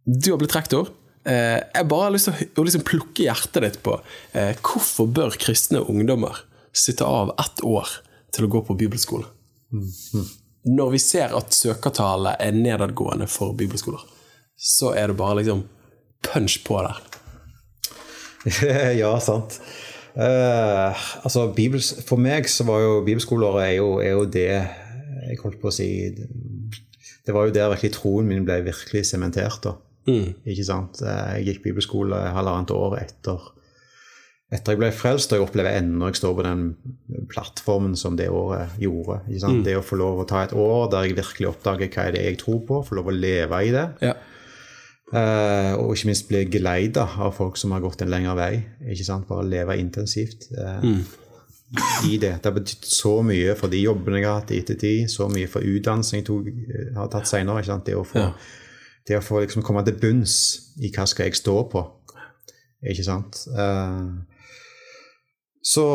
du 0.03 0.31
har 0.33 0.41
blitt 0.41 0.57
rektor. 0.57 0.91
Eh, 1.23 1.61
jeg 1.63 1.87
bare 1.93 2.09
har 2.09 2.15
lyst 2.17 2.33
til 2.33 2.59
å, 2.59 2.67
liksom 2.67 2.83
plukke 2.87 3.29
hjertet 3.29 3.63
ditt 3.63 3.79
på 3.87 3.95
eh, 4.35 4.57
hvorfor 4.59 5.07
bør 5.15 5.39
kristne 5.39 5.85
ungdommer 5.87 6.43
sitte 6.75 7.07
av 7.07 7.31
ett 7.39 7.63
år 7.63 8.01
til 8.35 8.49
å 8.49 8.53
gå 8.57 8.65
på 8.67 8.79
bibelskole? 8.83 9.29
Når 10.65 10.93
vi 10.95 11.01
ser 11.03 11.33
at 11.35 11.55
søkertallet 11.55 12.39
er 12.39 12.55
nedadgående 12.55 13.27
for 13.31 13.57
bibelskoler, 13.59 14.03
så 14.55 14.93
er 14.95 15.11
det 15.11 15.19
bare 15.19 15.41
liksom 15.41 15.65
punch 16.23 16.61
på 16.67 16.79
der. 16.85 17.01
ja, 19.03 19.11
sant. 19.23 19.59
Uh, 20.13 20.93
altså, 21.25 21.47
bibels, 21.57 21.95
for 22.07 22.21
meg 22.21 22.47
så 22.51 22.67
var 22.69 22.83
jo 22.83 23.01
bibelskoler 23.07 23.59
er 23.63 23.71
jo, 23.79 23.95
er 24.03 24.13
jo 24.13 24.27
det 24.29 24.49
Jeg 24.51 25.39
holdt 25.41 25.57
på 25.63 25.71
å 25.71 25.73
si 25.73 25.87
Det 26.13 27.33
var 27.33 27.47
jo 27.47 27.55
der 27.55 27.71
virkelig 27.73 27.95
troen 27.95 28.29
min 28.29 28.45
ble 28.45 28.59
virkelig 28.67 29.07
sementert. 29.09 29.63
da. 29.65 29.77
Ikke 30.11 30.67
sant? 30.67 30.99
Eh, 31.01 31.39
Jeg 31.39 31.47
gikk 31.47 31.63
bibelskole 31.69 32.19
halvannet 32.35 32.75
år 32.75 32.99
etter 32.99 33.39
etter 34.53 34.75
jeg 34.75 34.81
ble 34.83 34.91
frelst, 34.93 35.33
og 35.33 35.39
jeg 35.39 35.47
opplever 35.47 35.79
ennå 35.79 36.11
jeg 36.11 36.19
står 36.19 36.35
på 36.37 36.45
den 36.45 36.65
plattformen 37.33 37.95
som 37.97 38.19
det 38.19 38.27
året 38.29 38.75
gjorde. 38.83 39.23
Ikke 39.31 39.41
sant? 39.47 39.63
Det 39.65 39.79
å 39.79 39.85
få 39.87 39.97
lov 40.01 40.21
å 40.21 40.27
ta 40.29 40.43
et 40.45 40.53
år 40.53 40.91
der 40.93 41.07
jeg 41.09 41.17
virkelig 41.17 41.49
oppdager 41.55 41.89
hva 41.95 42.05
er 42.09 42.17
det 42.17 42.25
jeg 42.27 42.39
tror 42.43 42.61
på, 42.69 42.83
få 42.85 42.99
lov 42.99 43.09
å 43.09 43.17
leve 43.17 43.63
i 43.65 43.73
det. 43.73 43.87
Ja. 44.05 44.13
Uh, 45.13 45.75
og 45.77 45.91
ikke 45.93 46.09
minst 46.09 46.29
bli 46.31 46.39
geleida 46.49 47.03
av 47.21 47.35
folk 47.37 47.59
som 47.61 47.75
har 47.75 47.83
gått 47.85 48.01
en 48.05 48.13
lengre 48.13 48.33
vei. 48.39 48.53
ikke 48.93 49.05
sant? 49.05 49.27
Bare 49.29 49.45
leve 49.45 49.77
intensivt 49.81 50.47
eh, 50.57 50.87
i 52.09 52.17
det. 52.17 52.31
Det 52.41 52.49
har 52.49 52.57
betydd 52.57 52.89
så 52.89 53.19
mye 53.25 53.53
for 53.59 53.73
de 53.73 53.83
jobbene 53.83 54.23
jeg 54.23 54.29
har 54.29 54.41
hatt 54.41 54.53
i 54.53 54.61
ettertid, 54.63 55.11
så 55.13 55.29
mye 55.33 55.49
for 55.53 55.65
utdannelsen 55.69 56.21
jeg 56.21 56.29
tok, 56.29 56.49
eh, 56.49 56.93
har 56.97 57.13
tatt 57.13 57.29
sant? 57.29 57.85
Det 57.89 57.97
å 57.97 58.05
få 58.09 58.21
Ja. 58.25 58.33
det 59.09 59.19
å 59.19 59.25
få 59.25 59.41
liksom 59.45 59.65
komme 59.65 59.85
til 59.85 60.01
bunns 60.01 60.37
i 60.81 60.89
hva 60.93 61.05
skal 61.09 61.27
jeg 61.27 61.37
stå 61.41 61.57
på. 61.73 61.85
Ikke 62.89 63.05
sant? 63.05 63.45
Eh, 63.53 64.32
så 65.63 65.87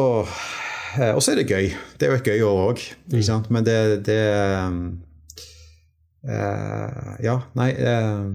eh, 0.97 1.13
Og 1.13 1.21
så 1.23 1.31
er 1.33 1.41
det 1.41 1.49
gøy. 1.51 1.71
Det 1.99 2.07
er 2.07 2.13
jo 2.13 2.19
et 2.19 2.29
gøy 2.29 2.43
år 2.47 2.59
òg, 2.69 2.83
ikke 3.11 3.23
sant? 3.27 3.49
Men 3.53 3.65
det, 3.67 4.05
det 4.07 4.21
uh, 6.27 7.15
Ja, 7.23 7.39
nei 7.59 7.71
uh, 7.75 8.31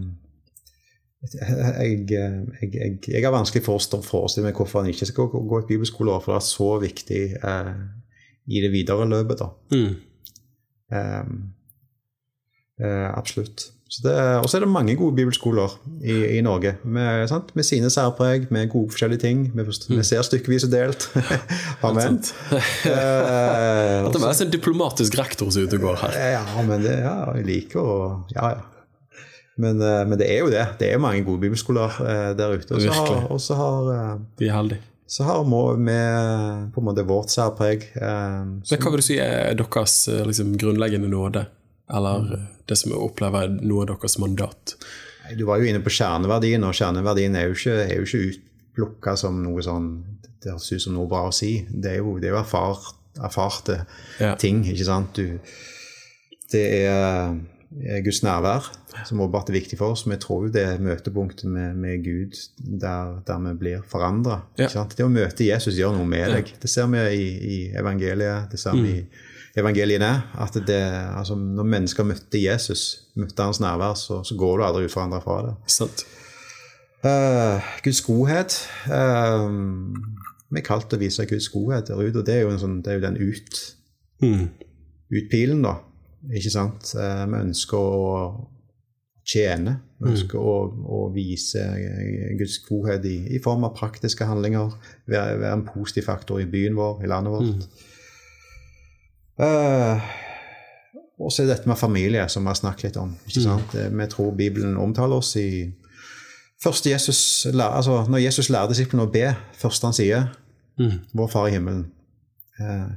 jeg, 1.23 2.11
jeg, 2.11 2.71
jeg, 2.75 2.99
jeg 3.09 3.23
har 3.23 3.35
vanskelig 3.35 3.63
for 3.65 3.79
å 3.79 4.03
forestille 4.03 4.49
meg 4.49 4.59
hvorfor 4.59 4.83
han 4.83 4.91
ikke 4.91 5.07
skal 5.07 5.29
gå, 5.31 5.43
gå 5.49 5.61
et 5.61 5.69
bibelskoleår, 5.71 6.23
for 6.23 6.35
det 6.35 6.41
er 6.41 6.47
så 6.49 6.71
viktig 6.83 7.23
eh, 7.39 7.75
i 8.51 8.63
det 8.65 8.73
videre 8.73 9.07
løpet. 9.07 9.39
da. 9.39 9.49
Mm. 9.77 9.93
Eh, 12.83 13.07
absolutt. 13.15 13.69
Og 13.93 14.49
så 14.49 14.57
er 14.57 14.65
det 14.65 14.71
mange 14.73 14.97
gode 14.97 15.17
bibelskoler 15.19 15.75
i, 16.01 16.39
i 16.39 16.41
Norge, 16.45 16.75
med, 16.85 17.27
sant? 17.29 17.53
med 17.59 17.67
sine 17.69 17.91
særpreg, 17.93 18.49
med 18.51 18.71
gode 18.73 18.95
forskjellige 18.95 19.21
ting. 19.27 19.45
Vi, 19.53 19.67
vi 19.93 20.07
ser 20.07 20.25
stykkevis 20.25 20.65
og 20.69 20.73
delt. 20.73 21.09
Amen. 21.87 22.21
Eh, 22.83 24.07
At 24.07 24.15
det 24.15 24.23
er 24.23 24.45
en 24.45 24.53
diplomatisk 24.53 25.15
rektor 25.19 25.51
som 25.53 25.63
er 25.63 25.69
ute 25.69 25.79
og 25.79 25.85
går 25.87 26.01
her. 26.03 26.17
Ja, 26.35 26.63
men 26.67 26.83
det, 26.85 26.95
ja, 27.05 27.17
jeg 27.37 27.47
liker 27.47 27.81
å 27.83 27.97
Ja, 28.35 28.53
ja. 28.57 28.63
Men, 29.57 29.81
eh, 29.81 30.05
men, 30.09 30.17
det 30.19 30.31
er 30.33 30.41
jo 30.45 30.51
det. 30.53 30.65
Det 30.81 30.89
er 30.93 31.03
mange 31.03 31.25
gode 31.27 31.43
bibelskoler 31.45 32.01
eh, 32.07 32.31
der 32.39 32.57
ute. 32.57 32.75
Og 32.77 32.81
så 32.81 32.97
har, 32.97 33.27
og 33.29 33.41
så 33.43 33.59
har 33.59 33.91
eh, 33.93 34.15
Vi 34.41 34.49
er 34.49 34.57
heldige. 34.57 34.89
Så 35.13 35.27
har 35.29 35.43
vi 35.45 35.95
på 36.73 36.81
en 36.81 36.87
måte 36.87 37.03
vårt 37.05 37.29
særpreg. 37.29 37.83
Men 38.01 38.63
hva 38.65 38.93
vil 38.95 39.03
du 39.03 39.05
si 39.05 39.19
er 39.21 39.53
deres 39.59 39.97
liksom, 40.09 40.55
grunnleggende 40.57 41.11
nåde? 41.13 41.43
Eller 41.93 42.27
mm. 42.27 42.47
det 42.69 42.79
som 42.81 42.95
jeg 42.95 43.03
opplever 43.05 43.47
er 43.47 43.57
noe 43.61 43.85
av 43.85 43.93
deres 43.93 44.19
mandat? 44.23 44.77
Du 45.39 45.45
var 45.49 45.61
jo 45.61 45.69
inne 45.71 45.83
på 45.85 45.93
kjerneverdien, 45.93 46.65
og 46.67 46.77
kjerneverdien 46.77 47.37
er 47.39 47.49
jo 47.49 47.57
ikke, 47.57 47.77
er 47.85 47.95
jo 48.01 48.09
ikke 48.09 48.25
utplukka 48.33 49.17
som 49.21 49.39
noe 49.45 49.63
sånn 49.65 49.93
Det 50.43 50.51
høres 50.51 50.73
ut 50.73 50.83
som 50.83 50.97
noe 50.97 51.07
bra 51.07 51.29
å 51.29 51.35
si. 51.35 51.53
Det 51.71 51.93
er 51.93 52.01
jo, 52.01 52.17
det 52.19 52.31
er 52.31 52.35
jo 52.35 52.41
erfart, 52.41 52.97
erfarte 53.23 53.85
ja. 54.19 54.35
ting, 54.35 54.65
ikke 54.67 54.89
sant. 54.89 55.15
Du, 55.15 55.39
det 56.51 56.65
er 56.83 57.37
Guds 58.03 58.25
nærvær, 58.27 58.67
som 59.07 59.21
åpenbart 59.23 59.53
er 59.53 59.57
viktig 59.57 59.79
for 59.79 59.95
oss. 59.95 60.03
Vi 60.09 60.19
tror 60.21 60.49
jo 60.49 60.53
det 60.53 60.65
er 60.67 60.83
møtepunktet 60.83 61.47
med, 61.47 61.77
med 61.79 62.03
Gud 62.05 62.35
der, 62.59 63.21
der, 63.27 63.39
vi 63.47 63.55
blir 63.61 63.85
forandra. 63.89 64.43
Ja. 64.59 64.69
Det 64.69 65.07
å 65.07 65.13
møte 65.13 65.47
Jesus 65.47 65.79
gjør 65.79 65.95
noe 65.97 66.09
med 66.09 66.35
deg. 66.35 66.53
Det 66.61 66.71
ser 66.71 66.91
vi 66.93 67.05
i, 67.15 67.29
i 67.55 67.61
evangeliet, 67.79 68.51
det 68.53 68.61
ser 68.61 68.77
vi 68.77 68.83
mm. 68.83 68.99
i 68.99 69.31
evangeliene. 69.59 70.13
At 70.41 70.57
det, 70.67 70.81
altså, 71.19 71.37
når 71.37 71.69
mennesker 71.75 72.07
møtte 72.09 72.41
Jesus, 72.43 73.09
møtte 73.19 73.47
hans 73.47 73.61
nærvær, 73.61 73.95
så, 73.99 74.23
så 74.25 74.37
går 74.39 74.59
du 74.59 74.67
aldri 74.67 74.89
uforandra 74.89 75.21
fra 75.25 75.39
det. 75.49 75.55
Sant. 75.71 76.05
Uh, 77.03 77.59
Guds 77.83 77.99
godhet 78.07 78.55
uh, 78.87 79.49
Vi 80.55 80.61
er 80.61 80.63
kalt 80.63 80.93
å 80.95 80.99
vise 81.01 81.25
Guds 81.27 81.49
godhet, 81.51 81.89
og 81.91 82.21
det 82.23 82.37
er 82.37 82.45
jo, 82.45 82.53
sånn, 82.63 82.77
det 82.85 82.93
er 82.93 83.01
jo 83.01 83.03
den 83.09 83.17
ut, 83.19 83.63
mm. 84.23 84.45
utpilen, 85.19 85.65
da. 85.67 85.81
Ikke 86.31 86.53
sant? 86.55 86.93
Uh, 86.95 87.25
vi 87.27 87.41
ønsker 87.49 87.79
å 87.83 88.13
tjene. 89.27 89.81
Vi 89.99 90.07
mm. 90.07 90.13
ønsker 90.13 90.39
mm. 90.39 90.47
å, 90.47 90.55
å, 90.99 91.01
vise 91.15 91.65
Guds 92.39 92.61
godhet 92.69 93.07
i, 93.11 93.17
i, 93.35 93.41
form 93.43 93.67
av 93.67 93.75
praktiske 93.79 94.27
handlinger. 94.29 94.77
Være, 95.11 95.41
være, 95.41 95.57
en 95.57 95.67
positiv 95.67 96.07
faktor 96.07 96.43
i 96.43 96.47
byen 96.51 96.79
vår, 96.79 97.03
i 97.03 97.11
landet 97.11 97.35
vårt. 97.35 97.67
Mm. 97.67 97.92
Uh, 99.41 100.01
og 101.23 101.33
så 101.33 101.43
er 101.43 101.53
dette 101.53 101.69
med 101.69 101.79
familie, 101.79 102.29
som 102.29 102.45
vi 102.45 102.51
har 102.51 102.59
snakket 102.59 102.83
litt 102.83 102.99
om. 103.01 103.15
mm. 103.27 103.63
Mm. 103.75 104.01
Vi 104.01 104.07
tror 104.07 104.35
Bibelen 104.37 104.77
omtaler 104.77 105.17
oss 105.17 105.37
i 105.37 105.73
Først 106.63 106.87
Jesus, 106.87 107.47
altså 107.47 108.07
Når 108.09 108.19
Jesus 108.19 108.49
lærer 108.49 108.69
disiplene 108.69 109.03
å 109.03 109.11
be, 109.11 109.35
første 109.59 109.87
han 109.87 109.95
sier, 109.95 110.29
mm. 110.79 110.93
'Vår 111.13 111.27
Far 111.27 111.47
i 111.47 111.51
himmelen', 111.51 111.89
uh, 112.61 112.93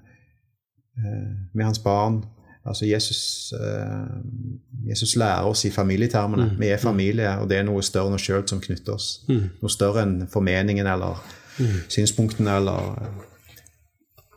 uh, 0.98 1.32
med 1.54 1.66
hans 1.66 1.80
barn 1.80 2.26
Altså 2.66 2.86
Jesus, 2.86 3.54
Jesus, 4.90 5.16
lærer 5.16 5.42
oss 5.46 5.66
i 5.66 5.72
familietermene. 5.72 6.44
Mm. 6.44 6.60
Vi 6.60 6.68
er 6.68 6.78
familie, 6.78 7.38
og 7.38 7.50
det 7.50 7.58
er 7.58 7.64
noe 7.64 7.84
større 7.86 8.10
enn 8.10 8.18
oss 8.18 8.26
sjøl 8.26 8.48
som 8.50 8.62
knytter 8.62 8.96
oss. 8.96 9.22
Mm. 9.30 9.44
Noe 9.62 9.70
større 9.70 10.02
enn 10.02 10.16
formeningen 10.34 10.88
eller 10.88 11.22
mm. 11.60 11.76
synspunktene 11.94 12.56
eller 12.58 12.96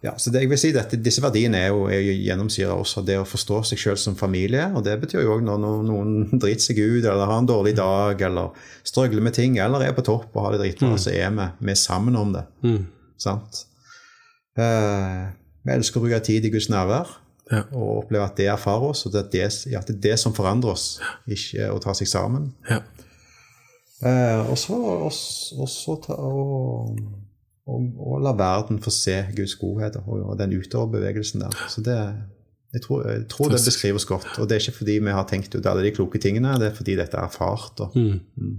ja, 0.05 0.12
så 0.18 0.30
det, 0.30 0.44
jeg 0.44 0.51
vil 0.53 0.61
si 0.61 0.68
dette, 0.74 0.99
Disse 1.03 1.22
verdiene 1.24 1.59
er 1.59 1.72
jo, 1.72 1.86
gjennomsyra 1.90 2.76
også 2.78 3.03
det 3.07 3.16
å 3.18 3.26
forstå 3.26 3.62
seg 3.70 3.80
sjøl 3.82 3.96
som 3.99 4.16
familie. 4.18 4.68
og 4.70 4.84
Det 4.86 4.94
betyr 5.03 5.24
jo 5.24 5.36
òg 5.36 5.46
når 5.46 5.64
noen 5.88 6.12
driter 6.42 6.68
seg 6.68 6.78
ut 6.78 7.03
eller 7.03 7.26
har 7.26 7.40
en 7.40 7.49
dårlig 7.51 7.74
dag 7.78 8.22
eller 8.28 8.55
strøgler 8.86 9.24
med 9.24 9.34
ting 9.38 9.59
eller 9.62 9.88
er 9.88 9.96
på 9.96 10.07
topp 10.07 10.36
og 10.36 10.44
har 10.44 10.55
det 10.55 10.62
dritbra, 10.62 10.92
mm. 10.94 11.01
så 11.03 11.14
er 11.14 11.32
vi, 11.34 11.49
vi 11.66 11.74
er 11.74 11.80
sammen 11.80 12.18
om 12.18 12.34
det. 12.36 12.44
Mm. 12.62 12.84
Sant? 13.18 13.64
Uh, 14.59 15.34
vi 15.66 15.74
elsker 15.74 15.99
å 15.99 16.05
bruke 16.05 16.22
tid 16.26 16.46
i 16.46 16.53
Guds 16.55 16.70
nærvær. 16.70 17.11
Ja. 17.49 17.62
Og 17.72 18.05
oppleve 18.05 18.26
at 18.28 18.36
det 18.36 18.51
erfarer 18.53 18.90
oss, 18.92 19.07
og 19.09 19.14
er 19.16 19.26
det, 19.32 19.46
ja, 19.72 19.80
det, 19.80 19.94
er 19.96 20.03
det 20.11 20.16
som 20.20 20.34
forandrer 20.36 20.74
oss, 20.74 20.99
ikke 21.24 21.70
å 21.72 21.78
ta 21.80 21.94
seg 21.96 22.11
sammen. 22.11 22.51
Ja. 22.68 22.82
Eh, 24.05 24.51
og 24.53 24.59
så, 24.61 24.76
og, 27.68 27.74
og 27.74 27.98
og, 27.98 28.16
og, 28.16 28.24
la 28.24 28.32
verden 28.32 28.80
få 28.82 28.92
se 28.94 29.20
Guds 29.36 29.54
godhet 29.60 29.98
og, 30.00 30.34
den 30.38 30.56
utoverbevegelsen 30.58 31.44
der. 31.44 31.60
Så 31.68 31.84
det, 31.84 31.96
jeg 32.72 32.82
tror, 32.84 33.06
jeg 33.08 33.28
tror 33.28 33.52
det 33.52 33.60
beskrives 33.64 34.04
godt. 34.08 34.26
Og 34.38 34.48
det 34.48 34.56
er 34.56 34.66
ikke 34.66 34.78
fordi 34.80 34.98
vi 34.98 35.14
har 35.14 35.28
tenkt 35.28 35.54
ut 35.54 35.66
alle 35.66 35.84
de 35.86 35.94
kloke 35.94 36.18
tingene, 36.18 36.56
det 36.60 36.70
er 36.70 36.76
fordi 36.76 36.96
dette 36.98 37.16
er 37.16 37.28
erfart. 37.28 37.80
Og, 37.84 37.96
mm. 37.96 38.20
Mm. 38.36 38.58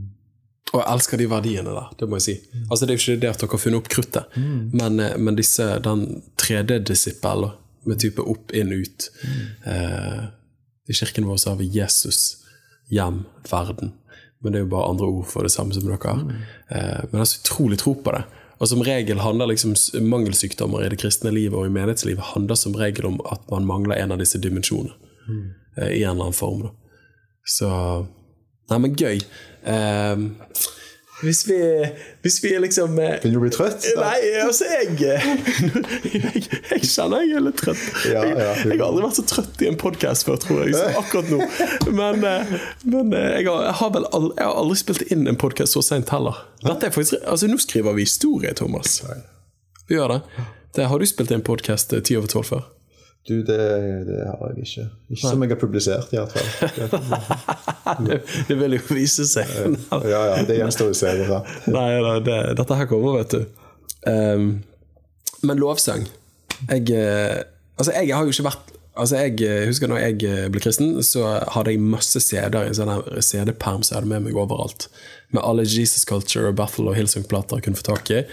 Og 0.74 0.82
jeg 0.82 0.94
elsker 0.94 1.18
de 1.18 1.30
verdiene 1.30 1.74
der, 1.74 1.94
det 2.00 2.10
må 2.10 2.20
jeg 2.20 2.28
si. 2.28 2.36
Altså 2.70 2.86
Det 2.86 2.94
er 2.94 2.98
jo 2.98 3.04
ikke 3.04 3.22
det 3.22 3.30
at 3.30 3.42
dere 3.42 3.52
har 3.52 3.64
funnet 3.64 3.82
opp 3.82 3.90
kruttet, 3.90 4.36
mm. 4.36 4.60
men, 4.78 5.00
eh, 5.00 5.16
men 5.18 5.38
disse, 5.38 5.66
den 5.86 6.04
3D-disippel 6.42 7.50
med 7.90 8.02
type 8.02 8.22
opp, 8.22 8.52
inn, 8.54 8.74
ut. 8.74 9.08
Mm. 9.24 9.40
Eh, 9.72 10.28
I 10.90 10.98
kirken 10.98 11.26
vår 11.26 11.40
så 11.42 11.54
har 11.54 11.62
vi 11.62 11.72
Jesus, 11.74 12.44
hjem, 12.94 13.24
verden. 13.50 13.96
Men 14.42 14.54
det 14.54 14.60
er 14.60 14.64
jo 14.64 14.72
bare 14.72 14.92
andre 14.94 15.08
ord 15.10 15.26
for 15.28 15.44
det 15.44 15.52
samme 15.52 15.74
som 15.76 15.88
dere 15.88 16.00
har. 16.04 16.22
Mm. 16.22 16.44
Eh, 16.70 17.00
men 17.08 17.18
jeg 17.18 17.24
har 17.24 17.32
så 17.32 17.42
utrolig 17.42 17.80
tro 17.82 17.96
på 17.98 18.14
det. 18.16 18.24
Og 18.60 18.68
som 18.68 18.84
regel 18.84 19.22
handler 19.24 19.54
liksom 19.54 19.76
Mangelsykdommer 20.04 20.84
i 20.84 20.90
det 20.92 21.00
kristne 21.00 21.32
livet 21.32 21.56
og 21.56 21.70
i 21.70 21.74
menighetslivet 21.74 22.34
handler 22.34 22.60
som 22.60 22.76
regel 22.76 23.08
om 23.08 23.20
at 23.32 23.46
man 23.52 23.68
mangler 23.68 23.96
en 23.96 24.12
av 24.16 24.20
disse 24.20 24.40
dimensjonene. 24.42 24.96
Mm. 25.30 25.46
Eh, 25.78 25.92
I 26.00 26.04
en 26.04 26.18
eller 26.18 26.30
annen 26.30 26.40
form. 26.40 26.66
Da. 26.68 26.74
Så 27.48 27.70
Nei, 28.70 28.78
men 28.84 28.98
gøy. 29.00 29.18
Eh, 29.66 30.20
hvis 31.20 31.42
vi, 31.50 31.58
hvis 32.24 32.38
vi 32.44 32.52
liksom 32.64 32.96
eh, 33.00 33.18
Begynner 33.20 33.36
du 33.36 33.40
å 33.40 33.44
bli 33.44 33.52
trøtt? 33.52 33.88
Da? 33.96 34.06
Nei, 34.08 34.30
altså 34.40 34.70
jeg, 34.70 34.94
jeg, 35.04 36.44
jeg 36.72 36.88
kjenner 36.88 37.26
jeg 37.26 37.36
er 37.36 37.44
litt 37.44 37.60
trøtt. 37.60 37.82
Ja, 38.08 38.24
ja. 38.24 38.38
Jeg, 38.38 38.70
jeg, 38.70 38.78
har 38.80 38.86
aldri 38.88 39.04
vært 39.04 39.20
så 39.20 39.26
trøtt 39.28 39.64
i 39.66 39.68
en 39.68 39.80
podkast 39.80 40.28
før, 40.30 40.40
tror 40.40 40.64
jeg, 40.64 40.78
som 40.80 41.02
akkurat 41.02 41.34
nå. 41.34 41.42
Men, 42.00 42.24
eh, 42.24 42.56
men 42.88 43.12
eh, 43.18 43.28
jeg, 43.42 43.50
har, 43.50 43.68
jeg, 43.68 43.76
har, 43.82 43.94
vel 43.98 44.08
aldri, 44.14 44.34
jeg 44.40 44.48
har 44.48 44.64
aldri 44.64 44.80
spilt 44.86 45.06
inn 45.12 45.28
en 45.28 45.42
podkast 45.44 45.76
så 45.76 45.84
seint 45.92 46.16
heller. 46.16 46.40
Dette 46.64 46.88
er 46.88 46.96
faktisk, 46.96 47.20
altså 47.28 47.52
Nå 47.52 47.60
skriver 47.60 48.00
vi 48.00 48.08
historie, 48.08 48.56
Thomas. 48.56 49.02
Vi 49.90 50.00
gjør 50.00 50.16
det. 50.16 50.48
det 50.78 50.88
har 50.92 51.02
du 51.02 51.10
spilt 51.10 51.36
inn 51.36 51.44
podkast 51.44 51.92
ti 52.08 52.20
over 52.20 52.32
tolv 52.32 52.54
før? 52.54 52.68
Du, 53.28 53.42
det, 53.46 53.58
det, 54.08 54.20
har 54.26 54.54
jeg 54.56 54.64
ikke. 54.66 54.86
Ikke 55.12 55.22
som 55.22 55.44
jeg 55.44 55.52
har 55.52 55.60
publisert, 55.60 56.14
i 56.14 56.18
hvert 56.18 56.32
fall. 56.34 58.00
det, 58.08 58.22
det 58.48 58.58
vil 58.58 58.78
jo 58.78 58.82
vise 58.96 59.28
seg. 59.30 59.52
ja, 59.92 60.22
ja, 60.32 60.40
det 60.48 60.58
gjenstår 60.62 60.94
å 60.94 60.98
se. 60.98 61.12
Det, 61.20 61.42
Nei, 61.76 61.90
det, 62.26 62.40
dette 62.58 62.80
her 62.80 62.90
kommer, 62.90 63.20
vet 63.20 63.36
du. 63.36 63.68
Um, 64.08 64.48
men 65.44 65.60
lovsang 65.60 66.06
jeg, 66.68 66.90
eh, 66.92 67.42
altså, 67.78 67.94
jeg 67.94 68.16
har 68.16 68.26
jo 68.26 68.34
ikke 68.34 68.50
vært 68.50 68.76
Altså 69.00 69.20
jeg 69.22 69.44
eh, 69.48 69.66
husker 69.70 69.88
når 69.88 70.02
jeg 70.02 70.16
eh, 70.28 70.48
ble 70.52 70.60
kristen, 70.60 70.98
så 71.08 71.22
hadde 71.54 71.72
jeg 71.72 71.80
masse 71.80 72.20
CD-er 72.20 72.66
i 72.66 72.72
en 72.72 72.76
sånn 72.76 73.22
CD-perm 73.24 73.86
som 73.86 73.94
jeg 73.94 74.02
hadde 74.02 74.10
med 74.12 74.26
meg 74.26 74.36
overalt. 74.36 74.90
Med 75.32 75.40
alle 75.46 75.64
Jesus 75.64 76.04
Culture 76.10 76.50
og 76.50 76.58
Battle 76.60 76.90
og 76.92 76.98
Hillsong-plater 76.98 77.62
jeg 77.62 77.68
kunne 77.70 77.80
få 77.80 77.86
tak 77.94 78.12
i. 78.12 78.26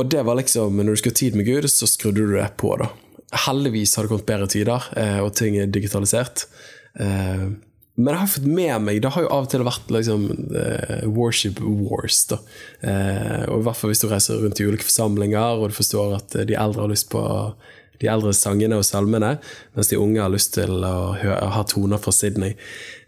Og 0.00 0.08
det 0.14 0.22
var 0.24 0.38
liksom, 0.38 0.80
når 0.80 0.96
du 0.96 1.02
skulle 1.02 1.12
ha 1.12 1.18
tid 1.18 1.36
med 1.36 1.50
Gud, 1.50 1.68
så 1.68 1.90
skrudde 1.90 2.24
du 2.24 2.32
det 2.38 2.46
på, 2.62 2.72
da. 2.80 2.88
Heldigvis 3.44 3.94
har 3.96 4.06
det 4.06 4.12
kommet 4.12 4.28
bedre 4.28 4.48
tider, 4.50 4.88
eh, 5.00 5.20
og 5.24 5.34
ting 5.36 5.58
er 5.58 5.70
digitalisert. 5.70 6.46
Eh, 7.00 7.46
men 7.94 8.10
det 8.10 8.14
har 8.16 8.26
jeg 8.26 8.32
fått 8.32 8.46
med 8.50 8.82
meg 8.82 8.96
Det 9.02 9.10
har 9.14 9.22
jo 9.22 9.28
av 9.30 9.44
og 9.44 9.50
til 9.52 9.62
vært 9.62 9.92
liksom, 9.94 10.24
uh, 10.50 11.04
worship 11.06 11.60
wars. 11.62 12.24
da. 12.26 12.40
Og 13.46 13.60
i 13.60 13.66
hvert 13.68 13.78
fall 13.78 13.92
hvis 13.92 14.02
du 14.02 14.08
reiser 14.10 14.40
rundt 14.42 14.58
i 14.58 14.66
ulike 14.66 14.82
forsamlinger 14.82 15.60
og 15.60 15.70
du 15.70 15.76
forstår 15.76 16.16
at 16.16 16.34
de 16.48 16.56
eldre 16.58 16.82
har 16.82 16.90
lyst 16.90 17.06
på 17.14 17.22
de 18.02 18.10
eldre 18.10 18.32
sangene 18.34 18.80
og 18.80 18.86
salmene, 18.86 19.36
mens 19.76 19.92
de 19.92 20.00
unge 20.00 20.18
har 20.18 20.32
lyst 20.32 20.56
til 20.56 20.82
å 20.82 21.14
ha 21.54 21.62
toner 21.70 22.02
fra 22.02 22.10
Sydney. 22.14 22.56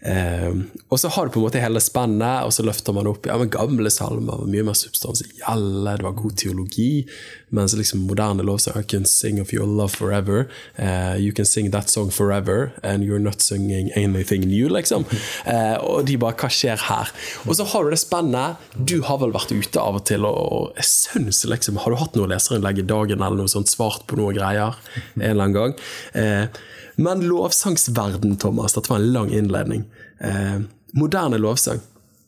Eh, 0.00 0.52
og 0.88 1.00
så 1.00 1.08
har 1.08 1.26
du 1.26 1.32
på 1.34 1.40
en 1.40 1.46
måte 1.46 1.62
hele 1.62 1.80
spennet, 1.82 2.44
og 2.46 2.52
så 2.54 2.64
løfter 2.66 2.94
man 2.96 3.08
opp 3.10 3.26
ja, 3.26 3.36
men 3.40 3.50
gamle 3.52 3.90
salmer 3.92 4.42
var 4.42 4.50
mye 4.50 4.66
mer 4.66 4.76
substansielle, 4.78 5.96
det 5.96 6.06
var 6.06 6.18
god 6.18 6.36
teologi. 6.38 7.06
Mens 7.54 7.76
liksom 7.78 8.04
moderne 8.08 8.42
lovsang 8.42 8.80
I 8.80 8.82
can 8.82 9.04
sing 9.06 9.40
of 9.40 9.52
your 9.54 9.66
love 9.66 9.94
forever. 9.94 10.48
Eh, 10.76 11.16
you 11.22 11.32
can 11.32 11.46
sing 11.46 11.70
that 11.70 11.90
song 11.90 12.10
forever, 12.10 12.72
and 12.82 13.04
you're 13.04 13.22
not 13.22 13.40
singing 13.40 13.90
anything 13.96 14.46
new, 14.46 14.68
liksom. 14.68 15.06
Eh, 15.44 15.76
og 15.80 16.06
de 16.06 16.18
bare 16.20 16.36
Hva 16.36 16.50
skjer 16.52 16.80
her? 16.88 17.10
Og 17.46 17.56
så 17.56 17.64
har 17.70 17.84
du 17.84 17.94
det 17.94 18.00
spennet. 18.02 18.62
Du 18.76 18.98
har 19.06 19.20
vel 19.22 19.32
vært 19.34 19.54
ute 19.54 19.80
av 19.80 20.00
og 20.00 20.06
til, 20.08 20.26
og 20.26 20.76
jeg 20.76 20.88
syns 20.90 21.44
liksom 21.48 21.78
Har 21.80 21.92
du 21.92 22.00
hatt 22.00 22.16
noe 22.18 22.28
leserinnlegg 22.30 22.82
i 22.82 22.88
dagen 22.88 23.22
eller 23.22 23.40
noe 23.40 23.50
sånt, 23.50 23.70
svart 23.72 24.04
på 24.10 24.18
noe 24.18 24.34
greier 24.36 24.76
en 25.16 25.22
eller 25.30 25.46
annen 25.46 25.56
gang? 25.56 25.76
Eh, 26.18 26.64
men 26.96 27.26
lovsangsverden, 27.28 28.36
Thomas, 28.40 28.76
dette 28.76 28.90
var 28.92 29.02
en 29.02 29.12
lang 29.12 29.30
innledning. 29.34 29.84
Eh, 30.20 30.58
moderne 30.96 31.38
lovsang, 31.40 31.82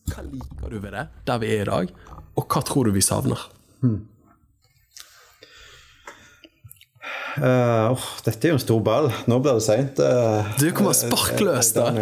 hva 0.08 0.24
liker 0.24 0.72
du 0.72 0.78
ved 0.80 0.94
det, 0.96 1.08
der 1.28 1.40
vi 1.42 1.50
er 1.56 1.66
i 1.66 1.68
dag? 1.68 1.90
Og 2.38 2.46
hva 2.48 2.62
tror 2.64 2.88
du 2.88 2.94
vi 2.94 3.02
savner? 3.04 3.40
Uh, 7.38 7.92
oh, 7.94 8.04
dette 8.26 8.48
er 8.48 8.52
jo 8.52 8.58
en 8.58 8.62
stor 8.62 8.80
ball. 8.82 9.08
Nå 9.30 9.38
blir 9.44 9.58
det 9.58 9.64
seint. 9.66 10.00
Uh, 10.02 10.48
Du 10.58 10.70
kommer 10.74 10.96
sparkløs, 10.96 11.70
da. 11.76 11.92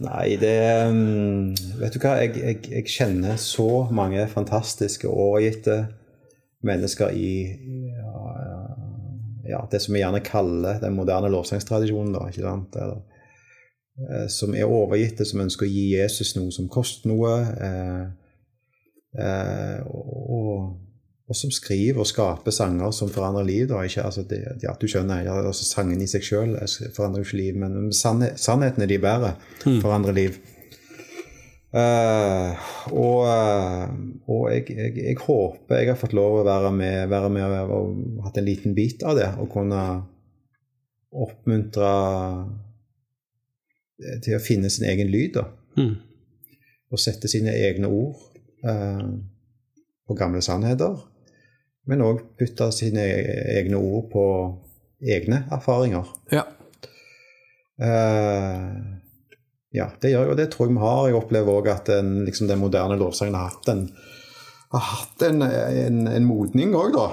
Nei, 0.00 0.36
det 0.40 0.56
um, 0.88 1.50
Vet 1.82 1.92
du 1.92 2.00
hva, 2.00 2.14
jeg, 2.22 2.38
jeg, 2.40 2.60
jeg 2.72 2.86
kjenner 2.88 3.36
så 3.40 3.84
mange 3.92 4.24
fantastiske 4.32 5.10
overgitte 5.10 5.82
mennesker 6.64 7.12
i 7.12 7.32
ja, 9.50 9.60
det 9.70 9.82
som 9.84 9.94
vi 9.94 10.02
gjerne 10.02 10.22
kaller 10.24 10.80
den 10.82 10.96
moderne 10.96 11.30
lovsangstradisjonen. 11.32 12.12
da, 12.16 12.26
ikke 12.30 12.46
sant? 12.46 12.76
Eller, 12.76 13.00
eh, 14.08 14.26
som 14.32 14.54
er 14.54 14.70
overgitte, 14.70 15.26
som 15.28 15.42
ønsker 15.44 15.66
å 15.66 15.72
gi 15.72 15.88
Jesus 15.96 16.34
noe 16.38 16.54
som 16.54 16.68
koster 16.72 17.10
noe. 17.10 17.34
Eh, 17.68 18.04
eh, 19.24 19.80
og, 19.90 20.70
og, 21.30 21.34
som 21.38 21.52
skriver 21.54 22.02
og 22.02 22.08
skaper 22.10 22.50
sanger 22.50 22.90
som 22.90 23.10
forandrer 23.10 23.46
liv. 23.46 23.68
da, 23.70 23.84
ikke, 23.86 24.02
altså 24.02 24.24
det, 24.26 24.40
ja, 24.64 24.74
Du 24.80 24.88
skjønner, 24.90 25.22
ja, 25.22 25.36
altså 25.46 25.66
sangen 25.68 26.02
i 26.02 26.08
seg 26.10 26.24
sjøl 26.26 26.56
forandrer 26.96 27.22
jo 27.22 27.28
ikke 27.28 27.38
liv, 27.38 27.60
men 27.62 27.92
sannhe, 27.94 28.32
sannhetene 28.34 28.88
de 28.90 28.98
bærer, 28.98 29.36
forandrer 29.62 30.16
liv. 30.16 30.40
Uh, 31.70 32.50
og, 32.90 33.20
og 34.26 34.46
jeg, 34.50 34.64
jeg, 34.74 34.94
jeg, 34.98 35.18
håper 35.22 35.78
jeg 35.78 35.92
har 35.92 35.98
fått 36.00 36.16
lov 36.18 36.40
å 36.40 36.46
være 36.48 36.72
med, 36.74 37.04
være 37.12 37.28
med 37.30 37.70
og, 37.70 37.92
hatt 38.24 38.40
en 38.40 38.48
liten 38.48 38.74
bit 38.74 39.04
av 39.06 39.18
det. 39.18 39.28
Og 39.38 39.52
kunne 39.52 39.84
oppmuntre 41.10 41.92
til 44.24 44.36
å 44.36 44.42
finne 44.42 44.70
sin 44.72 44.88
egen 44.90 45.10
lyd. 45.12 45.38
da. 45.38 45.46
Mm. 45.78 45.94
Og 46.90 46.98
sette 47.02 47.30
sine 47.30 47.54
egne 47.54 47.90
ord 47.90 48.18
uh, 48.66 49.06
på 50.06 50.18
gamle 50.18 50.42
sannheter. 50.42 50.98
Men 51.90 52.04
òg 52.04 52.24
putte 52.38 52.70
sine 52.74 53.04
egne 53.56 53.78
ord 53.78 54.10
på 54.12 54.24
egne 55.00 55.44
erfaringer. 55.54 56.10
Ja. 56.34 56.44
Uh, 57.80 58.99
ja, 59.74 59.86
det 60.02 60.10
gjør 60.10 60.24
jeg, 60.24 60.32
og 60.32 60.38
det 60.40 60.48
tror 60.50 60.66
jeg 60.66 60.74
vi 60.74 60.82
har. 60.82 61.00
Jeg 61.06 61.18
opplever 61.20 61.58
òg 61.60 61.68
at 61.70 61.90
den, 61.90 62.24
liksom, 62.26 62.48
den, 62.50 62.58
moderne 62.62 62.98
lovsangen 62.98 63.36
har 63.38 63.52
hatt 63.52 63.68
en, 63.70 63.84
har 64.74 64.86
hatt 64.94 65.26
en, 65.28 65.44
en, 65.46 66.00
en 66.10 66.26
modning 66.26 66.74
òg, 66.74 66.96
da. 66.96 67.10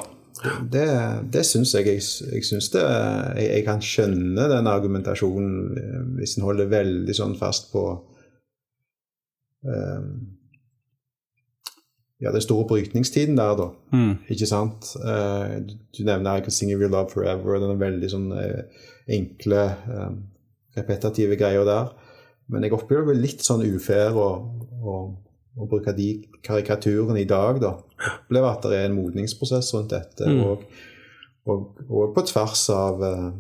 Det, 0.69 0.87
det 1.33 1.43
syns 1.49 1.73
jeg. 1.73 1.87
Jeg, 1.89 2.01
jeg 2.33 2.45
synes 2.45 2.69
det 2.73 2.81
jeg, 2.83 3.45
jeg, 3.45 3.63
kan 3.65 3.81
skjønne 3.81 4.47
den 4.51 4.69
argumentasjonen 4.69 5.77
eh, 5.81 6.01
hvis 6.19 6.37
en 6.37 6.45
holder 6.45 6.69
veldig 6.69 7.15
sånn 7.17 7.33
fast 7.39 7.71
på 7.71 7.83
um, 9.65 10.11
ja, 12.21 12.33
den 12.33 12.41
store 12.45 12.67
brytningstiden 12.69 13.37
der, 13.37 13.53
da. 13.57 13.69
Mm. 13.93 14.13
Ikke 14.33 14.49
sant? 14.49 14.91
Uh, 15.01 15.61
du 15.65 16.03
nevner 16.05 16.37
I 16.37 16.45
Can 16.45 16.53
Sing 16.53 16.73
Of 16.73 16.81
Your 16.81 16.93
Love 16.93 17.13
Forever. 17.13 17.57
Den 17.61 17.73
er 17.73 17.81
veldig 17.81 18.11
sånn 18.13 18.29
uh, 18.33 18.89
enkle, 19.13 19.63
um, 19.93 20.21
repetitive 20.77 21.37
greier 21.39 21.65
der. 21.67 21.93
Men 22.51 22.63
jeg 22.63 22.75
opplever 22.77 23.11
det 23.11 23.23
litt 23.23 23.43
sånn 23.43 23.65
ufair 23.67 24.15
å, 24.15 24.27
å, 24.79 24.95
å, 25.57 25.67
bruke 25.67 25.93
de 25.97 26.09
karikaturene 26.45 27.19
i 27.21 27.27
dag, 27.27 27.59
da. 27.63 27.73
Opplever 28.23 28.49
at 28.53 28.67
det 28.69 28.79
er 28.79 28.87
en 28.87 28.97
modningsprosess 28.97 29.73
rundt 29.75 29.91
dette. 29.95 30.29
Mm. 30.31 30.43
Og, 30.45 30.83
og, 31.47 31.81
og, 31.89 32.03
på 32.15 32.23
tvers 32.29 32.67
av 32.71 33.03
uh, 33.03 33.31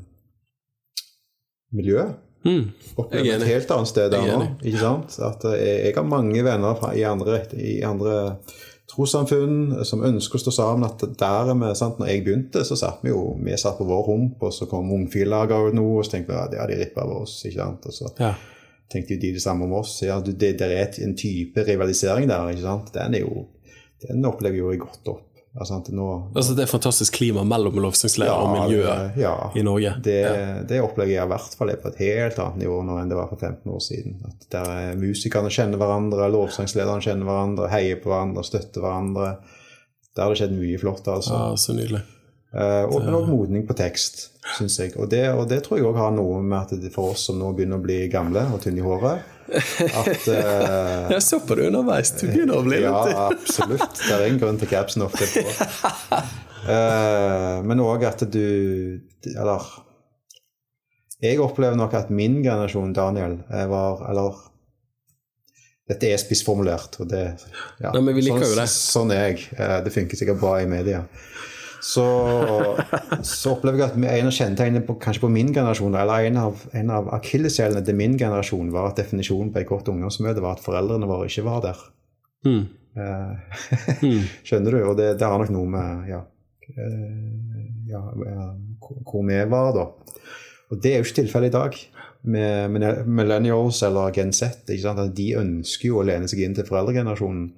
miljøet. 1.75 2.23
Mm. 2.47 2.65
Opplever 2.99 3.33
et 3.37 3.47
helt 3.47 3.71
annet 3.75 3.91
sted 3.91 4.11
der 4.11 4.27
nå. 4.27 4.41
ikke 4.59 4.81
sant? 4.83 5.15
At 5.23 5.45
jeg, 5.55 5.77
jeg, 5.85 5.95
har 5.95 6.07
mange 6.07 6.43
venner 6.43 6.75
fra, 6.79 6.91
i 6.95 7.05
andre, 7.07 7.39
i 7.55 7.79
andre 7.87 8.17
trossamfunn 8.91 9.85
som 9.87 10.03
ønsker 10.07 10.39
å 10.39 10.43
stå 10.43 10.55
sammen. 10.59 10.85
at 10.87 11.07
der 11.19 11.53
er 11.53 11.63
vi, 11.63 11.71
sant? 11.79 12.03
Når 12.03 12.11
jeg 12.11 12.25
begynte, 12.27 12.67
så 12.67 12.75
satt 12.79 13.07
vi 13.07 13.15
jo 13.15 13.23
vi 13.39 13.55
satt 13.55 13.79
på 13.79 13.87
vår 13.87 14.03
hump, 14.11 14.43
og 14.43 14.51
så 14.55 14.67
kom 14.67 14.91
Ungfil-laget 14.99 15.79
noe, 15.79 16.01
og 16.01 16.07
så 16.07 16.17
tenkte 16.17 16.35
vi 16.35 16.43
at 16.43 16.59
ja, 16.59 16.67
de 16.67 16.79
rippa 16.83 17.07
av 17.07 17.21
oss. 17.21 17.39
ikke 17.47 17.61
sant? 17.63 17.87
Og 17.87 17.99
så 18.01 18.11
ja 18.19 18.35
tenkte 18.91 19.15
jo 19.15 19.21
de 19.21 19.33
det 19.35 19.43
samme 19.43 19.67
om 19.67 19.77
oss. 19.81 19.99
Ja, 20.05 20.19
det, 20.23 20.37
det 20.39 20.67
er 20.67 20.99
en 21.03 21.15
type 21.17 21.63
rivalisering 21.67 22.29
der. 22.29 22.51
ikke 22.51 22.65
sant? 22.65 22.91
Den, 22.95 23.17
jo, 23.19 23.47
den 24.05 24.25
opplever 24.27 24.61
jo 24.61 24.73
jeg 24.73 24.83
godt 24.83 25.13
opp. 25.13 25.23
Altså, 25.57 25.79
nå, 25.89 26.07
altså 26.35 26.53
Det 26.53 26.67
er 26.67 26.69
fantastisk 26.69 27.15
klima 27.17 27.41
mellom 27.47 27.79
lovsangslærer 27.81 28.29
ja, 28.29 28.41
og 28.43 28.51
miljøet 28.53 29.15
ja, 29.17 29.31
i 29.57 29.63
Norge? 29.65 29.93
Det, 30.05 30.17
ja. 30.21 30.41
det 30.69 30.83
opplegget 30.85 31.15
jeg 31.15 31.25
i 31.25 31.31
hvert 31.31 31.55
fall 31.57 31.71
er 31.73 31.79
på 31.81 31.89
et 31.89 32.01
helt 32.03 32.37
annet 32.43 32.61
nivå 32.61 32.75
nå 32.85 32.99
enn 33.01 33.09
det 33.09 33.17
var 33.17 33.31
for 33.31 33.41
15 33.41 33.73
år 33.73 33.81
siden. 33.81 34.19
At 34.27 34.45
der 34.53 34.69
er 34.75 34.99
Musikerne 35.01 35.49
kjenner 35.53 35.81
hverandre, 35.81 36.29
lovsangslederne 36.35 37.01
kjenner 37.01 37.25
hverandre, 37.25 37.71
heier 37.73 37.97
på 38.03 38.13
hverandre, 38.13 38.45
støtter 38.45 38.85
hverandre. 38.85 39.31
Der 40.13 40.27
har 40.27 40.35
det 40.35 40.43
skjedd 40.43 40.53
mye 40.59 40.77
flott. 40.83 41.09
altså. 41.09 41.33
Ja, 41.33 41.57
så 41.57 41.73
nydelig. 41.77 42.03
Uh, 42.57 42.87
og, 42.89 43.03
men 43.05 43.13
òg 43.13 43.27
modning 43.29 43.65
på 43.69 43.75
tekst, 43.77 44.31
syns 44.57 44.79
jeg. 44.81 44.95
Og 44.97 45.11
det, 45.11 45.27
og 45.29 45.45
det, 45.51 45.59
tror 45.65 45.77
jeg 45.77 45.85
òg 45.85 45.99
har 45.99 46.13
noe 46.15 46.39
med 46.41 46.57
at 46.57 46.81
det 46.81 46.89
for 46.95 47.13
oss 47.13 47.27
som 47.29 47.37
nå 47.37 47.51
begynner 47.53 47.77
å 47.77 47.83
bli 47.83 47.99
gamle 48.09 48.47
og 48.49 48.63
tynne 48.63 48.81
i 48.81 48.85
håret 48.85 49.33
at 49.47 50.25
uh, 50.27 51.11
Jeg 51.13 51.21
så 51.23 51.39
på 51.45 51.55
det 51.59 51.67
underveis. 51.69 52.15
Du 52.17 52.25
begynner 52.25 52.57
å 52.57 52.65
bli 52.65 52.81
litt 52.81 52.89
Ja, 52.89 53.27
absolutt. 53.29 54.01
Det 54.01 54.09
er 54.15 54.25
en 54.25 54.41
grunn 54.41 54.57
til 54.57 54.71
capsen 54.71 55.05
ofte 55.05 55.29
på. 55.35 55.43
Uh, 56.65 57.61
men 57.69 57.79
òg 57.85 58.03
at 58.09 58.25
du 58.33 58.41
Eller 59.29 59.69
Jeg 61.21 61.37
opplever 61.39 61.77
nok 61.77 61.93
at 61.95 62.09
min 62.09 62.41
generasjon, 62.41 62.91
Daniel, 62.97 63.37
var 63.47 64.01
Eller 64.09 64.43
dette 65.87 66.09
er 66.11 66.19
spissformulert, 66.19 66.97
og 66.99 67.07
det 67.07 67.21
ja, 67.79 67.93
Nei, 67.93 68.01
men 68.01 68.17
vi 68.17 68.25
liker 68.25 68.41
sånn, 68.41 68.49
jo 68.49 68.57
det. 68.59 68.65
Sånn 68.73 69.13
er 69.15 69.21
jeg. 69.29 69.45
Det 69.85 69.93
funker 69.95 70.19
sikkert 70.19 70.41
bra 70.41 70.57
i 70.59 70.65
media 70.67 71.05
så, 71.83 72.05
så, 73.21 73.53
opplever 73.53 73.83
jeg 73.83 73.89
at 73.91 73.97
en 73.97 74.29
av 74.29 74.33
kjennetegnene 74.33 74.85
på, 74.87 74.97
kanskje 75.01 75.23
på 75.25 75.31
min 75.33 75.51
generasjon, 75.53 75.95
eller 75.97 76.29
en 76.29 76.39
av, 76.41 76.63
en 76.77 76.93
av 76.93 77.11
akilleshælene 77.17 77.83
til 77.85 77.97
min 77.99 78.17
generasjon, 78.19 78.71
var 78.73 78.91
at 78.91 79.01
definisjonen 79.01 79.51
på 79.53 79.61
et 79.61 79.69
godt 79.69 79.91
ungdomsmøte 79.93 80.43
var 80.43 80.57
at 80.57 80.65
foreldrene 80.65 81.09
våre 81.09 81.29
ikke 81.29 81.45
var 81.47 81.61
der. 81.67 81.83
Mm. 82.47 82.63
Skjønner 84.47 84.73
du? 84.73 84.79
Og 84.89 84.97
det, 84.97 85.11
det, 85.19 85.27
har 85.27 85.37
nok 85.41 85.53
noe 85.53 85.69
med 85.69 86.09
ja, 86.09 86.23
eh, 86.73 87.67
ja, 87.91 88.01
hvor 88.81 89.27
vi 89.27 89.43
var 89.51 89.71
da. 89.75 89.85
Og 90.71 90.81
det 90.83 90.93
er 90.93 90.99
jo 90.99 91.07
ikke 91.07 91.21
tilfellet 91.21 91.53
i 91.53 91.57
dag. 91.57 91.77
Med, 92.27 92.73
med 92.73 93.05
millennials 93.07 93.79
eller 93.87 94.11
Gen 94.15 94.33
Z. 94.35 94.65
De 94.67 95.27
ønsker 95.39 95.91
jo 95.91 96.01
å 96.01 96.07
lene 96.07 96.27
seg 96.27 96.41
inn 96.43 96.57
til 96.57 96.67
foreldregenerasjonen. 96.67 97.51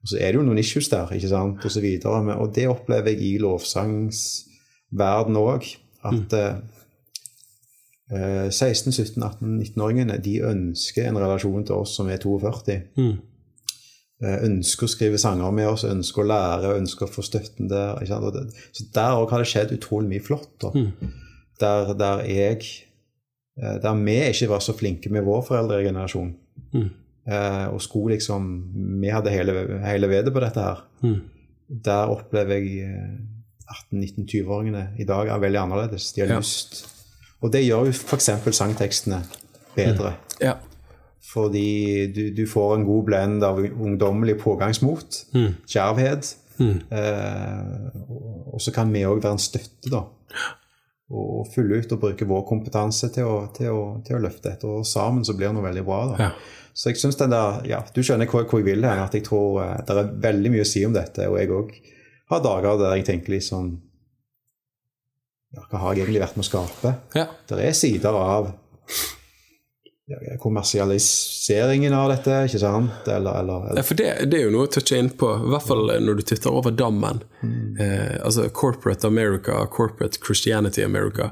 Og 0.00 0.08
så 0.08 0.16
er 0.18 0.32
det 0.32 0.40
jo 0.40 0.46
noen 0.46 0.60
issues 0.62 0.88
der, 0.88 1.10
ikke 1.12 1.28
sant, 1.28 1.64
og 1.64 1.72
så 1.72 1.80
videre. 1.84 2.36
Og 2.40 2.54
det 2.56 2.68
opplever 2.70 3.12
jeg 3.12 3.20
i 3.26 3.38
lovsangsverden 3.42 5.36
òg. 5.36 5.66
At 6.08 6.32
mm. 6.32 6.60
eh, 8.16 8.48
16-, 8.48 8.94
17-, 8.96 9.20
18-, 9.20 9.58
19-åringene 9.74 10.16
de 10.24 10.38
ønsker 10.48 11.08
en 11.08 11.20
relasjon 11.20 11.66
til 11.68 11.82
oss 11.82 11.98
som 12.00 12.08
er 12.08 12.22
42. 12.22 12.78
Mm. 12.96 13.18
Eh, 14.20 14.38
ønsker 14.44 14.84
å 14.84 14.92
skrive 14.92 15.18
sanger 15.20 15.52
med 15.56 15.68
oss, 15.70 15.86
ønsker 15.88 16.20
å 16.20 16.28
lære, 16.28 16.74
ønsker 16.76 17.06
å 17.06 17.12
få 17.12 17.24
støtten 17.24 17.70
der. 17.70 18.00
Det, 18.04 18.42
så 18.76 18.88
der 18.92 19.16
òg 19.16 19.32
har 19.32 19.40
det 19.40 19.48
skjedd 19.48 19.76
utrolig 19.78 20.10
mye 20.14 20.24
flott. 20.24 20.66
Mm. 20.76 20.90
Der, 21.60 21.92
der, 21.96 22.24
jeg 22.28 22.58
eh, 23.60 23.76
Der 23.80 23.96
vi 24.00 24.16
ikke 24.28 24.50
var 24.52 24.64
så 24.64 24.76
flinke 24.76 25.12
med 25.12 25.24
vår 25.28 25.44
foreldregenerasjon. 25.48 26.34
Mm. 26.72 26.90
Eh, 27.28 27.66
og 27.74 27.80
skulle 27.84 28.14
liksom 28.16 28.46
Vi 29.02 29.08
hadde 29.12 29.30
hele, 29.30 29.52
hele 29.84 30.08
vedet 30.08 30.32
på 30.32 30.40
dette 30.40 30.60
her. 30.64 30.80
Mm. 31.02 31.20
Der 31.84 32.08
opplever 32.10 32.56
jeg 32.56 33.18
18-19-20-åringene 33.92 34.86
i 34.98 35.04
dag 35.06 35.28
er 35.30 35.38
veldig 35.42 35.60
annerledes. 35.60 36.12
De 36.12 36.20
har 36.24 36.28
Ja. 36.32 36.38
lyst. 36.38 36.86
Og 37.42 37.52
det 37.52 37.62
gjør 37.64 37.86
jo 37.86 37.92
f.eks. 37.92 38.30
sangtekstene 38.56 39.22
bedre. 39.76 40.14
Ja. 40.40 40.54
Fordi 41.32 42.06
du, 42.12 42.30
du 42.34 42.46
får 42.46 42.74
en 42.76 42.84
god 42.84 43.04
blend 43.06 43.44
av 43.44 43.58
ungdommelig 43.58 44.38
pågangsmot, 44.40 45.24
Mm. 45.34 45.54
djervhet. 45.68 46.34
Mm. 46.58 46.80
Eh, 46.90 48.00
og- 48.10 48.54
og 48.54 48.60
så 48.60 48.72
kan 48.74 48.92
vi 48.92 49.04
òg 49.04 49.22
være 49.22 49.32
en 49.32 49.38
støtte, 49.38 49.90
da. 49.90 50.02
og 51.12 51.46
fylle 51.54 51.78
ut 51.78 51.92
og 51.92 52.00
bruke 52.00 52.24
vår 52.26 52.44
kompetanse 52.48 53.08
til 53.12 53.24
å, 53.24 53.52
til 53.52 53.66
å, 53.66 54.02
til 54.04 54.16
å 54.16 54.20
løfte 54.20 54.42
dette. 54.50 54.64
Og 54.64 54.84
sammen 54.86 55.24
så 55.24 55.32
blir 55.36 55.48
det 55.48 55.54
noe 55.54 55.64
veldig 55.72 55.84
bra. 55.84 56.16
da. 56.16 56.22
Ja. 56.24 56.30
Så 56.74 56.92
jeg 56.92 57.00
synes 57.02 57.18
den 57.20 57.32
der, 57.34 57.60
ja, 57.68 57.80
Du 57.94 58.02
skjønner 58.02 58.30
hvor, 58.30 58.46
hvor 58.48 58.62
jeg 58.62 58.68
vil 58.70 58.84
hen. 58.86 59.02
At 59.04 59.14
jeg 59.14 59.26
tror 59.26 59.60
uh, 59.60 59.76
det 59.86 59.96
er 59.96 60.10
veldig 60.28 60.52
mye 60.54 60.64
å 60.66 60.70
si 60.70 60.84
om 60.86 60.96
dette. 60.96 61.28
Og 61.28 61.38
jeg 61.40 61.52
òg 61.54 61.72
har 62.30 62.42
dager 62.44 62.78
der 62.78 62.98
jeg 62.98 63.06
tenker 63.08 63.34
liksom 63.34 63.70
ja, 65.50 65.64
Hva 65.66 65.80
har 65.82 65.96
jeg 65.96 66.04
egentlig 66.04 66.22
vært 66.22 66.36
med 66.38 66.46
å 66.46 66.50
skape? 66.50 66.92
Ja. 67.18 67.26
Det 67.50 67.62
er 67.64 67.74
sider 67.74 68.14
av 68.14 68.52
ja, 70.10 70.36
kommersialiseringen 70.42 71.94
av 71.94 72.10
dette, 72.10 72.36
ikke 72.46 72.60
sant? 72.62 73.08
Eller, 73.08 73.40
eller, 73.42 73.72
Ja, 73.78 73.84
for 73.86 73.98
det, 73.98 74.08
det 74.30 74.40
er 74.40 74.48
jo 74.48 74.54
noe 74.54 74.66
å 74.66 74.72
touche 74.72 74.98
inn 74.98 75.10
på, 75.10 75.30
i 75.38 75.50
hvert 75.52 75.66
fall 75.66 75.90
når 76.02 76.20
du 76.20 76.24
titter 76.26 76.54
over 76.54 76.74
dammen. 76.74 77.22
Eh, 77.78 78.16
altså 78.18 78.48
Corporate 78.54 79.06
America, 79.06 79.60
Corporate 79.70 80.18
Christianity 80.22 80.82
America, 80.86 81.30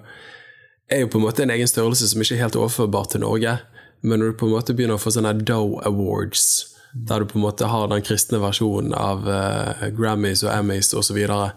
er 0.90 1.02
jo 1.04 1.10
på 1.12 1.18
en 1.18 1.26
måte 1.26 1.44
en 1.44 1.54
egen 1.54 1.68
størrelse 1.68 2.10
som 2.10 2.22
ikke 2.22 2.38
er 2.38 2.46
helt 2.46 2.58
overførbar 2.58 3.10
til 3.12 3.24
Norge. 3.26 3.58
Men 4.00 4.20
når 4.20 4.32
du 4.32 4.40
på 4.40 4.48
en 4.48 4.56
måte 4.56 4.74
begynner 4.76 4.98
å 4.98 5.02
få 5.02 5.12
sånne 5.14 5.34
Doe 5.42 5.80
Awards, 5.88 6.44
der 6.92 7.20
du 7.20 7.28
på 7.28 7.38
en 7.38 7.44
måte 7.44 7.68
har 7.68 7.88
den 7.90 8.02
kristne 8.02 8.40
versjonen 8.42 8.94
av 8.96 9.26
uh, 9.28 9.84
Grammys 9.94 10.42
og 10.46 10.52
Emmys 10.54 10.92
osv., 10.94 11.10
så, 11.10 11.16
videre, 11.16 11.50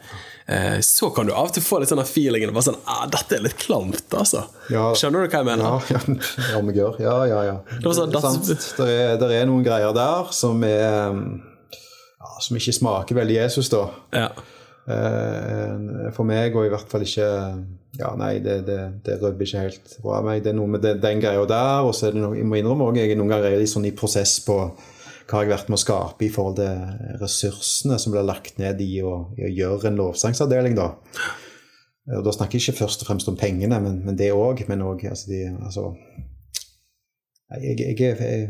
eh, 0.46 0.80
så 0.84 1.10
kan 1.16 1.30
du 1.30 1.34
av 1.34 1.50
og 1.50 1.56
til 1.56 1.64
få 1.64 1.80
litt 1.82 1.92
sånn 1.92 2.04
feelingen 2.06 2.52
bare 2.54 2.68
sånn 2.68 2.80
ah, 2.84 3.06
Dette 3.12 3.38
er 3.38 3.46
litt 3.46 3.58
klamt, 3.62 4.04
altså. 4.12 4.44
Ja. 4.74 4.90
Skjønner 4.98 5.24
du 5.24 5.32
hva 5.32 5.42
jeg 5.42 5.48
mener? 5.48 5.88
Ja, 5.88 5.96
ja, 5.96 6.02
ja. 6.52 6.96
Ja, 7.00 7.18
ja, 7.30 7.44
ja. 7.48 7.58
var 7.86 7.98
sånn, 7.98 8.42
Det. 8.48 8.58
Det 8.78 8.90
er, 8.92 9.16
det 9.22 9.32
er 9.38 9.48
noen 9.50 9.66
greier 9.66 9.96
der 9.96 10.34
som 10.36 10.64
er 10.68 11.16
ja, 11.72 12.34
Som 12.44 12.60
ikke 12.60 12.76
smaker 12.76 13.22
veldig 13.22 13.38
Jesus, 13.40 13.72
da. 13.72 13.86
Ja. 14.16 14.32
Eh, 14.92 16.10
For 16.16 16.28
meg, 16.28 16.58
og 16.58 16.68
i 16.68 16.74
hvert 16.74 16.92
fall 16.92 17.08
ikke 17.08 17.30
Ja, 18.02 18.16
nei, 18.18 18.40
det, 18.42 18.62
det, 18.66 18.80
det 19.06 19.20
rødber 19.22 19.46
ikke 19.46 19.66
helt 19.68 19.92
bra 20.02 20.22
meg. 20.26 20.42
Det 20.42 20.52
er 20.52 20.58
noe 20.58 20.72
med 20.74 20.82
den, 20.82 20.98
den 21.04 21.22
greia 21.22 21.44
der, 21.50 21.86
og 21.86 21.94
så 21.94 22.08
er 22.08 22.16
det 22.16 22.24
noe, 22.24 22.38
jeg 22.40 22.48
må 22.50 22.58
innrømme 22.58 22.88
også, 22.90 23.04
jeg 23.04 23.14
er 23.14 23.20
noen 23.20 23.34
ganger 23.36 23.60
litt 23.62 23.72
sånn 23.72 23.86
i 23.86 23.94
prosess 23.98 24.40
på 24.46 24.58
hva 25.32 25.44
jeg 25.44 25.48
har 25.48 25.52
vært 25.54 25.70
med 25.72 25.78
å 25.78 25.84
skape 25.84 26.26
i 26.26 26.32
forhold 26.34 26.58
til 26.60 27.20
ressursene 27.22 28.00
som 28.02 28.12
blir 28.12 28.26
lagt 28.28 28.58
ned 28.60 28.82
i 28.84 28.98
å, 29.06 29.14
i 29.38 29.46
å 29.48 29.52
gjøre 29.54 29.92
en 29.92 30.00
lovsangsavdeling, 30.02 30.76
da. 30.76 30.90
Og 32.18 32.26
da 32.26 32.34
snakker 32.34 32.58
jeg 32.58 32.66
ikke 32.66 32.82
først 32.82 33.06
og 33.06 33.12
fremst 33.12 33.30
om 33.30 33.38
pengene, 33.40 33.78
men, 33.80 34.02
men 34.04 34.18
det 34.20 34.32
òg. 34.34 34.66
Men 34.68 34.82
òg 34.84 35.06
altså, 35.08 35.30
de, 35.30 35.44
altså 35.62 35.86
jeg, 37.62 37.78
jeg, 37.78 37.96
jeg, 38.02 38.50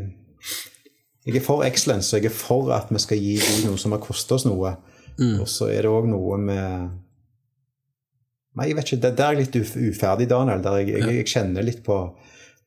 jeg 1.26 1.36
er 1.38 1.44
for 1.44 1.62
excellence, 1.66 2.10
og 2.16 2.24
jeg 2.24 2.32
er 2.32 2.34
for 2.34 2.72
at 2.74 2.90
vi 2.90 3.02
skal 3.04 3.20
gi 3.20 3.36
noe 3.68 3.78
som 3.78 3.94
har 3.94 4.02
kostet 4.02 4.34
oss 4.38 4.48
noe. 4.48 4.74
Og 5.42 5.48
så 5.50 5.68
er 5.70 5.84
det 5.84 5.92
òg 5.92 6.08
noe 6.10 6.40
med 6.40 6.96
Nei, 8.58 8.68
jeg 8.68 8.76
vet 8.76 8.90
ikke, 8.92 9.10
Der 9.16 9.24
er 9.24 9.32
jeg 9.32 9.46
litt 9.46 9.56
uf- 9.62 9.78
uferdig, 9.80 10.28
Daniel. 10.28 10.60
Der 10.64 10.78
jeg, 10.82 10.92
jeg, 10.92 11.14
jeg 11.22 11.28
kjenner 11.32 11.64
litt 11.64 11.82
på 11.86 11.96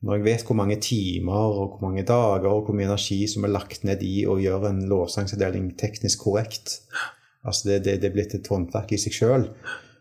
Når 0.02 0.18
jeg 0.18 0.24
vet 0.26 0.44
hvor 0.48 0.58
mange 0.58 0.76
timer 0.82 1.32
og 1.56 1.76
hvor 1.76 1.82
mange 1.86 2.02
dager 2.06 2.50
og 2.50 2.66
hvor 2.66 2.74
mye 2.76 2.88
energi 2.88 3.22
som 3.30 3.46
er 3.46 3.54
lagt 3.54 3.84
ned 3.86 4.02
i 4.04 4.26
å 4.28 4.36
gjøre 4.42 4.70
en 4.74 4.82
lovsangsavdeling 4.90 5.72
teknisk 5.80 6.26
korrekt 6.26 6.80
Altså 7.46 7.68
det, 7.70 7.84
det, 7.86 8.00
det 8.02 8.10
er 8.10 8.14
blitt 8.16 8.34
et 8.34 8.48
håndverk 8.50 8.90
i 8.92 8.98
seg 8.98 9.14
sjøl, 9.14 9.44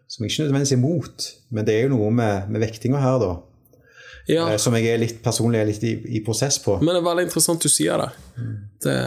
som 0.10 0.26
jeg 0.26 0.32
ikke 0.32 0.48
nødvendigvis 0.48 0.72
er 0.74 0.80
imot. 0.80 1.26
Men 1.54 1.68
det 1.68 1.76
er 1.76 1.84
jo 1.86 1.92
noe 1.94 2.08
med, 2.18 2.50
med 2.50 2.64
vektinga 2.64 2.98
her, 3.04 3.20
da, 3.22 3.36
ja. 4.32 4.48
eh, 4.50 4.58
som 4.62 4.74
jeg 4.78 4.90
er 4.90 5.02
litt 5.04 5.22
personlig 5.22 5.62
er 5.62 5.70
litt 5.70 5.86
i, 5.86 5.94
i 6.18 6.24
prosess 6.26 6.58
på. 6.64 6.80
Men 6.82 6.96
det 6.96 7.04
er 7.04 7.08
veldig 7.12 7.28
interessant 7.28 7.62
du 7.62 7.70
sier 7.70 8.02
det. 8.02 8.10
det 8.86 8.98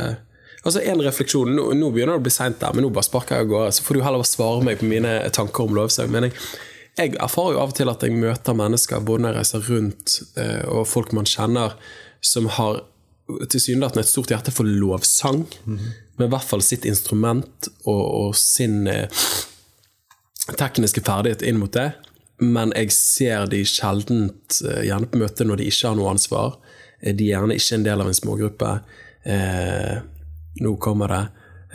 altså 0.62 0.82
En 0.84 1.02
refleksjon 1.02 1.50
Nå, 1.54 1.68
nå 1.78 1.90
begynner 1.94 2.14
det 2.14 2.22
å 2.22 2.26
bli 2.28 2.34
seint 2.34 2.58
der, 2.62 2.74
men 2.76 2.86
nå 2.86 2.92
bare 2.94 3.08
sparker 3.08 3.38
jeg 3.40 3.48
av 3.48 3.52
gårde. 3.52 3.74
Så 3.74 3.86
får 3.86 3.98
du 3.98 4.04
heller 4.06 4.30
svare 4.30 4.64
meg 4.70 4.78
på 4.80 4.88
mine 4.90 5.18
tanker 5.34 5.66
om 5.66 5.74
lovsang. 5.78 6.10
Men 6.14 6.28
jeg, 6.28 6.38
jeg 6.98 7.14
erfarer 7.16 7.54
jo 7.56 7.62
av 7.62 7.72
og 7.72 7.76
til 7.78 7.90
at 7.92 8.02
jeg 8.04 8.16
møter 8.18 8.56
mennesker, 8.58 9.00
både 9.06 9.22
når 9.24 9.32
jeg 9.34 9.38
reiser 9.38 9.66
rundt, 9.72 10.16
eh, 10.36 10.64
og 10.68 10.86
folk 10.90 11.12
man 11.16 11.28
kjenner, 11.28 11.76
som 12.20 12.48
har 12.58 12.82
tilsynelatende 13.52 14.02
et 14.02 14.10
stort 14.10 14.32
hjerte 14.32 14.52
for 14.54 14.64
lovsang, 14.68 15.44
med 16.18 16.26
i 16.26 16.32
hvert 16.32 16.48
fall 16.48 16.62
sitt 16.64 16.86
instrument 16.88 17.68
og, 17.84 18.02
og 18.02 18.36
sin 18.36 18.86
eh, 18.90 19.06
tekniske 20.58 21.02
ferdighet 21.04 21.44
inn 21.46 21.60
mot 21.60 21.72
det. 21.76 21.90
Men 22.40 22.72
jeg 22.76 22.92
ser 22.94 23.46
de 23.50 23.64
sjeldent 23.66 24.60
eh, 24.64 24.84
gjerne 24.88 25.10
på 25.10 25.20
møte 25.20 25.46
når 25.46 25.60
de 25.60 25.68
ikke 25.70 25.90
har 25.90 25.98
noe 25.98 26.12
ansvar. 26.14 26.56
Eh, 27.02 27.14
De 27.14 27.28
er 27.28 27.36
gjerne 27.36 27.58
ikke 27.58 27.78
en 27.78 27.86
del 27.86 28.04
av 28.04 28.10
en 28.10 28.18
smågruppe. 28.18 28.72
Eh, 29.28 29.96
nå 30.64 30.74
kommer 30.82 31.14
det. 31.14 31.22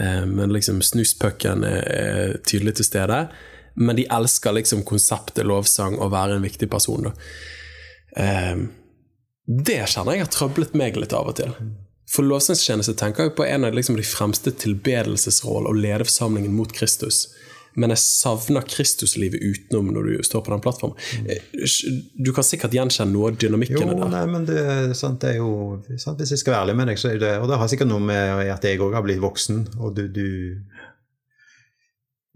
Eh, 0.03 0.23
men 0.25 0.53
liksom 0.55 0.81
snuspucken 0.81 1.63
er, 1.67 1.81
er 1.93 2.37
tydelig 2.47 2.77
til 2.79 2.89
stede. 2.89 3.25
Men 3.75 3.95
de 3.97 4.05
elsker 4.11 4.53
liksom 4.53 4.83
konseptet 4.85 5.45
lovsang 5.49 5.95
og 5.99 6.11
være 6.13 6.35
en 6.37 6.45
viktig 6.45 6.69
person. 6.69 7.11
Eh, 8.17 8.55
det 9.47 9.79
kjenner 9.91 10.17
jeg 10.19 10.25
har 10.27 10.33
trøblet 10.33 10.75
meg 10.77 10.95
litt 11.01 11.13
av 11.17 11.31
og 11.31 11.35
til. 11.39 11.55
For 12.13 12.21
lovsangstjeneste 12.27 12.93
tenker 12.99 13.29
jeg 13.29 13.35
på 13.37 13.45
en 13.47 13.65
av 13.65 13.73
liksom 13.73 13.95
de 13.97 14.05
fremste 14.05 14.51
tilbedelsesrollene 14.61 15.71
og 15.71 15.79
lede 15.81 16.05
forsamlingen 16.05 16.53
mot 16.53 16.71
Kristus. 16.75 17.23
Men 17.73 17.89
jeg 17.89 18.03
savner 18.03 18.61
Kristuslivet 18.69 19.41
utenom 19.41 19.87
når 19.95 20.05
du 20.11 20.23
står 20.27 20.43
på 20.45 20.51
den 20.53 20.61
plattformen. 20.61 20.97
Eh, 21.25 21.41
Du 22.21 22.29
kan 22.37 22.45
sikkert 22.45 22.75
gjenkjenne 22.77 23.09
noe 23.15 23.31
av 23.31 23.33
Jo, 23.33 23.47
dynamikken 23.47 23.95
der. 23.97 24.09
nei, 24.13 24.25
men 24.29 24.45
det, 24.45 24.59
sant, 24.99 25.17
det 25.23 25.31
er 25.31 25.39
jo 25.41 25.81
sant, 25.97 26.19
Hvis 26.21 26.35
jeg 26.35 26.43
skal 26.43 26.53
være 26.53 26.67
ærlig 26.67 26.75
med 26.77 26.87
deg, 26.91 26.99
så 27.01 27.09
er 27.09 27.17
det 27.23 27.31
Og 27.41 27.47
det 27.49 27.57
har 27.57 27.67
sikkert 27.73 27.89
noe 27.89 27.99
med 28.05 28.51
at 28.53 28.63
jeg 28.69 28.77
òg 28.79 28.93
har 28.93 29.01
blitt 29.07 29.23
voksen, 29.23 29.63
og 29.81 29.95
du, 29.97 30.05
du 30.13 30.27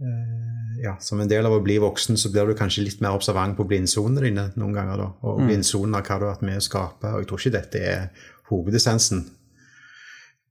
eh, 0.01 0.36
Ja, 0.81 0.95
som 1.01 1.21
en 1.21 1.29
del 1.29 1.45
av 1.47 1.55
å 1.55 1.63
bli 1.63 1.77
voksen, 1.81 2.17
så 2.19 2.29
blir 2.33 2.49
du 2.49 2.57
kanskje 2.57 2.85
litt 2.85 3.01
mer 3.01 3.15
observant 3.17 3.57
på 3.57 3.65
blindsonene 3.67 4.23
dine 4.25 4.45
noen 4.59 4.75
ganger, 4.75 5.01
da. 5.01 5.07
Og 5.25 5.41
blindsonen 5.45 5.97
av 5.97 6.05
hva 6.05 6.17
du 6.19 6.25
har 6.27 6.35
vært 6.35 6.45
med 6.45 6.59
å 6.59 6.65
skape. 6.65 7.13
Og 7.13 7.23
jeg 7.23 7.29
tror 7.29 7.41
ikke 7.41 7.55
dette 7.55 7.83
er 7.93 8.27
hovedessensen, 8.51 9.23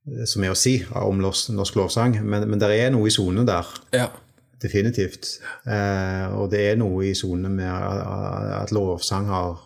eh, 0.09 0.25
som 0.29 0.43
er 0.43 0.53
å 0.53 0.57
si, 0.59 0.79
om 0.99 1.21
norsk, 1.23 1.77
lovsang, 1.79 2.19
men, 2.23 2.47
men 2.49 2.63
det 2.63 2.73
er 2.75 2.91
noe 2.95 3.07
i 3.07 3.13
sonen 3.13 3.47
der. 3.47 3.69
Ja. 3.95 4.09
Definitivt. 4.63 5.37
Eh, 5.69 6.25
og 6.33 6.51
det 6.51 6.65
er 6.71 6.81
noe 6.81 7.05
i 7.11 7.15
sonene 7.17 7.53
med 7.53 7.71
at, 7.71 8.73
lovsang 8.75 9.29
har 9.31 9.57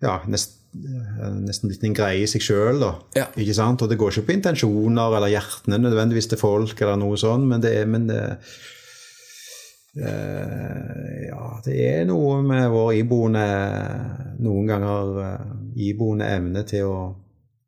ja, 0.00 0.20
nest, 0.30 0.60
eh, 0.78 1.30
nesten 1.42 1.68
blitt 1.68 1.84
en 1.84 1.96
greie 1.98 2.24
i 2.24 2.30
seg 2.30 2.44
sjøl. 2.46 2.86
Ja. 3.18 3.28
Ikke 3.34 3.56
sant? 3.58 3.82
Og 3.82 3.90
det 3.90 3.98
går 4.00 4.14
ikke 4.14 4.30
på 4.30 4.38
intensjoner 4.38 5.18
eller 5.18 5.34
hjertene 5.34 5.82
nødvendigvis 5.82 6.30
til 6.30 6.40
folk, 6.40 6.78
eller 6.80 7.00
noe 7.02 7.18
sånt, 7.20 7.50
men 7.50 7.66
det 7.66 7.80
er, 7.82 7.90
men 7.90 8.06
det, 8.08 8.22
ja, 9.98 11.46
det 11.64 11.78
er 11.82 12.04
noe 12.06 12.36
med 12.46 12.68
vår 12.70 12.92
iboende 13.00 13.46
Noen 14.40 14.68
ganger 14.68 15.16
eh, 15.24 15.48
iboende 15.90 16.28
evne 16.30 16.62
til 16.68 16.86
å 16.86 17.00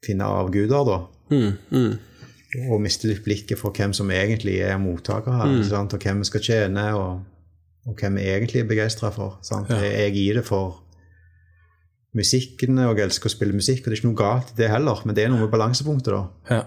finne 0.03 0.29
avguder, 0.31 0.87
da 0.87 1.01
Mm, 1.33 1.53
mm. 1.73 2.67
og 2.69 2.81
miste 2.85 3.09
litt 3.09 3.23
blikket 3.25 3.57
for 3.57 3.73
hvem 3.73 3.95
som 3.97 4.11
egentlig 4.13 4.59
er 4.61 4.81
mottaker 4.81 5.33
her, 5.39 5.49
mm. 5.49 5.63
og 5.81 5.95
hvem 5.97 6.23
vi 6.23 6.29
skal 6.29 6.45
tjene, 6.45 6.87
og, 6.99 7.23
og 7.89 7.95
hvem 7.97 8.19
vi 8.21 8.27
egentlig 8.29 8.63
er 8.63 8.69
begeistra 8.69 9.13
for. 9.15 9.39
Ja. 9.71 9.79
Jeg 9.81 10.13
gir 10.19 10.41
det 10.41 10.45
for 10.45 10.83
musikken, 12.13 12.77
og 12.85 12.99
jeg 12.99 13.09
elsker 13.09 13.31
å 13.31 13.33
spille 13.33 13.57
musikk, 13.57 13.81
og 13.81 13.89
det 13.89 13.97
er 13.97 14.03
ikke 14.03 14.11
noe 14.11 14.21
galt 14.21 14.53
i 14.53 14.59
det 14.61 14.71
heller, 14.73 15.01
men 15.07 15.17
det 15.17 15.25
er 15.25 15.33
noe 15.33 15.47
med 15.47 15.55
balansepunktet, 15.55 16.13
da. 16.13 16.59
ja. 16.59 16.63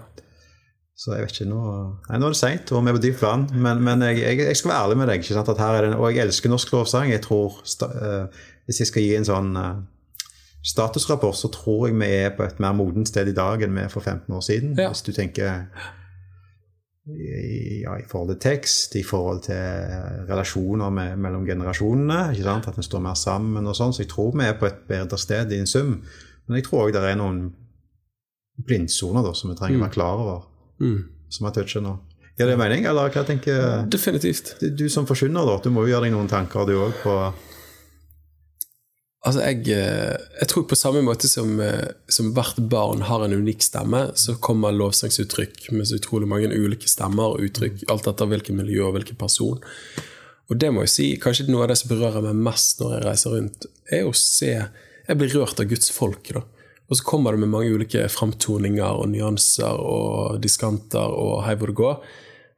Så 0.96 1.12
jeg 1.12 1.26
vet 1.26 1.34
ikke, 1.34 1.50
nå, 1.50 1.62
nei, 2.08 2.18
nå 2.18 2.28
er 2.28 2.32
det 2.32 2.38
seint, 2.38 2.70
og 2.72 2.84
vi 2.84 2.88
er 2.88 2.96
på 2.96 3.02
dypt 3.04 3.20
vann, 3.20 3.42
men, 3.52 3.82
men 3.84 4.04
jeg, 4.06 4.22
jeg, 4.22 4.38
jeg 4.48 4.56
skal 4.56 4.70
være 4.70 4.84
ærlig 4.86 4.96
med 4.96 5.10
deg. 5.10 5.20
ikke 5.20 5.36
sant, 5.36 5.50
at 5.52 5.60
her 5.60 5.76
er 5.76 5.84
det, 5.84 5.98
Og 6.00 6.06
jeg 6.08 6.24
elsker 6.24 6.52
norsk 6.52 6.72
lovsang. 6.72 7.10
Jeg 7.12 7.20
tror, 7.26 7.58
eh, 7.84 8.46
Hvis 8.64 8.80
jeg 8.80 8.88
skal 8.88 9.04
gi 9.04 9.12
en 9.18 9.28
sånn 9.28 9.50
uh, 9.60 9.74
statusrapport, 10.64 11.36
så 11.36 11.50
tror 11.52 11.84
jeg 11.86 11.98
vi 12.00 12.08
er 12.24 12.32
på 12.38 12.46
et 12.46 12.64
mer 12.64 12.72
modent 12.74 13.12
sted 13.12 13.28
i 13.28 13.36
dag 13.36 13.62
enn 13.62 13.76
vi 13.76 13.84
er 13.84 13.92
for 13.92 14.00
15 14.00 14.34
år 14.34 14.42
siden. 14.48 14.72
Ja. 14.80 14.88
Hvis 14.94 15.04
du 15.06 15.12
tenker 15.12 15.68
i, 17.06 17.82
ja, 17.84 17.98
i 18.00 18.08
forhold 18.08 18.32
til 18.32 18.40
tekst, 18.48 18.96
i 18.96 19.04
forhold 19.06 19.44
til 19.46 20.26
relasjoner 20.32 20.90
med, 20.90 21.20
mellom 21.22 21.44
generasjonene. 21.46 22.32
ikke 22.32 22.48
sant, 22.48 22.72
At 22.72 22.80
vi 22.80 22.88
står 22.88 23.04
mer 23.04 23.20
sammen 23.20 23.68
og 23.68 23.76
sånn. 23.76 23.92
Så 23.92 24.06
jeg 24.06 24.10
tror 24.16 24.32
vi 24.32 24.48
er 24.48 24.58
på 24.58 24.72
et 24.72 24.82
bedre 24.88 25.20
sted 25.20 25.52
i 25.52 25.60
en 25.60 25.70
sum. 25.70 26.00
Men 26.48 26.58
jeg 26.58 26.66
tror 26.66 26.88
òg 26.88 26.96
det 26.96 27.04
er 27.04 27.20
noen 27.20 27.50
blindsoner 28.66 29.22
da, 29.22 29.36
som 29.36 29.52
vi 29.52 29.60
trenger 29.60 29.78
å 29.82 29.84
være 29.84 29.94
klar 30.00 30.20
over, 30.24 30.44
Mm. 30.80 31.04
som 31.32 31.48
jeg 31.48 31.56
toucher 31.56 31.82
nå. 31.84 31.96
Gir 32.36 32.50
det 32.50 32.58
mening, 32.60 32.84
eller 32.84 33.08
hva 33.08 33.24
tenker 33.24 33.86
Definitivt. 33.88 34.58
du, 34.60 34.88
som 34.92 35.06
forkynner, 35.08 35.46
da? 35.48 35.56
Du 35.64 35.70
må 35.72 35.86
jo 35.86 35.94
gjøre 35.94 36.06
deg 36.06 36.12
noen 36.12 36.28
tanker, 36.28 36.66
du 36.68 36.76
òg, 36.76 36.96
på 37.02 37.14
Altså, 39.26 39.40
jeg, 39.42 39.72
eh, 39.74 40.14
jeg 40.38 40.48
tror 40.52 40.66
på 40.70 40.76
samme 40.78 41.00
måte 41.02 41.26
som, 41.26 41.56
eh, 41.58 41.88
som 42.06 42.28
hvert 42.36 42.60
barn 42.70 43.00
har 43.08 43.24
en 43.24 43.34
unik 43.34 43.64
stemme, 43.64 44.02
så 44.14 44.36
kommer 44.38 44.70
lovsangsuttrykk 44.70 45.72
med 45.72 45.88
så 45.88 45.98
utrolig 45.98 46.28
mange 46.30 46.52
ulike 46.54 46.86
stemmer 46.86 47.34
og 47.34 47.42
uttrykk, 47.42 47.88
alt 47.90 48.06
etter 48.06 48.30
hvilket 48.30 48.54
miljø 48.54 48.84
og 48.86 48.94
hvilken 48.94 49.18
person. 49.18 49.58
Og 50.46 50.60
det 50.62 50.70
må 50.70 50.84
jeg 50.84 50.92
si, 50.92 51.06
kanskje 51.18 51.48
noe 51.50 51.64
av 51.64 51.72
det 51.72 51.78
som 51.80 51.90
berører 51.90 52.22
meg 52.22 52.38
mest 52.46 52.78
når 52.78 52.94
jeg 52.94 53.06
reiser 53.08 53.34
rundt, 53.34 53.66
er 53.90 54.06
å 54.06 54.14
se 54.14 54.52
Jeg 55.06 55.18
blir 55.18 55.30
rørt 55.34 55.60
av 55.62 55.68
Guds 55.70 55.90
folk, 55.94 56.32
da. 56.34 56.40
Og 56.86 56.98
så 56.98 57.06
kommer 57.06 57.34
det 57.34 57.42
med 57.42 57.50
mange 57.50 57.74
ulike 57.74 58.04
framtoninger 58.12 59.00
og 59.00 59.10
nyanser 59.10 59.80
og 59.82 60.40
diskanter 60.42 61.10
og 61.10 61.42
hei 61.46 61.56
hvor 61.58 61.72
det 61.72 61.80
går. 61.80 62.00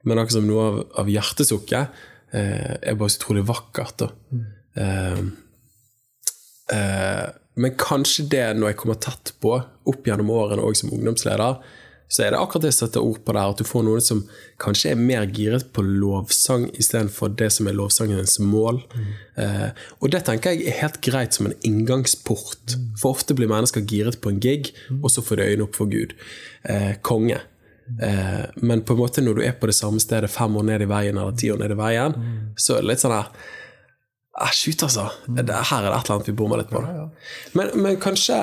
Men 0.05 0.21
akkurat 0.21 0.37
som 0.37 0.49
noe 0.49 0.67
av, 0.69 0.81
av 1.03 1.11
hjertesukket 1.11 2.01
eh, 2.37 2.75
er 2.77 2.99
bare 2.99 3.13
så 3.13 3.23
utrolig 3.23 3.47
vakkert. 3.49 4.09
Mm. 4.33 4.49
Eh, 4.79 5.23
Eh, 6.73 7.27
men 7.59 7.75
kanskje 7.81 8.27
det, 8.31 8.47
når 8.57 8.73
jeg 8.73 8.81
kommer 8.83 8.99
tett 9.03 9.33
på, 9.43 9.57
opp 9.59 10.07
gjennom 10.07 10.31
årene 10.35 10.65
og 10.65 10.77
som 10.79 10.93
ungdomsleder, 10.95 11.63
så 12.09 12.25
er 12.25 12.33
det 12.33 12.41
akkurat 12.41 12.65
det 12.65 12.71
jeg 12.73 12.79
setter 12.79 13.05
ord 13.05 13.21
på 13.25 13.35
der, 13.37 13.51
at 13.53 13.61
du 13.61 13.69
får 13.69 13.85
noen 13.85 14.05
som 14.05 14.23
kanskje 14.63 14.95
er 14.95 15.01
mer 15.01 15.27
giret 15.29 15.67
på 15.77 15.85
lovsang 15.85 16.65
istedenfor 16.81 17.35
det 17.37 17.51
som 17.53 17.69
er 17.69 17.77
lovsangens 17.77 18.39
mål. 18.41 18.81
Eh, 19.37 19.69
og 20.01 20.15
det 20.15 20.23
tenker 20.25 20.57
jeg 20.57 20.71
er 20.71 20.81
helt 20.81 21.03
greit 21.05 21.37
som 21.37 21.51
en 21.51 21.57
inngangsport. 21.69 22.79
For 23.01 23.13
ofte 23.13 23.37
blir 23.37 23.51
mennesker 23.53 23.85
giret 23.85 24.23
på 24.25 24.33
en 24.33 24.41
gig, 24.41 24.73
og 25.03 25.13
så 25.13 25.25
får 25.25 25.41
de 25.41 25.51
øynene 25.51 25.69
opp 25.69 25.77
for 25.77 25.93
Gud. 25.93 26.17
Eh, 26.65 26.95
konge. 27.05 27.43
Eh, 28.01 28.43
men 28.57 28.85
på 28.89 28.97
en 28.97 29.03
måte 29.03 29.25
når 29.25 29.37
du 29.37 29.45
er 29.45 29.61
på 29.61 29.69
det 29.69 29.77
samme 29.77 30.01
stedet 30.01 30.33
fem 30.33 30.57
år 30.57 30.65
ned 30.71 30.85
i 30.85 30.89
veien 30.89 31.17
eller 31.21 31.37
ti 31.37 31.53
år 31.53 31.61
ned 31.61 31.77
i 31.77 31.79
veien, 31.79 32.17
så 32.57 32.79
er 32.79 32.85
det 32.85 32.95
litt 32.95 33.05
sånn 33.05 33.19
her 33.19 33.33
Æsj, 34.39 34.69
ut, 34.71 34.83
altså. 34.87 35.05
Det, 35.27 35.51
her 35.51 35.83
er 35.83 35.91
det 35.91 35.97
et 35.97 36.05
eller 36.07 36.15
annet 36.15 36.29
vi 36.29 36.33
bommer 36.39 36.61
litt 36.61 36.69
på. 36.71 36.79
Men, 37.59 37.73
men 37.83 37.97
kanskje 37.99 38.37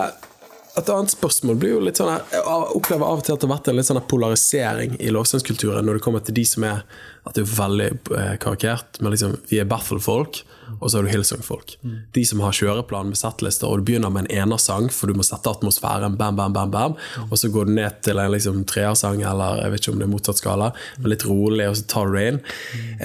et 0.75 0.89
annet 0.91 1.13
spørsmål 1.13 1.57
blir 1.59 1.75
jo 1.75 1.83
litt 1.85 1.99
sånn 1.99 2.11
Jeg 2.31 2.41
opplever 2.45 3.07
av 3.07 3.21
og 3.21 3.25
til 3.25 3.35
at 3.35 3.41
det 3.41 3.47
har 3.47 3.53
vært 3.53 3.69
en 3.71 3.77
litt 3.77 3.87
sånn 3.87 4.01
polarisering 4.11 4.97
i 4.99 5.11
lovsangskulturen 5.13 5.87
når 5.87 5.99
det 5.99 6.03
kommer 6.03 6.23
til 6.25 6.35
de 6.35 6.43
som 6.47 6.65
er 6.67 6.81
At 7.23 7.37
det 7.37 7.45
er 7.45 7.53
veldig 7.55 7.87
eh, 8.17 8.33
karikert, 8.43 8.99
men 8.99 9.15
liksom 9.15 9.37
vi 9.49 9.61
er 9.61 9.69
Baffle-folk, 9.69 10.41
og 10.75 10.83
så 10.91 10.99
er 10.99 11.07
du 11.07 11.09
Hillsong-folk. 11.09 11.73
De 12.13 12.21
som 12.27 12.43
har 12.45 12.53
kjøreplan 12.53 13.09
med 13.09 13.17
settlister, 13.17 13.65
og 13.65 13.81
du 13.81 13.87
begynner 13.87 14.13
med 14.13 14.27
en 14.27 14.43
enersang, 14.43 14.91
for 14.93 15.09
du 15.09 15.17
må 15.17 15.25
sette 15.25 15.49
atmosfæren, 15.49 16.19
bam, 16.19 16.37
bam, 16.37 16.53
bam, 16.53 16.69
bam, 16.73 16.93
og 17.25 17.33
så 17.41 17.49
går 17.49 17.65
du 17.65 17.73
ned 17.79 17.97
til 18.05 18.21
en 18.21 18.29
liksom 18.35 18.61
treersang, 18.69 19.23
eller 19.25 19.63
jeg 19.63 19.73
vet 19.73 19.81
ikke 19.81 19.95
om 19.95 20.03
det 20.03 20.05
er 20.05 20.13
motsatt 20.13 20.41
skala, 20.43 20.69
men 20.99 21.15
litt 21.15 21.25
rolig, 21.25 21.65
og 21.71 21.79
så 21.79 21.87
tar 21.95 22.11
du 22.11 22.19
det 22.19 22.27
inn. 22.29 22.39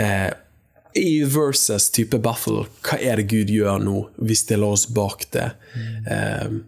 Eh, 0.05 0.29
i 1.01 1.23
versus 1.25 1.89
type 1.97 2.21
baffle, 2.21 2.67
hva 2.85 2.99
er 3.01 3.21
det 3.23 3.31
Gud 3.31 3.53
gjør 3.53 3.81
nå? 3.81 4.03
Vi 4.27 4.37
stiller 4.37 4.77
oss 4.77 4.89
bak 4.93 5.25
det. 5.33 5.49
Eh, 6.11 6.61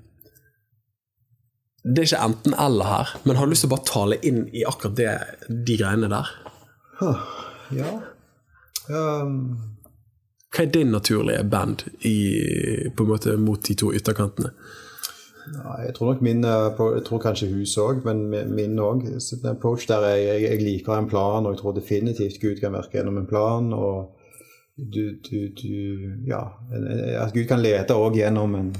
det 1.83 1.99
er 1.99 2.09
ikke 2.09 2.25
enten-eller 2.29 2.87
her, 2.87 3.13
men 3.25 3.37
har 3.37 3.47
du 3.47 3.53
lyst 3.53 3.65
til 3.65 3.73
å 3.73 3.75
bare 3.75 3.89
tale 3.89 4.19
inn 4.23 4.45
i 4.55 4.63
akkurat 4.69 4.97
det, 4.99 5.13
de 5.51 5.79
greiene 5.81 6.11
der? 6.13 6.31
Ja. 7.75 7.91
Um, 8.93 9.35
Hva 10.53 10.63
er 10.63 10.71
din 10.71 10.93
naturlige 10.95 11.43
band 11.51 11.87
i, 12.07 12.17
på 12.95 13.07
en 13.07 13.11
måte 13.11 13.35
mot 13.41 13.63
de 13.67 13.75
to 13.79 13.91
ytterkantene? 13.97 14.53
Nei, 15.53 15.79
jeg 15.89 15.95
tror 15.97 16.13
nok 16.13 16.21
min 16.23 16.45
eh, 16.47 16.81
Jeg 16.95 17.05
tror 17.07 17.23
kanskje 17.23 17.49
hus 17.51 17.75
òg, 17.83 18.05
men 18.07 18.29
min 18.55 18.79
òg. 18.79 19.09
Approach 19.51 19.89
der 19.91 20.05
jeg, 20.13 20.27
jeg, 20.29 20.43
jeg 20.45 20.63
liker 20.63 20.95
en 20.95 21.09
plan, 21.11 21.47
og 21.47 21.57
jeg 21.57 21.63
tror 21.63 21.75
definitivt 21.75 22.39
Gud 22.43 22.61
kan 22.63 22.77
virke 22.77 23.01
gjennom 23.01 23.19
en 23.19 23.27
plan. 23.27 23.73
Og 23.75 24.15
du, 24.77 25.19
du, 25.27 25.49
du 25.59 26.29
Ja. 26.31 26.45
At 27.25 27.35
Gud 27.35 27.49
kan 27.51 27.63
lede 27.63 27.97
òg 27.99 28.21
gjennom 28.21 28.55
en 28.55 28.71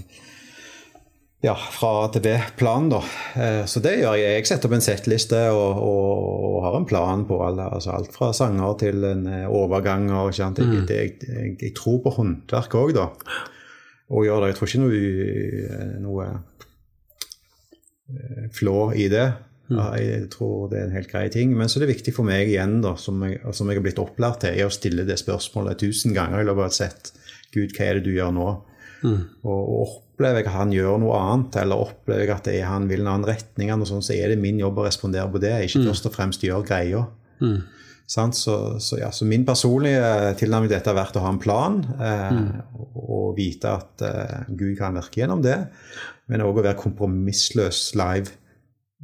ja, 1.43 1.55
fra 1.75 1.89
A 2.05 2.09
til 2.15 2.23
B-plan, 2.23 2.89
da. 2.93 3.01
Eh, 3.35 3.63
Så 3.67 3.81
det 3.83 3.97
gjør 3.99 4.15
jeg. 4.21 4.37
Jeg 4.39 4.47
setter 4.47 4.69
opp 4.71 4.77
en 4.77 4.85
settliste 4.85 5.41
og, 5.51 5.81
og, 5.83 6.45
og 6.49 6.59
har 6.67 6.77
en 6.79 6.87
plan 6.87 7.25
på 7.27 7.41
alle, 7.47 7.67
altså 7.79 7.97
alt 7.97 8.13
fra 8.15 8.31
sanger 8.37 8.77
til 8.79 9.05
en 9.09 9.27
eh, 9.27 9.49
overganger. 9.51 10.29
ikke 10.31 10.39
sant? 10.39 10.59
Jeg, 10.63 10.85
jeg, 10.89 11.17
jeg, 11.27 11.57
jeg 11.67 11.75
tror 11.79 11.99
på 12.05 12.15
håndverk 12.19 12.77
òg, 12.79 12.95
da. 12.99 13.09
Og 14.13 14.27
gjør 14.29 14.45
det. 14.45 14.53
Jeg 14.53 14.59
tror 14.61 14.71
ikke 14.71 14.83
noe, 14.85 15.03
eh, 15.67 15.95
noe 16.05 16.31
flå 18.53 18.77
i 18.99 19.09
det. 19.13 19.27
Ja, 19.73 19.87
jeg 19.97 20.27
tror 20.35 20.67
det 20.69 20.79
er 20.83 20.89
en 20.91 20.97
helt 20.99 21.09
grei 21.09 21.29
ting. 21.33 21.55
Men 21.57 21.71
så 21.71 21.79
er 21.79 21.87
det 21.87 21.95
viktig 21.95 22.13
for 22.17 22.29
meg 22.29 22.51
igjen, 22.51 22.81
da, 22.85 22.93
som 23.01 23.23
jeg, 23.25 23.39
som 23.57 23.71
jeg 23.71 23.79
har 23.81 23.87
blitt 23.87 24.01
opplært 24.03 24.43
til, 24.45 24.53
er 24.59 24.69
å 24.69 24.75
stille 24.75 25.07
det 25.09 25.17
spørsmålet 25.21 25.81
tusen 25.81 26.13
ganger 26.17 26.43
i 26.43 26.47
løpet 26.49 26.67
av 26.67 26.69
et 26.69 26.77
sett. 26.77 27.13
Gud, 27.55 27.73
hva 27.77 27.87
er 27.89 27.99
det 27.99 28.05
du 28.09 28.13
gjør 28.15 28.35
nå? 28.37 28.49
Og, 29.03 29.63
og 29.81 29.95
opplever 30.23 30.43
jeg 30.43 30.49
at 30.53 30.55
han 30.55 30.73
gjør 30.75 30.99
noe 31.03 31.19
annet, 31.19 31.57
eller 31.65 31.83
opplever 31.83 32.23
jeg 32.23 32.35
at 32.37 32.47
det 32.47 32.57
er 32.61 32.69
han 32.71 32.89
vil 32.91 33.03
en 33.03 33.11
annen 33.11 33.29
retning, 33.29 33.73
og 33.75 33.89
sånn, 33.89 34.05
så 34.05 34.15
er 34.15 34.31
det 34.31 34.39
min 34.39 34.61
jobb 34.63 34.79
å 34.79 34.87
respondere 34.87 35.27
på 35.33 35.41
det, 35.43 35.55
ikke 35.67 35.87
først 35.89 36.07
og 36.07 36.15
fremst 36.15 36.45
gjøre 36.47 36.67
greia. 36.69 37.07
Mm. 37.43 37.59
Så, 38.13 38.55
så, 38.83 38.99
ja, 39.01 39.09
så 39.15 39.25
min 39.25 39.47
personlige 39.49 40.35
tilnærming 40.39 40.69
til 40.69 40.77
dette 40.77 40.91
har 40.91 40.99
vært 40.99 41.17
å 41.17 41.25
ha 41.25 41.33
en 41.33 41.41
plan, 41.43 41.81
eh, 41.97 42.39
og, 42.77 43.03
og 43.03 43.27
vite 43.39 43.73
at 43.73 44.05
eh, 44.05 44.39
Gud 44.53 44.77
kan 44.79 44.99
virke 44.99 45.23
gjennom 45.23 45.43
det, 45.43 45.59
men 46.31 46.45
òg 46.45 46.61
å 46.61 46.67
være 46.67 46.81
kompromissløs 46.81 47.91
live 47.99 48.37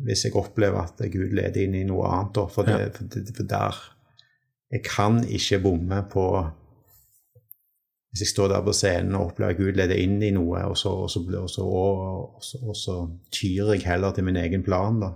hvis 0.06 0.28
jeg 0.28 0.36
opplever 0.38 0.78
at 0.84 1.00
Gud 1.10 1.32
leder 1.34 1.64
inn 1.64 1.74
i 1.74 1.86
noe 1.88 2.06
annet. 2.06 2.36
For, 2.54 2.68
det, 2.68 2.92
for, 2.94 3.08
det, 3.10 3.32
for 3.34 3.48
der 3.50 3.80
Jeg 4.70 4.84
kan 4.86 5.22
ikke 5.24 5.58
bomme 5.64 5.98
på 6.12 6.26
hvis 8.10 8.22
jeg 8.24 8.30
står 8.32 8.48
der 8.54 8.62
på 8.64 8.72
scenen 8.72 9.14
og 9.18 9.26
opplever 9.32 9.52
at 9.52 9.58
Gud 9.60 9.76
leder 9.76 9.98
inn 10.00 10.16
i 10.24 10.30
noe, 10.32 10.62
og 10.70 10.76
så, 10.80 10.88
og 11.04 11.10
så, 11.12 11.20
og 11.42 11.50
så, 11.52 11.62
og, 11.66 12.38
så, 12.42 12.58
og 12.64 12.76
så 12.76 12.94
tyr 13.34 13.74
jeg 13.74 13.84
heller 13.84 14.14
til 14.16 14.24
min 14.24 14.36
egen 14.40 14.62
plan. 14.64 15.00
da. 15.02 15.12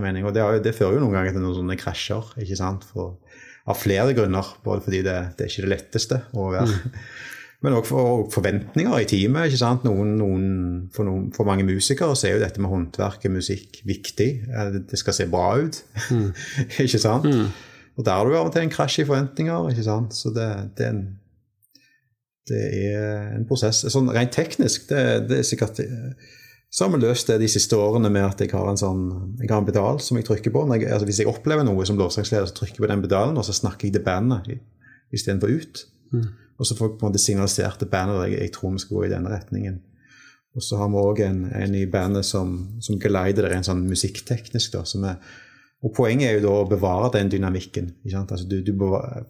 Mening. 0.00 0.24
Og 0.26 0.32
det, 0.34 0.40
jo- 0.42 0.62
det 0.64 0.74
fører 0.74 0.96
jo 0.96 1.00
noen 1.04 1.12
ganger 1.14 1.36
til 1.36 1.42
noen 1.44 1.54
sånne 1.60 1.76
krasjer. 1.78 2.32
ikke 2.42 2.56
sant? 2.58 2.82
For, 2.88 3.18
av 3.68 3.76
flere 3.78 4.14
grunner. 4.16 4.48
Både 4.64 4.80
fordi 4.82 5.02
det, 5.06 5.18
det 5.36 5.44
er 5.44 5.52
ikke 5.52 5.66
det 5.68 5.74
letteste 5.76 6.22
å 6.34 6.48
være 6.56 6.72
Men 7.62 7.74
òg 7.74 7.86
for 7.88 8.28
forventninger 8.30 9.00
i 9.02 9.06
teamet. 9.10 9.48
ikke 9.50 9.58
sant? 9.60 9.82
Noen, 9.86 10.12
noen, 10.18 10.44
for, 10.94 11.02
noen, 11.08 11.28
for 11.34 11.44
mange 11.48 11.64
musikere 11.66 12.14
så 12.16 12.28
er 12.28 12.36
jo 12.36 12.42
dette 12.44 12.62
med 12.62 12.70
håndverk 12.70 13.24
og 13.26 13.32
musikk 13.34 13.80
viktig. 13.86 14.28
Eh, 14.48 14.76
Det 14.88 14.98
skal 15.00 15.16
se 15.16 15.26
bra 15.30 15.48
ut. 15.58 15.80
ikke 16.84 17.00
sant? 17.02 17.26
Og 17.98 18.04
der 18.06 18.14
har 18.14 18.24
du 18.30 18.36
av 18.38 18.46
og 18.46 18.52
til 18.54 18.62
en 18.62 18.70
krasj 18.70 19.00
i 19.02 19.06
forventninger. 19.08 19.72
ikke 19.72 19.86
sant? 19.88 20.14
Så 20.14 20.30
det, 20.34 20.46
det 20.78 20.86
er 20.86 20.92
en 20.96 21.02
det 22.48 22.64
er 22.90 23.32
en 23.36 23.46
prosess. 23.48 23.84
Sånn 23.92 24.10
rent 24.14 24.34
teknisk, 24.34 24.88
det, 24.90 25.04
det 25.30 25.40
er 25.40 25.46
sikkert 25.46 25.80
eh, 25.84 26.34
Så 26.70 26.84
har 26.84 26.92
vi 26.92 27.00
løst 27.02 27.30
det 27.30 27.38
de 27.40 27.48
siste 27.48 27.76
årene 27.76 28.10
med 28.12 28.26
at 28.26 28.42
jeg 28.44 28.52
har 28.52 28.68
en 28.68 28.80
sånn 28.80 29.04
Jeg 29.40 29.50
har 29.52 29.62
en 29.62 29.68
pedal 29.68 30.02
som 30.04 30.18
jeg 30.18 30.28
trykker 30.28 30.54
på. 30.54 30.64
Når 30.68 30.82
jeg, 30.82 30.92
altså 30.96 31.08
hvis 31.08 31.22
jeg 31.22 31.30
opplever 31.30 31.66
noe 31.66 31.86
som 31.88 32.00
lovsangsleder, 32.00 32.50
så 32.50 32.58
trykker 32.60 32.80
jeg 32.80 32.86
på 32.86 32.92
den 32.92 33.04
pedalen, 33.04 33.38
og 33.40 33.46
så 33.48 33.56
snakker 33.56 33.88
jeg 33.88 33.98
til 33.98 34.06
bandet 34.06 34.56
istedenfor 35.14 35.52
ut. 35.52 35.84
Og 36.58 36.66
så 36.66 36.74
får 36.74 36.88
jeg 36.88 36.96
på 36.98 37.06
en 37.06 37.12
måte 37.12 37.22
signalisert 37.22 37.78
til 37.80 37.90
bandet 37.92 38.18
at 38.18 38.28
jeg, 38.28 38.40
jeg 38.42 38.54
tror 38.56 38.74
vi 38.74 38.82
skal 38.82 38.98
gå 38.98 39.04
i 39.06 39.12
denne 39.12 39.32
retningen. 39.32 39.78
Og 40.58 40.64
så 40.64 40.78
har 40.80 40.88
vi 40.90 40.98
òg 40.98 41.20
en, 41.22 41.42
en 41.54 41.74
i 41.78 41.84
bandet 41.86 42.26
som, 42.26 42.54
som 42.82 42.98
geleider 43.00 43.46
det 43.46 43.52
rent 43.52 43.68
sånn 43.68 43.84
musikkteknisk. 43.86 44.74
da, 44.74 44.82
som 44.88 45.04
er 45.06 45.20
og 45.84 45.92
Poenget 45.94 46.26
er 46.30 46.38
jo 46.40 46.46
da 46.48 46.52
å 46.64 46.68
bevare 46.68 47.12
den 47.14 47.28
dynamikken. 47.30 47.92
Altså 48.12 48.48
du, 48.50 48.56
du 48.66 48.72
bevar- 48.74 49.24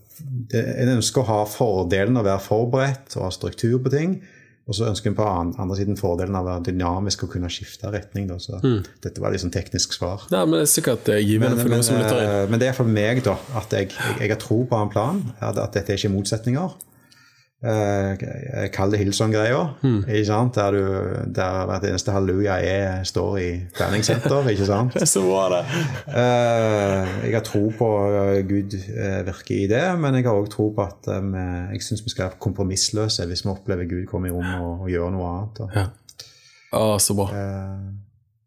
det, 0.48 0.62
En 0.80 0.94
ønsker 0.96 1.20
å 1.20 1.26
ha 1.28 1.42
fordelen 1.44 2.16
av 2.16 2.24
å 2.24 2.28
være 2.30 2.40
forberedt 2.46 3.16
og 3.18 3.26
ha 3.26 3.30
struktur 3.34 3.78
på 3.84 3.90
ting. 3.92 4.20
Og 4.68 4.74
så 4.76 4.84
ønsker 4.90 5.08
en 5.08 5.14
på 5.16 5.24
an- 5.24 5.54
andre 5.58 5.76
siden 5.78 5.96
fordelen 5.96 6.34
av 6.36 6.44
å 6.44 6.48
være 6.50 6.64
dynamisk 6.66 7.22
og 7.24 7.30
kunne 7.32 7.48
skifte 7.48 7.88
retning. 7.92 8.26
Da. 8.28 8.36
Så 8.36 8.58
Dette 9.04 9.20
var 9.20 9.32
litt 9.32 9.40
sånn 9.40 9.52
teknisk 9.54 9.92
svar. 9.96 10.26
Ja, 10.32 10.42
men 10.44 10.58
det 10.58 10.66
er 10.66 10.72
sikkert 10.74 11.08
eh, 11.08 11.22
givende 11.24 11.56
Men, 11.56 11.62
for 11.62 11.72
noen 11.72 11.84
som 11.86 11.96
lytter 11.96 12.18
inn. 12.20 12.28
eh, 12.42 12.50
men 12.52 12.60
det 12.60 12.68
er 12.68 12.76
for 12.76 12.84
meg, 12.84 13.22
da, 13.24 13.36
at 13.56 13.72
jeg, 13.72 13.88
jeg, 13.96 14.18
jeg 14.20 14.28
har 14.34 14.40
tro 14.42 14.58
på 14.68 14.76
en 14.82 14.90
plan. 14.92 15.22
At, 15.40 15.56
at 15.56 15.72
dette 15.78 15.92
er 15.94 15.96
ikke 16.00 16.12
motsetninger. 16.12 16.74
Eh, 17.59 18.68
kaller 18.70 18.94
det 18.94 18.98
Hillsong-greia. 19.01 19.62
Mm. 19.82 20.05
Der, 20.55 20.70
du, 20.70 20.82
der 21.35 21.64
hvert 21.66 21.85
eneste 21.89 22.12
halleluja 22.14 22.55
er, 22.62 23.05
står 23.05 23.36
i 23.43 23.48
treningssenter. 23.74 24.47
ikke 24.48 24.66
sant? 24.68 24.94
Så 25.12 25.24
bra, 25.26 25.48
det. 25.56 25.64
Eh, 26.06 27.24
jeg 27.26 27.35
har 27.35 27.43
tro 27.47 27.64
på 27.78 27.89
eh, 28.06 28.47
Gud 28.47 28.76
eh, 28.78 29.26
virker 29.26 29.56
i 29.56 29.66
det, 29.66 29.82
men 29.98 30.14
jeg 30.14 30.28
har 30.28 30.39
òg 30.39 30.47
tro 30.52 30.68
på 30.76 30.86
at 30.86 31.10
eh, 31.10 31.74
jeg 31.74 31.82
syns 31.89 32.05
vi 32.06 32.14
skal 32.14 32.28
være 32.28 32.39
kompromissløse 32.47 33.26
hvis 33.26 33.43
vi 33.44 33.51
opplever 33.51 33.90
Gud 33.90 34.06
komme 34.06 34.30
i 34.30 34.35
rommet 34.35 34.62
og, 34.62 34.85
og 34.86 34.93
gjøre 34.94 35.10
noe 35.16 35.32
annet. 35.32 35.60
Og. 35.66 35.74
Ja. 35.74 35.89
Ah, 36.78 36.94
så 37.02 37.16
bra. 37.18 37.26
Eh, 37.35 37.74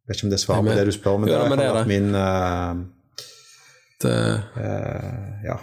vet 0.08 0.16
ikke 0.22 0.30
om 0.30 0.32
det 0.32 0.40
er 0.40 0.46
svar 0.46 0.64
på 0.64 0.72
det 0.80 0.88
du 0.88 0.96
spør, 0.96 1.20
men 1.20 1.34
Jo, 1.34 1.44
det 1.52 1.68
har 1.68 1.78
vært 1.82 1.92
min 1.92 2.16
eh, 2.16 2.82
Det, 4.08 4.18
eh, 4.64 5.52
Ja. 5.52 5.60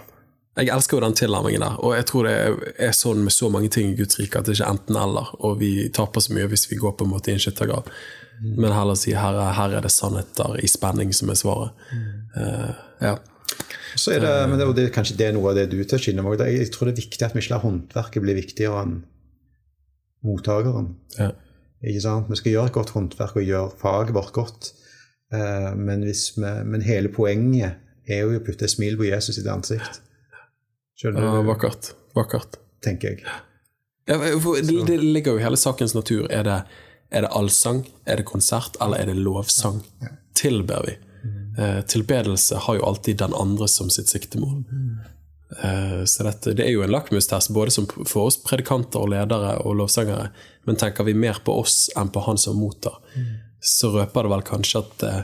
Jeg 0.59 0.73
elsker 0.75 0.97
jo 0.97 1.03
den 1.03 1.17
tilnærmingen 1.17 1.63
der, 1.65 1.75
og 1.83 1.95
jeg 1.95 2.05
tror 2.09 2.27
det 2.27 2.35
er- 2.77 2.95
sånn 2.95 3.23
med 3.23 3.33
så 3.33 3.49
mange 3.49 3.69
ting 3.69 3.91
i 3.91 3.95
Guds 3.95 4.19
rike 4.19 4.39
at 4.39 4.45
det 4.45 4.57
ikke 4.57 4.67
er 4.67 4.75
enten-eller, 4.75 5.35
og 5.39 5.59
vi 5.59 5.89
taper 5.89 6.21
så 6.21 6.33
mye 6.33 6.47
hvis 6.47 6.69
vi 6.71 6.79
går 6.79 6.95
på 6.97 7.05
en 7.05 7.11
måte 7.11 7.31
i 7.31 7.33
en 7.33 7.39
skyttergrav. 7.39 7.87
Men 8.41 8.71
heller 8.71 8.95
si 8.95 9.11
her 9.11 9.35
er, 9.35 9.51
her 9.53 9.73
er 9.75 9.81
det 9.81 9.91
sannheter 9.91 10.55
i 10.63 10.67
spenning 10.67 11.11
som 11.13 11.29
er 11.29 11.35
svaret. 11.35 11.71
Uh, 12.37 12.71
ja. 13.01 13.17
Så 13.99 14.13
er 14.15 14.23
det, 14.23 14.49
men 14.49 14.59
det, 14.59 14.67
det 14.77 14.85
er 14.85 14.93
kanskje 14.95 15.17
det 15.19 15.27
er 15.27 15.35
noe 15.35 15.51
av 15.51 15.57
det 15.57 15.69
du 15.73 15.83
tar 15.83 15.99
skinn 15.99 16.21
om. 16.21 16.29
Jeg 16.37 16.71
tror 16.71 16.87
det 16.87 16.93
er 16.93 17.01
viktig 17.01 17.25
at 17.25 17.35
vi 17.35 17.43
ikke 17.43 17.55
lar 17.55 17.65
håndverket 17.65 18.23
bli 18.23 18.35
viktigere 18.37 18.83
enn 18.85 18.97
mottakeren. 20.23 20.93
Ja. 21.17 21.31
Ikke 21.83 22.03
sant? 22.03 22.29
Vi 22.31 22.39
skal 22.39 22.53
gjøre 22.53 22.71
et 22.71 22.75
godt 22.75 22.93
håndverk 22.95 23.39
og 23.39 23.47
gjøre 23.47 23.75
faget 23.81 24.15
vårt 24.15 24.33
godt. 24.35 24.71
Eh, 25.33 25.71
men, 25.75 26.03
hvis 26.07 26.33
vi, 26.37 26.51
men 26.65 26.83
hele 26.85 27.11
poenget 27.13 27.79
er 28.09 28.23
jo 28.23 28.39
å 28.39 28.43
putte 28.43 28.67
et 28.67 28.73
smil 28.73 28.97
på 28.99 29.07
Jesus 29.09 29.37
sitt 29.37 29.49
ansikt. 29.51 30.01
Skjønner 30.99 31.23
ja, 31.23 31.35
du? 31.39 31.47
vakkert. 31.47 31.93
Vakkert. 32.17 32.57
tenker 32.83 33.13
jeg. 33.15 33.23
Ja, 34.09 34.17
det, 34.17 34.85
det 34.87 34.97
ligger 35.03 35.35
jo 35.35 35.39
i 35.39 35.43
hele 35.45 35.57
sakens 35.59 35.93
natur. 35.95 36.25
Er 36.33 36.43
det, 36.47 36.57
er 37.11 37.23
det 37.23 37.29
allsang, 37.35 37.83
er 38.05 38.19
det 38.19 38.25
konsert, 38.27 38.75
eller 38.81 38.99
er 38.99 39.11
det 39.11 39.19
lovsang? 39.19 39.83
Tilber 40.35 40.83
vi. 40.87 40.95
Eh, 41.59 41.81
tilbedelse 41.91 42.55
har 42.65 42.79
jo 42.79 42.85
alltid 42.87 43.17
den 43.21 43.33
andre 43.35 43.67
som 43.67 43.89
sitt 43.93 44.07
siktemål. 44.11 44.63
Eh, 45.63 46.03
Så 46.05 46.23
dette, 46.23 46.53
det 46.55 46.65
er 46.65 46.71
jo 46.73 46.83
en 46.85 46.91
lakmustest 46.93 47.51
både 47.55 47.71
som 47.75 47.87
for 47.89 48.29
oss 48.29 48.39
predikanter 48.43 48.99
og 49.03 49.11
ledere 49.13 49.57
og 49.65 49.75
lovsangere. 49.79 50.29
Men 50.67 50.79
tenker 50.79 51.03
vi 51.07 51.13
mer 51.13 51.39
på 51.45 51.55
oss 51.61 51.89
enn 51.97 52.11
på 52.13 52.23
han 52.25 52.37
som 52.37 52.59
mottar, 52.59 52.99
så 53.59 53.91
røper 53.93 54.25
det 54.27 54.33
vel 54.35 54.45
kanskje 54.47 54.83
at 54.83 54.97
det 55.03 55.15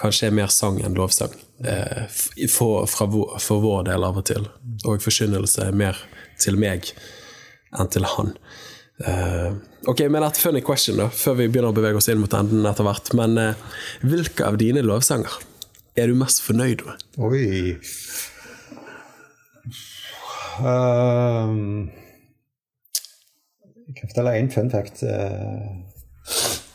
kanskje 0.00 0.28
er 0.28 0.36
mer 0.36 0.50
sang 0.50 0.80
enn 0.82 0.96
lovsang. 0.98 1.32
Eh, 1.62 2.04
For, 2.50 2.86
vår, 3.06 3.38
for 3.38 3.62
vår 3.62 3.84
del 3.90 4.04
av 4.04 4.18
og 4.18 4.26
til. 4.26 4.48
Og 4.84 5.02
forkynnelse 5.04 5.68
er 5.68 5.76
mer 5.76 5.98
til 6.40 6.58
meg 6.58 6.90
enn 7.74 7.90
til 7.90 8.06
han. 8.06 8.34
Eh, 9.02 9.54
ok, 9.90 10.04
men 10.10 10.22
et 10.22 10.38
funny 10.38 10.62
question, 10.62 10.98
da, 11.00 11.08
før 11.10 11.38
vi 11.40 11.48
begynner 11.48 11.72
å 11.72 11.76
bevege 11.76 11.98
oss 11.98 12.08
inn 12.12 12.20
mot 12.22 12.34
enden 12.38 12.66
etter 12.68 12.86
hvert. 12.86 13.10
Men 13.18 13.38
eh, 13.40 13.64
hvilke 14.06 14.46
av 14.46 14.58
dine 14.60 14.84
lovsanger 14.86 15.40
er 15.98 16.10
du 16.10 16.18
mest 16.18 16.42
fornøyd 16.44 16.84
med? 16.86 17.02
Oi 17.22 17.74
um, 20.58 21.90
Jeg 23.84 23.96
kan 23.98 24.10
fortelle 24.10 24.36
en 24.38 24.50
fun 24.54 24.70
fact 24.70 25.02
uh, 25.06 25.74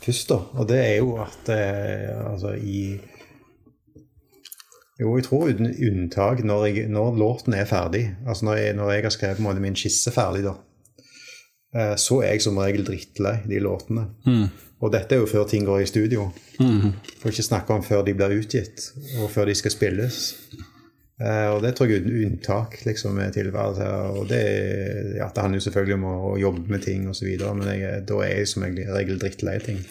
først, 0.03 0.31
da. 0.31 0.41
Og 0.59 0.67
det 0.71 0.79
er 0.83 0.95
jo 0.99 1.15
at 1.23 1.51
altså 1.51 2.55
i 2.59 2.99
Jo, 4.99 5.13
jeg 5.15 5.29
tror 5.29 5.47
uten 5.47 5.69
unntak 5.71 6.41
når, 6.43 6.65
jeg, 6.67 6.87
når 6.91 7.19
låten 7.19 7.55
er 7.55 7.67
ferdig, 7.69 8.09
altså 8.27 8.49
når 8.49 8.57
jeg, 8.59 8.73
når 8.75 8.91
jeg 8.91 9.05
har 9.05 9.13
skrevet 9.15 9.43
måte 9.43 9.63
min 9.63 9.77
skisse 9.79 10.11
ferdig, 10.11 10.43
da, 10.43 10.55
eh, 11.75 11.93
så 11.95 12.19
er 12.23 12.33
jeg 12.33 12.43
som 12.43 12.59
regel 12.59 12.83
drittlei 12.87 13.37
de 13.47 13.61
låtene. 13.63 14.09
Og 14.79 14.91
dette 14.91 15.15
er 15.15 15.19
jo 15.23 15.27
før 15.27 15.47
ting 15.47 15.65
går 15.67 15.83
i 15.83 15.87
studio. 15.87 16.29
For 17.19 17.31
ikke 17.31 17.43
snakke 17.43 17.75
om 17.75 17.83
før 17.83 18.03
de 18.07 18.15
blir 18.15 18.35
utgitt, 18.39 18.91
og 19.19 19.31
før 19.31 19.49
de 19.49 19.55
skal 19.59 19.73
spilles. 19.73 20.19
Eh, 21.19 21.47
og 21.51 21.59
det 21.63 21.73
tror 21.75 21.91
jeg 21.91 21.99
er 21.99 22.25
unntak 22.25 22.77
liksom, 22.87 23.19
er 23.19 23.31
tilværelse. 23.35 23.87
Og 24.15 24.29
det, 24.29 24.43
ja, 25.17 25.27
det 25.27 25.43
handler 25.43 25.59
jo 25.59 25.65
selvfølgelig 25.67 25.97
om 25.97 26.05
å, 26.07 26.15
å 26.29 26.35
jobbe 26.39 26.71
med 26.71 26.83
ting 26.83 27.07
osv., 27.11 27.27
men 27.59 27.71
jeg, 27.75 28.03
da 28.07 28.21
er 28.23 28.37
jeg 28.37 28.51
som 28.53 28.67
regel, 28.67 29.19
drittlei 29.19 29.57
ting. 29.63 29.81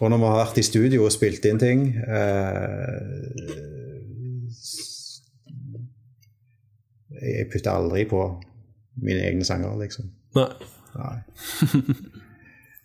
Og 0.00 0.12
når 0.12 0.20
vi 0.20 0.28
har 0.28 0.40
vært 0.42 0.60
i 0.60 0.64
studio 0.64 1.04
og 1.04 1.12
spilt 1.12 1.44
inn 1.48 1.60
ting 1.60 1.86
eh, 2.04 3.88
Jeg 7.20 7.50
putter 7.52 7.70
aldri 7.72 8.04
på 8.08 8.24
mine 9.02 9.22
egne 9.28 9.44
sanger, 9.44 9.76
liksom. 9.80 10.10
Nei. 10.36 10.48
Nei. 10.96 11.16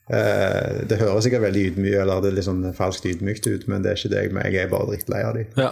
Uh, 0.06 0.86
det 0.86 1.00
høres 1.00 1.26
sikkert 1.26 1.42
veldig 1.48 1.62
ydmyk 1.72 1.96
eller 1.98 2.20
det 2.22 2.30
er 2.30 2.36
litt 2.38 2.46
sånn 2.46 2.62
falskt 2.78 3.08
ydmykt 3.10 3.48
ut, 3.50 3.64
men 3.72 3.82
det 3.82 3.90
er 3.90 3.98
ikke 3.98 4.12
det. 4.14 4.22
Men 4.36 4.46
jeg 4.46 4.60
er 4.62 4.70
bare 4.70 4.86
drittlei 4.92 5.22
av 5.26 5.34
dem. 5.34 5.48
Ja. 5.58 5.70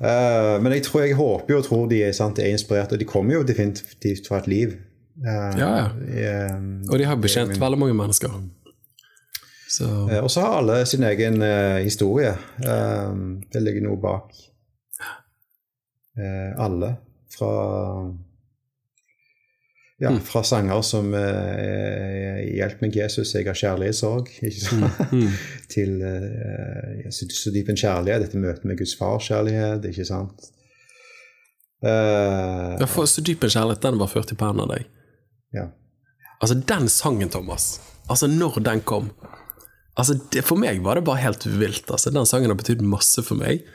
uh, 0.00 0.54
men 0.62 0.76
jeg 0.76 0.84
tror 0.86 1.02
jeg 1.02 1.18
håper 1.18 1.58
og 1.58 1.66
tror 1.66 1.88
de 1.90 1.98
er, 2.06 2.14
sant, 2.16 2.38
er 2.38 2.54
inspirert, 2.54 2.94
og 2.94 3.02
de 3.02 3.08
kommer 3.10 3.40
jo 3.40 3.42
definitivt 3.48 4.30
fra 4.30 4.38
et 4.38 4.48
liv. 4.50 4.78
Uh, 5.24 5.50
Ja, 5.58 5.70
ja. 6.14 6.38
Og 6.86 6.94
de 7.00 7.10
har 7.10 7.18
betjent 7.20 7.58
veldig 7.58 7.80
mange 7.82 7.96
mennesker. 7.98 8.38
Så 9.70 9.86
og 9.86 10.30
så 10.30 10.42
har 10.42 10.56
alle 10.60 10.80
sin 10.86 11.04
egen 11.06 11.42
historie. 11.84 12.32
Det 12.58 13.60
ligger 13.62 13.84
noe 13.86 13.98
bak 14.02 14.32
alle. 16.58 16.96
Fra 17.30 17.50
ja, 20.00 20.10
fra 20.24 20.40
sanger 20.42 20.80
som 20.82 21.10
eh, 21.14 22.38
'Hjelp 22.56 22.80
meg, 22.80 22.94
Jesus, 22.96 23.34
jeg 23.34 23.44
har 23.44 23.54
kjærlighetssorg', 23.58 24.30
ikke 24.40 24.62
sant? 24.64 25.00
til 25.74 26.00
eh, 26.00 27.10
så, 27.12 27.28
så 27.28 27.52
dyp 27.52 27.68
en 27.68 27.76
kjærlighet, 27.76 28.24
dette 28.24 28.40
møtet 28.40 28.64
med 28.64 28.78
Guds 28.80 28.94
farskjærlighet, 28.96 29.84
ikke 29.92 30.06
sant? 30.08 30.48
Eh, 31.84 32.78
Ja, 32.80 32.88
for 32.88 33.04
Så 33.04 33.20
dyp 33.20 33.44
en 33.44 33.52
kjærlighet, 33.52 33.82
den 33.84 34.00
var 34.00 34.08
ført 34.08 34.32
i 34.32 34.38
pennen 34.40 34.64
av 34.64 34.72
deg. 34.72 34.88
ja. 35.52 35.68
Altså, 36.40 36.56
den 36.56 36.88
sangen, 36.88 37.28
Thomas. 37.28 37.80
Altså, 38.08 38.26
når 38.26 38.62
den 38.64 38.80
kom 38.80 39.10
Altså, 39.98 40.14
det, 40.32 40.44
For 40.44 40.56
meg 40.56 40.80
var 40.80 40.96
det 40.96 41.04
bare 41.04 41.20
helt 41.20 41.44
vilt. 41.44 41.90
Altså, 41.90 42.08
Den 42.10 42.24
sangen 42.24 42.48
har 42.48 42.56
betydd 42.56 42.80
masse 42.80 43.20
for 43.26 43.36
meg. 43.36 43.66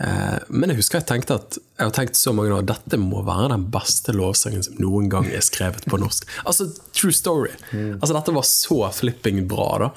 Eh, 0.00 0.36
men 0.48 0.72
jeg 0.72 0.80
husker 0.80 1.00
jeg 1.00 1.08
tenkte 1.10 1.36
at 1.36 1.58
Jeg 1.60 1.82
har 1.82 1.92
tenkt 1.92 2.16
så 2.16 2.32
mange 2.32 2.54
år 2.56 2.62
dette 2.64 2.96
må 2.96 3.20
være 3.26 3.50
den 3.52 3.66
beste 3.74 4.14
lovsangen 4.16 4.64
som 4.64 4.78
noen 4.80 5.10
gang 5.12 5.28
er 5.28 5.44
skrevet 5.44 5.84
på 5.90 6.00
norsk. 6.00 6.28
Altså, 6.48 6.70
true 6.96 7.12
story. 7.12 7.52
Altså, 7.72 8.14
Dette 8.16 8.36
var 8.36 8.46
så 8.48 8.80
flipping 8.96 9.42
bra, 9.50 9.68
da. 9.84 9.90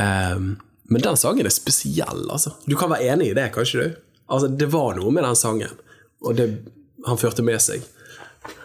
Eh, 0.00 0.48
men 0.88 1.04
den 1.04 1.20
sangen 1.20 1.46
er 1.46 1.54
spesiell, 1.54 2.24
altså. 2.32 2.54
Du 2.66 2.74
kan 2.80 2.90
være 2.90 3.12
enig 3.12 3.30
i 3.30 3.36
det, 3.36 3.50
kanskje 3.54 3.84
du? 3.84 4.00
Altså, 4.28 4.48
Det 4.48 4.70
var 4.72 4.96
noe 4.98 5.12
med 5.14 5.26
den 5.26 5.38
sangen, 5.38 5.78
og 6.24 6.36
det 6.38 6.50
han 7.06 7.20
førte 7.20 7.44
med 7.46 7.60
seg. 7.62 7.84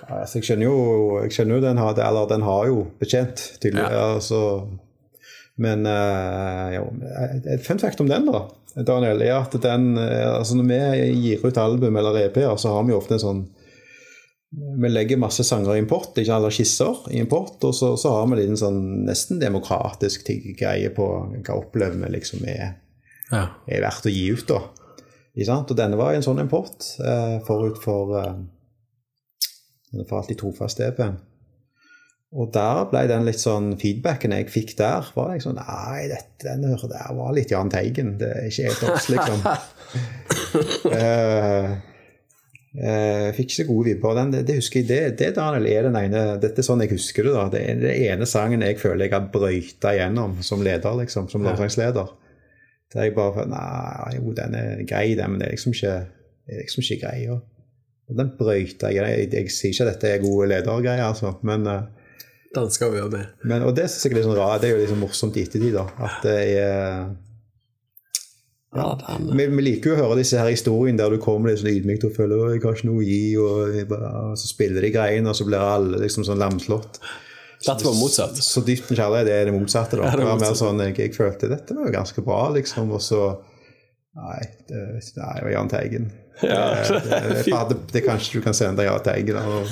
Altså, 0.07 0.39
jeg 0.39 0.47
skjønner 0.47 0.67
jo, 0.67 0.77
jeg 1.23 1.35
skjønner 1.35 1.59
jo 1.59 1.65
den, 1.67 1.81
har, 1.81 1.99
eller 2.01 2.29
den 2.31 2.45
har 2.47 2.65
jo 2.69 2.79
betjent, 2.99 3.43
tydelig. 3.61 3.85
Altså, 3.85 4.41
men 5.61 5.85
uh, 5.85 6.73
jo, 6.73 6.87
et 7.53 7.61
fun 7.65 7.81
fact 7.81 8.01
om 8.01 8.09
den, 8.09 8.25
da, 8.31 8.47
Daniel, 8.75 9.21
er 9.21 9.35
at 9.37 9.53
den 9.61 9.97
eh, 10.01 10.29
altså 10.33 10.55
Når 10.57 10.69
vi 10.69 11.09
gir 11.21 11.43
ut 11.45 11.57
album 11.61 11.97
eller 11.99 12.23
EP-er, 12.23 12.55
så 12.57 12.73
har 12.73 12.87
vi 12.87 12.93
jo 12.93 12.97
ofte 12.97 13.17
en 13.19 13.21
sånn 13.21 13.41
Vi 14.81 14.89
legger 14.89 15.21
masse 15.21 15.45
sanger 15.45 15.75
i 15.75 15.81
import, 15.83 16.17
ikke 16.17 16.33
alle 16.35 16.51
skisser 16.53 17.03
i 17.13 17.19
import, 17.21 17.57
og 17.65 17.73
så, 17.77 17.93
så 17.97 18.15
har 18.15 18.27
vi 18.31 18.45
en 18.45 18.57
sånn 18.59 18.79
nesten 19.07 19.41
demokratisk 19.41 20.29
greie 20.59 20.89
på 20.93 21.07
hva 21.33 21.57
opplever 21.57 21.97
vi 22.01 22.11
liksom 22.17 22.45
er 22.45 22.79
Ja. 23.31 23.47
er 23.65 23.81
verdt 23.81 24.05
å 24.05 24.13
gi 24.13 24.27
ut. 24.29 24.45
da. 24.49 24.59
Ikke 25.33 25.49
sant? 25.49 25.71
Og 25.73 25.77
denne 25.77 25.97
var 25.97 26.13
en 26.13 26.25
sånn 26.25 26.41
import 26.43 26.85
eh, 27.01 27.39
forut 27.47 27.79
for 27.81 28.13
eh, 28.19 28.35
denne 29.93 30.05
for 30.09 30.19
alltid 30.21 30.37
trofast-EP-en. 30.41 31.17
Og 32.33 32.49
der 32.53 32.87
ble 32.89 33.03
den 33.09 33.27
litt 33.27 33.41
sånn 33.41 33.75
feedbacken 33.77 34.33
jeg 34.33 34.49
fikk 34.49 34.71
der, 34.79 35.05
var 35.13 35.35
sånn 35.41 35.59
Nei, 35.59 36.07
dette, 36.09 36.47
den 36.47 36.63
der 36.65 37.11
var 37.13 37.33
litt 37.35 37.53
Jahn 37.53 37.69
Teigen. 37.69 38.15
Det 38.17 38.29
er 38.33 38.47
ikke 38.49 38.71
helt 38.71 38.85
oss, 38.89 39.09
liksom. 39.13 39.43
uh, 40.89 41.67
uh, 42.81 43.27
fikk 43.37 43.51
ikke 43.51 43.59
så 43.59 43.67
gode 43.69 43.91
vibber. 43.91 44.17
Den, 44.17 44.33
det, 44.33 44.41
det 44.49 44.57
husker 44.63 44.81
jeg, 44.81 44.89
det, 44.89 44.99
det 45.21 45.29
Daniel, 45.37 45.69
er 45.69 45.87
den 45.91 45.99
ene 46.01 46.25
Dette 46.41 46.65
er 46.65 46.69
sånn 46.71 46.81
jeg 46.87 46.95
husker 46.95 47.29
det. 47.29 47.37
da, 47.37 47.47
Det 47.53 47.63
er 47.69 47.85
den 47.85 48.03
ene 48.09 48.29
sangen 48.29 48.65
jeg 48.65 48.81
føler 48.81 49.05
jeg 49.05 49.13
har 49.13 49.31
brøyta 49.37 49.93
igjennom 49.93 50.39
som 50.41 50.65
leder, 50.65 50.99
liksom, 51.03 51.29
som 51.29 51.45
lovsangsleder. 51.45 52.13
Der 52.93 53.09
jeg 53.11 53.17
bare 53.17 53.45
Nei, 53.49 54.17
jo, 54.17 54.33
den 54.37 54.57
er 54.57 54.85
grei, 54.89 55.11
den, 55.19 55.35
men 55.35 55.41
det 55.41 55.51
er 55.51 55.59
liksom 55.59 55.77
ikke, 55.77 55.97
er 56.49 56.65
liksom 56.65 56.81
ikke 56.87 57.03
greia. 57.05 57.41
Og 58.09 58.17
den 58.17 58.33
brøyta 58.41 58.89
jeg. 58.89 59.05
Jeg, 59.05 59.35
jeg 59.37 59.53
sier 59.53 59.75
ikke 59.75 59.85
at 59.85 59.93
dette 59.93 60.17
er 60.17 60.25
gode 60.25 60.49
ledergreier, 60.49 61.11
altså, 61.13 61.37
men, 61.45 61.69
eh, 61.69 62.01
Den 62.53 62.69
skal 62.73 62.93
gjøre 62.93 63.11
det. 63.15 63.21
men 63.49 63.63
Og 63.65 63.73
det 63.75 63.87
synes 63.89 64.05
jeg 64.05 64.11
er 64.13 64.17
litt 64.19 64.27
sånn 64.27 64.37
rart. 64.37 64.61
Det 64.61 64.69
er 64.69 64.75
jo 64.75 64.81
liksom 64.83 64.99
morsomt 65.01 65.37
i 65.39 65.43
ettertid, 65.47 65.73
da. 65.73 65.87
At 66.05 66.25
det 66.25 66.35
er 66.53 67.07
Ja, 68.73 68.87
den, 68.97 69.27
vi, 69.37 69.45
vi 69.53 69.63
liker 69.67 69.91
jo 69.91 69.95
å 69.95 70.01
høre 70.03 70.19
disse 70.21 70.39
her 70.41 70.49
historiene 70.49 70.97
der 70.97 71.13
du 71.13 71.19
kommer 71.21 71.51
litt 71.51 71.59
sånn 71.61 71.69
ydmykt 71.75 72.07
og 72.07 72.15
føler 72.15 72.39
at 72.47 72.55
jeg 72.55 72.63
har 72.63 72.77
ikke 72.77 72.87
noe 72.89 73.03
å 73.03 73.05
gi, 73.05 73.19
og, 73.37 73.93
og 73.93 74.37
så 74.41 74.49
spiller 74.49 74.81
de 74.85 74.89
greiene, 74.95 75.29
og 75.29 75.37
så 75.37 75.45
blir 75.45 75.61
alle 75.61 75.99
liksom 76.01 76.25
sånn 76.25 76.41
lamslått. 76.41 76.97
dette 77.63 77.85
var 77.85 77.97
motsatt. 77.99 78.41
Så 78.41 78.63
dypt 78.65 78.89
en 78.89 78.97
kjærlighet 78.97 79.29
det 79.29 79.35
er 79.37 79.49
det 79.49 79.53
motsatte. 79.57 79.97
da. 79.97 80.07
Ja, 80.07 80.15
det 80.15 80.17
er 80.17 80.23
det 80.23 80.29
var 80.31 80.41
mer 80.41 80.57
sånn, 80.57 80.81
jeg, 80.87 80.97
jeg 81.03 81.13
følte 81.17 81.51
dette 81.53 81.77
var 81.77 81.89
jo 81.89 81.93
ganske 81.99 82.25
bra, 82.25 82.39
liksom, 82.57 82.93
og 82.97 83.01
så 83.01 83.23
Nei, 84.13 84.43
det, 84.69 84.81
nei, 85.17 85.31
det 85.39 85.41
var 85.41 85.49
Jahn 85.55 85.69
Teigen. 85.71 86.03
Ja, 86.45 86.65
det, 86.85 86.99
det, 87.01 87.21
det, 87.47 87.61
det, 87.69 87.77
det 87.95 88.01
kanskje 88.05 88.37
du 88.37 88.43
kan 88.45 88.53
sende 88.53 88.85
Jahn 88.85 89.01
Teigen. 89.01 89.39
Og, 89.41 89.71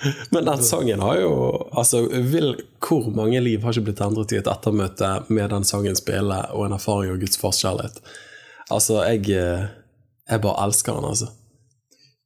Men 0.32 0.44
den 0.46 0.62
sangen 0.64 1.00
har 1.04 1.18
jo 1.20 1.32
altså, 1.76 2.04
vil, 2.08 2.54
Hvor 2.80 3.10
mange 3.14 3.40
liv 3.44 3.60
har 3.62 3.74
ikke 3.74 3.88
blitt 3.90 4.00
endret 4.04 4.32
i 4.32 4.38
et 4.40 4.48
ettermøte 4.48 5.10
med 5.28 5.50
den 5.52 5.64
sangen 5.68 5.96
spille 5.98 6.38
og 6.56 6.66
en 6.66 6.76
erfaring 6.78 7.12
av 7.12 7.20
Guds 7.20 7.36
farskjærlighet? 7.40 8.00
Altså, 8.70 9.02
jeg, 9.10 9.26
eh, 9.34 9.66
jeg 10.30 10.42
bare 10.44 10.64
elsker 10.64 10.94
den, 10.96 11.04
altså. 11.10 11.28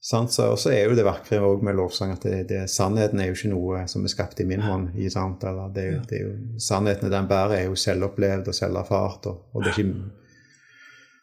sant? 0.05 0.33
Så, 0.37 0.51
og 0.53 0.59
så 0.61 0.71
er 0.77 0.85
jo 0.91 0.95
det 0.99 1.07
vakre 1.07 1.39
også 1.41 1.65
med 1.65 1.79
lovsang 1.79 2.13
at 2.13 2.27
det, 2.29 2.43
det, 2.51 2.65
sannheten 2.71 3.21
er 3.25 3.31
jo 3.31 3.37
ikke 3.39 3.53
noe 3.55 3.85
som 3.89 4.05
er 4.05 4.13
skapt 4.13 4.43
i 4.45 4.47
min 4.49 4.61
hånd. 4.63 4.91
i 5.01 5.09
sant? 5.11 5.43
Eller 5.49 5.73
det, 5.75 5.85
er 5.87 5.95
jo, 5.95 6.03
det 6.11 6.19
er 6.19 6.27
jo, 6.27 6.35
sannheten 6.61 7.11
den 7.11 7.31
bærer, 7.31 7.57
er 7.63 7.71
jo 7.71 7.79
selvopplevd 7.81 8.53
og 8.53 8.59
selverfart. 8.61 9.31
Og, 9.33 9.49
og 9.55 9.65
det 9.65 9.73
er 9.73 9.81
ikke 9.81 10.21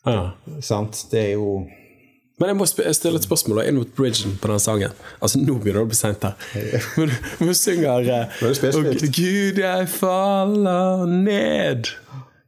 Ja. 0.09 0.31
sant? 0.65 1.05
Det 1.11 1.19
er 1.29 1.33
jo 1.37 1.67
Men 2.41 2.49
jeg 2.49 2.57
må 2.57 2.65
stille 2.65 3.19
et 3.19 3.25
spørsmål 3.27 3.59
inn 3.67 3.77
mot 3.77 3.89
bridgen 3.93 4.33
på 4.41 4.49
den 4.49 4.61
sangen. 4.63 4.95
Altså, 5.21 5.37
Nå 5.37 5.59
begynner 5.61 5.83
det 5.83 5.85
å 5.85 5.89
bli 5.91 5.99
seint 5.99 6.23
her. 6.25 6.33
Men 6.97 7.11
hun 7.37 7.53
synger. 7.53 8.09
«Og 8.41 8.87
Gud, 9.13 9.59
jeg 9.61 9.89
faller 9.93 11.05
ned. 11.05 11.91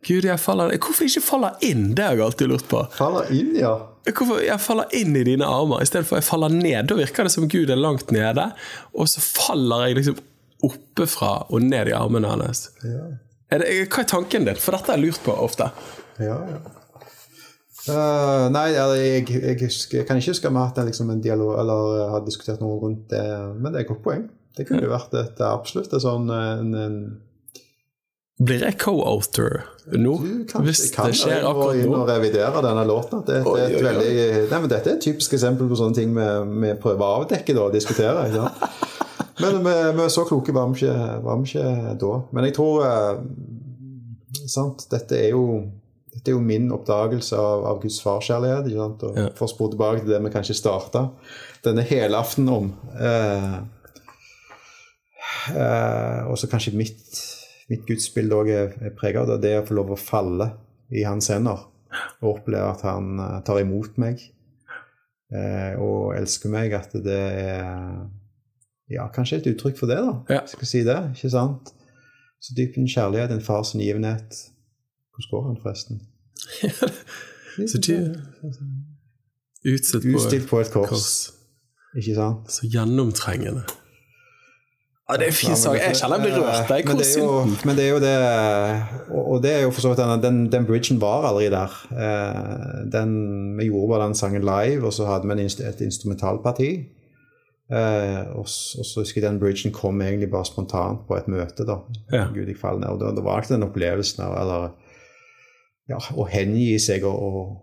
Gud, 0.04 0.26
jeg 0.26 0.40
faller 0.42 0.74
ned. 0.74 0.82
Hvorfor 0.82 1.06
ikke 1.06 1.22
faller 1.24 1.62
inn? 1.64 1.92
Det 1.94 2.08
har 2.08 2.18
jeg 2.18 2.26
alltid 2.26 2.50
lurt 2.52 2.66
på. 2.72 2.82
Faller 2.98 3.30
inn, 3.38 3.54
ja. 3.62 3.76
Hvorfor 4.10 4.42
jeg 4.44 4.60
faller 4.60 4.98
inn 4.98 5.14
i 5.16 5.24
dine 5.30 5.48
armer 5.48 5.86
istedenfor 5.86 6.20
jeg 6.20 6.28
faller 6.28 6.52
ned? 6.52 6.90
Da 6.90 6.98
virker 7.00 7.30
det 7.30 7.36
som 7.38 7.46
Gud 7.48 7.72
er 7.72 7.80
langt 7.80 8.10
nede, 8.12 8.50
og 8.98 9.08
så 9.14 9.22
faller 9.24 9.88
jeg 9.92 10.02
liksom 10.02 10.18
oppefra 10.64 11.36
og 11.54 11.64
ned 11.64 11.92
i 11.92 11.96
armene 11.96 12.34
hennes. 12.34 12.66
Ja, 12.84 13.06
Er 13.54 13.62
det, 13.62 13.70
hva 13.94 14.02
er 14.02 14.10
tanken 14.10 14.48
din? 14.50 14.58
For 14.60 14.74
dette 14.76 14.90
har 14.92 14.98
jeg 14.98 15.12
lurt 15.12 15.22
på 15.24 15.36
ofte. 15.46 15.70
ja. 16.20 16.40
ja. 16.56 16.64
Eh, 17.84 18.46
nei, 18.54 18.68
jeg, 18.72 19.28
jeg, 19.34 19.58
husker, 19.66 19.98
jeg 20.00 20.08
kan 20.08 20.20
ikke 20.20 20.32
huske 20.32 20.48
om 20.48 20.56
vi 20.56 20.62
har 20.62 20.72
hatt 20.72 20.88
liksom, 20.88 21.12
en 21.12 21.24
dialog 21.24 21.58
eller 21.60 21.98
eh, 21.98 22.08
har 22.14 22.24
diskutert 22.24 22.64
noe 22.64 22.80
rundt 22.80 23.10
det, 23.12 23.26
men 23.58 23.74
det 23.74 23.82
er 23.82 23.86
et 23.86 23.92
godt 23.92 24.06
poeng. 24.06 24.26
Det 24.56 24.68
kunne 24.70 24.86
jo 24.86 24.94
vært 24.94 25.16
et 25.18 25.40
absolutt 25.44 25.94
et 25.96 26.04
sånn 26.04 26.30
en, 26.30 26.74
en 26.78 26.98
Blir 28.44 28.64
jeg 28.66 28.78
co-author 28.82 29.60
nå? 29.94 30.14
Kanskje, 30.18 30.46
kan, 30.50 30.64
Hvis 30.66 30.84
kan 30.94 31.10
det 31.12 31.18
skjer 31.20 31.46
akkurat 31.46 31.82
nå? 31.86 32.00
og 32.00 32.08
revidere 32.10 32.64
denne 32.66 32.86
låten. 32.88 33.22
at 33.22 33.30
Det, 33.30 33.42
det, 33.46 33.66
er 33.68 33.86
veldig, 33.88 34.14
nei, 34.50 34.60
men 34.60 34.72
dette 34.72 34.90
er 34.90 34.98
et 34.98 35.06
typisk 35.06 35.36
eksempel 35.38 35.70
på 35.70 35.78
sånne 35.80 35.98
ting 35.98 36.16
vi, 36.16 36.72
prøver 36.82 37.04
å 37.04 37.22
avdekke 37.22 37.56
da, 37.56 37.68
og 37.68 37.76
diskutere. 37.76 38.26
Ja. 38.34 38.50
Men 39.42 39.64
vi, 39.66 39.72
vi 39.98 40.04
så 40.14 40.24
kloke 40.30 40.54
var 40.54 40.70
vi 40.70 40.84
ikke, 40.84 40.98
var 41.26 41.40
vi 41.42 41.50
ikke 41.50 41.94
da. 42.00 42.12
Men 42.36 42.46
jeg 42.48 42.54
tror 42.54 42.84
eh, 42.86 43.24
sant? 44.46 44.86
Dette, 44.92 45.18
er 45.18 45.34
jo, 45.34 45.46
dette 46.24 46.32
er 46.32 46.38
jo 46.38 46.44
min 46.48 46.70
oppdagelse 46.72 47.36
av, 47.36 47.66
av 47.68 47.80
Guds 47.84 47.98
farskjærlighet. 48.00 48.68
Ikke 48.70 48.80
sant? 48.80 49.02
Og 49.04 49.18
Ja. 49.20 49.26
For 49.36 49.44
å 49.44 49.52
spore 49.52 49.74
tilbake 49.74 50.04
til 50.06 50.14
det 50.14 50.22
vi 50.24 50.30
kanskje 50.32 50.56
starta 50.56 51.02
denne 51.66 51.84
helaften 51.84 52.48
om. 52.48 52.70
Eh, 52.96 53.58
eh, 55.52 56.22
og 56.24 56.38
så 56.40 56.48
kanskje 56.48 56.78
mitt, 56.80 57.20
mitt 57.68 57.84
gudsbilde 57.90 58.38
òg 58.40 58.52
er, 58.56 58.72
er 58.88 58.96
prega 58.96 59.26
av 59.26 59.34
det, 59.34 59.42
det 59.44 59.58
å 59.60 59.66
få 59.68 59.76
lov 59.82 59.92
å 59.92 60.00
falle 60.00 60.48
i 60.96 61.04
hans 61.04 61.28
hender. 61.28 61.66
Og 62.24 62.38
oppleve 62.38 62.72
at 62.72 62.86
han 62.88 63.20
eh, 63.20 63.36
tar 63.44 63.60
imot 63.60 64.00
meg 64.00 64.24
eh, 65.36 65.76
og 65.76 66.16
elsker 66.16 66.56
meg. 66.56 66.78
At 66.80 66.96
det 67.04 67.20
er 67.20 68.08
ja, 68.96 69.10
kanskje 69.12 69.42
et 69.42 69.52
uttrykk 69.52 69.76
for 69.84 69.92
det, 69.92 70.00
da. 70.08 70.16
Ja. 70.38 70.48
Skal 70.48 70.72
si 70.72 70.88
det, 70.88 71.02
ikke 71.18 71.36
sant? 71.36 71.76
Så 72.40 72.56
dyp 72.56 72.80
en 72.80 72.88
kjærlighet, 72.88 73.36
en 73.36 73.44
fars 73.44 73.76
givenhet. 73.76 74.40
Hvordan 75.12 75.32
går 75.36 75.48
han, 75.52 75.62
forresten? 75.68 76.04
Så 77.68 77.78
du 77.78 78.16
Utsatt 79.66 80.02
på 80.04 80.18
Utstilt 80.18 80.48
på 80.50 80.60
et 80.60 80.72
kors, 80.74 80.90
kors. 80.90 81.32
ikke 81.96 82.16
sant? 82.18 82.50
Så 82.52 82.68
gjennomtrengende. 82.68 83.64
Ja, 85.10 85.18
det 85.20 85.26
er 85.28 85.32
en 85.32 85.38
fin 85.38 85.56
sang. 85.60 85.76
Jeg 85.78 85.96
kjenner 86.00 86.20
jeg 86.20 86.26
blir 86.26 86.42
rørt. 86.42 86.70
Jeg. 86.72 86.86
Men 86.88 86.98
det 86.98 87.08
er 87.12 87.20
jo- 87.22 87.46
Men 87.68 87.76
det 87.78 87.86
er 87.86 87.90
jo 87.90 88.00
det 88.00 88.16
Og 89.12 89.44
det 89.44 89.52
er 89.52 89.62
jo 89.62 89.72
for 89.72 89.82
så 89.82 89.90
vidt 89.94 89.98
den, 90.00 90.22
den, 90.24 90.52
den 90.52 90.66
bridgen 90.66 91.00
var 91.02 91.28
aldri 91.30 91.50
der. 91.50 91.72
Eh, 91.92 92.92
Den, 92.92 93.58
vi 93.58 93.66
gjorde 93.70 93.90
bare 93.94 94.06
den 94.08 94.16
sangen 94.16 94.42
live, 94.42 94.86
og 94.86 94.94
så 94.94 95.06
hadde 95.06 95.28
vi 95.28 95.44
et 95.44 95.82
instrumentalparti. 95.82 96.70
Eh, 97.72 98.24
og, 98.36 98.48
så 98.48 99.00
husker 99.00 99.22
jeg 99.22 99.30
den 99.30 99.40
bridgen 99.40 99.72
kom 99.72 100.02
egentlig 100.02 100.32
bare 100.32 100.46
spontant 100.46 101.08
på 101.08 101.16
et 101.18 101.28
møte. 101.28 101.66
da 101.66 101.78
Ja. 102.12 102.26
Gud, 102.34 102.48
jeg 102.48 102.58
faller 102.62 102.80
ned. 102.80 102.90
Og 102.90 103.00
da, 103.00 103.12
da 103.16 103.22
var 103.22 103.42
ikke 103.42 103.54
den 103.54 103.64
opplevelsen 103.64 104.24
av 104.24 104.36
eller, 104.42 104.72
ja, 105.90 105.98
å 106.16 106.28
hengi 106.32 106.80
seg 106.80 107.04
og, 107.10 107.20
og, 107.28 107.60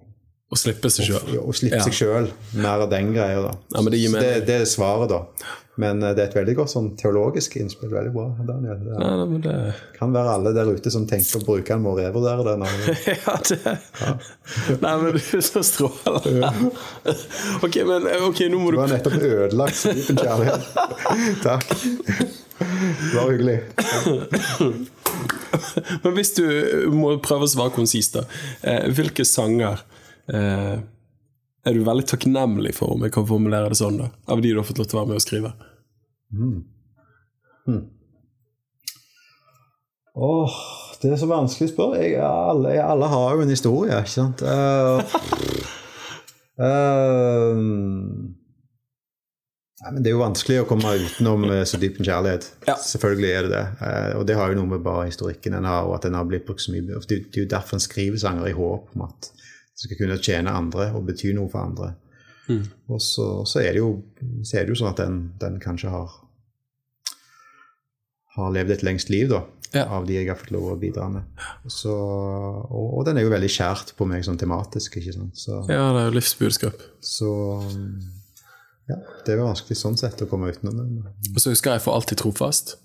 Å 0.51 0.57
slippe 0.59 0.91
seg 0.91 1.07
sjøl. 1.07 1.39
Å 1.47 1.53
slippe 1.55 1.77
Ja. 1.79 1.85
seg 1.87 1.95
sjøl. 1.95 2.25
Mer 2.59 2.83
av 2.83 2.91
den 2.91 3.13
greia. 3.15 3.39
da 3.45 3.53
Ja, 3.77 3.83
men 3.87 3.93
det 3.93 4.01
det, 4.19 4.47
det 4.49 4.57
er 4.61 4.65
svaret, 4.67 5.09
da. 5.13 5.21
Men 5.79 6.03
eh, 6.03 6.11
det 6.13 6.25
er 6.25 6.29
et 6.29 6.35
veldig 6.35 6.55
godt 6.59 6.73
sånn 6.73 6.89
teologisk 6.99 7.55
innspill. 7.57 7.89
Veldig 7.95 8.11
bra, 8.13 8.25
Daniel. 8.49 8.81
Det 8.83 8.91
er- 8.99 8.99
Nei, 8.99 9.39
det 9.47 9.75
kan 9.97 10.13
være 10.13 10.35
alle 10.35 10.53
der 10.53 10.67
ute 10.75 10.91
som 10.91 11.07
tenker 11.07 11.39
å 11.39 11.45
bruke 11.47 11.69
den, 11.71 11.83
må 11.87 11.95
revurdere 11.97 12.43
den. 12.45 12.67
Ja, 13.07 13.37
det 13.47 13.79
Nei, 14.83 14.97
men 15.01 15.13
du 15.15 15.21
er 15.39 15.41
så 15.47 15.63
strålende. 15.65 16.51
Ok, 17.63 17.79
men 17.87 18.11
ok, 18.27 18.43
nå 18.51 18.59
må 18.61 18.71
Du 18.75 18.77
du 18.77 18.83
har 18.83 18.91
nettopp 18.91 19.17
ødelagt 19.23 19.87
kjærlighet. 20.11 20.63
Takk. 21.47 21.69
Det 22.61 23.15
var 23.15 23.31
hyggelig. 23.31 23.61
Men 26.05 26.17
hvis 26.17 26.35
du 26.37 26.45
må 26.95 27.15
prøve 27.23 27.47
å 27.47 27.51
svare 27.51 27.75
konsist, 27.75 28.17
da. 28.17 28.25
Eh, 28.63 28.89
hvilke 28.97 29.27
sanger 29.29 29.83
eh, 30.33 30.81
er 31.67 31.77
du 31.77 31.85
veldig 31.87 32.07
takknemlig 32.11 32.75
for, 32.79 32.95
om 32.97 33.07
jeg 33.07 33.15
kan 33.15 33.29
formulere 33.29 33.73
det 33.73 33.81
sånn, 33.81 34.01
da? 34.01 34.11
Av 34.33 34.43
de 34.43 34.53
du 34.53 34.61
har 34.61 34.69
fått 34.69 34.81
lov 34.81 34.91
til 34.91 34.99
å 34.99 35.03
være 35.03 35.13
med 35.13 35.21
å 35.21 35.25
skrive? 35.25 35.55
Åh, 40.21 40.61
det 41.03 41.13
er 41.13 41.21
så 41.21 41.31
vanskelig 41.31 41.71
å 41.71 41.75
spørre. 41.75 42.03
Jeg, 42.05 42.21
alle, 42.25 42.75
jeg, 42.77 42.85
alle 42.85 43.11
har 43.13 43.37
jo 43.37 43.45
en 43.45 43.55
historie, 43.55 44.03
ikke 44.03 44.17
sant? 44.17 44.43
Uh, 44.45 45.01
eh, 46.61 48.37
men 49.89 50.03
det 50.05 50.11
er 50.11 50.15
jo 50.17 50.21
vanskelig 50.21 50.59
å 50.61 50.67
komme 50.69 50.91
utenom 51.01 51.45
eh, 51.49 51.63
så 51.65 51.79
dyp 51.81 51.97
en 52.01 52.05
kjærlighet. 52.09 52.49
Ja. 52.69 52.75
Selvfølgelig 52.85 53.31
er 53.33 53.47
det 53.47 53.53
det. 53.55 53.63
Eh, 53.89 54.13
og 54.19 54.27
det 54.29 54.37
har 54.37 54.53
jo 54.53 54.59
noe 54.61 54.69
med 54.75 54.83
bare 54.85 55.07
historikken 55.09 55.57
en 55.57 55.69
har, 55.71 55.89
og 55.89 55.95
at 55.97 56.05
den 56.09 56.19
har 56.19 56.27
blitt 56.29 56.45
brukt 56.49 56.61
så 56.61 56.75
mye. 56.75 56.85
Det 57.09 57.17
er 57.17 57.43
jo 57.45 57.49
derfor 57.49 57.79
en 57.79 57.85
skriver 57.87 58.21
sanger 58.21 58.51
i 58.51 58.57
håp 58.57 58.93
om 58.97 59.07
at 59.09 59.31
det 59.33 59.87
skal 59.87 60.01
kunne 60.03 60.19
tjene 60.21 60.53
andre 60.53 60.91
og 60.93 61.07
bety 61.09 61.33
noe 61.33 61.49
for 61.49 61.65
andre. 61.65 61.95
Mm. 62.51 62.67
Og 62.93 63.01
så, 63.01 63.29
så, 63.49 63.63
er 63.63 63.73
det 63.77 63.81
jo, 63.81 63.93
så 64.45 64.59
er 64.61 64.67
det 64.69 64.75
jo 64.75 64.81
sånn 64.83 64.93
at 64.93 65.01
den, 65.01 65.21
den 65.41 65.57
kanskje 65.63 65.93
har 65.95 66.11
har 68.37 68.53
levd 68.55 68.71
et 68.77 68.85
lengst 68.87 69.09
liv, 69.11 69.27
da 69.33 69.41
Ja. 69.75 69.85
av 69.87 70.07
de 70.07 70.15
jeg 70.17 70.27
har 70.29 70.37
fått 70.39 70.51
lov 70.55 70.73
å 70.73 70.77
bidra 70.79 71.09
med. 71.11 71.23
Så, 71.71 71.93
og, 71.95 72.87
og 72.99 73.05
den 73.07 73.19
er 73.21 73.23
jo 73.27 73.31
veldig 73.33 73.51
kjært 73.55 73.93
på 73.99 74.07
meg 74.07 74.25
sånn 74.27 74.39
tematisk. 74.39 74.97
ikke 74.99 75.15
sant? 75.15 75.37
Så, 75.39 75.61
Ja, 75.71 75.93
det 75.95 76.01
er 76.01 76.09
jo 76.11 76.17
livsbudskap. 76.17 76.81
så 77.01 77.31
ja, 78.91 78.97
det 79.27 79.33
jo 79.41 79.47
vanskelig 79.49 79.77
sånn 79.79 79.97
sett 80.01 80.21
å 80.25 80.29
komme 80.31 80.51
utenom 80.53 80.77
den. 80.79 80.95
Og 81.35 81.41
så 81.43 81.53
husker 81.55 81.77
jeg 81.77 81.83
For 81.87 81.95
alltid 81.97 82.19
trofast. 82.21 82.77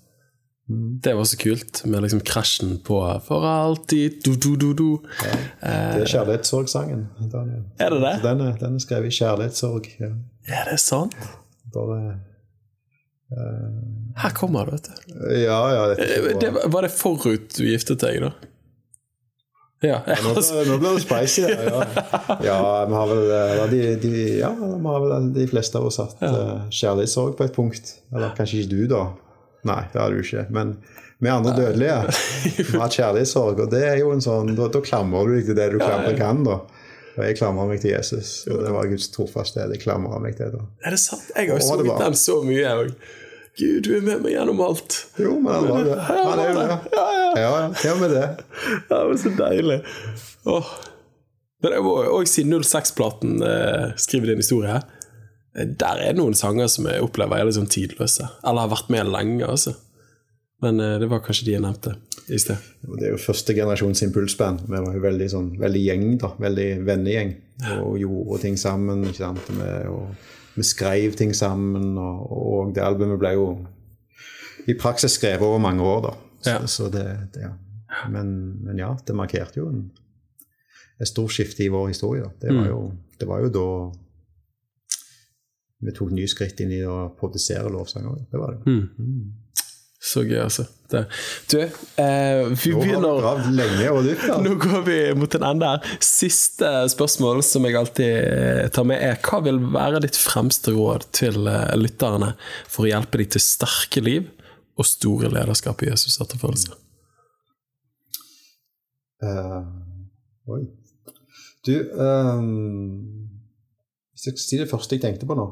Det 0.66 1.12
var 1.14 1.22
så 1.30 1.36
kult, 1.38 1.84
med 1.86 2.02
liksom 2.02 2.20
krasjen 2.26 2.72
på 2.82 2.96
For 3.28 3.44
alltid, 3.46 4.16
du, 4.26 4.32
du, 4.34 4.48
du, 4.58 4.72
du. 4.74 4.88
Det 5.22 6.02
er 6.02 6.08
kjærlighetssorgsangen. 6.10 7.04
Daniel. 7.30 7.62
Er 7.78 7.94
det 7.94 8.00
det? 8.02 8.14
Den 8.24 8.40
er, 8.48 8.56
den 8.58 8.74
er 8.80 8.82
skrevet 8.82 9.12
i 9.12 9.18
kjærlighetssorg. 9.20 9.86
Ja. 10.02 10.10
Er 10.58 10.72
det 10.72 10.80
sant? 10.82 11.14
Bare 11.74 12.00
Her 14.16 14.30
kommer 14.38 14.66
det, 14.66 14.72
vet 14.80 14.90
du. 14.90 15.14
Ja, 15.44 15.60
ja. 15.74 15.86
det, 15.94 16.02
Eh. 16.02 16.38
Det, 16.40 16.50
var- 16.54 16.68
var 16.68 16.82
det 16.82 16.92
forut 16.94 17.48
du 17.56 17.64
giftet 17.66 18.00
deg, 18.00 18.20
da? 18.22 18.32
Ja. 19.84 20.00
Nå 20.24 20.32
nå 20.32 20.78
blir 20.80 20.94
det 20.96 21.02
spicy. 21.04 21.42
Ja, 21.42 21.62
ja. 21.62 21.80
ja 22.48 22.60
vi 22.88 22.96
har 22.96 23.10
vel 23.10 23.70
de, 23.70 23.80
de, 24.00 24.12
ja, 24.38 24.50
vi 24.56 24.86
har 24.88 25.02
vel 25.04 25.32
de 25.36 25.46
fleste 25.50 25.78
av 25.78 25.88
oss 25.90 26.00
hatt 26.00 26.22
eh, 26.24 26.68
kjærlighetssorg 26.72 27.36
på 27.36 27.44
et 27.44 27.56
punkt. 27.56 27.92
Eller 28.14 28.32
kanskje 28.38 28.62
ikke 28.62 28.72
du, 28.72 28.80
da. 28.94 29.02
Nei, 29.66 29.82
det 29.92 30.00
har 30.00 30.14
du 30.14 30.22
ikke. 30.22 30.46
Men 30.54 30.78
vi 31.18 31.32
andre 31.32 31.52
dødelige 31.56 31.98
vi 32.72 32.80
har 32.80 32.92
kjærlighetssorg, 32.92 33.60
og 33.66 33.70
det 33.72 33.84
er 33.88 34.00
jo 34.02 34.10
en 34.12 34.24
sånn 34.24 34.52
Da, 34.56 34.68
da 34.72 34.82
klamrer 34.84 35.30
du 35.30 35.36
deg 35.38 35.50
til 35.50 35.60
det 35.60 35.70
du 35.74 35.78
klamre 35.80 36.16
kan, 36.18 36.42
da. 36.46 36.60
Og 37.16 37.22
jeg 37.24 37.38
klamrer 37.38 37.70
meg 37.70 37.80
til 37.80 37.94
Jesus, 37.94 38.42
og 38.52 38.60
det 38.64 38.72
var 38.74 38.88
Guds 38.90 39.06
trofasthet. 39.14 39.70
Jeg 39.72 39.80
klamrer 39.86 40.20
meg 40.20 40.36
til 40.36 40.52
det. 40.52 40.64
Er 40.84 40.92
det 40.92 41.00
sant? 41.00 41.30
Jeg 41.32 41.48
har 41.48 41.62
jo 41.62 41.64
sunget 41.64 42.02
den 42.02 42.18
så 42.20 42.42
mye, 42.44 42.58
jeg 42.60 42.82
òg. 42.82 43.14
Gud, 43.56 43.86
du 43.86 43.94
er 43.96 44.02
med 44.04 44.20
meg 44.24 44.34
gjennom 44.34 44.58
alt. 44.60 44.98
Jo, 45.16 45.38
men 45.40 45.54
han 45.54 45.68
var 45.70 45.86
det. 45.86 45.94
Han 46.10 46.40
er 46.42 46.50
jo 46.50 46.58
det. 46.58 46.76
Ja, 46.92 47.04
ja. 47.16 47.30
Ja, 47.40 47.52
ja, 47.84 47.94
med 48.00 48.10
det. 48.12 48.26
Det 48.88 48.98
var 48.98 49.16
så 49.20 49.32
deilig. 49.38 49.78
Åh. 50.52 50.68
Men 51.64 51.72
jeg 51.72 51.84
må 51.86 51.94
òg 52.18 52.28
si 52.28 52.44
06-platen 52.44 53.40
eh, 53.44 53.94
skriver 54.00 54.30
din 54.34 54.42
historie 54.44 54.74
her. 54.76 54.84
Eh, 55.56 55.66
Der 55.80 56.02
er 56.04 56.16
noen 56.18 56.36
sanger 56.36 56.68
som 56.72 56.88
jeg 56.90 57.00
opplever 57.04 57.40
er 57.40 57.48
litt 57.48 57.56
sånn 57.56 57.70
tidløse. 57.72 58.28
Eller 58.44 58.66
har 58.66 58.72
vært 58.74 58.92
med 58.92 59.08
lenge, 59.08 59.48
altså. 59.48 59.72
Men 60.64 60.80
eh, 60.80 60.98
det 61.00 61.08
var 61.12 61.24
kanskje 61.24 61.48
de 61.48 61.56
jeg 61.56 61.64
nevnte 61.64 61.96
i 62.32 62.38
sted. 62.42 62.60
Det 62.82 63.08
er 63.08 63.12
jo 63.14 63.22
første 63.22 63.54
generasjons 63.56 64.04
impulsband. 64.04 64.64
Vi 64.68 64.76
var 64.84 64.96
jo 64.96 65.02
veldig, 65.04 65.28
sånn, 65.32 65.50
veldig 65.62 65.82
gjeng, 65.84 66.06
da. 66.20 66.32
Veldig 66.44 66.68
vennegjeng. 66.88 67.34
Og 67.80 67.96
gjorde 68.04 68.40
ting 68.44 68.56
sammen. 68.60 69.04
ikke 69.08 69.22
sant? 69.24 69.48
Vi, 69.48 69.68
og, 69.92 70.32
vi 70.56 70.62
skrev 70.64 71.12
ting 71.18 71.34
sammen, 71.36 71.96
og, 72.00 72.32
og 72.32 72.74
det 72.74 72.82
albumet 72.84 73.18
ble 73.20 73.32
jo 73.36 73.46
i 74.66 74.74
praksis 74.74 75.14
skrevet 75.18 75.44
over 75.46 75.58
mange 75.62 75.82
år, 75.84 76.00
da. 76.08 76.14
Så, 76.42 76.50
Ja. 76.50 76.66
så 76.66 76.88
det, 76.92 77.04
det 77.34 77.42
ja. 77.46 77.52
Men, 78.12 78.30
men 78.64 78.78
ja, 78.78 78.90
det 79.06 79.14
markerte 79.16 79.60
jo 79.60 79.68
en, 79.70 79.84
et 81.00 81.08
stort 81.08 81.32
skifte 81.32 81.64
i 81.64 81.68
vår 81.72 81.88
historie. 81.88 82.26
Det, 82.42 82.50
var 82.54 82.66
jo, 82.68 82.80
det 83.20 83.28
var 83.28 83.40
jo 83.44 83.48
da 83.54 83.66
vi 85.86 85.92
tok 85.92 86.10
nye 86.16 86.28
skritt 86.28 86.60
inn 86.64 86.72
i 86.72 86.80
å 86.88 86.96
produsere 87.18 87.68
lovsanger. 87.72 88.24
Det 88.32 88.40
var 88.40 88.56
det. 88.56 88.76
Så 90.00 90.22
gøy, 90.24 90.38
altså. 90.42 90.64
Det. 90.90 91.02
Du, 91.50 91.58
eh, 91.62 92.46
vi 92.52 92.72
Nå 92.72 92.82
begynner 92.82 93.42
lenge 93.50 93.90
og 93.90 94.04
dypt. 94.06 94.26
Nå 94.44 94.54
går 94.62 94.84
vi 94.86 94.98
mot 95.18 95.36
en 95.38 95.46
ende 95.50 95.72
her. 95.72 95.92
Siste 96.04 96.70
spørsmål 96.92 97.42
som 97.46 97.66
jeg 97.66 97.78
alltid 97.80 98.72
tar 98.76 98.86
med, 98.88 99.02
er 99.02 99.18
hva 99.26 99.42
vil 99.46 99.60
være 99.74 100.04
ditt 100.06 100.18
fremste 100.20 100.74
råd 100.76 101.08
til 101.16 101.50
eh, 101.50 101.74
lytterne 101.78 102.32
for 102.64 102.86
å 102.86 102.90
hjelpe 102.92 103.22
dem 103.22 103.34
til 103.34 103.42
sterke 103.42 104.04
liv 104.04 104.30
og 104.76 104.86
store 104.86 105.32
lederskap 105.32 105.82
i 105.82 105.90
Jesus 105.90 106.20
etterfølgelse? 106.22 106.76
Uh, 109.24 109.64
oi. 110.52 110.64
Du 111.66 111.72
um, 111.98 113.30
Hvis 114.12 114.26
jeg 114.26 114.34
skal 114.36 114.44
si 114.44 114.58
det 114.60 114.68
første 114.70 114.94
jeg 114.94 115.02
tenkte 115.02 115.26
på 115.26 115.34
nå 115.38 115.46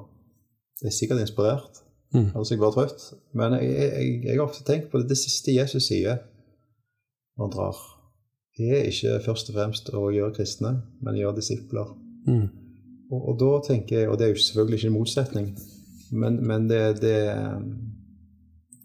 Det 0.78 0.90
er 0.90 0.94
sikkert 0.94 1.22
inspirert. 1.24 1.80
Mm. 2.14 2.30
Er 2.30 2.46
jeg 2.46 2.62
var 2.62 2.74
trøtt. 2.76 3.08
Men 3.34 3.56
jeg, 3.58 3.72
jeg, 3.74 4.14
jeg 4.28 4.38
har 4.38 4.46
ofte 4.46 4.64
tenkt 4.66 4.90
på 4.92 5.02
det, 5.02 5.10
det 5.10 5.18
siste 5.18 5.54
Jesus 5.54 5.90
sier 5.90 6.22
når 7.34 7.48
han 7.48 7.54
drar. 7.54 7.80
Det 8.54 8.68
er 8.70 8.84
ikke 8.86 9.16
først 9.24 9.50
og 9.50 9.56
fremst 9.56 9.88
å 9.90 10.04
gjøre 10.14 10.36
kristne, 10.36 10.76
men 11.02 11.18
gjøre 11.18 11.40
disipler. 11.40 11.88
Mm. 12.28 12.44
Og, 13.10 13.18
og 13.18 13.40
da 13.40 13.50
tenker 13.66 13.98
jeg, 13.98 14.10
og 14.10 14.18
det 14.18 14.26
er 14.26 14.34
jo 14.34 14.44
selvfølgelig 14.44 14.78
ikke 14.78 14.90
en 14.92 14.96
motsetning, 14.98 15.48
men, 16.14 16.38
men, 16.46 16.68
det, 16.70 16.82
det, 17.02 17.16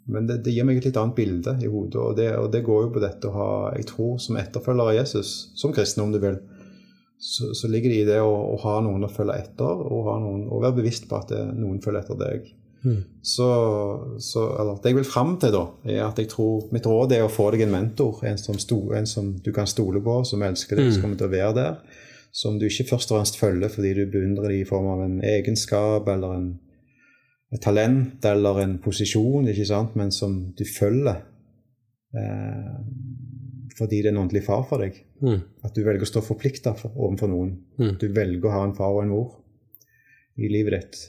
men 0.10 0.30
det, 0.30 0.40
det, 0.46 0.56
gir 0.56 0.66
meg 0.66 0.80
et 0.80 0.90
litt 0.90 0.98
annet 0.98 1.18
bilde 1.18 1.54
i 1.62 1.70
hodet. 1.70 2.02
Og 2.02 2.16
det, 2.18 2.32
og 2.42 2.50
det 2.54 2.64
går 2.66 2.88
jo 2.88 2.94
på 2.96 3.04
dette 3.04 3.30
å 3.30 3.36
ha 3.36 3.50
Jeg 3.78 3.92
tror 3.92 4.18
som 4.24 4.40
etterfølger 4.42 4.90
av 4.90 4.98
Jesus, 4.98 5.36
som 5.60 5.76
kristne 5.76 6.08
om 6.08 6.16
du 6.16 6.18
vil, 6.24 6.40
så, 7.20 7.52
så 7.54 7.70
ligger 7.70 7.94
det 7.94 8.02
i 8.02 8.08
det 8.08 8.22
å, 8.24 8.32
å, 8.56 8.58
ha 8.64 8.80
noen 8.82 9.06
å 9.06 9.12
følge 9.12 9.38
etter, 9.44 9.86
og, 9.86 10.10
noen, 10.24 10.48
og 10.50 10.64
være 10.64 10.80
bevisst 10.80 11.06
på 11.10 11.20
at 11.20 11.36
noen 11.54 11.82
følger 11.84 12.02
etter 12.02 12.20
deg. 12.26 12.50
Mm. 12.86 13.04
Så, 13.22 13.48
så, 14.20 14.44
eller, 14.62 14.78
det 14.80 14.94
jeg 14.94 14.98
vil 15.00 15.08
fram 15.08 15.34
til, 15.42 15.52
da, 15.52 15.64
er 15.90 16.04
at 16.06 16.20
jeg 16.22 16.30
tror 16.32 16.70
mitt 16.74 16.88
råd 16.88 17.16
er 17.18 17.26
å 17.26 17.32
få 17.32 17.50
deg 17.54 17.66
en 17.66 17.74
mentor. 17.74 18.22
En 18.28 18.40
som, 18.40 18.60
sto, 18.62 18.80
en 18.96 19.10
som 19.10 19.34
du 19.44 19.52
kan 19.56 19.68
stole 19.70 20.02
på, 20.04 20.22
som 20.28 20.46
elsker 20.46 20.80
deg, 20.80 20.94
som 20.94 21.04
kommer 21.04 21.20
til 21.20 21.30
å 21.30 21.34
være 21.34 21.58
der. 21.58 22.00
Som 22.36 22.60
du 22.62 22.68
ikke 22.70 22.88
først 22.92 23.12
og 23.12 23.18
fremst 23.18 23.40
følger 23.42 23.74
fordi 23.74 23.96
du 23.98 24.04
beundrer 24.14 24.52
dem 24.54 24.62
i 24.62 24.68
form 24.70 24.90
av 24.92 25.04
en 25.08 25.18
egenskap 25.26 26.08
eller 26.14 26.36
en, 26.38 26.50
et 27.52 27.62
talent 27.64 28.26
eller 28.30 28.62
en 28.64 28.78
posisjon, 28.84 29.50
ikke 29.50 29.68
sant? 29.68 29.96
men 29.98 30.14
som 30.14 30.38
du 30.54 30.62
følger 30.70 31.24
eh, 32.14 32.76
fordi 33.80 34.02
det 34.04 34.12
er 34.12 34.14
en 34.14 34.24
åndelig 34.26 34.44
far 34.46 34.66
for 34.70 34.84
deg. 34.84 34.98
Mm. 35.24 35.40
At 35.66 35.76
du 35.76 35.82
velger 35.86 36.06
å 36.06 36.10
stå 36.10 36.22
forplikta 36.24 36.76
overfor 36.90 37.32
noen. 37.32 37.54
Mm. 37.80 37.94
Du 37.98 38.10
velger 38.14 38.50
å 38.50 38.54
ha 38.54 38.66
en 38.68 38.76
far 38.78 38.94
og 38.94 39.06
en 39.06 39.14
mor 39.14 39.32
i 40.40 40.52
livet 40.52 40.76
ditt. 40.76 41.00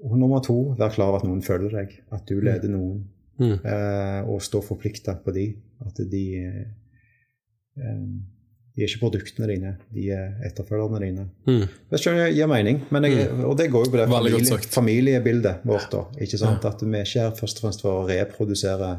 Og 0.00 0.16
nummer 0.16 0.40
to, 0.40 0.58
vær 0.78 0.92
klar 0.94 1.10
over 1.10 1.20
at 1.20 1.26
noen 1.28 1.42
følger 1.44 1.74
deg. 1.76 1.96
At 2.14 2.24
du 2.28 2.38
leder 2.40 2.70
mm. 2.70 2.76
noen. 2.76 3.00
Mm. 3.40 3.56
Uh, 3.64 4.20
og 4.34 4.42
stå 4.44 4.60
forplikta 4.64 5.14
på 5.24 5.32
de. 5.36 5.46
At 5.84 6.00
de 6.12 6.24
uh, 6.44 6.64
de 8.80 8.84
er 8.84 8.88
ikke 8.88 9.02
produktene 9.02 9.48
dine, 9.50 9.70
de 9.92 10.06
er 10.14 10.44
etterfølgerne 10.46 11.00
dine. 11.02 11.24
Mm. 11.48 11.64
Det 11.90 12.00
gir 12.32 12.46
mening, 12.48 12.78
jeg, 12.78 13.26
mm. 13.32 13.42
og 13.44 13.56
det 13.58 13.66
går 13.72 13.86
jo 13.86 13.90
på 13.90 13.98
det 13.98 14.06
familie, 14.08 14.58
familiebildet 14.76 15.66
vårt. 15.66 15.88
da, 15.92 16.04
ikke 16.22 16.38
sant? 16.38 16.64
At 16.64 16.84
vi 16.84 16.94
er 16.94 17.04
ikke 17.04 17.26
her 17.26 17.34
først 17.36 17.58
og 17.58 17.66
fremst 17.66 17.82
for 17.84 17.98
å 17.98 18.06
reprodusere 18.08 18.92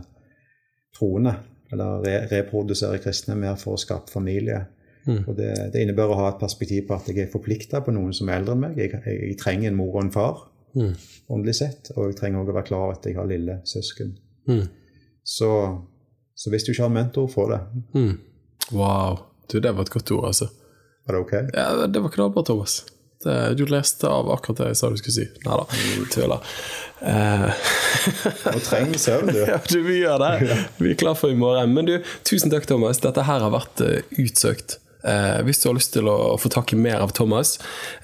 troende, 0.98 1.38
eller 1.72 2.04
re 2.04 2.18
reprodusere 2.34 3.00
kristne, 3.02 3.38
mer 3.40 3.56
for 3.62 3.78
å 3.78 3.82
skape 3.82 4.12
familie. 4.12 4.66
Mm. 5.08 5.24
Og 5.26 5.36
det, 5.38 5.50
det, 5.74 5.82
innebærer 5.82 6.14
å 6.14 6.20
ha 6.20 6.28
et 6.32 6.42
perspektiv 6.42 6.86
på 6.88 6.98
at 6.98 7.08
jeg 7.10 7.24
er 7.24 7.32
forplikta 7.32 7.82
på 7.86 7.94
noen 7.96 8.14
som 8.14 8.30
er 8.30 8.42
eldre 8.42 8.56
enn 8.56 8.64
meg. 8.66 8.78
Jeg, 8.80 8.94
jeg, 9.00 9.18
jeg 9.32 9.40
trenger 9.42 9.72
en 9.72 9.80
mor 9.80 9.96
og 9.96 10.04
en 10.04 10.14
far, 10.14 10.44
mm. 10.78 10.94
åndelig 11.34 11.58
sett. 11.62 11.92
Og 11.96 12.12
jeg 12.12 12.20
trenger 12.22 12.44
også 12.44 12.54
å 12.54 12.60
være 12.60 12.70
klar 12.70 12.86
over 12.86 13.00
at 13.00 13.10
jeg 13.10 13.18
har 13.18 13.30
lille 13.30 13.58
søsken. 13.70 14.16
Mm. 14.50 14.64
Så, 15.24 15.52
så, 16.36 16.54
hvis 16.54 16.66
du 16.66 16.74
ikke 16.74 16.86
har 16.86 16.94
en 16.94 17.00
mentor, 17.00 17.30
få 17.32 17.50
det. 17.52 17.62
Mm. 17.98 18.16
Wow. 18.72 19.28
Du, 19.52 19.60
det 19.60 19.74
var 19.76 19.88
et 19.88 19.94
godt 19.94 20.14
ord, 20.16 20.32
altså. 20.32 20.50
Var 21.06 21.18
det 21.18 21.22
ok? 21.26 21.38
Ja, 21.58 21.88
det 21.88 22.04
var 22.04 22.14
knallbra, 22.14 22.46
Thomas. 22.48 22.84
Det, 23.24 23.54
du 23.54 23.66
leste 23.70 24.10
av 24.10 24.30
akkurat 24.34 24.64
det 24.64 24.70
jeg 24.72 24.78
sa 24.80 24.90
du 24.90 24.98
skulle 24.98 25.14
si. 25.14 25.26
Nei 25.46 25.58
da, 25.60 25.66
tviler. 26.14 26.54
Uh, 27.02 27.50
Nå 28.48 28.62
trenger 28.66 29.02
søvn, 29.02 29.30
du. 29.34 29.42
ja, 29.52 29.60
du. 29.70 29.78
Vi 29.86 30.00
gjør 30.02 30.22
det. 30.24 30.58
Vi 30.82 30.94
er 30.94 30.98
klar 30.98 31.18
for 31.18 31.34
i 31.34 31.38
morgen. 31.38 31.76
Men 31.78 31.90
du, 31.90 31.96
tusen 32.28 32.54
takk, 32.54 32.66
Thomas. 32.70 33.02
Dette 33.04 33.26
her 33.28 33.44
har 33.46 33.54
vært 33.54 33.84
uh, 33.86 34.00
utsøkt. 34.22 34.80
Eh, 35.04 35.40
hvis 35.46 35.62
du 35.62 35.70
har 35.70 35.78
lyst 35.78 35.94
til 35.96 36.10
å 36.12 36.38
få 36.42 36.52
tak 36.54 36.74
i 36.74 36.80
mer 36.80 37.02
av 37.04 37.14
Thomas, 37.18 37.58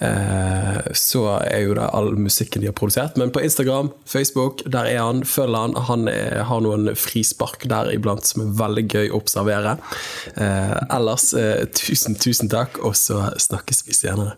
eh, 0.03 0.80
så 0.98 1.24
er 1.44 1.65
jo 1.65 1.78
det 1.78 1.90
all 1.94 2.14
musikken 2.18 2.64
de 2.64 2.72
har 2.72 2.78
produsert. 2.78 3.18
Men 3.18 3.34
på 3.34 3.44
Instagram, 3.44 3.91
Facebook, 4.06 4.64
der 4.65 4.90
er 4.90 5.03
han. 5.03 5.24
Følg 5.28 5.57
han. 5.57 5.78
Han 5.90 6.07
er, 6.11 6.44
har 6.49 6.64
noen 6.65 6.91
frispark 6.98 7.68
der 7.69 7.91
iblant 7.94 8.28
som 8.28 8.45
er 8.45 8.57
veldig 8.64 8.88
gøy 8.88 9.11
å 9.11 9.22
observere. 9.22 9.78
Eh, 10.36 10.78
ellers, 10.90 11.32
eh, 11.38 11.65
tusen, 11.78 12.18
tusen 12.18 12.52
takk, 12.52 12.82
og 12.84 12.98
så 12.98 13.28
snakkes 13.38 13.86
vi 13.88 13.98
senere. 13.98 14.38